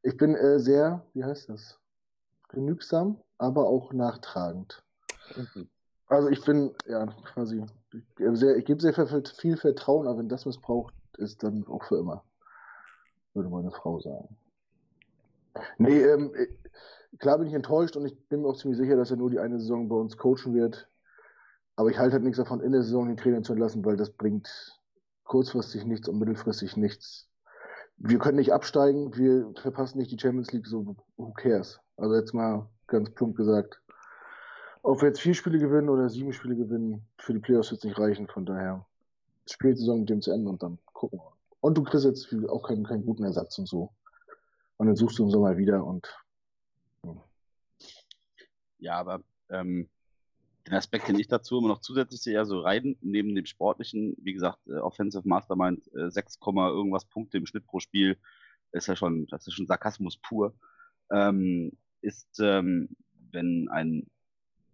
Ich 0.02 0.18
bin 0.18 0.34
äh, 0.34 0.58
sehr, 0.58 1.06
wie 1.14 1.24
heißt 1.24 1.48
das? 1.48 1.78
Genügsam, 2.50 3.22
aber 3.38 3.66
auch 3.68 3.94
nachtragend. 3.94 4.82
Mhm. 5.34 5.70
Also 6.10 6.28
ich 6.28 6.44
bin, 6.44 6.74
ja, 6.88 7.06
quasi, 7.32 7.64
ich, 7.92 8.02
sehr, 8.32 8.56
ich 8.56 8.64
gebe 8.64 8.80
sehr 8.80 8.92
viel 9.38 9.56
Vertrauen, 9.56 10.08
aber 10.08 10.18
wenn 10.18 10.28
das 10.28 10.44
missbraucht 10.44 10.92
ist, 11.18 11.44
dann 11.44 11.64
auch 11.68 11.84
für 11.84 11.98
immer. 11.98 12.24
Würde 13.32 13.48
meine 13.48 13.70
Frau 13.70 14.00
sagen. 14.00 14.36
Nee, 15.78 16.02
ähm, 16.02 16.32
klar 17.18 17.38
bin 17.38 17.46
ich 17.46 17.54
enttäuscht 17.54 17.96
und 17.96 18.06
ich 18.06 18.28
bin 18.28 18.42
mir 18.42 18.48
auch 18.48 18.56
ziemlich 18.56 18.78
sicher, 18.78 18.96
dass 18.96 19.12
er 19.12 19.18
nur 19.18 19.30
die 19.30 19.38
eine 19.38 19.60
Saison 19.60 19.88
bei 19.88 19.94
uns 19.94 20.16
coachen 20.16 20.52
wird. 20.52 20.88
Aber 21.76 21.90
ich 21.90 21.98
halte 21.98 22.14
halt 22.14 22.24
nichts 22.24 22.38
davon, 22.38 22.60
in 22.60 22.72
der 22.72 22.82
Saison 22.82 23.06
den 23.06 23.16
Trainer 23.16 23.42
zu 23.42 23.52
entlassen, 23.52 23.84
weil 23.84 23.96
das 23.96 24.10
bringt 24.10 24.48
kurzfristig 25.22 25.84
nichts 25.84 26.08
und 26.08 26.18
mittelfristig 26.18 26.76
nichts. 26.76 27.28
Wir 27.98 28.18
können 28.18 28.38
nicht 28.38 28.52
absteigen, 28.52 29.16
wir 29.16 29.52
verpassen 29.62 29.98
nicht 29.98 30.10
die 30.10 30.18
Champions 30.18 30.50
League, 30.50 30.66
so 30.66 30.96
who 31.16 31.32
cares? 31.34 31.78
Also 31.96 32.16
jetzt 32.16 32.34
mal 32.34 32.68
ganz 32.88 33.10
plump 33.10 33.36
gesagt. 33.36 33.80
Ob 34.82 35.02
wir 35.02 35.08
jetzt 35.08 35.20
vier 35.20 35.34
Spiele 35.34 35.58
gewinnen 35.58 35.88
oder 35.88 36.08
sieben 36.08 36.32
Spiele 36.32 36.56
gewinnen, 36.56 37.06
für 37.18 37.34
die 37.34 37.38
Playoffs 37.38 37.70
wird 37.70 37.80
es 37.80 37.84
nicht 37.84 37.98
reichen. 37.98 38.26
Von 38.28 38.46
daher 38.46 38.86
spielt 39.48 39.76
die 39.76 39.80
Saison 39.80 40.00
mit 40.00 40.08
dem 40.08 40.22
zu 40.22 40.32
Ende 40.32 40.50
und 40.50 40.62
dann 40.62 40.78
gucken 40.92 41.18
wir. 41.18 41.32
Und 41.60 41.76
du 41.76 41.82
kriegst 41.82 42.06
jetzt 42.06 42.32
auch 42.48 42.62
keinen, 42.62 42.84
keinen 42.84 43.04
guten 43.04 43.24
Ersatz 43.24 43.58
und 43.58 43.68
so. 43.68 43.92
Und 44.78 44.86
dann 44.86 44.96
suchst 44.96 45.18
du 45.18 45.24
im 45.24 45.30
Sommer 45.30 45.58
wieder 45.58 45.84
und. 45.84 46.08
Ja, 47.04 47.14
ja 48.78 48.94
aber 48.94 49.22
ähm, 49.50 49.90
den 50.66 50.74
Aspekt, 50.74 51.08
den 51.08 51.18
ich 51.18 51.28
dazu 51.28 51.58
immer 51.58 51.68
noch 51.68 51.80
zusätzlich 51.80 52.22
sehe, 52.22 52.34
ja, 52.34 52.46
so 52.46 52.60
rein 52.60 52.96
neben 53.02 53.34
dem 53.34 53.44
sportlichen, 53.44 54.16
wie 54.18 54.32
gesagt, 54.32 54.66
äh, 54.66 54.76
Offensive 54.76 55.28
Mastermind, 55.28 55.86
äh, 55.94 56.10
6, 56.10 56.38
irgendwas 56.42 57.04
Punkte 57.04 57.36
im 57.36 57.46
Schnitt 57.46 57.66
pro 57.66 57.80
Spiel, 57.80 58.16
ist 58.72 58.86
ja 58.86 58.96
schon, 58.96 59.26
das 59.26 59.46
ist 59.46 59.54
schon 59.54 59.66
Sarkasmus 59.66 60.16
pur, 60.16 60.54
ähm, 61.10 61.72
ist, 62.00 62.38
ähm, 62.40 62.88
wenn 63.32 63.68
ein 63.68 64.06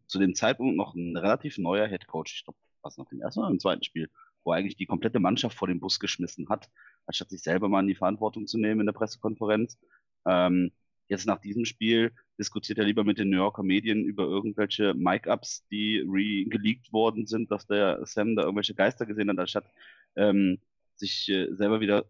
zu 0.06 0.18
dem 0.18 0.34
Zeitpunkt 0.34 0.76
noch 0.76 0.94
ein 0.94 1.16
relativ 1.16 1.58
neuer 1.58 1.86
Head 1.86 2.06
Coach, 2.06 2.34
ich 2.36 2.44
glaube, 2.44 2.58
was 2.82 2.96
noch 2.98 3.10
im 3.12 3.20
ersten 3.20 3.40
oder 3.40 3.50
im 3.50 3.60
zweiten 3.60 3.82
Spiel, 3.82 4.10
wo 4.44 4.52
eigentlich 4.52 4.76
die 4.76 4.86
komplette 4.86 5.20
Mannschaft 5.20 5.56
vor 5.56 5.68
den 5.68 5.80
Bus 5.80 5.98
geschmissen 5.98 6.48
hat, 6.48 6.70
anstatt 7.06 7.30
sich 7.30 7.42
selber 7.42 7.68
mal 7.68 7.80
in 7.80 7.88
die 7.88 7.94
Verantwortung 7.94 8.46
zu 8.46 8.58
nehmen 8.58 8.80
in 8.80 8.86
der 8.86 8.92
Pressekonferenz. 8.92 9.78
Ähm, 10.24 10.72
jetzt 11.08 11.26
nach 11.26 11.40
diesem 11.40 11.64
Spiel 11.64 12.12
diskutiert 12.38 12.78
er 12.78 12.84
lieber 12.84 13.04
mit 13.04 13.18
den 13.18 13.30
New 13.30 13.36
Yorker 13.36 13.62
Medien 13.62 14.04
über 14.04 14.24
irgendwelche 14.24 14.94
Mic-Ups, 14.94 15.66
die 15.68 15.98
re-geleakt 16.06 16.92
worden 16.92 17.26
sind, 17.26 17.50
dass 17.50 17.66
der 17.66 18.04
Sam 18.06 18.36
da 18.36 18.42
irgendwelche 18.42 18.74
Geister 18.74 19.06
gesehen 19.06 19.30
hat, 19.30 19.38
anstatt 19.38 19.70
ähm, 20.16 20.58
sich 20.94 21.28
äh, 21.28 21.52
selber 21.54 21.80
wieder 21.80 22.06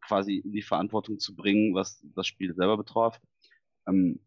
quasi 0.00 0.36
in 0.36 0.52
die 0.52 0.62
Verantwortung 0.62 1.18
zu 1.18 1.34
bringen, 1.34 1.74
was 1.74 2.04
das 2.14 2.26
Spiel 2.26 2.54
selber 2.54 2.76
betraf. 2.76 3.20
Ähm, 3.86 4.20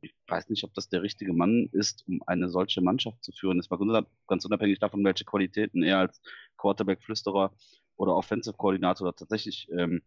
ich 0.00 0.14
weiß 0.28 0.48
nicht, 0.48 0.64
ob 0.64 0.74
das 0.74 0.88
der 0.88 1.02
richtige 1.02 1.32
Mann 1.32 1.68
ist, 1.72 2.04
um 2.06 2.22
eine 2.26 2.48
solche 2.48 2.80
Mannschaft 2.80 3.22
zu 3.24 3.32
führen. 3.32 3.58
Das 3.58 3.70
war 3.70 4.06
ganz 4.26 4.44
unabhängig 4.44 4.78
davon, 4.78 5.04
welche 5.04 5.24
Qualitäten 5.24 5.82
er 5.82 5.98
als 5.98 6.20
Quarterback-Flüsterer 6.58 7.52
oder 7.96 8.16
Offensive-Koordinator 8.16 9.14
tatsächlich 9.14 9.68
ähm, 9.72 10.02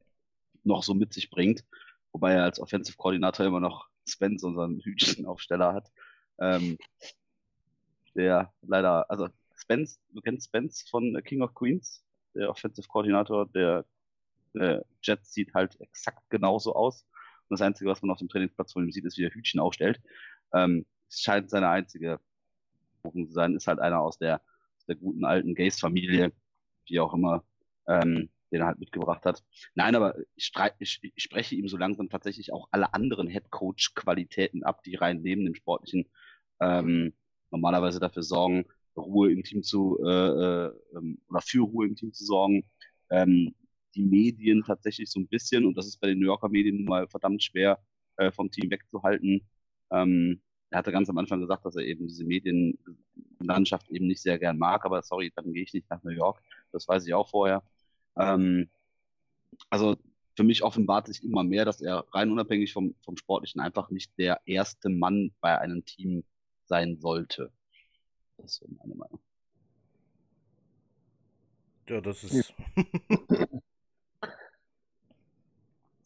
noch 0.63 0.83
so 0.83 0.93
mit 0.93 1.13
sich 1.13 1.29
bringt. 1.29 1.63
Wobei 2.11 2.33
er 2.33 2.43
als 2.43 2.59
Offensive-Koordinator 2.59 3.45
immer 3.45 3.59
noch 3.59 3.87
Spence, 4.07 4.43
unseren 4.43 4.79
Hütchenaufsteller 4.79 5.73
hat. 5.73 5.91
Ähm, 6.39 6.77
der 8.15 8.53
leider, 8.61 9.09
also 9.09 9.29
Spence, 9.55 9.99
du 10.09 10.21
kennst 10.21 10.47
Spence 10.47 10.87
von 10.89 11.19
King 11.23 11.41
of 11.41 11.53
Queens? 11.53 12.03
der 12.35 12.49
Offensive 12.49 12.87
Koordinator 12.87 13.47
der 13.47 13.85
äh, 14.53 14.81
Jets, 15.01 15.33
sieht 15.33 15.53
halt 15.53 15.79
exakt 15.79 16.29
genauso 16.29 16.73
aus. 16.75 17.05
Das 17.49 17.61
Einzige, 17.61 17.89
was 17.89 18.01
man 18.01 18.11
auf 18.11 18.19
dem 18.19 18.29
Trainingsplatz 18.29 18.73
von 18.73 18.83
ihm 18.83 18.91
sieht, 18.91 19.05
ist, 19.05 19.17
wie 19.17 19.25
er 19.25 19.33
Hütchen 19.33 19.59
aufstellt. 19.59 19.99
Ähm, 20.53 20.85
es 21.09 21.21
scheint 21.21 21.49
seine 21.49 21.69
einzige 21.69 22.19
Berufung 23.01 23.27
zu 23.27 23.33
sein, 23.33 23.55
ist 23.55 23.67
halt 23.67 23.79
einer 23.79 23.99
aus 23.99 24.17
der, 24.17 24.41
der 24.87 24.95
guten 24.95 25.25
alten 25.25 25.55
Gaze-Familie, 25.55 26.31
wie 26.85 26.99
auch 26.99 27.13
immer, 27.13 27.43
ähm, 27.87 28.29
den 28.51 28.61
er 28.61 28.67
halt 28.67 28.79
mitgebracht 28.79 29.25
hat. 29.25 29.43
Nein, 29.75 29.95
aber 29.95 30.15
ich, 30.35 30.51
ich, 30.79 30.99
ich 31.03 31.23
spreche 31.23 31.55
ihm 31.55 31.67
so 31.67 31.77
langsam 31.77 32.09
tatsächlich 32.09 32.51
auch 32.51 32.67
alle 32.71 32.93
anderen 32.93 33.27
Headcoach-Qualitäten 33.27 34.63
ab, 34.63 34.83
die 34.83 34.95
rein 34.95 35.21
neben 35.21 35.45
dem 35.45 35.55
Sportlichen 35.55 36.09
ähm, 36.59 37.13
normalerweise 37.51 37.99
dafür 37.99 38.23
sorgen, 38.23 38.65
Ruhe 38.95 39.31
im 39.31 39.43
Team 39.43 39.63
zu 39.63 39.97
äh, 40.03 40.09
äh, 40.09 40.71
ähm, 40.95 41.19
oder 41.29 41.41
für 41.41 41.63
Ruhe 41.63 41.87
im 41.87 41.95
Team 41.95 42.11
zu 42.13 42.25
sorgen. 42.25 42.65
Ähm, 43.09 43.55
die 43.95 44.03
Medien 44.03 44.63
tatsächlich 44.63 45.09
so 45.09 45.19
ein 45.19 45.27
bisschen, 45.27 45.65
und 45.65 45.77
das 45.77 45.87
ist 45.87 45.97
bei 45.99 46.07
den 46.07 46.19
New 46.19 46.25
Yorker 46.25 46.49
Medien 46.49 46.77
nun 46.77 46.85
mal 46.85 47.07
verdammt 47.07 47.43
schwer 47.43 47.79
äh, 48.17 48.31
vom 48.31 48.51
Team 48.51 48.69
wegzuhalten. 48.69 49.41
Ähm, 49.91 50.41
er 50.69 50.79
hatte 50.79 50.91
ganz 50.91 51.09
am 51.09 51.17
Anfang 51.17 51.39
gesagt, 51.39 51.65
dass 51.65 51.75
er 51.75 51.83
eben 51.83 52.07
diese 52.07 52.25
Medienlandschaft 52.25 53.89
eben 53.89 54.07
nicht 54.07 54.21
sehr 54.21 54.37
gern 54.37 54.57
mag, 54.57 54.85
aber 54.85 55.01
sorry, 55.01 55.31
dann 55.35 55.51
gehe 55.53 55.63
ich 55.63 55.73
nicht 55.73 55.89
nach 55.89 56.03
New 56.03 56.11
York. 56.11 56.41
Das 56.71 56.87
weiß 56.87 57.07
ich 57.07 57.13
auch 57.13 57.27
vorher. 57.29 57.63
Ähm, 58.17 58.69
also 59.69 59.97
für 60.35 60.43
mich 60.43 60.63
offenbart 60.63 61.07
sich 61.07 61.23
immer 61.23 61.43
mehr, 61.43 61.65
dass 61.65 61.81
er 61.81 62.05
rein 62.13 62.31
unabhängig 62.31 62.71
vom, 62.71 62.95
vom 63.01 63.17
Sportlichen 63.17 63.61
einfach 63.61 63.89
nicht 63.89 64.17
der 64.17 64.39
erste 64.45 64.89
Mann 64.89 65.31
bei 65.41 65.57
einem 65.59 65.83
Team 65.85 66.23
sein 66.65 66.97
sollte. 66.97 67.51
Das 68.37 68.53
ist 68.53 68.59
so 68.59 68.67
meine 68.77 68.95
Meinung. 68.95 69.19
Ja, 71.89 71.99
das 72.01 72.23
ist. 72.23 72.53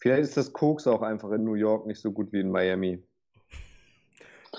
Vielleicht 0.04 0.24
ist 0.24 0.36
das 0.36 0.52
Koks 0.52 0.86
auch 0.86 1.02
einfach 1.02 1.32
in 1.32 1.46
New 1.46 1.54
York 1.54 1.86
nicht 1.86 2.02
so 2.02 2.12
gut 2.12 2.34
wie 2.34 2.42
in 2.42 2.52
Miami. 2.52 3.02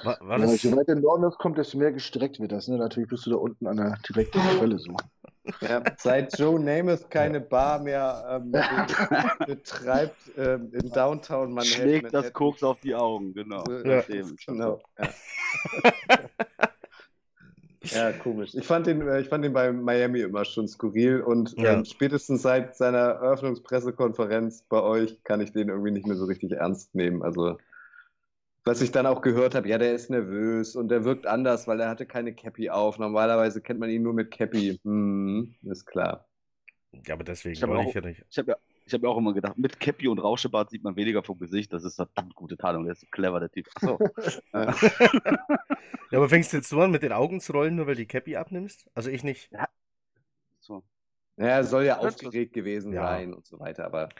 War, 0.03 0.17
war 0.23 0.39
ja, 0.41 0.47
je 0.47 0.75
weiter 0.75 0.95
in 0.95 1.03
Norden 1.03 1.23
es 1.25 1.37
kommt, 1.37 1.59
desto 1.59 1.77
mehr 1.77 1.93
gestreckt 1.93 2.41
wird 2.41 2.51
das. 2.51 2.67
Ne? 2.67 2.79
Natürlich 2.79 3.11
bist 3.11 3.27
du 3.27 3.31
da 3.33 3.37
unten 3.37 3.67
an 3.67 3.77
der 3.77 3.99
direkten 4.09 4.41
Quelle 4.41 4.79
so. 4.79 4.97
Ja, 5.61 5.83
seit 5.99 6.39
Joe 6.39 6.59
Namath 6.59 7.11
keine 7.11 7.43
Bar 7.43 7.79
mehr 7.81 8.43
ähm, 8.43 8.53
betreibt 9.47 10.17
ähm, 10.39 10.73
in 10.73 10.89
Downtown 10.89 11.53
Manhattan. 11.53 11.83
Schlägt 11.83 12.15
das 12.15 12.33
Koks 12.33 12.63
auf 12.63 12.81
die 12.81 12.95
Augen, 12.95 13.35
genau. 13.35 13.65
Ja, 13.85 14.01
genau. 14.47 14.81
Ja. 14.99 15.09
Ja, 17.93 18.13
komisch. 18.13 18.55
Ich 18.55 18.67
fand 18.67 18.87
den, 18.87 19.07
äh, 19.07 19.21
ich 19.21 19.29
fand 19.29 19.45
den 19.45 19.53
bei 19.53 19.73
Miami 19.73 20.21
immer 20.21 20.45
schon 20.45 20.69
skurril 20.69 21.21
und 21.21 21.55
ja. 21.59 21.75
ähm, 21.75 21.85
spätestens 21.85 22.43
seit 22.43 22.77
seiner 22.77 22.99
Eröffnungspressekonferenz 22.99 24.65
bei 24.69 24.81
euch 24.81 25.23
kann 25.25 25.41
ich 25.41 25.53
den 25.53 25.69
irgendwie 25.69 25.91
nicht 25.91 26.07
mehr 26.07 26.17
so 26.17 26.25
richtig 26.25 26.53
ernst 26.53 26.95
nehmen. 26.95 27.23
Also, 27.23 27.59
was 28.65 28.81
ich 28.81 28.93
dann 28.93 29.07
auch 29.07 29.21
gehört 29.21 29.55
habe, 29.55 29.69
ja, 29.69 29.79
der 29.79 29.95
ist 29.95 30.11
nervös 30.11 30.75
und 30.77 30.89
der 30.89 31.05
wirkt 31.05 31.27
anders, 31.27 31.69
weil 31.69 31.81
er 31.81 31.89
hatte 31.89 32.07
keine 32.07 32.35
Cappy 32.35 32.71
auf. 32.71 32.99
Normalerweise 32.99 33.61
kennt 33.61 33.81
man 33.81 33.91
ihn 33.91 34.03
nur 34.03 34.15
mit 34.15 34.31
Cappy. 34.31 34.81
Hm, 34.83 35.55
ist 35.63 35.85
klar. 35.85 36.27
Ja, 37.07 37.15
aber 37.15 37.25
deswegen 37.25 37.55
ich 37.55 37.67
wollte 37.67 37.89
ich 37.89 37.95
ja 37.95 38.01
nicht. 38.01 38.25
Ich 38.31 38.39
habe 38.39 38.53
ja, 38.53 38.57
ich 38.87 38.93
habe 38.93 39.07
ja 39.07 39.13
auch 39.13 39.17
immer 39.17 39.33
gedacht, 39.33 39.57
mit 39.57 39.81
Cappy 39.81 40.09
und 40.09 40.19
Rauschebart 40.19 40.71
sieht 40.71 40.85
man 40.85 40.97
weniger 40.97 41.23
vom 41.23 41.39
Gesicht. 41.39 41.73
Das 41.73 41.85
ist 41.85 41.97
verdammt 41.97 42.35
gute 42.35 42.57
Tarnung. 42.57 42.85
Der 42.85 42.93
ist 42.93 43.01
so 43.01 43.07
clever, 43.11 43.41
der 43.41 43.51
Typ. 43.51 43.69
Achso. 43.75 43.99
ja, 44.53 46.19
aber 46.19 46.29
fängst 46.29 46.53
du 46.53 46.59
jetzt 46.59 46.69
so 46.69 46.81
an, 46.81 46.91
mit 46.91 47.03
den 47.03 47.13
Augen 47.13 47.41
zu 47.41 47.53
rollen, 47.53 47.77
nur 47.77 47.87
weil 47.87 47.95
die 47.95 48.07
Cappy 48.07 48.37
abnimmst? 48.37 48.91
Also 48.95 49.11
ich 49.11 49.25
nicht. 49.25 49.51
Ja. 49.53 49.69
So. 50.61 50.83
Ja, 51.37 51.47
er 51.47 51.65
soll 51.65 51.85
ja 51.85 51.99
aufgeregt 51.99 52.53
gewesen 52.53 52.93
ja. 52.93 53.03
sein 53.07 53.33
und 53.33 53.47
so 53.47 53.59
weiter, 53.59 53.87
aber 53.87 54.11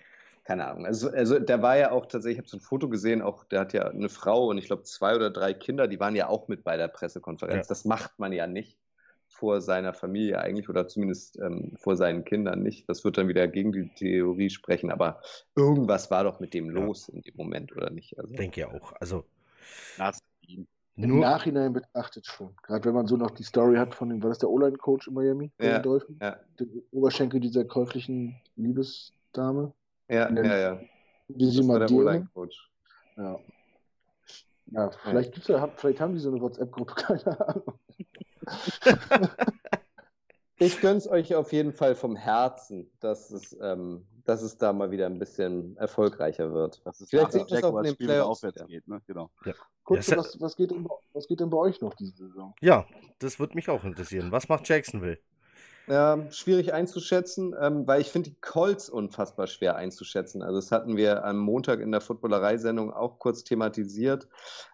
keine 0.45 0.67
Ahnung. 0.67 0.85
Also, 0.87 1.11
also 1.11 1.39
der 1.39 1.63
war 1.63 1.77
ja 1.77 1.91
auch 1.91 2.07
tatsächlich, 2.07 2.37
ich 2.37 2.39
habe 2.39 2.49
so 2.49 2.57
ein 2.59 2.61
Foto 2.61 2.89
gesehen, 2.89 3.23
auch 3.23 3.45
der 3.45 3.61
hat 3.61 3.73
ja 3.73 3.89
eine 3.89 4.09
Frau 4.09 4.49
und 4.49 4.59
ich 4.59 4.67
glaube 4.67 4.83
zwei 4.83 5.15
oder 5.15 5.31
drei 5.31 5.55
Kinder, 5.55 5.89
die 5.89 6.01
waren 6.01 6.17
ja 6.17 6.29
auch 6.29 6.49
mit 6.49 6.65
bei 6.65 6.77
der 6.77 6.89
Pressekonferenz. 6.89 7.67
Ja. 7.67 7.69
Das 7.69 7.85
macht 7.85 8.19
man 8.19 8.33
ja 8.33 8.47
nicht 8.47 8.79
vor 9.35 9.61
seiner 9.61 9.93
Familie 9.93 10.39
eigentlich 10.39 10.69
oder 10.69 10.87
zumindest 10.87 11.39
ähm, 11.41 11.73
vor 11.77 11.97
seinen 11.97 12.25
Kindern 12.25 12.63
nicht. 12.63 12.89
Das 12.89 13.05
wird 13.05 13.19
dann 13.19 13.29
wieder 13.29 13.49
gegen 13.49 13.73
die 13.73 13.89
Theorie 13.95 14.49
sprechen, 14.49 14.91
aber 14.91 15.21
irgendwas 15.57 16.11
war 16.11 16.23
doch 16.25 16.39
mit 16.39 16.55
dem 16.55 16.71
los 16.71 17.09
in 17.09 17.23
dem 17.23 17.35
Moment, 17.37 17.75
oder 17.77 17.91
nicht? 17.91 18.17
Also, 18.19 18.33
Denke 18.33 18.61
ja 18.61 18.69
auch. 18.69 18.93
Also 19.01 19.25
Im 20.97 21.09
nur... 21.09 21.21
Nachhinein 21.21 21.73
betrachtet 21.73 22.27
schon. 22.27 22.55
Gerade 22.63 22.85
wenn 22.85 22.95
man 22.95 23.09
so 23.09 23.17
noch 23.17 23.33
die 23.33 23.43
Story 23.43 23.77
hat 23.77 23.95
von 23.95 24.09
dem, 24.09 24.23
war 24.23 24.29
das 24.29 24.39
der 24.39 24.51
O-Line-Coach 24.51 25.09
in 25.09 25.15
Miami? 25.15 25.51
Ja, 25.61 25.83
ja. 26.21 26.39
Der 26.59 26.67
Oberschenkel 26.93 27.41
dieser 27.41 27.65
käuflichen 27.65 28.41
Liebesdame. 28.55 29.73
Ja, 30.09 30.31
ja, 30.31 30.59
ja. 30.59 30.81
Wie 31.27 31.51
sie 31.51 31.65
mal 31.65 31.81
der 31.81 31.91
O-Line-Coach. 31.91 32.71
Ja. 33.17 33.41
Ja, 34.67 34.91
vielleicht, 35.03 35.33
gibt's 35.33 35.49
ja, 35.49 35.69
vielleicht 35.77 36.01
haben 36.01 36.15
die 36.15 36.21
so 36.21 36.31
eine 36.31 36.41
WhatsApp-Gruppe, 36.41 36.95
keine 36.97 37.49
Ahnung. 37.49 37.79
Ich 40.59 40.81
gönn's 40.81 41.07
euch 41.09 41.35
auf 41.35 41.53
jeden 41.53 41.73
Fall 41.73 41.95
vom 41.95 42.17
Herzen, 42.17 42.91
dass 43.01 43.31
es, 43.31 43.57
ähm, 43.61 44.07
dass 44.25 44.43
es 44.43 44.57
da 44.57 44.73
mal 44.73 44.91
wieder 44.91 45.07
ein 45.07 45.19
bisschen 45.19 45.77
erfolgreicher 45.77 46.53
wird. 46.53 46.83
Vielleicht 47.09 47.33
sieht 47.33 47.51
das 47.51 47.63
auch 47.65 47.79
in 47.79 47.85
den 47.85 47.97
Playoffs 47.97 48.39
aufwärts 48.39 48.61
ja. 48.61 48.67
geht, 48.67 48.89
ne? 48.89 49.01
Genau. 49.07 49.31
Ja. 49.45 49.55
Kurz, 49.83 50.07
ja, 50.07 50.17
was, 50.17 50.41
was, 50.41 50.57
geht 50.57 50.71
denn, 50.71 50.87
was 51.13 51.27
geht 51.27 51.41
denn 51.41 51.51
bei 51.51 51.59
euch 51.59 51.81
noch 51.81 51.95
diese 51.95 52.29
Saison? 52.29 52.55
Ja, 52.61 52.87
das 53.19 53.39
würde 53.39 53.55
mich 53.55 53.69
auch 53.69 53.85
interessieren. 53.85 54.33
Was 54.33 54.49
macht 54.49 54.67
Jacksonville? 54.69 55.19
Ähm, 55.87 56.31
schwierig 56.31 56.73
einzuschätzen, 56.73 57.55
ähm, 57.61 57.87
weil 57.87 58.01
ich 58.01 58.11
finde 58.11 58.31
die 58.31 58.41
Colts 58.41 58.89
unfassbar 58.89 59.47
schwer 59.47 59.77
einzuschätzen. 59.77 60.43
Also 60.43 60.57
das 60.57 60.73
hatten 60.73 60.97
wir 60.97 61.25
am 61.25 61.37
Montag 61.37 61.81
in 61.81 61.93
der 61.93 62.01
Footballerei-Sendung 62.01 62.91
auch 62.91 63.19
kurz 63.19 63.45
thematisiert. 63.45 64.27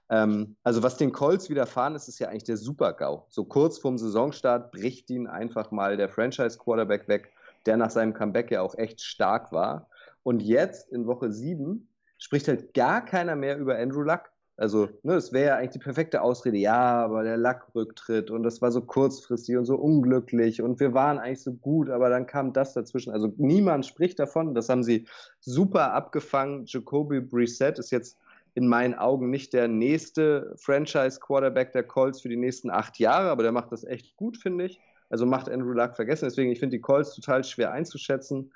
Ähm, 0.09 0.55
also 0.63 0.85
was 0.85 0.97
den 0.97 1.11
Colts 1.11 1.51
widerfahren 1.51 1.97
ist, 1.97 2.07
ist 2.07 2.21
ja 2.21 2.29
eigentlich 2.29 2.45
der 2.45 2.57
Super-GAU. 2.57 3.27
So 3.29 3.45
kurz 3.45 3.79
vorm 3.79 3.99
Saisonstart 3.99 4.71
bricht 4.71 5.11
ihn 5.11 5.27
einfach 5.27 5.73
mal 5.73 5.97
der 5.97 6.09
Franchise-Quarterback 6.09 7.09
weg, 7.09 7.33
der 7.67 7.77
nach 7.77 7.91
seinem 7.91 8.15
Comeback 8.15 8.53
ja 8.53 8.63
auch 8.63 8.77
echt 8.77 9.01
stark 9.01 9.51
war. 9.51 9.89
Und 10.23 10.43
jetzt 10.43 10.93
in 10.93 11.09
Woche 11.09 11.33
7 11.33 11.89
spricht 12.19 12.47
halt 12.47 12.73
gar 12.73 13.05
keiner 13.05 13.35
mehr 13.35 13.59
über 13.59 13.77
Andrew 13.77 14.03
Luck. 14.03 14.30
Also, 14.61 14.91
ne, 15.05 15.15
es 15.15 15.33
wäre 15.33 15.47
ja 15.47 15.57
eigentlich 15.57 15.71
die 15.71 15.79
perfekte 15.79 16.21
Ausrede, 16.21 16.59
ja, 16.59 17.03
aber 17.03 17.23
der 17.23 17.39
Lackrücktritt 17.39 18.31
und 18.31 18.43
das 18.43 18.61
war 18.61 18.71
so 18.71 18.83
kurzfristig 18.83 19.57
und 19.57 19.65
so 19.65 19.77
unglücklich 19.77 20.61
und 20.61 20.81
wir 20.81 20.93
waren 20.93 21.19
eigentlich 21.19 21.43
so 21.43 21.55
gut, 21.55 21.89
aber 21.89 22.11
dann 22.11 22.27
kam 22.27 22.53
das 22.53 22.75
dazwischen. 22.75 23.11
Also 23.11 23.33
niemand 23.39 23.87
spricht 23.87 24.19
davon. 24.19 24.55
Das 24.55 24.69
haben 24.69 24.85
sie 24.85 25.07
super 25.41 25.95
abgefangen. 25.95 26.65
Jacoby 26.67 27.23
Brissett 27.23 27.79
ist 27.79 27.91
jetzt 27.91 28.19
in 28.53 28.69
meinen 28.69 28.93
Augen 28.93 29.31
nicht 29.31 29.55
der 29.55 29.67
nächste 29.67 30.55
Franchise-Quarterback 30.59 31.73
der 31.73 31.85
Colts 31.85 32.21
für 32.21 32.29
die 32.29 32.37
nächsten 32.37 32.69
acht 32.69 32.99
Jahre, 32.99 33.31
aber 33.31 33.43
der 33.43 33.53
macht 33.53 33.73
das 33.73 33.85
echt 33.85 34.15
gut, 34.17 34.37
finde 34.37 34.67
ich. 34.67 34.79
Also 35.09 35.25
macht 35.25 35.49
Andrew 35.49 35.73
Luck 35.73 35.97
vergessen. 35.97 36.27
Deswegen, 36.27 36.53
ich 36.53 36.61
finde 36.61 36.77
die 36.77 36.83
Colts 36.83 37.15
total 37.15 37.45
schwer 37.45 37.73
einzuschätzen. 37.73 38.53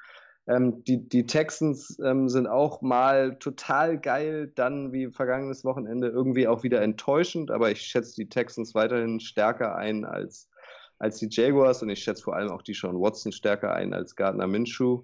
Ähm, 0.47 0.85
die, 0.85 1.09
die 1.09 1.25
Texans 1.25 1.99
ähm, 2.05 2.29
sind 2.29 2.47
auch 2.47 2.83
mal 2.83 3.37
total 3.39 3.99
geil, 3.99 4.53
dann 4.55 4.93
wie 4.93 5.11
vergangenes 5.11 5.65
Wochenende 5.65 6.09
irgendwie 6.09 6.47
auch 6.47 6.63
wieder 6.63 6.83
enttäuschend, 6.83 7.51
aber 7.51 7.71
ich 7.71 7.81
schätze 7.81 8.15
die 8.17 8.29
Texans 8.29 8.75
weiterhin 8.75 9.21
stärker 9.21 9.75
ein 9.75 10.05
als, 10.05 10.51
als 10.99 11.19
die 11.19 11.29
Jaguars 11.31 11.83
und 11.83 11.89
ich 11.89 12.03
schätze 12.03 12.23
vor 12.23 12.37
allem 12.37 12.51
auch 12.51 12.63
die 12.63 12.75
Sean 12.75 13.01
Watson 13.01 13.33
stärker 13.33 13.73
ein 13.73 13.95
als 13.95 14.17
Gardner 14.17 14.47
Minshew. 14.47 15.03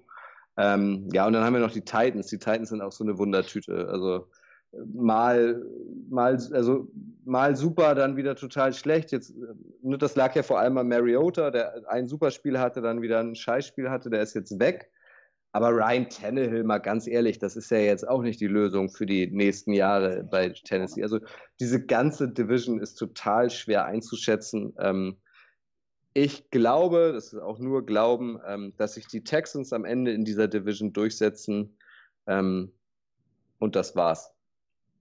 Ähm, 0.58 1.08
ja, 1.12 1.26
und 1.26 1.32
dann 1.32 1.42
haben 1.42 1.54
wir 1.54 1.60
noch 1.60 1.72
die 1.72 1.84
Titans. 1.84 2.26
Die 2.26 2.38
Titans 2.38 2.68
sind 2.68 2.82
auch 2.82 2.92
so 2.92 3.02
eine 3.02 3.16
Wundertüte. 3.16 3.88
Also 3.88 4.26
mal, 4.92 5.62
mal, 6.10 6.34
also 6.52 6.88
mal 7.24 7.56
super, 7.56 7.94
dann 7.94 8.16
wieder 8.16 8.36
total 8.36 8.74
schlecht. 8.74 9.10
Jetzt, 9.10 9.30
äh, 9.30 9.96
das 9.98 10.16
lag 10.16 10.34
ja 10.36 10.42
vor 10.42 10.60
allem 10.60 10.76
an 10.76 10.88
Mariota, 10.88 11.50
der 11.50 11.88
ein 11.88 12.08
Superspiel 12.08 12.58
hatte, 12.58 12.82
dann 12.82 13.00
wieder 13.00 13.20
ein 13.20 13.34
Scheißspiel 13.34 13.88
hatte, 13.88 14.10
der 14.10 14.20
ist 14.20 14.34
jetzt 14.34 14.58
weg. 14.58 14.90
Aber 15.52 15.70
Ryan 15.70 16.08
Tannehill, 16.08 16.62
mal 16.62 16.78
ganz 16.78 17.08
ehrlich, 17.08 17.38
das 17.38 17.56
ist 17.56 17.70
ja 17.70 17.78
jetzt 17.78 18.06
auch 18.06 18.22
nicht 18.22 18.40
die 18.40 18.46
Lösung 18.46 18.88
für 18.88 19.06
die 19.06 19.26
nächsten 19.26 19.72
Jahre 19.72 20.22
bei 20.22 20.50
Tennessee. 20.50 21.02
Also 21.02 21.18
diese 21.58 21.84
ganze 21.84 22.28
Division 22.28 22.80
ist 22.80 22.94
total 22.94 23.50
schwer 23.50 23.84
einzuschätzen. 23.84 24.74
Ähm, 24.78 25.16
ich 26.14 26.50
glaube, 26.50 27.12
das 27.12 27.32
ist 27.32 27.40
auch 27.40 27.58
nur 27.58 27.84
Glauben, 27.84 28.38
ähm, 28.46 28.74
dass 28.76 28.94
sich 28.94 29.08
die 29.08 29.24
Texans 29.24 29.72
am 29.72 29.84
Ende 29.84 30.12
in 30.12 30.24
dieser 30.24 30.46
Division 30.46 30.92
durchsetzen. 30.92 31.76
Ähm, 32.26 32.72
und 33.58 33.74
das 33.74 33.96
war's. 33.96 34.32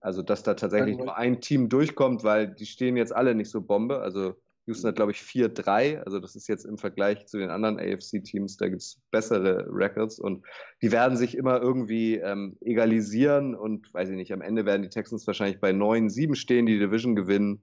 Also, 0.00 0.22
dass 0.22 0.42
da 0.42 0.54
tatsächlich 0.54 0.96
nur 0.96 1.16
ein 1.16 1.40
Team 1.40 1.68
durchkommt, 1.68 2.24
weil 2.24 2.48
die 2.48 2.66
stehen 2.66 2.96
jetzt 2.96 3.14
alle 3.14 3.34
nicht 3.34 3.50
so 3.50 3.60
Bombe. 3.60 4.00
Also, 4.00 4.34
Houston 4.70 4.88
hat, 4.88 4.96
glaube 4.96 5.12
ich, 5.12 5.18
4-3. 5.18 6.02
Also 6.04 6.20
das 6.20 6.36
ist 6.36 6.48
jetzt 6.48 6.64
im 6.64 6.78
Vergleich 6.78 7.26
zu 7.26 7.38
den 7.38 7.50
anderen 7.50 7.78
AFC-Teams, 7.78 8.56
da 8.56 8.68
gibt 8.68 8.82
es 8.82 9.00
bessere 9.10 9.66
Records 9.68 10.18
und 10.18 10.46
die 10.80 10.92
werden 10.92 11.16
sich 11.16 11.36
immer 11.36 11.60
irgendwie 11.60 12.16
ähm, 12.16 12.56
egalisieren 12.60 13.54
und 13.54 13.92
weiß 13.92 14.08
ich 14.10 14.16
nicht, 14.16 14.32
am 14.32 14.42
Ende 14.42 14.64
werden 14.64 14.82
die 14.82 14.88
Texans 14.88 15.26
wahrscheinlich 15.26 15.60
bei 15.60 15.70
9-7 15.70 16.36
stehen, 16.36 16.66
die 16.66 16.78
Division 16.78 17.16
gewinnen 17.16 17.62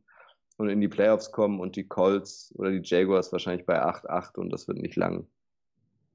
und 0.57 0.69
in 0.69 0.81
die 0.81 0.89
Playoffs 0.89 1.31
kommen 1.31 1.59
und 1.59 1.75
die 1.77 1.87
Colts 1.87 2.53
oder 2.57 2.71
die 2.71 2.81
Jaguars 2.83 3.31
wahrscheinlich 3.31 3.65
bei 3.65 3.81
8-8 3.81 4.37
und 4.37 4.49
das 4.49 4.67
wird 4.67 4.79
nicht 4.79 4.97
lang. 4.97 5.25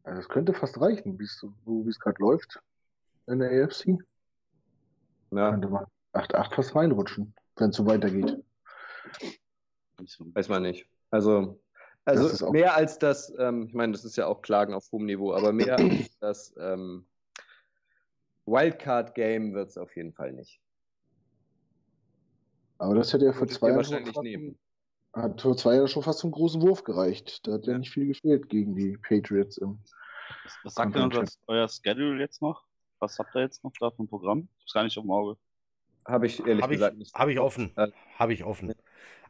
Ja, 0.05 0.15
das 0.15 0.29
könnte 0.29 0.53
fast 0.53 0.81
reichen, 0.81 1.19
so 1.21 1.53
wie 1.65 1.89
es 1.89 1.99
gerade 1.99 2.21
läuft 2.21 2.61
in 3.29 3.39
der 3.39 3.65
AFC. 3.65 3.99
Ja, 5.31 5.51
Könnte 5.51 5.69
man 5.69 5.87
8-8 6.13 6.55
fast 6.55 6.75
reinrutschen, 6.75 7.35
wenn 7.57 7.71
es 7.71 7.77
so 7.77 7.87
weitergeht. 7.87 8.37
Weiß 9.99 10.49
man 10.49 10.63
nicht. 10.63 10.87
Also, 11.11 11.61
also 12.05 12.51
mehr 12.51 12.75
als 12.75 12.99
das, 12.99 13.33
ähm, 13.39 13.67
ich 13.69 13.75
meine, 13.75 13.93
das 13.93 14.05
ist 14.05 14.17
ja 14.17 14.27
auch 14.27 14.43
Klagen 14.43 14.75
auf 14.75 14.91
hohem 14.91 15.07
Niveau, 15.07 15.33
aber 15.35 15.53
mehr 15.53 15.79
als 15.79 16.17
das 16.21 16.55
ähm, 16.59 17.07
Wildcard-Game 18.47 19.55
wird 19.55 19.69
es 19.71 19.79
auf 19.79 19.95
jeden 19.97 20.13
Fall 20.13 20.33
nicht. 20.33 20.61
Aber 22.79 22.95
das 22.97 23.13
hätte 23.13 23.27
ja 23.27 23.33
vor 23.33 23.47
zwei 23.47 23.69
Jahren 23.69 23.85
schon 23.85 23.93
wahrscheinlich 23.93 24.15
fast, 24.15 24.25
nehmen. 24.25 24.59
hat 25.13 25.41
vor 25.41 25.57
zwei 25.57 25.77
Jahren 25.77 25.87
schon 25.89 26.03
fast 26.03 26.19
zum 26.19 26.33
großen 26.33 26.61
Wurf 26.63 26.83
gereicht. 26.83 27.47
Da 27.47 27.53
hat 27.53 27.67
ja 27.67 27.73
Ja. 27.75 27.79
nicht 27.79 27.93
viel 27.93 28.09
gefehlt 28.09 28.49
gegen 28.49 28.75
die 28.75 28.97
Patriots. 28.97 29.59
Im, 29.59 29.79
Was, 30.45 30.59
was 30.65 30.75
sagt 30.75 30.97
denn 30.97 31.11
das, 31.11 31.39
euer 31.47 31.69
Schedule 31.69 32.19
jetzt 32.21 32.43
noch? 32.43 32.65
Was 32.99 33.19
habt 33.19 33.35
ihr 33.37 33.43
jetzt 33.43 33.63
noch 33.63 33.73
da 33.79 33.91
vom 33.93 34.09
Programm? 34.09 34.49
Ist 34.65 34.75
gar 34.75 34.83
nicht 34.83 34.99
auf 34.99 35.05
dem 35.05 35.11
Auge. 35.13 35.37
Habe 36.07 36.27
ich 36.27 36.41
ehrlich 36.45 36.63
Habe 36.63 36.75
ich, 36.75 36.81
gesagt 36.81 36.97
nicht. 36.99 37.15
hab 37.15 37.29
ich 37.29 37.39
offen. 37.39 37.73
Äh, 37.77 37.89
Habe 38.19 38.33
ich 38.33 38.43
offen. 38.43 38.75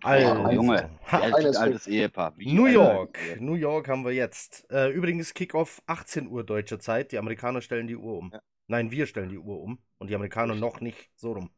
Also, 0.02 0.48
Junge, 0.50 0.90
Ha, 1.10 1.18
Wie 1.18 1.22
alt 1.22 1.34
Eines 1.34 1.50
ist 1.50 1.56
altes 1.56 1.86
Ehepaar? 1.86 2.36
Wie 2.36 2.46
New 2.46 2.66
York. 2.66 3.18
Ehepaar? 3.18 3.36
New 3.38 3.54
York 3.54 3.88
haben 3.88 4.04
wir 4.04 4.12
jetzt. 4.12 4.66
Äh, 4.70 4.88
übrigens 4.90 5.34
Kickoff 5.34 5.82
18 5.86 6.28
Uhr 6.28 6.44
deutscher 6.44 6.80
Zeit. 6.80 7.12
Die 7.12 7.18
Amerikaner 7.18 7.60
stellen 7.62 7.86
die 7.86 7.96
Uhr 7.96 8.18
um. 8.18 8.30
Ja. 8.32 8.40
Nein, 8.66 8.90
wir 8.90 9.06
stellen 9.06 9.28
die 9.28 9.38
Uhr 9.38 9.60
um. 9.60 9.78
Und 9.98 10.10
die 10.10 10.14
Amerikaner 10.14 10.54
noch 10.54 10.80
nicht 10.80 11.10
so 11.16 11.32
rum. 11.32 11.50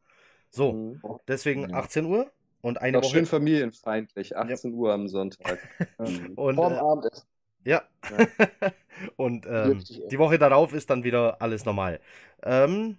So, 0.51 0.73
Mhm. 0.73 1.01
deswegen 1.29 1.71
Ja. 1.71 1.79
18 1.79 2.05
Uhr 2.07 2.31
und 2.61 2.81
eine 2.81 3.01
Doch 3.01 3.05
Woche. 3.05 3.13
schön 3.13 3.27
familienfeindlich, 3.27 4.37
18 4.37 4.73
Uhr 4.75 4.93
am 4.93 5.09
Sonntag. 5.09 5.59
Und, 6.37 6.55
Vorm 6.57 6.73
äh, 6.75 6.77
Abendessen. 6.79 7.27
ja. 7.65 7.83
und 9.17 9.47
ähm, 9.47 9.83
die 10.11 10.19
Woche 10.19 10.39
darauf 10.39 10.73
ist 10.75 10.91
dann 10.91 11.05
wieder 11.05 11.41
alles 11.43 11.65
normal. 11.65 12.01
Ähm, 12.43 12.99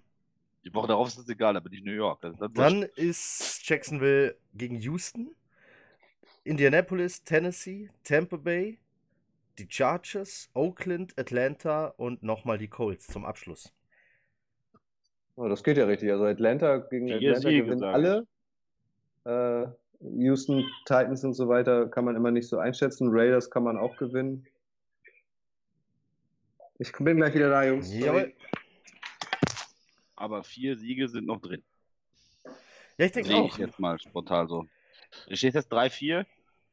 Die 0.66 0.74
Woche 0.74 0.88
darauf 0.88 1.06
ist 1.06 1.18
es 1.18 1.28
egal, 1.28 1.54
da 1.54 1.60
bin 1.60 1.72
ich 1.72 1.84
New 1.84 1.92
York. 1.92 2.20
Das 2.22 2.32
ist 2.32 2.40
dann. 2.40 2.52
Dann 2.54 2.82
ist 2.96 3.60
Jacksonville 3.68 4.36
gegen 4.52 4.74
Houston, 4.80 5.30
Indianapolis, 6.42 7.22
Tennessee, 7.22 7.88
Tampa 8.02 8.36
Bay, 8.36 8.80
die 9.58 9.68
Chargers, 9.70 10.50
Oakland, 10.54 11.16
Atlanta 11.16 11.94
und 11.96 12.24
nochmal 12.24 12.58
die 12.58 12.66
Colts 12.66 13.06
zum 13.06 13.24
Abschluss. 13.24 13.72
Oh, 15.36 15.46
das 15.46 15.62
geht 15.62 15.76
ja 15.76 15.84
richtig. 15.84 16.10
Also 16.10 16.24
Atlanta 16.24 16.78
gegen 16.78 17.06
Vier 17.06 17.36
Atlanta 17.36 17.50
gewinnen 17.50 17.84
alle. 17.84 18.26
Äh, 19.24 19.68
Houston 20.00 20.64
Titans 20.84 21.22
und 21.22 21.34
so 21.34 21.48
weiter 21.48 21.86
kann 21.88 22.04
man 22.04 22.16
immer 22.16 22.32
nicht 22.32 22.48
so 22.48 22.58
einschätzen. 22.58 23.08
Raiders 23.12 23.50
kann 23.50 23.62
man 23.62 23.76
auch 23.76 23.96
gewinnen. 23.98 24.44
Ich 26.78 26.92
bin 26.92 27.18
gleich 27.18 27.34
wieder 27.34 27.50
da, 27.50 27.64
Jungs. 27.64 27.88
Sorry. 27.88 28.34
Aber 30.16 30.42
vier 30.44 30.76
Siege 30.76 31.08
sind 31.08 31.26
noch 31.26 31.40
drin. 31.40 31.62
Ja, 32.98 33.04
ich 33.06 33.12
denke 33.12 33.28
Sehe 33.28 33.36
auch. 33.36 33.52
ich 33.52 33.58
jetzt 33.58 33.78
mal 33.78 33.98
spontan 33.98 34.48
so. 34.48 34.66
Da 35.28 35.36
steht 35.36 35.54
jetzt 35.54 35.70
3-4. 35.72 36.26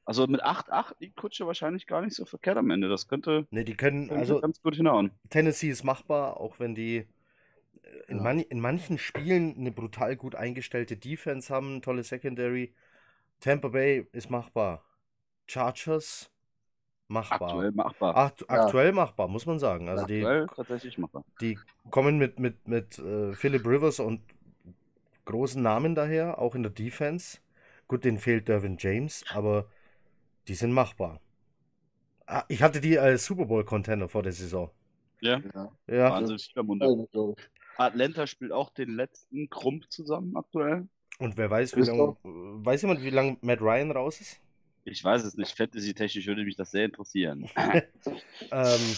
Also 0.05 0.27
mit 0.27 0.43
8-8 0.43 0.95
liegt 0.99 1.15
Kutsche 1.15 1.47
wahrscheinlich 1.47 1.87
gar 1.87 2.01
nicht 2.01 2.15
so 2.15 2.25
verkehrt 2.25 2.57
am 2.57 2.69
Ende. 2.71 2.89
Das 2.89 3.07
könnte, 3.07 3.47
Ne, 3.51 3.63
die 3.63 3.75
können, 3.75 4.09
also 4.09 4.41
ganz 4.41 4.61
gut 4.61 4.75
hinhauen. 4.75 5.11
Tennessee 5.29 5.69
ist 5.69 5.83
machbar, 5.83 6.39
auch 6.39 6.59
wenn 6.59 6.75
die 6.75 6.97
äh, 6.97 7.05
in, 8.07 8.17
Ja. 8.17 8.23
man, 8.23 8.39
in 8.39 8.59
manchen 8.59 8.97
Spielen 8.97 9.55
eine 9.57 9.71
brutal 9.71 10.15
gut 10.17 10.35
eingestellte 10.35 10.97
Defense 10.97 11.53
haben, 11.53 11.81
tolle 11.81 12.03
Secondary. 12.03 12.73
Tampa 13.39 13.69
Bay 13.69 14.07
ist 14.11 14.29
machbar. 14.29 14.83
Chargers 15.47 16.29
machbar. 17.13 17.41
Aktuell 17.41 17.71
machbar. 17.71 18.17
Akt, 18.17 18.49
aktuell 18.49 18.91
machbar, 18.91 19.27
muss 19.27 19.45
man 19.45 19.59
sagen. 19.59 19.87
Also 19.89 20.05
die 20.05 20.25
Aktuell 20.25 20.47
tatsächlich 20.47 20.97
machbar. 20.97 21.23
Die 21.39 21.57
kommen 21.89 22.17
mit, 22.17 22.39
mit, 22.39 22.67
mit 22.67 22.99
äh, 22.99 23.33
Philip 23.33 23.65
Rivers 23.65 23.99
und 23.99 24.21
großen 25.25 25.61
Namen 25.61 25.95
daher, 25.95 26.39
auch 26.39 26.55
in 26.55 26.63
der 26.63 26.71
Defense. 26.71 27.37
Gut, 27.87 28.03
denen 28.03 28.17
fehlt 28.19 28.47
Dervin 28.47 28.77
James, 28.79 29.23
aber 29.33 29.67
die 30.47 30.55
sind 30.55 30.71
machbar. 30.73 31.21
Ah, 32.25 32.43
ich 32.47 32.63
hatte 32.63 32.81
die 32.81 32.97
als 32.97 33.25
Super 33.25 33.45
Bowl-Contender 33.45 34.07
vor 34.07 34.23
der 34.23 34.31
Saison. 34.31 34.71
Ja, 35.21 35.41
Ja. 35.53 35.71
Ja, 35.87 36.11
Wahnsinn. 36.11 36.81
Also. 36.81 37.35
Atlanta 37.77 38.27
spielt 38.27 38.51
auch 38.51 38.69
den 38.69 38.95
letzten 38.95 39.49
Krump 39.49 39.89
zusammen 39.89 40.35
aktuell. 40.35 40.87
und 41.19 41.37
wer 41.37 41.49
weiß, 41.49 41.75
wie 41.75 41.81
lange. 41.81 42.15
Weiß 42.23 42.81
jemand, 42.81 43.01
wie 43.03 43.09
lange 43.09 43.37
Matt 43.41 43.61
Ryan 43.61 43.91
raus 43.91 44.21
ist? 44.21 44.39
Ich 44.85 45.03
weiß 45.03 45.23
es 45.23 45.35
nicht, 45.35 45.55
Fantasy-technisch 45.55 46.27
würde 46.27 46.43
mich 46.43 46.55
das 46.55 46.71
sehr 46.71 46.85
interessieren. 46.85 47.49
Ähm, 48.51 48.95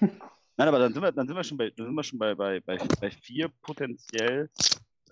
Nein, 0.00 0.68
aber 0.68 0.78
dann 0.78 0.92
sind 0.92 1.02
wir, 1.02 1.12
dann 1.12 1.26
sind 1.28 1.36
wir 1.36 1.44
schon 1.44 1.58
bei, 1.58 1.70
dann 1.70 1.86
sind 1.86 1.94
wir 1.94 2.02
schon 2.02 2.18
bei, 2.18 2.34
bei, 2.34 2.60
bei, 2.60 2.78
bei 3.00 3.10
vier 3.10 3.48
potenziell 3.62 4.50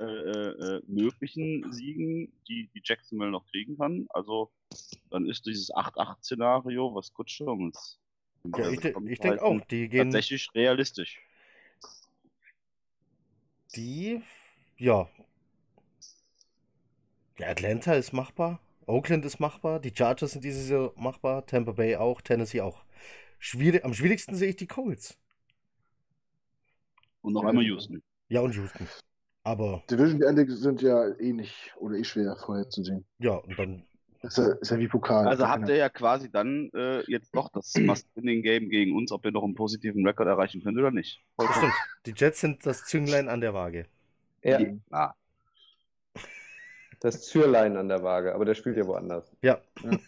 äh, 0.00 0.04
äh, 0.04 0.48
äh, 0.48 0.82
möglichen 0.86 1.72
Siegen, 1.72 2.32
die, 2.48 2.68
die 2.74 2.82
Jacksonville 2.82 3.30
noch 3.30 3.46
kriegen 3.46 3.76
kann. 3.76 4.06
Also 4.10 4.50
dann 5.10 5.26
ist 5.28 5.46
dieses 5.46 5.72
8-8-Szenario, 5.72 6.94
was 6.94 7.12
Kutsche 7.12 7.44
uns 7.44 8.00
ja, 8.56 8.70
ich, 8.70 8.80
de- 8.80 8.94
ich 9.10 9.18
denke 9.18 9.42
auch, 9.42 9.60
die 9.66 9.88
gehen. 9.88 10.10
tatsächlich 10.10 10.48
realistisch. 10.54 11.20
Die, 13.74 14.22
ja. 14.78 15.08
Ja, 17.38 17.48
Atlanta 17.48 17.94
ist 17.94 18.12
machbar. 18.12 18.60
Oakland 18.86 19.24
ist 19.24 19.40
machbar. 19.40 19.80
Die 19.80 19.92
Chargers 19.94 20.32
sind 20.32 20.44
dieses 20.44 20.68
Jahr 20.68 20.92
machbar. 20.96 21.44
Tampa 21.46 21.72
Bay 21.72 21.96
auch. 21.96 22.20
Tennessee 22.20 22.60
auch. 22.60 22.84
Schwierig, 23.38 23.84
am 23.84 23.92
schwierigsten 23.94 24.34
sehe 24.34 24.50
ich 24.50 24.56
die 24.56 24.66
Colts. 24.66 25.18
Und 27.22 27.32
noch 27.32 27.44
einmal 27.44 27.64
Houston. 27.64 28.02
Ja, 28.28 28.40
und 28.40 28.54
Houston. 28.54 28.86
Aber, 29.42 29.82
Division-Ende 29.90 30.50
sind 30.56 30.82
ja 30.82 31.08
eh 31.20 31.32
nicht 31.32 31.72
oder 31.78 31.96
eh 31.96 32.04
schwer 32.04 32.36
vorherzusehen. 32.36 33.04
ja, 33.18 33.34
und 33.34 33.56
dann. 33.58 33.82
Ist 34.22 34.38
ja, 34.38 34.52
ist 34.54 34.70
ja 34.70 34.78
wie 34.78 34.88
Pokal. 34.88 35.28
Also 35.28 35.46
habt 35.46 35.68
ihr 35.68 35.76
ja 35.76 35.88
quasi 35.88 36.28
dann 36.30 36.68
äh, 36.74 37.02
jetzt 37.08 37.30
doch 37.32 37.48
das 37.50 37.72
Must-Winning-Game 37.78 38.70
gegen 38.70 38.96
uns, 38.96 39.12
ob 39.12 39.24
ihr 39.24 39.30
noch 39.30 39.44
einen 39.44 39.54
positiven 39.54 40.04
Rekord 40.04 40.28
erreichen 40.28 40.62
könnt 40.64 40.76
oder 40.78 40.90
nicht. 40.90 41.20
Das 41.36 41.54
stimmt. 41.54 41.72
Die 42.06 42.14
Jets 42.16 42.40
sind 42.40 42.66
das 42.66 42.84
Zünglein 42.86 43.28
an 43.28 43.40
der 43.40 43.54
Waage. 43.54 43.86
Ja, 44.42 44.58
Ah, 44.90 45.12
das 47.00 47.22
Zürlein 47.22 47.76
an 47.76 47.88
der 47.88 48.02
Waage, 48.02 48.34
aber 48.34 48.44
der 48.44 48.54
spielt 48.54 48.76
ja 48.76 48.86
woanders. 48.86 49.30
Ja. 49.42 49.60
ja. 49.82 49.98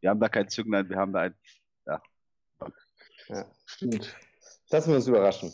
Wir 0.00 0.10
haben 0.10 0.20
da 0.20 0.28
kein 0.28 0.48
Zünglein, 0.48 0.88
wir 0.88 0.96
haben 0.96 1.12
da 1.12 1.20
ein. 1.20 1.34
Ja. 3.28 3.44
Stimmt. 3.66 4.16
Lassen 4.70 4.90
wir 4.90 4.96
uns 4.96 5.06
überraschen. 5.06 5.52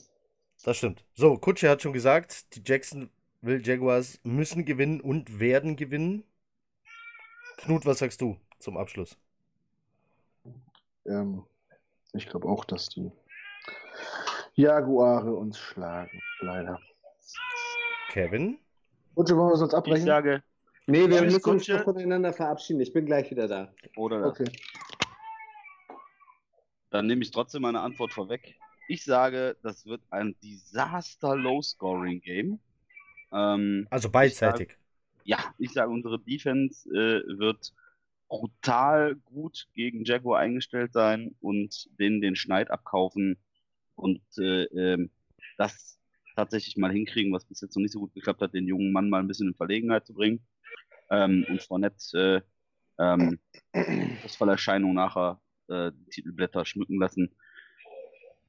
Das 0.65 0.77
stimmt. 0.77 1.05
So, 1.15 1.37
Kutsche 1.37 1.69
hat 1.69 1.83
schon 1.83 1.93
gesagt, 1.93 2.55
die 2.55 2.63
Jacksonville 2.65 3.63
Jaguars 3.63 4.21
müssen 4.23 4.65
gewinnen 4.65 5.01
und 5.01 5.41
werden 5.41 5.77
gewinnen. 5.77 6.25
Knut, 7.59 7.85
was 7.85 7.99
sagst 7.99 8.21
du 8.21 8.39
zum 8.59 8.77
Abschluss? 8.77 9.17
Ähm, 11.07 11.45
ich 12.13 12.29
glaube 12.29 12.49
auch, 12.49 12.65
dass 12.65 12.89
die 12.91 13.11
Jaguare 14.55 15.35
uns 15.35 15.59
schlagen. 15.59 16.23
Leider. 16.41 16.81
Kevin? 18.11 18.59
Und 19.15 19.29
schon 19.29 19.39
wollen 19.39 19.51
wir 19.51 19.61
uns 19.61 19.73
Ich 19.73 19.77
abbrechen? 19.77 20.07
sage, 20.07 20.43
Nee, 20.87 21.09
wir 21.09 21.23
müssen 21.23 21.35
uns 21.37 21.43
Kutsche. 21.43 21.75
noch 21.77 21.85
voneinander 21.85 22.33
verabschieden. 22.33 22.81
Ich 22.81 22.93
bin 22.93 23.07
gleich 23.07 23.31
wieder 23.31 23.47
da. 23.47 23.73
oder 23.97 24.21
das. 24.21 24.41
Okay. 24.41 24.51
Dann 26.91 27.07
nehme 27.07 27.23
ich 27.23 27.31
trotzdem 27.31 27.63
meine 27.63 27.81
Antwort 27.81 28.13
vorweg. 28.13 28.57
Ich 28.89 29.05
sage, 29.05 29.57
das 29.63 29.87
wird 29.87 30.03
ein 30.11 30.35
Disaster 30.43 31.37
Low-Scoring-Game. 31.37 32.59
Ähm, 33.33 33.87
Also 33.91 34.11
beidseitig. 34.11 34.77
ja, 35.25 35.39
ich 35.59 35.73
sage, 35.73 35.91
unsere 35.91 36.19
Defense 36.19 36.89
äh, 36.91 37.39
wird 37.39 37.73
brutal 38.29 39.15
gut 39.27 39.69
gegen 39.75 40.05
Jaguar 40.05 40.41
eingestellt 40.41 40.93
sein 40.93 41.35
und 41.41 41.89
denen 41.99 42.21
den 42.21 42.35
Schneid 42.37 42.71
abkaufen 42.71 43.39
und 43.95 44.21
äh, 44.39 44.65
ähm, 44.65 45.11
das 45.59 45.99
tatsächlich 46.35 46.77
mal 46.77 46.93
hinkriegen, 46.93 47.33
was 47.33 47.45
bis 47.45 47.61
jetzt 47.61 47.77
noch 47.77 47.83
nicht 47.83 47.93
so 47.93 48.01
gut 48.01 48.15
geklappt 48.15 48.41
hat, 48.41 48.55
den 48.55 48.67
jungen 48.67 48.93
Mann 48.93 49.11
mal 49.11 49.21
ein 49.21 49.29
bisschen 49.29 49.49
in 49.49 49.55
Verlegenheit 49.55 50.07
zu 50.07 50.15
bringen 50.15 50.45
ähm, 51.11 51.45
und 51.49 51.63
Fournette 51.63 52.43
äh, 52.99 53.03
ähm, 53.03 53.39
das 54.23 54.37
voller 54.37 54.53
Erscheinung 54.53 54.95
nachher 54.95 55.41
äh, 55.69 55.93
Titelblätter 56.11 56.65
schmücken 56.65 56.99
lassen. 56.99 57.35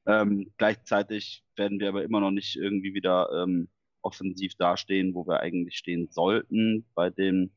Ähm, 0.05 0.51
gleichzeitig 0.57 1.45
werden 1.55 1.79
wir 1.79 1.89
aber 1.89 2.03
immer 2.03 2.19
noch 2.19 2.31
nicht 2.31 2.55
irgendwie 2.55 2.93
wieder 2.93 3.29
ähm, 3.43 3.69
offensiv 4.01 4.55
dastehen, 4.55 5.13
wo 5.13 5.25
wir 5.25 5.39
eigentlich 5.39 5.77
stehen 5.77 6.09
sollten 6.11 6.85
bei 6.93 7.09
dem 7.09 7.51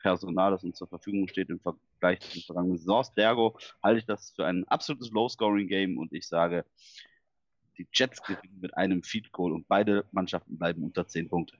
Personal, 0.00 0.50
das 0.50 0.64
uns 0.64 0.76
zur 0.76 0.88
Verfügung 0.88 1.28
steht 1.28 1.50
im 1.50 1.60
Vergleich 1.60 2.20
zu 2.20 2.32
den 2.32 2.42
vergangenen 2.42 2.78
Saisons. 2.78 3.12
Ergo 3.16 3.58
halte 3.82 3.98
ich 3.98 4.06
das 4.06 4.32
für 4.32 4.46
ein 4.46 4.64
absolutes 4.68 5.10
Low-Scoring-Game 5.10 5.98
und 5.98 6.12
ich 6.12 6.26
sage, 6.26 6.64
die 7.78 7.86
Jets 7.92 8.22
gewinnen 8.22 8.58
mit 8.60 8.76
einem 8.76 9.02
Feed 9.02 9.32
Goal 9.32 9.52
und 9.52 9.68
beide 9.68 10.04
Mannschaften 10.12 10.56
bleiben 10.58 10.82
unter 10.84 11.06
10 11.06 11.28
Punkte. 11.28 11.56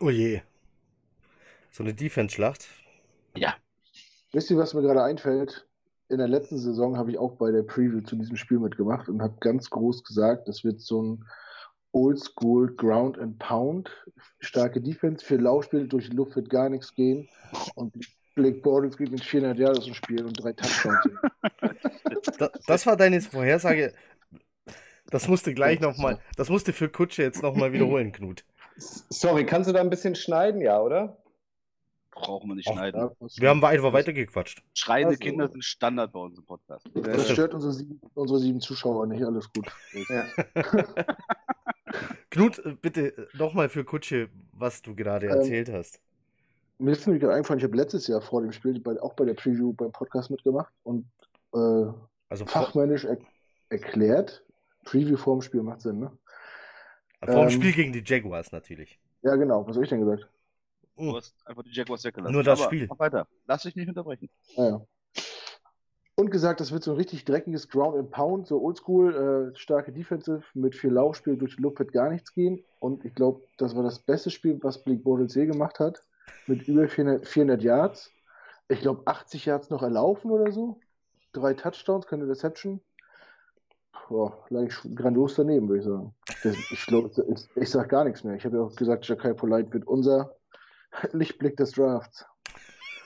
Oh 0.00 0.10
je. 0.10 0.42
So 1.70 1.82
eine 1.82 1.94
Defense-Schlacht. 1.94 2.68
Ja, 3.36 3.54
Wisst 4.32 4.50
ihr, 4.50 4.56
was 4.58 4.74
mir 4.74 4.82
gerade 4.82 5.02
einfällt? 5.02 5.66
in 6.08 6.18
der 6.18 6.26
letzten 6.26 6.58
Saison 6.58 6.96
habe 6.96 7.12
ich 7.12 7.18
auch 7.18 7.36
bei 7.36 7.52
der 7.52 7.62
Preview 7.62 8.00
zu 8.00 8.16
diesem 8.16 8.36
Spiel 8.36 8.58
mitgemacht 8.58 9.08
und 9.08 9.22
habe 9.22 9.36
ganz 9.38 9.70
groß 9.70 10.02
gesagt, 10.02 10.48
das 10.48 10.64
wird 10.64 10.80
so 10.80 11.00
ein 11.02 11.24
Oldschool 11.92 12.74
Ground 12.74 13.16
and 13.16 13.38
Pound, 13.38 13.90
starke 14.40 14.80
Defense, 14.80 15.24
für 15.24 15.36
Laufspiel 15.36 15.86
durch 15.86 16.10
die 16.10 16.16
Luft 16.16 16.34
wird 16.34 16.50
gar 16.50 16.68
nichts 16.68 16.92
gehen 16.96 17.28
und 17.76 17.94
Blake 18.34 18.58
Bortles 18.60 18.96
geht 18.96 19.12
mit 19.12 19.24
400 19.24 19.56
Yards 19.58 19.78
aus 19.78 19.84
dem 19.84 19.94
Spiel 19.94 20.24
und 20.24 20.32
drei 20.32 20.52
Touchdowns. 20.52 20.98
Da, 22.38 22.50
das 22.66 22.86
war 22.86 22.96
deine 22.96 23.20
Vorhersage. 23.20 23.94
Das 25.10 25.28
musste 25.28 25.54
gleich 25.54 25.80
nochmal, 25.80 26.20
das 26.36 26.48
musste 26.48 26.72
für 26.72 26.88
Kutsche 26.88 27.22
jetzt 27.22 27.42
nochmal 27.42 27.72
wiederholen, 27.72 28.12
Knut. 28.12 28.44
Sorry, 28.76 29.44
kannst 29.44 29.68
du 29.68 29.72
da 29.74 29.80
ein 29.80 29.90
bisschen 29.90 30.14
schneiden, 30.14 30.60
ja, 30.60 30.80
oder? 30.80 31.16
Brauchen 32.12 32.48
wir 32.48 32.54
nicht 32.54 32.68
Ach, 32.68 32.72
schneiden. 32.74 33.00
Ja, 33.00 33.28
Wir 33.36 33.48
haben 33.50 33.64
einfach 33.64 33.92
weitergequatscht. 33.92 34.62
Schreiende 34.74 35.10
Also. 35.10 35.20
Kinder 35.20 35.48
sind 35.48 35.64
Standard 35.64 36.12
bei 36.12 36.18
uns 36.20 36.38
im 36.38 36.44
Podcast. 36.44 36.88
Das 36.94 37.30
stört 37.30 37.54
unsere 37.54 37.72
sieben, 37.72 38.00
unsere 38.14 38.38
sieben 38.40 38.60
Zuschauer 38.60 39.06
nicht, 39.06 39.22
alles 39.24 39.50
gut. 39.52 39.66
Ja. 40.08 40.26
Knut, 42.30 42.62
bitte 42.82 43.28
nochmal 43.34 43.68
für 43.68 43.84
Kutsche, 43.84 44.28
was 44.52 44.82
du 44.82 44.94
gerade 44.94 45.26
Ähm, 45.26 45.32
erzählt 45.32 45.70
hast. 45.72 46.00
Mir 46.78 46.92
ist 46.92 47.06
nämlich 47.06 47.20
gerade 47.20 47.34
eingefallen, 47.34 47.58
ich 47.58 47.64
habe 47.64 47.76
letztes 47.76 48.06
Jahr 48.06 48.20
vor 48.22 48.40
dem 48.42 48.52
Spiel 48.52 48.80
bei, 48.80 49.00
auch 49.00 49.14
bei 49.14 49.24
der 49.24 49.34
Preview 49.34 49.72
beim 49.72 49.92
Podcast 49.92 50.30
mitgemacht 50.30 50.72
und 50.82 51.04
äh, 51.54 51.58
Also 52.28 52.46
fachmännisch 52.46 53.04
er 53.04 53.18
erklärt, 53.68 54.42
Preview 54.84 55.16
vor 55.16 55.36
dem 55.36 55.42
Spiel 55.42 55.62
macht 55.62 55.82
Sinn, 55.82 55.98
ne? 55.98 56.10
vor 57.24 57.34
dem 57.34 57.42
ähm, 57.44 57.50
Spiel 57.50 57.72
gegen 57.72 57.92
die 57.92 58.02
Jaguars 58.04 58.52
natürlich. 58.52 58.98
Ja, 59.22 59.36
genau. 59.36 59.66
Was 59.66 59.76
habe 59.76 59.84
ich 59.84 59.90
denn 59.90 60.00
gesagt? 60.00 60.26
Du 60.96 61.16
hast 61.16 61.34
einfach 61.46 61.62
die 61.62 61.70
Jaguars 61.70 62.04
weggelassen. 62.04 62.32
Nur 62.32 62.42
das 62.42 62.60
Aber 62.60 62.66
Spiel. 62.68 62.86
Mach 62.88 62.98
weiter. 62.98 63.26
Lass 63.46 63.62
dich 63.62 63.76
nicht 63.76 63.88
unterbrechen. 63.88 64.28
Ja, 64.56 64.68
ja. 64.68 64.86
Und 66.14 66.30
gesagt, 66.30 66.60
das 66.60 66.70
wird 66.70 66.82
so 66.84 66.90
ein 66.90 66.98
richtig 66.98 67.24
dreckiges 67.24 67.70
Ground 67.70 67.96
and 67.96 68.10
Pound, 68.10 68.46
so 68.46 68.60
oldschool, 68.60 69.52
äh, 69.54 69.58
starke 69.58 69.90
Defensive, 69.90 70.42
mit 70.52 70.74
viel 70.74 70.90
Laufspiel, 70.90 71.38
durch 71.38 71.56
die 71.56 71.62
Luft 71.62 71.78
wird 71.78 71.92
gar 71.92 72.10
nichts 72.10 72.34
gehen. 72.34 72.62
Und 72.78 73.06
ich 73.06 73.14
glaube, 73.14 73.42
das 73.56 73.74
war 73.74 73.82
das 73.82 74.00
beste 74.00 74.30
Spiel, 74.30 74.58
was 74.62 74.84
Blake 74.84 75.00
Bortles 75.00 75.34
je 75.34 75.46
gemacht 75.46 75.78
hat, 75.78 76.02
mit 76.46 76.68
über 76.68 76.86
400, 76.88 77.26
400 77.26 77.62
Yards. 77.62 78.12
Ich 78.68 78.80
glaube, 78.80 79.02
80 79.06 79.46
Yards 79.46 79.70
noch 79.70 79.82
erlaufen 79.82 80.30
oder 80.30 80.52
so. 80.52 80.78
Drei 81.32 81.54
Touchdowns, 81.54 82.06
keine 82.06 82.28
Reception. 82.28 82.82
Boah, 84.10 84.44
lag 84.50 84.68
grandios 84.96 85.36
daneben, 85.36 85.68
würde 85.68 85.78
ich 85.78 85.86
sagen. 85.86 86.12
Das, 86.42 86.56
ich 86.56 86.88
ich, 86.88 87.56
ich 87.62 87.70
sage 87.70 87.86
gar 87.86 88.02
nichts 88.02 88.24
mehr. 88.24 88.34
Ich 88.34 88.44
habe 88.44 88.56
ja 88.56 88.64
auch 88.64 88.74
gesagt, 88.74 89.06
Jakai 89.06 89.34
Polite 89.34 89.72
wird 89.72 89.86
unser 89.86 90.34
Lichtblick 91.12 91.56
des 91.56 91.70
Drafts. 91.70 92.26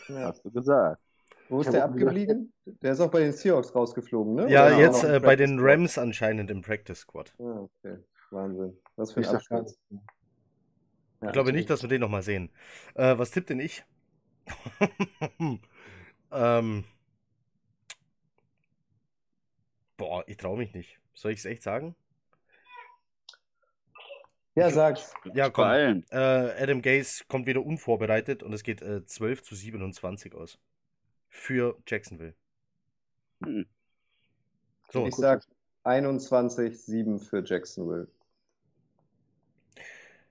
Ja. 0.08 0.28
Hast 0.28 0.42
du 0.46 0.50
gesagt. 0.50 1.02
Wo 1.50 1.60
ist 1.60 1.70
der 1.70 1.84
auch 1.84 1.92
gesagt- 1.92 2.08
abgeblieben? 2.10 2.54
Der 2.64 2.92
ist 2.94 3.00
auch 3.00 3.10
bei 3.10 3.20
den 3.20 3.32
Seahawks 3.32 3.74
rausgeflogen, 3.74 4.34
ne? 4.34 4.50
Ja, 4.50 4.66
Oder 4.68 4.78
jetzt 4.78 5.04
äh, 5.04 5.20
bei 5.20 5.36
den 5.36 5.58
Squad? 5.58 5.72
Rams 5.72 5.98
anscheinend 5.98 6.50
im 6.50 6.62
Practice 6.62 7.00
Squad. 7.00 7.34
Ah, 7.38 7.68
okay. 7.68 7.98
Wahnsinn. 8.30 8.74
Was 8.96 9.12
für 9.12 9.20
ein 9.20 9.24
Ich 9.24 9.28
sag. 9.28 9.42
Ja, 9.50 11.26
Ich 11.26 11.32
glaube 11.32 11.52
nicht, 11.52 11.68
dass 11.68 11.82
wir 11.82 11.90
den 11.90 12.00
nochmal 12.00 12.22
sehen. 12.22 12.48
Äh, 12.94 13.18
was 13.18 13.30
tippt 13.30 13.50
denn 13.50 13.60
ich? 13.60 13.84
ähm, 16.32 16.84
boah, 19.96 20.24
ich 20.26 20.36
traue 20.36 20.58
mich 20.58 20.74
nicht. 20.74 20.98
Soll 21.14 21.32
ich 21.32 21.38
es 21.38 21.44
echt 21.44 21.62
sagen? 21.62 21.94
Ja, 24.56 24.70
sag's. 24.70 25.12
Ja, 25.34 25.50
komm. 25.50 26.04
Äh, 26.10 26.16
Adam 26.16 26.80
Gaze 26.80 27.24
kommt 27.26 27.46
wieder 27.46 27.64
unvorbereitet 27.64 28.42
und 28.42 28.52
es 28.52 28.62
geht 28.62 28.82
äh, 28.82 29.04
12 29.04 29.42
zu 29.42 29.54
27 29.54 30.34
aus. 30.34 30.58
Für 31.28 31.76
Jacksonville. 31.86 32.34
Hm. 33.42 33.66
So, 34.92 35.06
Ich 35.06 35.14
sag 35.16 35.44
21-7 35.84 37.18
für 37.18 37.42
Jacksonville. 37.44 38.06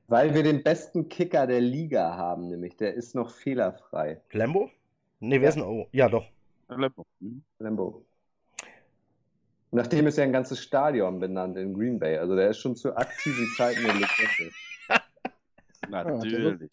Weil 0.07 0.34
wir 0.34 0.44
den 0.44 0.64
besten 0.64 1.10
Kicker 1.10 1.48
der 1.48 1.61
Liga 1.61 2.15
haben, 2.15 2.48
nämlich 2.49 2.77
der 2.77 2.94
ist 2.94 3.15
noch 3.15 3.30
fehlerfrei. 3.31 4.22
Lambo? 4.31 4.69
Ne, 5.19 5.41
wer 5.41 5.49
ist 5.49 5.56
denn? 5.56 5.64
Oh, 5.64 5.88
ja, 5.91 6.07
doch. 6.07 6.26
Aleppo. 6.68 7.06
Hm. 7.19 7.44
Lambo. 9.74 9.82
Nachdem 9.82 10.08
ist 10.08 10.18
ja 10.18 10.24
ein 10.24 10.32
ganzes 10.34 10.60
Stadion 10.62 11.20
benannt 11.20 11.58
in 11.58 11.74
Green 11.74 12.00
Bay. 12.00 12.18
Also 12.18 12.36
der 12.36 12.50
ist 12.50 12.60
schon 12.60 12.76
zu 12.76 12.95
aktiven 12.95 13.48
Zeiten 13.58 13.80
eine 13.86 14.00
Legende. 14.00 14.52
Natürlich. 15.90 16.70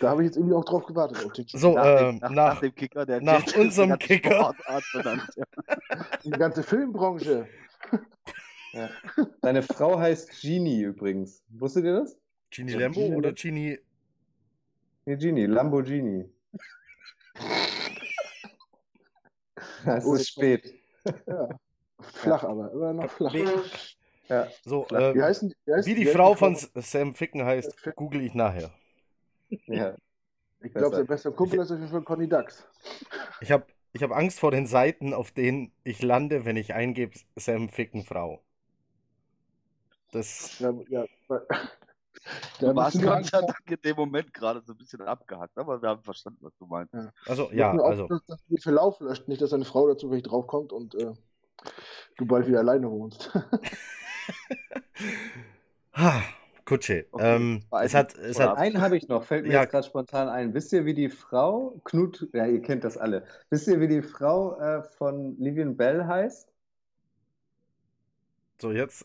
Da 0.00 0.10
habe 0.10 0.22
ich 0.22 0.26
jetzt 0.28 0.36
irgendwie 0.36 0.54
auch 0.54 0.64
drauf 0.64 0.86
gewartet. 0.86 1.18
So, 1.52 1.74
nach, 1.74 1.84
ähm, 1.84 1.96
dem, 1.98 2.18
nach, 2.18 2.30
nach, 2.30 2.54
nach 2.54 2.60
dem 2.60 2.74
Kicker, 2.74 3.04
der 3.06 3.20
nach 3.20 3.44
Kick- 3.44 3.56
unserem 3.58 3.98
Kicker. 3.98 4.54
Benannt. 4.92 5.28
Ja. 5.36 5.44
Die 6.24 6.30
ganze 6.30 6.62
Filmbranche. 6.62 7.46
Ja. 8.72 8.90
Seine 9.40 9.62
Frau 9.62 10.00
heißt 10.00 10.40
Genie 10.42 10.82
übrigens. 10.82 11.44
Wusstet 11.48 11.84
ihr 11.84 11.92
das? 12.00 12.18
Genie 12.50 12.72
Lambo 12.72 13.02
Genie 13.02 13.14
oder 13.14 13.32
Genie? 13.32 13.78
Nee, 15.04 15.16
Genie, 15.16 15.46
Lamborghini. 15.46 16.28
Es 19.86 20.04
Oh, 20.04 20.14
ist 20.14 20.22
das- 20.22 20.28
spät. 20.28 20.74
Ja. 21.28 21.48
Flach 22.00 22.44
aber, 22.44 22.72
immer 22.72 22.92
noch 22.92 23.10
flach. 23.10 23.32
Wie- 23.34 23.44
Ja. 24.30 24.48
So, 24.64 24.86
Klar. 24.86 25.10
äh, 25.10 25.14
Wie, 25.14 25.22
heißen, 25.22 25.54
wie, 25.66 25.72
heißt, 25.74 25.86
wie 25.86 25.94
die 25.94 26.06
heißt 26.06 26.14
Frau 26.16 26.34
von 26.34 26.56
Sam 26.56 27.14
Ficken 27.14 27.44
heißt, 27.44 27.78
Ficken. 27.78 27.94
google 27.96 28.22
ich 28.22 28.32
nachher. 28.34 28.70
ja. 29.66 29.94
Ich 30.62 30.72
glaube, 30.72 30.96
der 30.96 31.04
beste 31.04 31.30
Kumpel 31.30 31.60
ist 31.60 31.70
auf 31.70 31.78
jeden 31.78 31.90
Fall 31.90 32.02
Conny 32.02 32.26
Dax. 32.26 32.66
Ich 33.40 33.52
habe 33.52 33.66
ich 33.92 34.02
hab 34.02 34.10
Angst 34.12 34.40
vor 34.40 34.50
den 34.50 34.66
Seiten, 34.66 35.12
auf 35.14 35.30
denen 35.30 35.72
ich 35.84 36.02
lande, 36.02 36.44
wenn 36.44 36.56
ich 36.56 36.74
eingebe 36.74 37.12
Sam 37.36 37.68
Ficken 37.68 38.02
Frau. 38.04 38.42
Das, 40.12 40.60
Ja, 40.60 40.72
ja, 40.88 41.04
Du 42.60 42.74
warst 42.74 43.04
Angst 43.06 43.34
in 43.66 43.76
dem 43.84 43.96
Moment 43.96 44.32
gerade 44.32 44.62
so 44.64 44.72
ein 44.72 44.78
bisschen 44.78 45.02
abgehackt, 45.02 45.58
aber 45.58 45.82
wir 45.82 45.88
haben 45.90 46.02
verstanden, 46.02 46.38
was 46.40 46.56
du 46.56 46.66
meinst. 46.66 46.94
also 47.26 47.50
ja, 47.52 47.74
nur 47.74 47.84
also 47.86 48.08
dass 48.08 48.24
du 48.26 48.34
den 48.48 48.58
Verlauf 48.58 49.00
löscht, 49.00 49.28
nicht, 49.28 49.42
dass 49.42 49.50
deine 49.50 49.64
Frau 49.64 49.86
dazu 49.88 50.08
vielleicht 50.08 50.30
draufkommt 50.30 50.72
und 50.72 50.94
äh, 50.94 51.12
du 52.16 52.26
bald 52.26 52.46
wieder 52.46 52.60
alleine 52.60 52.90
wohnst. 52.90 53.30
ha, 55.92 56.22
Kutsche. 56.64 57.06
Okay, 57.12 57.36
Ähm, 57.36 57.62
es 57.70 57.94
ein- 57.94 57.98
hat, 57.98 58.14
es 58.16 58.40
hat, 58.40 58.56
Einen 58.56 58.80
habe 58.80 58.96
ich 58.96 59.08
noch, 59.08 59.24
fällt 59.24 59.46
mir 59.46 59.52
Ja. 59.52 59.60
jetzt 59.62 59.70
gerade 59.70 59.86
spontan 59.86 60.28
ein. 60.28 60.54
Wisst 60.54 60.72
ihr, 60.72 60.84
wie 60.86 60.94
die 60.94 61.10
Frau, 61.10 61.80
Knut, 61.84 62.28
ja, 62.32 62.46
ihr 62.46 62.62
kennt 62.62 62.84
das 62.84 62.96
alle. 62.96 63.26
Wisst 63.50 63.68
ihr, 63.68 63.80
wie 63.80 63.88
die 63.88 64.02
Frau 64.02 64.58
äh, 64.60 64.82
von 64.82 65.36
Livian 65.38 65.76
Bell 65.76 66.06
heißt? 66.06 66.48
so 68.60 68.72
jetzt, 68.72 69.04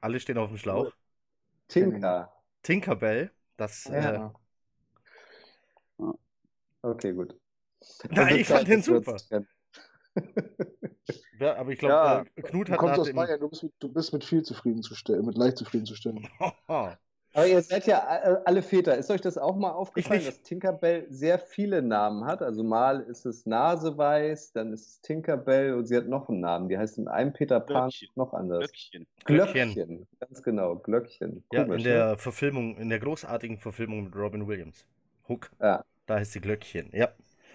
alle 0.00 0.18
stehen 0.20 0.38
auf 0.38 0.48
dem 0.50 0.58
Schlauch. 0.58 0.92
Tinker. 1.68 2.32
Tinkerbell, 2.62 3.30
das, 3.56 3.84
Ja. 3.84 4.32
äh, 5.98 6.02
Okay, 6.82 7.12
gut. 7.12 7.36
Nein, 8.10 8.36
ich 8.36 8.46
fand 8.48 8.68
den 8.68 8.82
super. 8.82 9.16
Ja, 9.30 9.40
ja, 11.40 11.56
aber 11.56 11.70
ich 11.72 11.78
glaube, 11.78 11.92
Ja. 11.94 12.24
äh, 12.36 12.42
Knut 12.42 12.68
Du 12.68 12.72
hat 12.72 12.78
kommst 12.78 12.92
nach 12.94 12.98
aus 13.00 13.06
dem, 13.06 13.16
Bayern, 13.16 13.40
du 13.40 13.48
bist, 13.48 13.62
mit, 13.62 13.72
du 13.78 13.88
bist 13.92 14.12
mit 14.12 14.24
viel 14.24 14.42
zufriedenzustellen, 14.42 15.24
mit 15.24 15.36
leicht 15.36 15.56
zufriedenzustellen. 15.58 16.26
Aber 17.34 17.46
ihr 17.46 17.60
seid 17.62 17.86
ja 17.86 17.98
alle 18.46 18.62
Väter. 18.62 18.96
Ist 18.96 19.10
euch 19.10 19.20
das 19.20 19.36
auch 19.36 19.54
mal 19.54 19.70
aufgefallen, 19.70 20.24
dass 20.24 20.40
Tinkerbell 20.42 21.06
sehr 21.10 21.38
viele 21.38 21.82
Namen 21.82 22.24
hat? 22.24 22.42
Also 22.42 22.64
mal 22.64 23.00
ist 23.02 23.26
es 23.26 23.44
Naseweiß, 23.44 24.52
dann 24.52 24.72
ist 24.72 24.88
es 24.88 25.00
Tinkerbell 25.02 25.74
und 25.74 25.86
sie 25.86 25.96
hat 25.96 26.06
noch 26.08 26.28
einen 26.30 26.40
Namen. 26.40 26.68
Die 26.70 26.78
heißt 26.78 26.96
in 26.98 27.06
einem 27.06 27.32
Peter 27.34 27.60
Pan 27.60 27.90
Glöckchen. 27.90 28.08
noch 28.16 28.32
anders. 28.32 28.60
Glöckchen. 28.60 29.06
Glöckchen. 29.26 29.72
Glöckchen. 29.74 30.06
Ganz 30.18 30.42
genau, 30.42 30.76
Glöckchen. 30.76 31.44
ja, 31.52 31.64
Komisch, 31.64 31.78
in 31.78 31.84
der 31.84 32.16
Verfilmung, 32.16 32.76
in 32.78 32.88
der 32.88 32.98
großartigen 32.98 33.58
Verfilmung 33.58 34.04
mit 34.04 34.16
Robin 34.16 34.48
Williams. 34.48 34.86
Hook, 35.28 35.50
ne? 35.60 35.66
Ja. 35.66 35.84
da 36.06 36.14
heißt 36.16 36.32
sie 36.32 36.40
Glöckchen, 36.40 36.88
ja. 36.92 37.08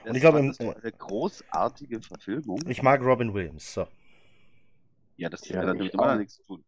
Das 0.03 0.09
Und 0.09 0.15
ich 0.15 0.21
glaube, 0.21 0.45
das 0.45 0.59
eine 0.59 0.91
großartige 0.91 2.01
Verfilmung. 2.01 2.59
Ich 2.67 2.81
mag 2.83 3.01
Robin 3.01 3.33
Williams, 3.33 3.73
so. 3.73 3.87
Ja, 5.15 5.29
das 5.29 5.47
Ja, 5.47 5.59
hat 5.59 5.67
damit 5.67 5.87
ich 5.87 5.93
immer 5.93 6.15
nichts 6.15 6.35
zu 6.35 6.43
tun. 6.43 6.65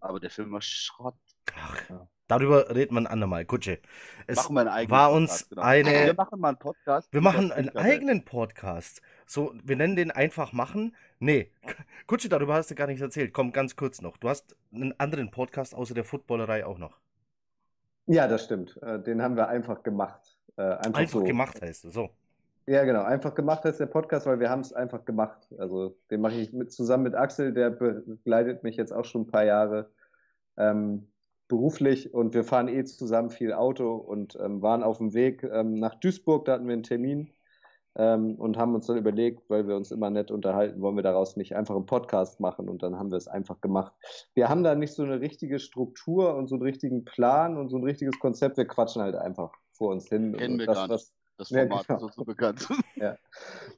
Aber 0.00 0.18
der 0.20 0.30
Film 0.30 0.52
war 0.52 0.60
Schrott. 0.62 1.14
Ach, 1.54 1.88
Ja. 1.88 2.08
darüber 2.26 2.68
redet 2.70 2.92
man 2.92 3.06
andermal. 3.06 3.44
Kutsche. 3.44 3.78
Es 4.26 4.36
machen 4.36 4.54
wir 4.54 4.60
einen 4.60 4.68
eigenen 4.70 4.90
war 4.90 5.10
Podcast, 5.10 5.42
uns 5.42 5.48
genau. 5.50 5.62
eine. 5.62 5.90
Wir 6.06 6.14
machen 6.14 6.40
mal 6.40 6.48
einen 6.48 6.58
Podcast. 6.58 7.12
Wir 7.12 7.20
machen 7.20 7.52
einen 7.52 7.76
eigenen 7.76 8.24
Podcast. 8.24 9.02
So, 9.26 9.54
wir 9.62 9.76
nennen 9.76 9.96
den 9.96 10.10
einfach 10.10 10.52
machen. 10.52 10.96
Nee, 11.20 11.52
Kutsche, 12.06 12.28
darüber 12.28 12.54
hast 12.54 12.70
du 12.70 12.74
gar 12.74 12.86
nichts 12.86 13.02
erzählt. 13.02 13.32
Komm, 13.32 13.52
ganz 13.52 13.76
kurz 13.76 14.00
noch. 14.00 14.16
Du 14.16 14.28
hast 14.28 14.56
einen 14.72 14.98
anderen 14.98 15.30
Podcast 15.30 15.74
außer 15.74 15.94
der 15.94 16.04
Footballerei 16.04 16.64
auch 16.66 16.78
noch. 16.78 16.98
Ja, 18.06 18.26
das 18.26 18.44
stimmt. 18.44 18.76
Äh, 18.82 19.02
Den 19.02 19.20
haben 19.22 19.36
wir 19.36 19.48
einfach 19.48 19.82
gemacht. 19.82 20.36
Äh, 20.56 20.62
Einfach, 20.62 20.94
Einfach 20.94 21.18
so. 21.20 21.24
gemacht 21.24 21.60
heißt 21.60 21.84
es. 21.84 21.92
So. 21.92 22.10
Ja, 22.68 22.84
genau. 22.84 23.02
Einfach 23.02 23.34
gemacht 23.34 23.64
heißt 23.64 23.80
der 23.80 23.86
Podcast, 23.86 24.26
weil 24.26 24.40
wir 24.40 24.50
haben 24.50 24.60
es 24.60 24.74
einfach 24.74 25.06
gemacht. 25.06 25.48
Also 25.56 25.96
den 26.10 26.20
mache 26.20 26.34
ich 26.34 26.52
mit, 26.52 26.70
zusammen 26.70 27.04
mit 27.04 27.14
Axel, 27.14 27.54
der 27.54 27.70
begleitet 27.70 28.62
mich 28.62 28.76
jetzt 28.76 28.92
auch 28.92 29.06
schon 29.06 29.22
ein 29.22 29.26
paar 29.26 29.46
Jahre 29.46 29.90
ähm, 30.58 31.10
beruflich 31.48 32.12
und 32.12 32.34
wir 32.34 32.44
fahren 32.44 32.68
eh 32.68 32.84
zusammen 32.84 33.30
viel 33.30 33.54
Auto 33.54 33.94
und 33.94 34.36
ähm, 34.38 34.60
waren 34.60 34.82
auf 34.82 34.98
dem 34.98 35.14
Weg 35.14 35.44
ähm, 35.44 35.78
nach 35.78 35.94
Duisburg, 35.94 36.44
da 36.44 36.52
hatten 36.52 36.66
wir 36.66 36.74
einen 36.74 36.82
Termin 36.82 37.32
ähm, 37.96 38.34
und 38.34 38.58
haben 38.58 38.74
uns 38.74 38.86
dann 38.86 38.98
überlegt, 38.98 39.48
weil 39.48 39.66
wir 39.66 39.74
uns 39.74 39.90
immer 39.90 40.10
nett 40.10 40.30
unterhalten, 40.30 40.82
wollen 40.82 40.96
wir 40.96 41.02
daraus 41.02 41.36
nicht 41.36 41.56
einfach 41.56 41.74
einen 41.74 41.86
Podcast 41.86 42.38
machen 42.38 42.68
und 42.68 42.82
dann 42.82 42.98
haben 42.98 43.10
wir 43.10 43.16
es 43.16 43.28
einfach 43.28 43.62
gemacht. 43.62 43.94
Wir 44.34 44.50
haben 44.50 44.62
da 44.62 44.74
nicht 44.74 44.92
so 44.92 45.04
eine 45.04 45.22
richtige 45.22 45.58
Struktur 45.58 46.36
und 46.36 46.48
so 46.48 46.56
einen 46.56 46.64
richtigen 46.64 47.06
Plan 47.06 47.56
und 47.56 47.70
so 47.70 47.78
ein 47.78 47.84
richtiges 47.84 48.18
Konzept, 48.18 48.58
wir 48.58 48.66
quatschen 48.66 49.00
halt 49.00 49.14
einfach 49.14 49.52
vor 49.72 49.92
uns 49.92 50.06
hin. 50.08 50.36
Kennen 50.36 50.58
wir 50.58 50.66
das, 50.66 50.76
gar 50.76 50.82
nicht. 50.82 50.92
was, 50.92 51.17
Das 51.38 51.50
Ja, 51.50 51.60
Format 51.60 51.86
genau. 51.86 51.98
ist 51.98 52.04
uns 52.04 52.14
so 52.16 52.24
bekannt. 52.24 52.68
ja, 52.96 53.16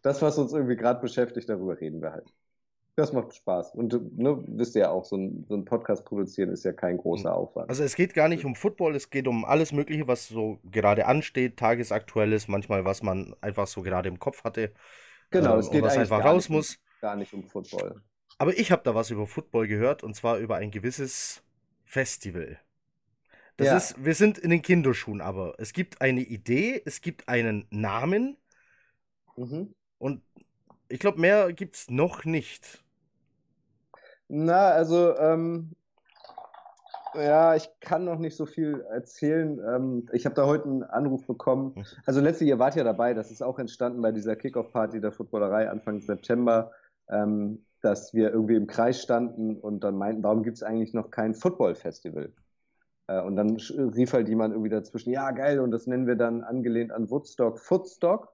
das, 0.03 0.21
was 0.23 0.39
uns 0.39 0.53
irgendwie 0.53 0.77
gerade 0.77 1.01
beschäftigt, 1.01 1.49
darüber 1.49 1.79
reden 1.81 2.03
wir 2.03 2.13
halt. 2.13 2.33
Das 2.97 3.13
macht 3.13 3.35
Spaß. 3.35 3.75
Und 3.75 4.19
ne, 4.19 4.43
wisst 4.49 4.75
ihr 4.75 4.83
ja 4.83 4.91
auch, 4.91 5.05
so 5.05 5.17
ein, 5.17 5.47
so 5.49 5.55
ein 5.55 5.65
Podcast 5.65 6.05
produzieren 6.05 6.51
ist 6.51 6.65
ja 6.65 6.73
kein 6.73 6.99
großer 6.99 7.33
Aufwand. 7.35 7.69
Also 7.69 7.85
es 7.85 7.95
geht 7.95 8.15
gar 8.15 8.29
nicht 8.29 8.45
um 8.45 8.55
Football, 8.55 8.97
es 8.97 9.11
geht 9.11 9.29
um 9.29 9.45
alles 9.45 9.73
Mögliche, 9.73 10.09
was 10.09 10.29
so 10.29 10.59
gerade 10.71 11.07
ansteht, 11.07 11.57
tagesaktuell 11.57 12.33
ist, 12.33 12.49
manchmal 12.49 12.85
was 12.85 13.03
man 13.03 13.35
einfach 13.41 13.67
so 13.69 13.83
gerade 13.83 14.09
im 14.09 14.19
Kopf 14.19 14.43
hatte. 14.45 14.73
genau, 15.31 15.55
ähm, 15.55 15.61
es 15.61 15.67
und 15.67 15.73
geht 15.73 15.83
was 15.83 15.95
eigentlich 15.95 16.11
einfach 16.11 16.25
gar 16.25 16.33
raus 16.33 16.49
nicht, 16.49 16.57
muss. 16.57 16.77
Um, 16.77 16.83
gar 17.01 17.17
nicht 17.17 17.33
um 17.33 17.45
Football. 17.45 18.03
Aber 18.39 18.59
ich 18.59 18.73
habe 18.73 18.83
da 18.85 18.95
was 18.95 19.11
über 19.11 19.27
Football 19.27 19.69
gehört 19.69 20.03
und 20.03 20.15
zwar 20.15 20.39
über 20.39 20.57
ein 20.57 20.71
gewisses 20.71 21.43
Festival. 21.85 22.59
Das 23.61 23.69
Ja. 23.69 23.77
ist, 23.77 24.03
wir 24.03 24.15
sind 24.15 24.39
in 24.39 24.49
den 24.49 24.63
Kinderschuhen, 24.63 25.21
aber 25.21 25.53
es 25.59 25.75
gibt 25.75 26.01
eine 26.01 26.23
Idee, 26.23 26.81
es 26.87 27.03
gibt 27.03 27.29
einen 27.29 27.67
Namen 27.69 28.39
Mhm. 29.37 29.75
und 29.99 30.23
ich 30.89 30.99
glaube, 30.99 31.21
mehr 31.21 31.53
gibt 31.53 31.75
es 31.77 31.91
noch 31.91 32.25
nicht. 32.25 32.83
Na, 34.29 34.71
also, 34.71 35.15
ähm, 35.19 35.77
ja, 37.15 37.55
ich 37.55 37.69
kann 37.81 38.05
noch 38.07 38.19
nicht 38.19 38.35
so 38.35 38.47
viel 38.47 38.81
erzählen. 38.91 39.61
Ähm, 39.69 40.09
ich 40.13 40.25
habe 40.25 40.35
da 40.35 40.47
heute 40.47 40.65
einen 40.65 40.83
Anruf 40.85 41.27
bekommen. 41.27 41.75
Also 42.07 42.21
letztlich, 42.23 42.49
ihr 42.49 42.59
wart 42.59 42.77
ja 42.77 42.85
dabei, 42.85 43.13
das 43.13 43.31
ist 43.31 43.43
auch 43.43 43.59
entstanden 43.59 44.01
bei 44.01 44.11
dieser 44.13 44.37
Kickoff-Party 44.37 45.03
der 45.03 45.13
Footballerei 45.13 45.69
Anfang 45.69 46.01
September, 46.01 46.73
ähm, 47.11 47.67
dass 47.83 48.15
wir 48.15 48.31
irgendwie 48.31 48.55
im 48.57 48.67
Kreis 48.67 49.03
standen 49.03 49.57
und 49.57 49.81
dann 49.85 49.97
meinten, 49.99 50.23
warum 50.23 50.45
gibt 50.45 50.57
es 50.57 50.63
eigentlich 50.63 50.95
noch 50.95 51.11
kein 51.11 51.35
Football-Festival? 51.35 52.33
Äh, 53.11 53.21
und 53.23 53.37
dann 53.37 53.57
rief 53.57 54.13
halt 54.13 54.29
jemand 54.29 54.55
irgendwie 54.55 54.71
dazwischen, 54.71 55.11
ja, 55.11 55.31
geil, 55.33 55.61
und 55.61 55.71
das 55.71 55.87
nennen 55.87 56.07
wir 56.07 56.17
dann 56.17 56.43
angelehnt 56.43 56.93
an 56.93 57.11
Woodstock 57.11 57.59
Footstock. 57.59 58.33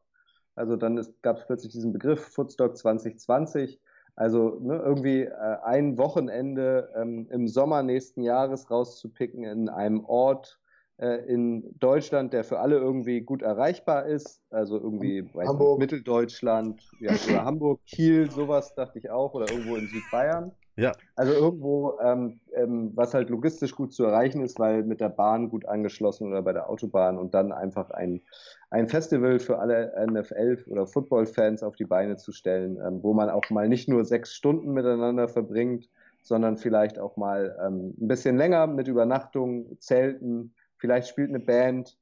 Also 0.55 0.77
dann 0.77 1.05
gab 1.23 1.39
es 1.39 1.47
plötzlich 1.47 1.73
diesen 1.73 1.93
Begriff 1.93 2.21
Footstock 2.21 2.77
2020. 2.77 3.81
Also 4.15 4.59
ne, 4.61 4.77
irgendwie 4.77 5.23
äh, 5.23 5.57
ein 5.63 5.99
Wochenende 5.99 6.91
ähm, 6.97 7.27
im 7.31 7.49
Sommer 7.49 7.83
nächsten 7.83 8.23
Jahres 8.23 8.71
rauszupicken 8.71 9.45
in 9.45 9.69
einem 9.69 10.03
Ort 10.07 10.59
äh, 10.97 11.27
in 11.27 11.79
Deutschland, 11.79 12.33
der 12.33 12.43
für 12.43 12.59
alle 12.59 12.77
irgendwie 12.77 13.21
gut 13.21 13.43
erreichbar 13.43 14.07
ist. 14.07 14.43
Also 14.49 14.79
irgendwie 14.79 15.29
weiß 15.35 15.47
Hamburg. 15.47 15.79
Nicht, 15.79 15.91
Mitteldeutschland 15.93 16.83
ja, 17.01 17.13
oder 17.29 17.45
Hamburg, 17.45 17.81
Kiel, 17.87 18.31
sowas 18.31 18.75
dachte 18.75 18.99
ich 18.99 19.11
auch, 19.11 19.35
oder 19.35 19.51
irgendwo 19.51 19.77
in 19.77 19.89
Südbayern. 19.89 20.53
Ja. 20.77 20.93
Also 21.15 21.33
irgendwo, 21.33 21.99
ähm, 22.01 22.39
ähm, 22.53 22.93
was 22.95 23.15
halt 23.15 23.31
logistisch 23.31 23.75
gut 23.75 23.95
zu 23.95 24.05
erreichen 24.05 24.43
ist, 24.43 24.59
weil 24.59 24.83
mit 24.83 25.01
der 25.01 25.09
Bahn 25.09 25.49
gut 25.49 25.67
angeschlossen 25.67 26.29
oder 26.29 26.43
bei 26.43 26.53
der 26.53 26.69
Autobahn 26.69 27.17
und 27.17 27.33
dann 27.33 27.51
einfach 27.51 27.91
ein, 27.91 28.21
ein 28.69 28.87
Festival 28.87 29.39
für 29.39 29.59
alle 29.59 29.97
NFL- 29.97 30.69
oder 30.69 30.87
Football-Fans 30.87 31.63
auf 31.63 31.77
die 31.77 31.87
Beine 31.87 32.19
zu 32.19 32.31
stellen, 32.33 32.79
ähm, 32.87 33.03
wo 33.03 33.15
man 33.15 33.31
auch 33.31 33.49
mal 33.49 33.69
nicht 33.69 33.89
nur 33.89 34.05
sechs 34.05 34.35
Stunden 34.35 34.73
miteinander 34.73 35.29
verbringt, 35.29 35.89
sondern 36.23 36.59
vielleicht 36.59 36.99
auch 36.99 37.17
mal 37.17 37.57
ähm, 37.65 37.95
ein 37.99 38.09
bisschen 38.09 38.37
länger 38.37 38.67
mit 38.67 38.87
Übernachtung, 38.87 39.79
Zelten, 39.81 40.55
vielleicht 40.77 41.09
spielt 41.09 41.31
eine 41.31 41.41
Band 41.41 41.97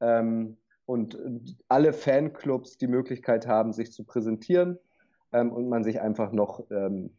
ähm, 0.00 0.56
und 0.84 1.16
alle 1.68 1.92
Fanclubs 1.92 2.76
die 2.76 2.88
Möglichkeit 2.88 3.46
haben, 3.46 3.72
sich 3.72 3.92
zu 3.92 4.02
präsentieren 4.02 4.80
ähm, 5.32 5.52
und 5.52 5.68
man 5.68 5.84
sich 5.84 6.00
einfach 6.00 6.32
noch 6.32 6.64
ähm, 6.70 7.10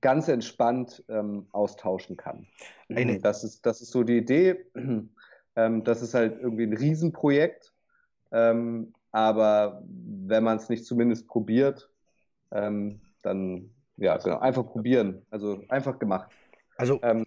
ganz 0.00 0.28
entspannt 0.28 1.02
ähm, 1.08 1.46
austauschen 1.52 2.16
kann. 2.16 2.46
Eine- 2.88 3.18
Das, 3.20 3.44
ist, 3.44 3.64
das 3.66 3.80
ist 3.80 3.90
so 3.90 4.02
die 4.02 4.18
Idee. 4.18 4.66
Ähm, 5.56 5.82
das 5.82 6.00
ist 6.00 6.14
halt 6.14 6.40
irgendwie 6.40 6.62
ein 6.62 6.72
Riesenprojekt. 6.76 7.72
Ähm, 8.30 8.94
aber 9.10 9.82
wenn 9.84 10.44
man 10.44 10.58
es 10.58 10.68
nicht 10.68 10.84
zumindest 10.86 11.26
probiert, 11.26 11.90
ähm, 12.52 13.00
dann 13.22 13.68
ja, 13.96 14.16
genau, 14.18 14.38
einfach 14.38 14.64
probieren. 14.64 15.26
Also 15.28 15.60
einfach 15.68 15.98
gemacht. 15.98 16.30
Also 16.76 17.00
Ähm, 17.02 17.26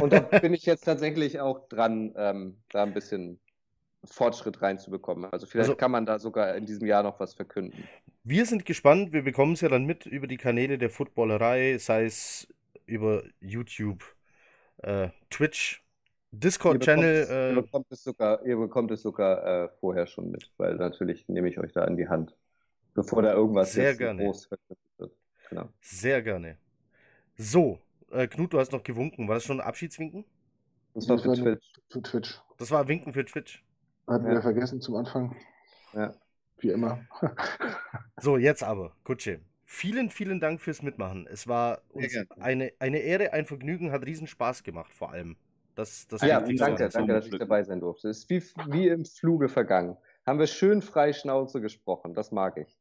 und 0.00 0.12
da 0.12 0.20
bin 0.42 0.52
ich 0.52 0.66
jetzt 0.66 0.84
tatsächlich 0.84 1.40
auch 1.40 1.66
dran, 1.68 2.12
ähm, 2.14 2.58
da 2.70 2.82
ein 2.82 2.92
bisschen 2.92 3.40
Fortschritt 4.04 4.60
reinzubekommen. 4.60 5.24
Also 5.32 5.46
vielleicht 5.46 5.70
Also- 5.70 5.76
kann 5.78 5.92
man 5.92 6.04
da 6.04 6.18
sogar 6.18 6.54
in 6.54 6.66
diesem 6.66 6.86
Jahr 6.86 7.02
noch 7.02 7.18
was 7.20 7.32
verkünden. 7.32 7.88
Wir 8.24 8.46
sind 8.46 8.64
gespannt, 8.66 9.12
wir 9.12 9.22
bekommen 9.22 9.54
es 9.54 9.60
ja 9.62 9.68
dann 9.68 9.84
mit 9.84 10.06
über 10.06 10.26
die 10.26 10.36
Kanäle 10.36 10.78
der 10.78 10.90
Footballerei, 10.90 11.78
sei 11.78 12.04
es 12.04 12.46
über 12.86 13.24
YouTube, 13.40 14.04
äh, 14.78 15.08
Twitch, 15.30 15.82
Discord-Channel. 16.30 17.26
ihr 17.28 17.50
Äh, 17.50 17.54
bekommt 17.62 17.86
es 17.90 18.04
sogar, 18.04 18.44
ihr 18.46 18.56
bekommt 18.56 18.90
es 18.92 19.02
sogar 19.02 19.64
äh, 19.64 19.68
vorher 19.80 20.06
schon 20.06 20.30
mit, 20.30 20.50
weil 20.56 20.76
natürlich 20.76 21.26
nehme 21.28 21.48
ich 21.48 21.58
euch 21.58 21.72
da 21.72 21.82
an 21.84 21.96
die 21.96 22.08
Hand, 22.08 22.36
bevor 22.94 23.22
da 23.22 23.32
irgendwas 23.34 23.72
Sehr 23.72 23.94
gerne. 23.96 24.22
groß 24.24 24.46
verkündet 24.46 24.78
wird. 24.98 25.12
Genau. 25.50 25.68
sehr 25.80 26.22
gerne. 26.22 26.58
So, 27.36 27.78
äh, 28.10 28.28
Knut, 28.28 28.52
du 28.52 28.58
hast 28.60 28.72
noch 28.72 28.82
gewunken. 28.84 29.28
War 29.28 29.34
das 29.36 29.44
schon 29.44 29.60
ein 29.60 29.66
Abschiedswinken? 29.66 30.24
Das 30.94 31.08
war 31.08 31.18
für 31.18 31.32
Twitch. 31.34 31.72
Für 31.90 32.02
Twitch. 32.02 32.40
Das 32.58 32.70
war 32.70 32.86
Winken 32.88 33.12
für 33.12 33.24
Twitch. 33.24 33.62
Hatten 34.06 34.26
Ja. 34.26 34.32
wir 34.34 34.42
vergessen 34.42 34.80
zum 34.80 34.94
Anfang. 34.96 35.36
Ja. 35.92 36.14
Wie 36.62 36.70
immer. 36.70 37.00
So, 38.20 38.36
jetzt 38.36 38.62
aber, 38.62 38.92
Kutsche. 39.04 39.40
Vielen, 39.64 40.10
vielen 40.10 40.38
Dank 40.38 40.60
fürs 40.60 40.82
Mitmachen. 40.82 41.26
Es 41.26 41.48
war 41.48 41.82
eine, 42.38 42.72
eine 42.78 42.98
Ehre, 42.98 43.32
ein 43.32 43.46
Vergnügen, 43.46 43.90
hat 43.90 44.06
riesen 44.06 44.26
Spaß 44.26 44.62
gemacht, 44.62 44.92
vor 44.92 45.10
allem. 45.12 45.36
Das, 45.74 46.06
das 46.06 46.20
Ja, 46.22 46.40
Wichtigste 46.42 46.66
danke, 46.66 46.88
danke, 46.90 47.12
dass 47.14 47.26
ich 47.26 47.38
dabei 47.38 47.62
sein 47.64 47.80
durfte. 47.80 48.08
Es 48.08 48.24
ist 48.24 48.30
wie, 48.30 48.42
wie 48.70 48.88
im 48.88 49.04
Fluge 49.04 49.48
vergangen. 49.48 49.96
Haben 50.26 50.38
wir 50.38 50.46
schön 50.46 50.82
frei 50.82 51.12
Schnauze 51.12 51.60
gesprochen. 51.60 52.14
Das 52.14 52.30
mag 52.30 52.58
ich. 52.58 52.78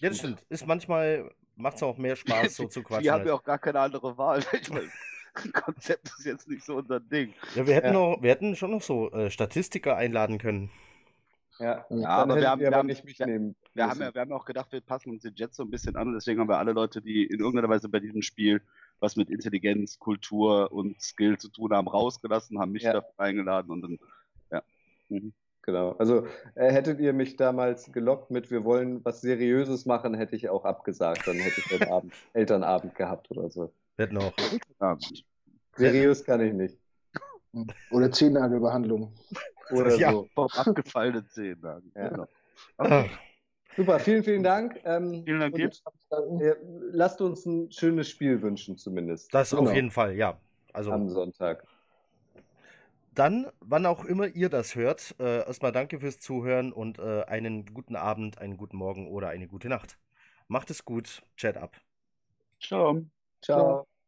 Ja, 0.00 0.08
das 0.08 0.18
stimmt. 0.18 0.44
Ist 0.48 0.66
manchmal, 0.66 1.30
macht 1.56 1.76
es 1.76 1.82
auch 1.82 1.98
mehr 1.98 2.16
Spaß, 2.16 2.54
so 2.54 2.66
zu 2.68 2.82
quatschen. 2.82 3.02
Die 3.02 3.10
haben 3.10 3.26
ja 3.26 3.34
auch 3.34 3.44
gar 3.44 3.58
keine 3.58 3.80
andere 3.80 4.16
Wahl. 4.16 4.42
Konzept 5.52 6.08
ist 6.18 6.24
jetzt 6.24 6.48
nicht 6.48 6.64
so 6.64 6.76
unser 6.76 7.00
Ding. 7.00 7.34
Ja, 7.54 7.66
wir 7.66 7.74
hätten, 7.74 7.88
Ja. 7.88 7.92
Noch, 7.92 8.22
wir 8.22 8.30
hätten 8.30 8.56
schon 8.56 8.70
noch 8.70 8.82
so 8.82 9.10
äh, 9.10 9.30
Statistiker 9.30 9.96
einladen 9.96 10.38
können. 10.38 10.70
Ja, 11.58 11.84
Ja, 11.90 12.08
aber 12.08 12.36
wir 12.36 12.48
haben- 12.50 12.60
wir 12.60 12.70
haben- 12.70 12.86
nicht 12.86 13.04
mich 13.04 13.18
nehmen 13.18 13.56
Wir 13.74 13.88
haben, 13.88 14.00
ja, 14.00 14.14
wir 14.14 14.20
haben 14.20 14.32
auch 14.32 14.44
gedacht, 14.44 14.70
wir 14.72 14.80
passen 14.80 15.10
uns 15.10 15.22
den 15.22 15.34
Jets 15.34 15.56
so 15.56 15.64
ein 15.64 15.70
bisschen 15.70 15.96
an 15.96 16.08
und 16.08 16.14
deswegen 16.14 16.40
haben 16.40 16.48
wir 16.48 16.58
alle 16.58 16.72
Leute, 16.72 17.02
die 17.02 17.24
in 17.26 17.40
irgendeiner 17.40 17.68
Weise 17.68 17.88
bei 17.88 17.98
diesem 18.00 18.22
Spiel 18.22 18.62
was 19.00 19.14
mit 19.16 19.30
Intelligenz, 19.30 19.98
Kultur 19.98 20.72
und 20.72 21.00
Skill 21.00 21.38
zu 21.38 21.48
tun 21.50 21.72
haben, 21.72 21.86
rausgelassen, 21.88 22.58
haben 22.58 22.72
mich 22.72 22.82
Ja. 22.82 22.94
dafür 22.94 23.12
eingeladen 23.18 23.70
und 23.70 23.82
dann, 23.82 23.98
ja. 24.50 24.62
Mhm. 25.08 25.32
Genau. 25.62 25.92
Also 25.98 26.26
äh, 26.54 26.72
hättet 26.72 26.98
ihr 26.98 27.12
mich 27.12 27.36
damals 27.36 27.92
gelockt 27.92 28.30
mit, 28.30 28.50
wir 28.50 28.64
wollen 28.64 29.04
was 29.04 29.20
Seriöses 29.20 29.84
machen, 29.84 30.14
hätte 30.14 30.34
ich 30.34 30.48
auch 30.48 30.64
abgesagt. 30.64 31.26
Dann 31.26 31.36
hätte 31.36 31.60
ich 31.60 31.66
den 31.66 31.82
Abend, 31.92 32.14
Elternabend 32.32 32.94
gehabt 32.94 33.30
oder 33.30 33.50
so. 33.50 33.70
Hätten 33.98 34.16
auch. 34.16 34.32
Seriös 35.76 36.24
kann 36.24 36.40
ich 36.40 36.52
nicht. 36.54 36.78
Oder 37.90 38.10
Zehennagelbehandlung. 38.10 39.12
Oder 39.72 39.98
Ja. 39.98 40.12
so. 40.12 40.28
vom 40.34 40.48
abgefallenen 40.52 41.28
Zehen. 41.28 41.60
sagen. 41.60 41.92
Ja. 41.94 42.08
Genau. 42.08 42.26
Ah, 42.78 43.04
Super, 43.76 44.00
vielen, 44.00 44.24
vielen 44.24 44.42
Dank. 44.42 44.80
Ähm, 44.84 45.24
Vielen 45.24 45.40
Dank 45.40 45.54
dir. 45.54 45.70
äh, 46.40 46.54
lasst 46.92 47.20
uns 47.20 47.46
ein 47.46 47.70
schönes 47.70 48.08
Spiel 48.08 48.42
wünschen, 48.42 48.76
zumindest 48.76 49.32
das 49.34 49.52
auf 49.54 49.60
Genau. 49.60 49.74
jeden 49.74 49.90
Fall, 49.90 50.14
ja. 50.16 50.40
Also 50.72 50.92
am 50.92 51.08
Sonntag. 51.08 51.64
dann, 53.14 53.46
wann 53.60 53.86
auch 53.86 54.04
immer 54.04 54.26
ihr 54.28 54.48
das 54.48 54.74
hört, 54.74 55.14
äh, 55.18 55.38
erstmal 55.46 55.72
danke 55.72 55.98
fürs 55.98 56.20
Zuhören 56.20 56.72
und 56.72 56.98
äh, 56.98 57.22
einen 57.24 57.66
guten 57.74 57.96
Abend, 57.96 58.38
einen 58.38 58.56
guten 58.56 58.76
Morgen 58.76 59.08
oder 59.08 59.28
eine 59.28 59.48
gute 59.48 59.68
Nacht. 59.68 59.98
Macht 60.46 60.70
es 60.70 60.84
gut, 60.84 61.22
Chat 61.36 61.56
ab. 61.56 61.76
Ciao. 62.60 63.04
Ciao. 63.42 63.88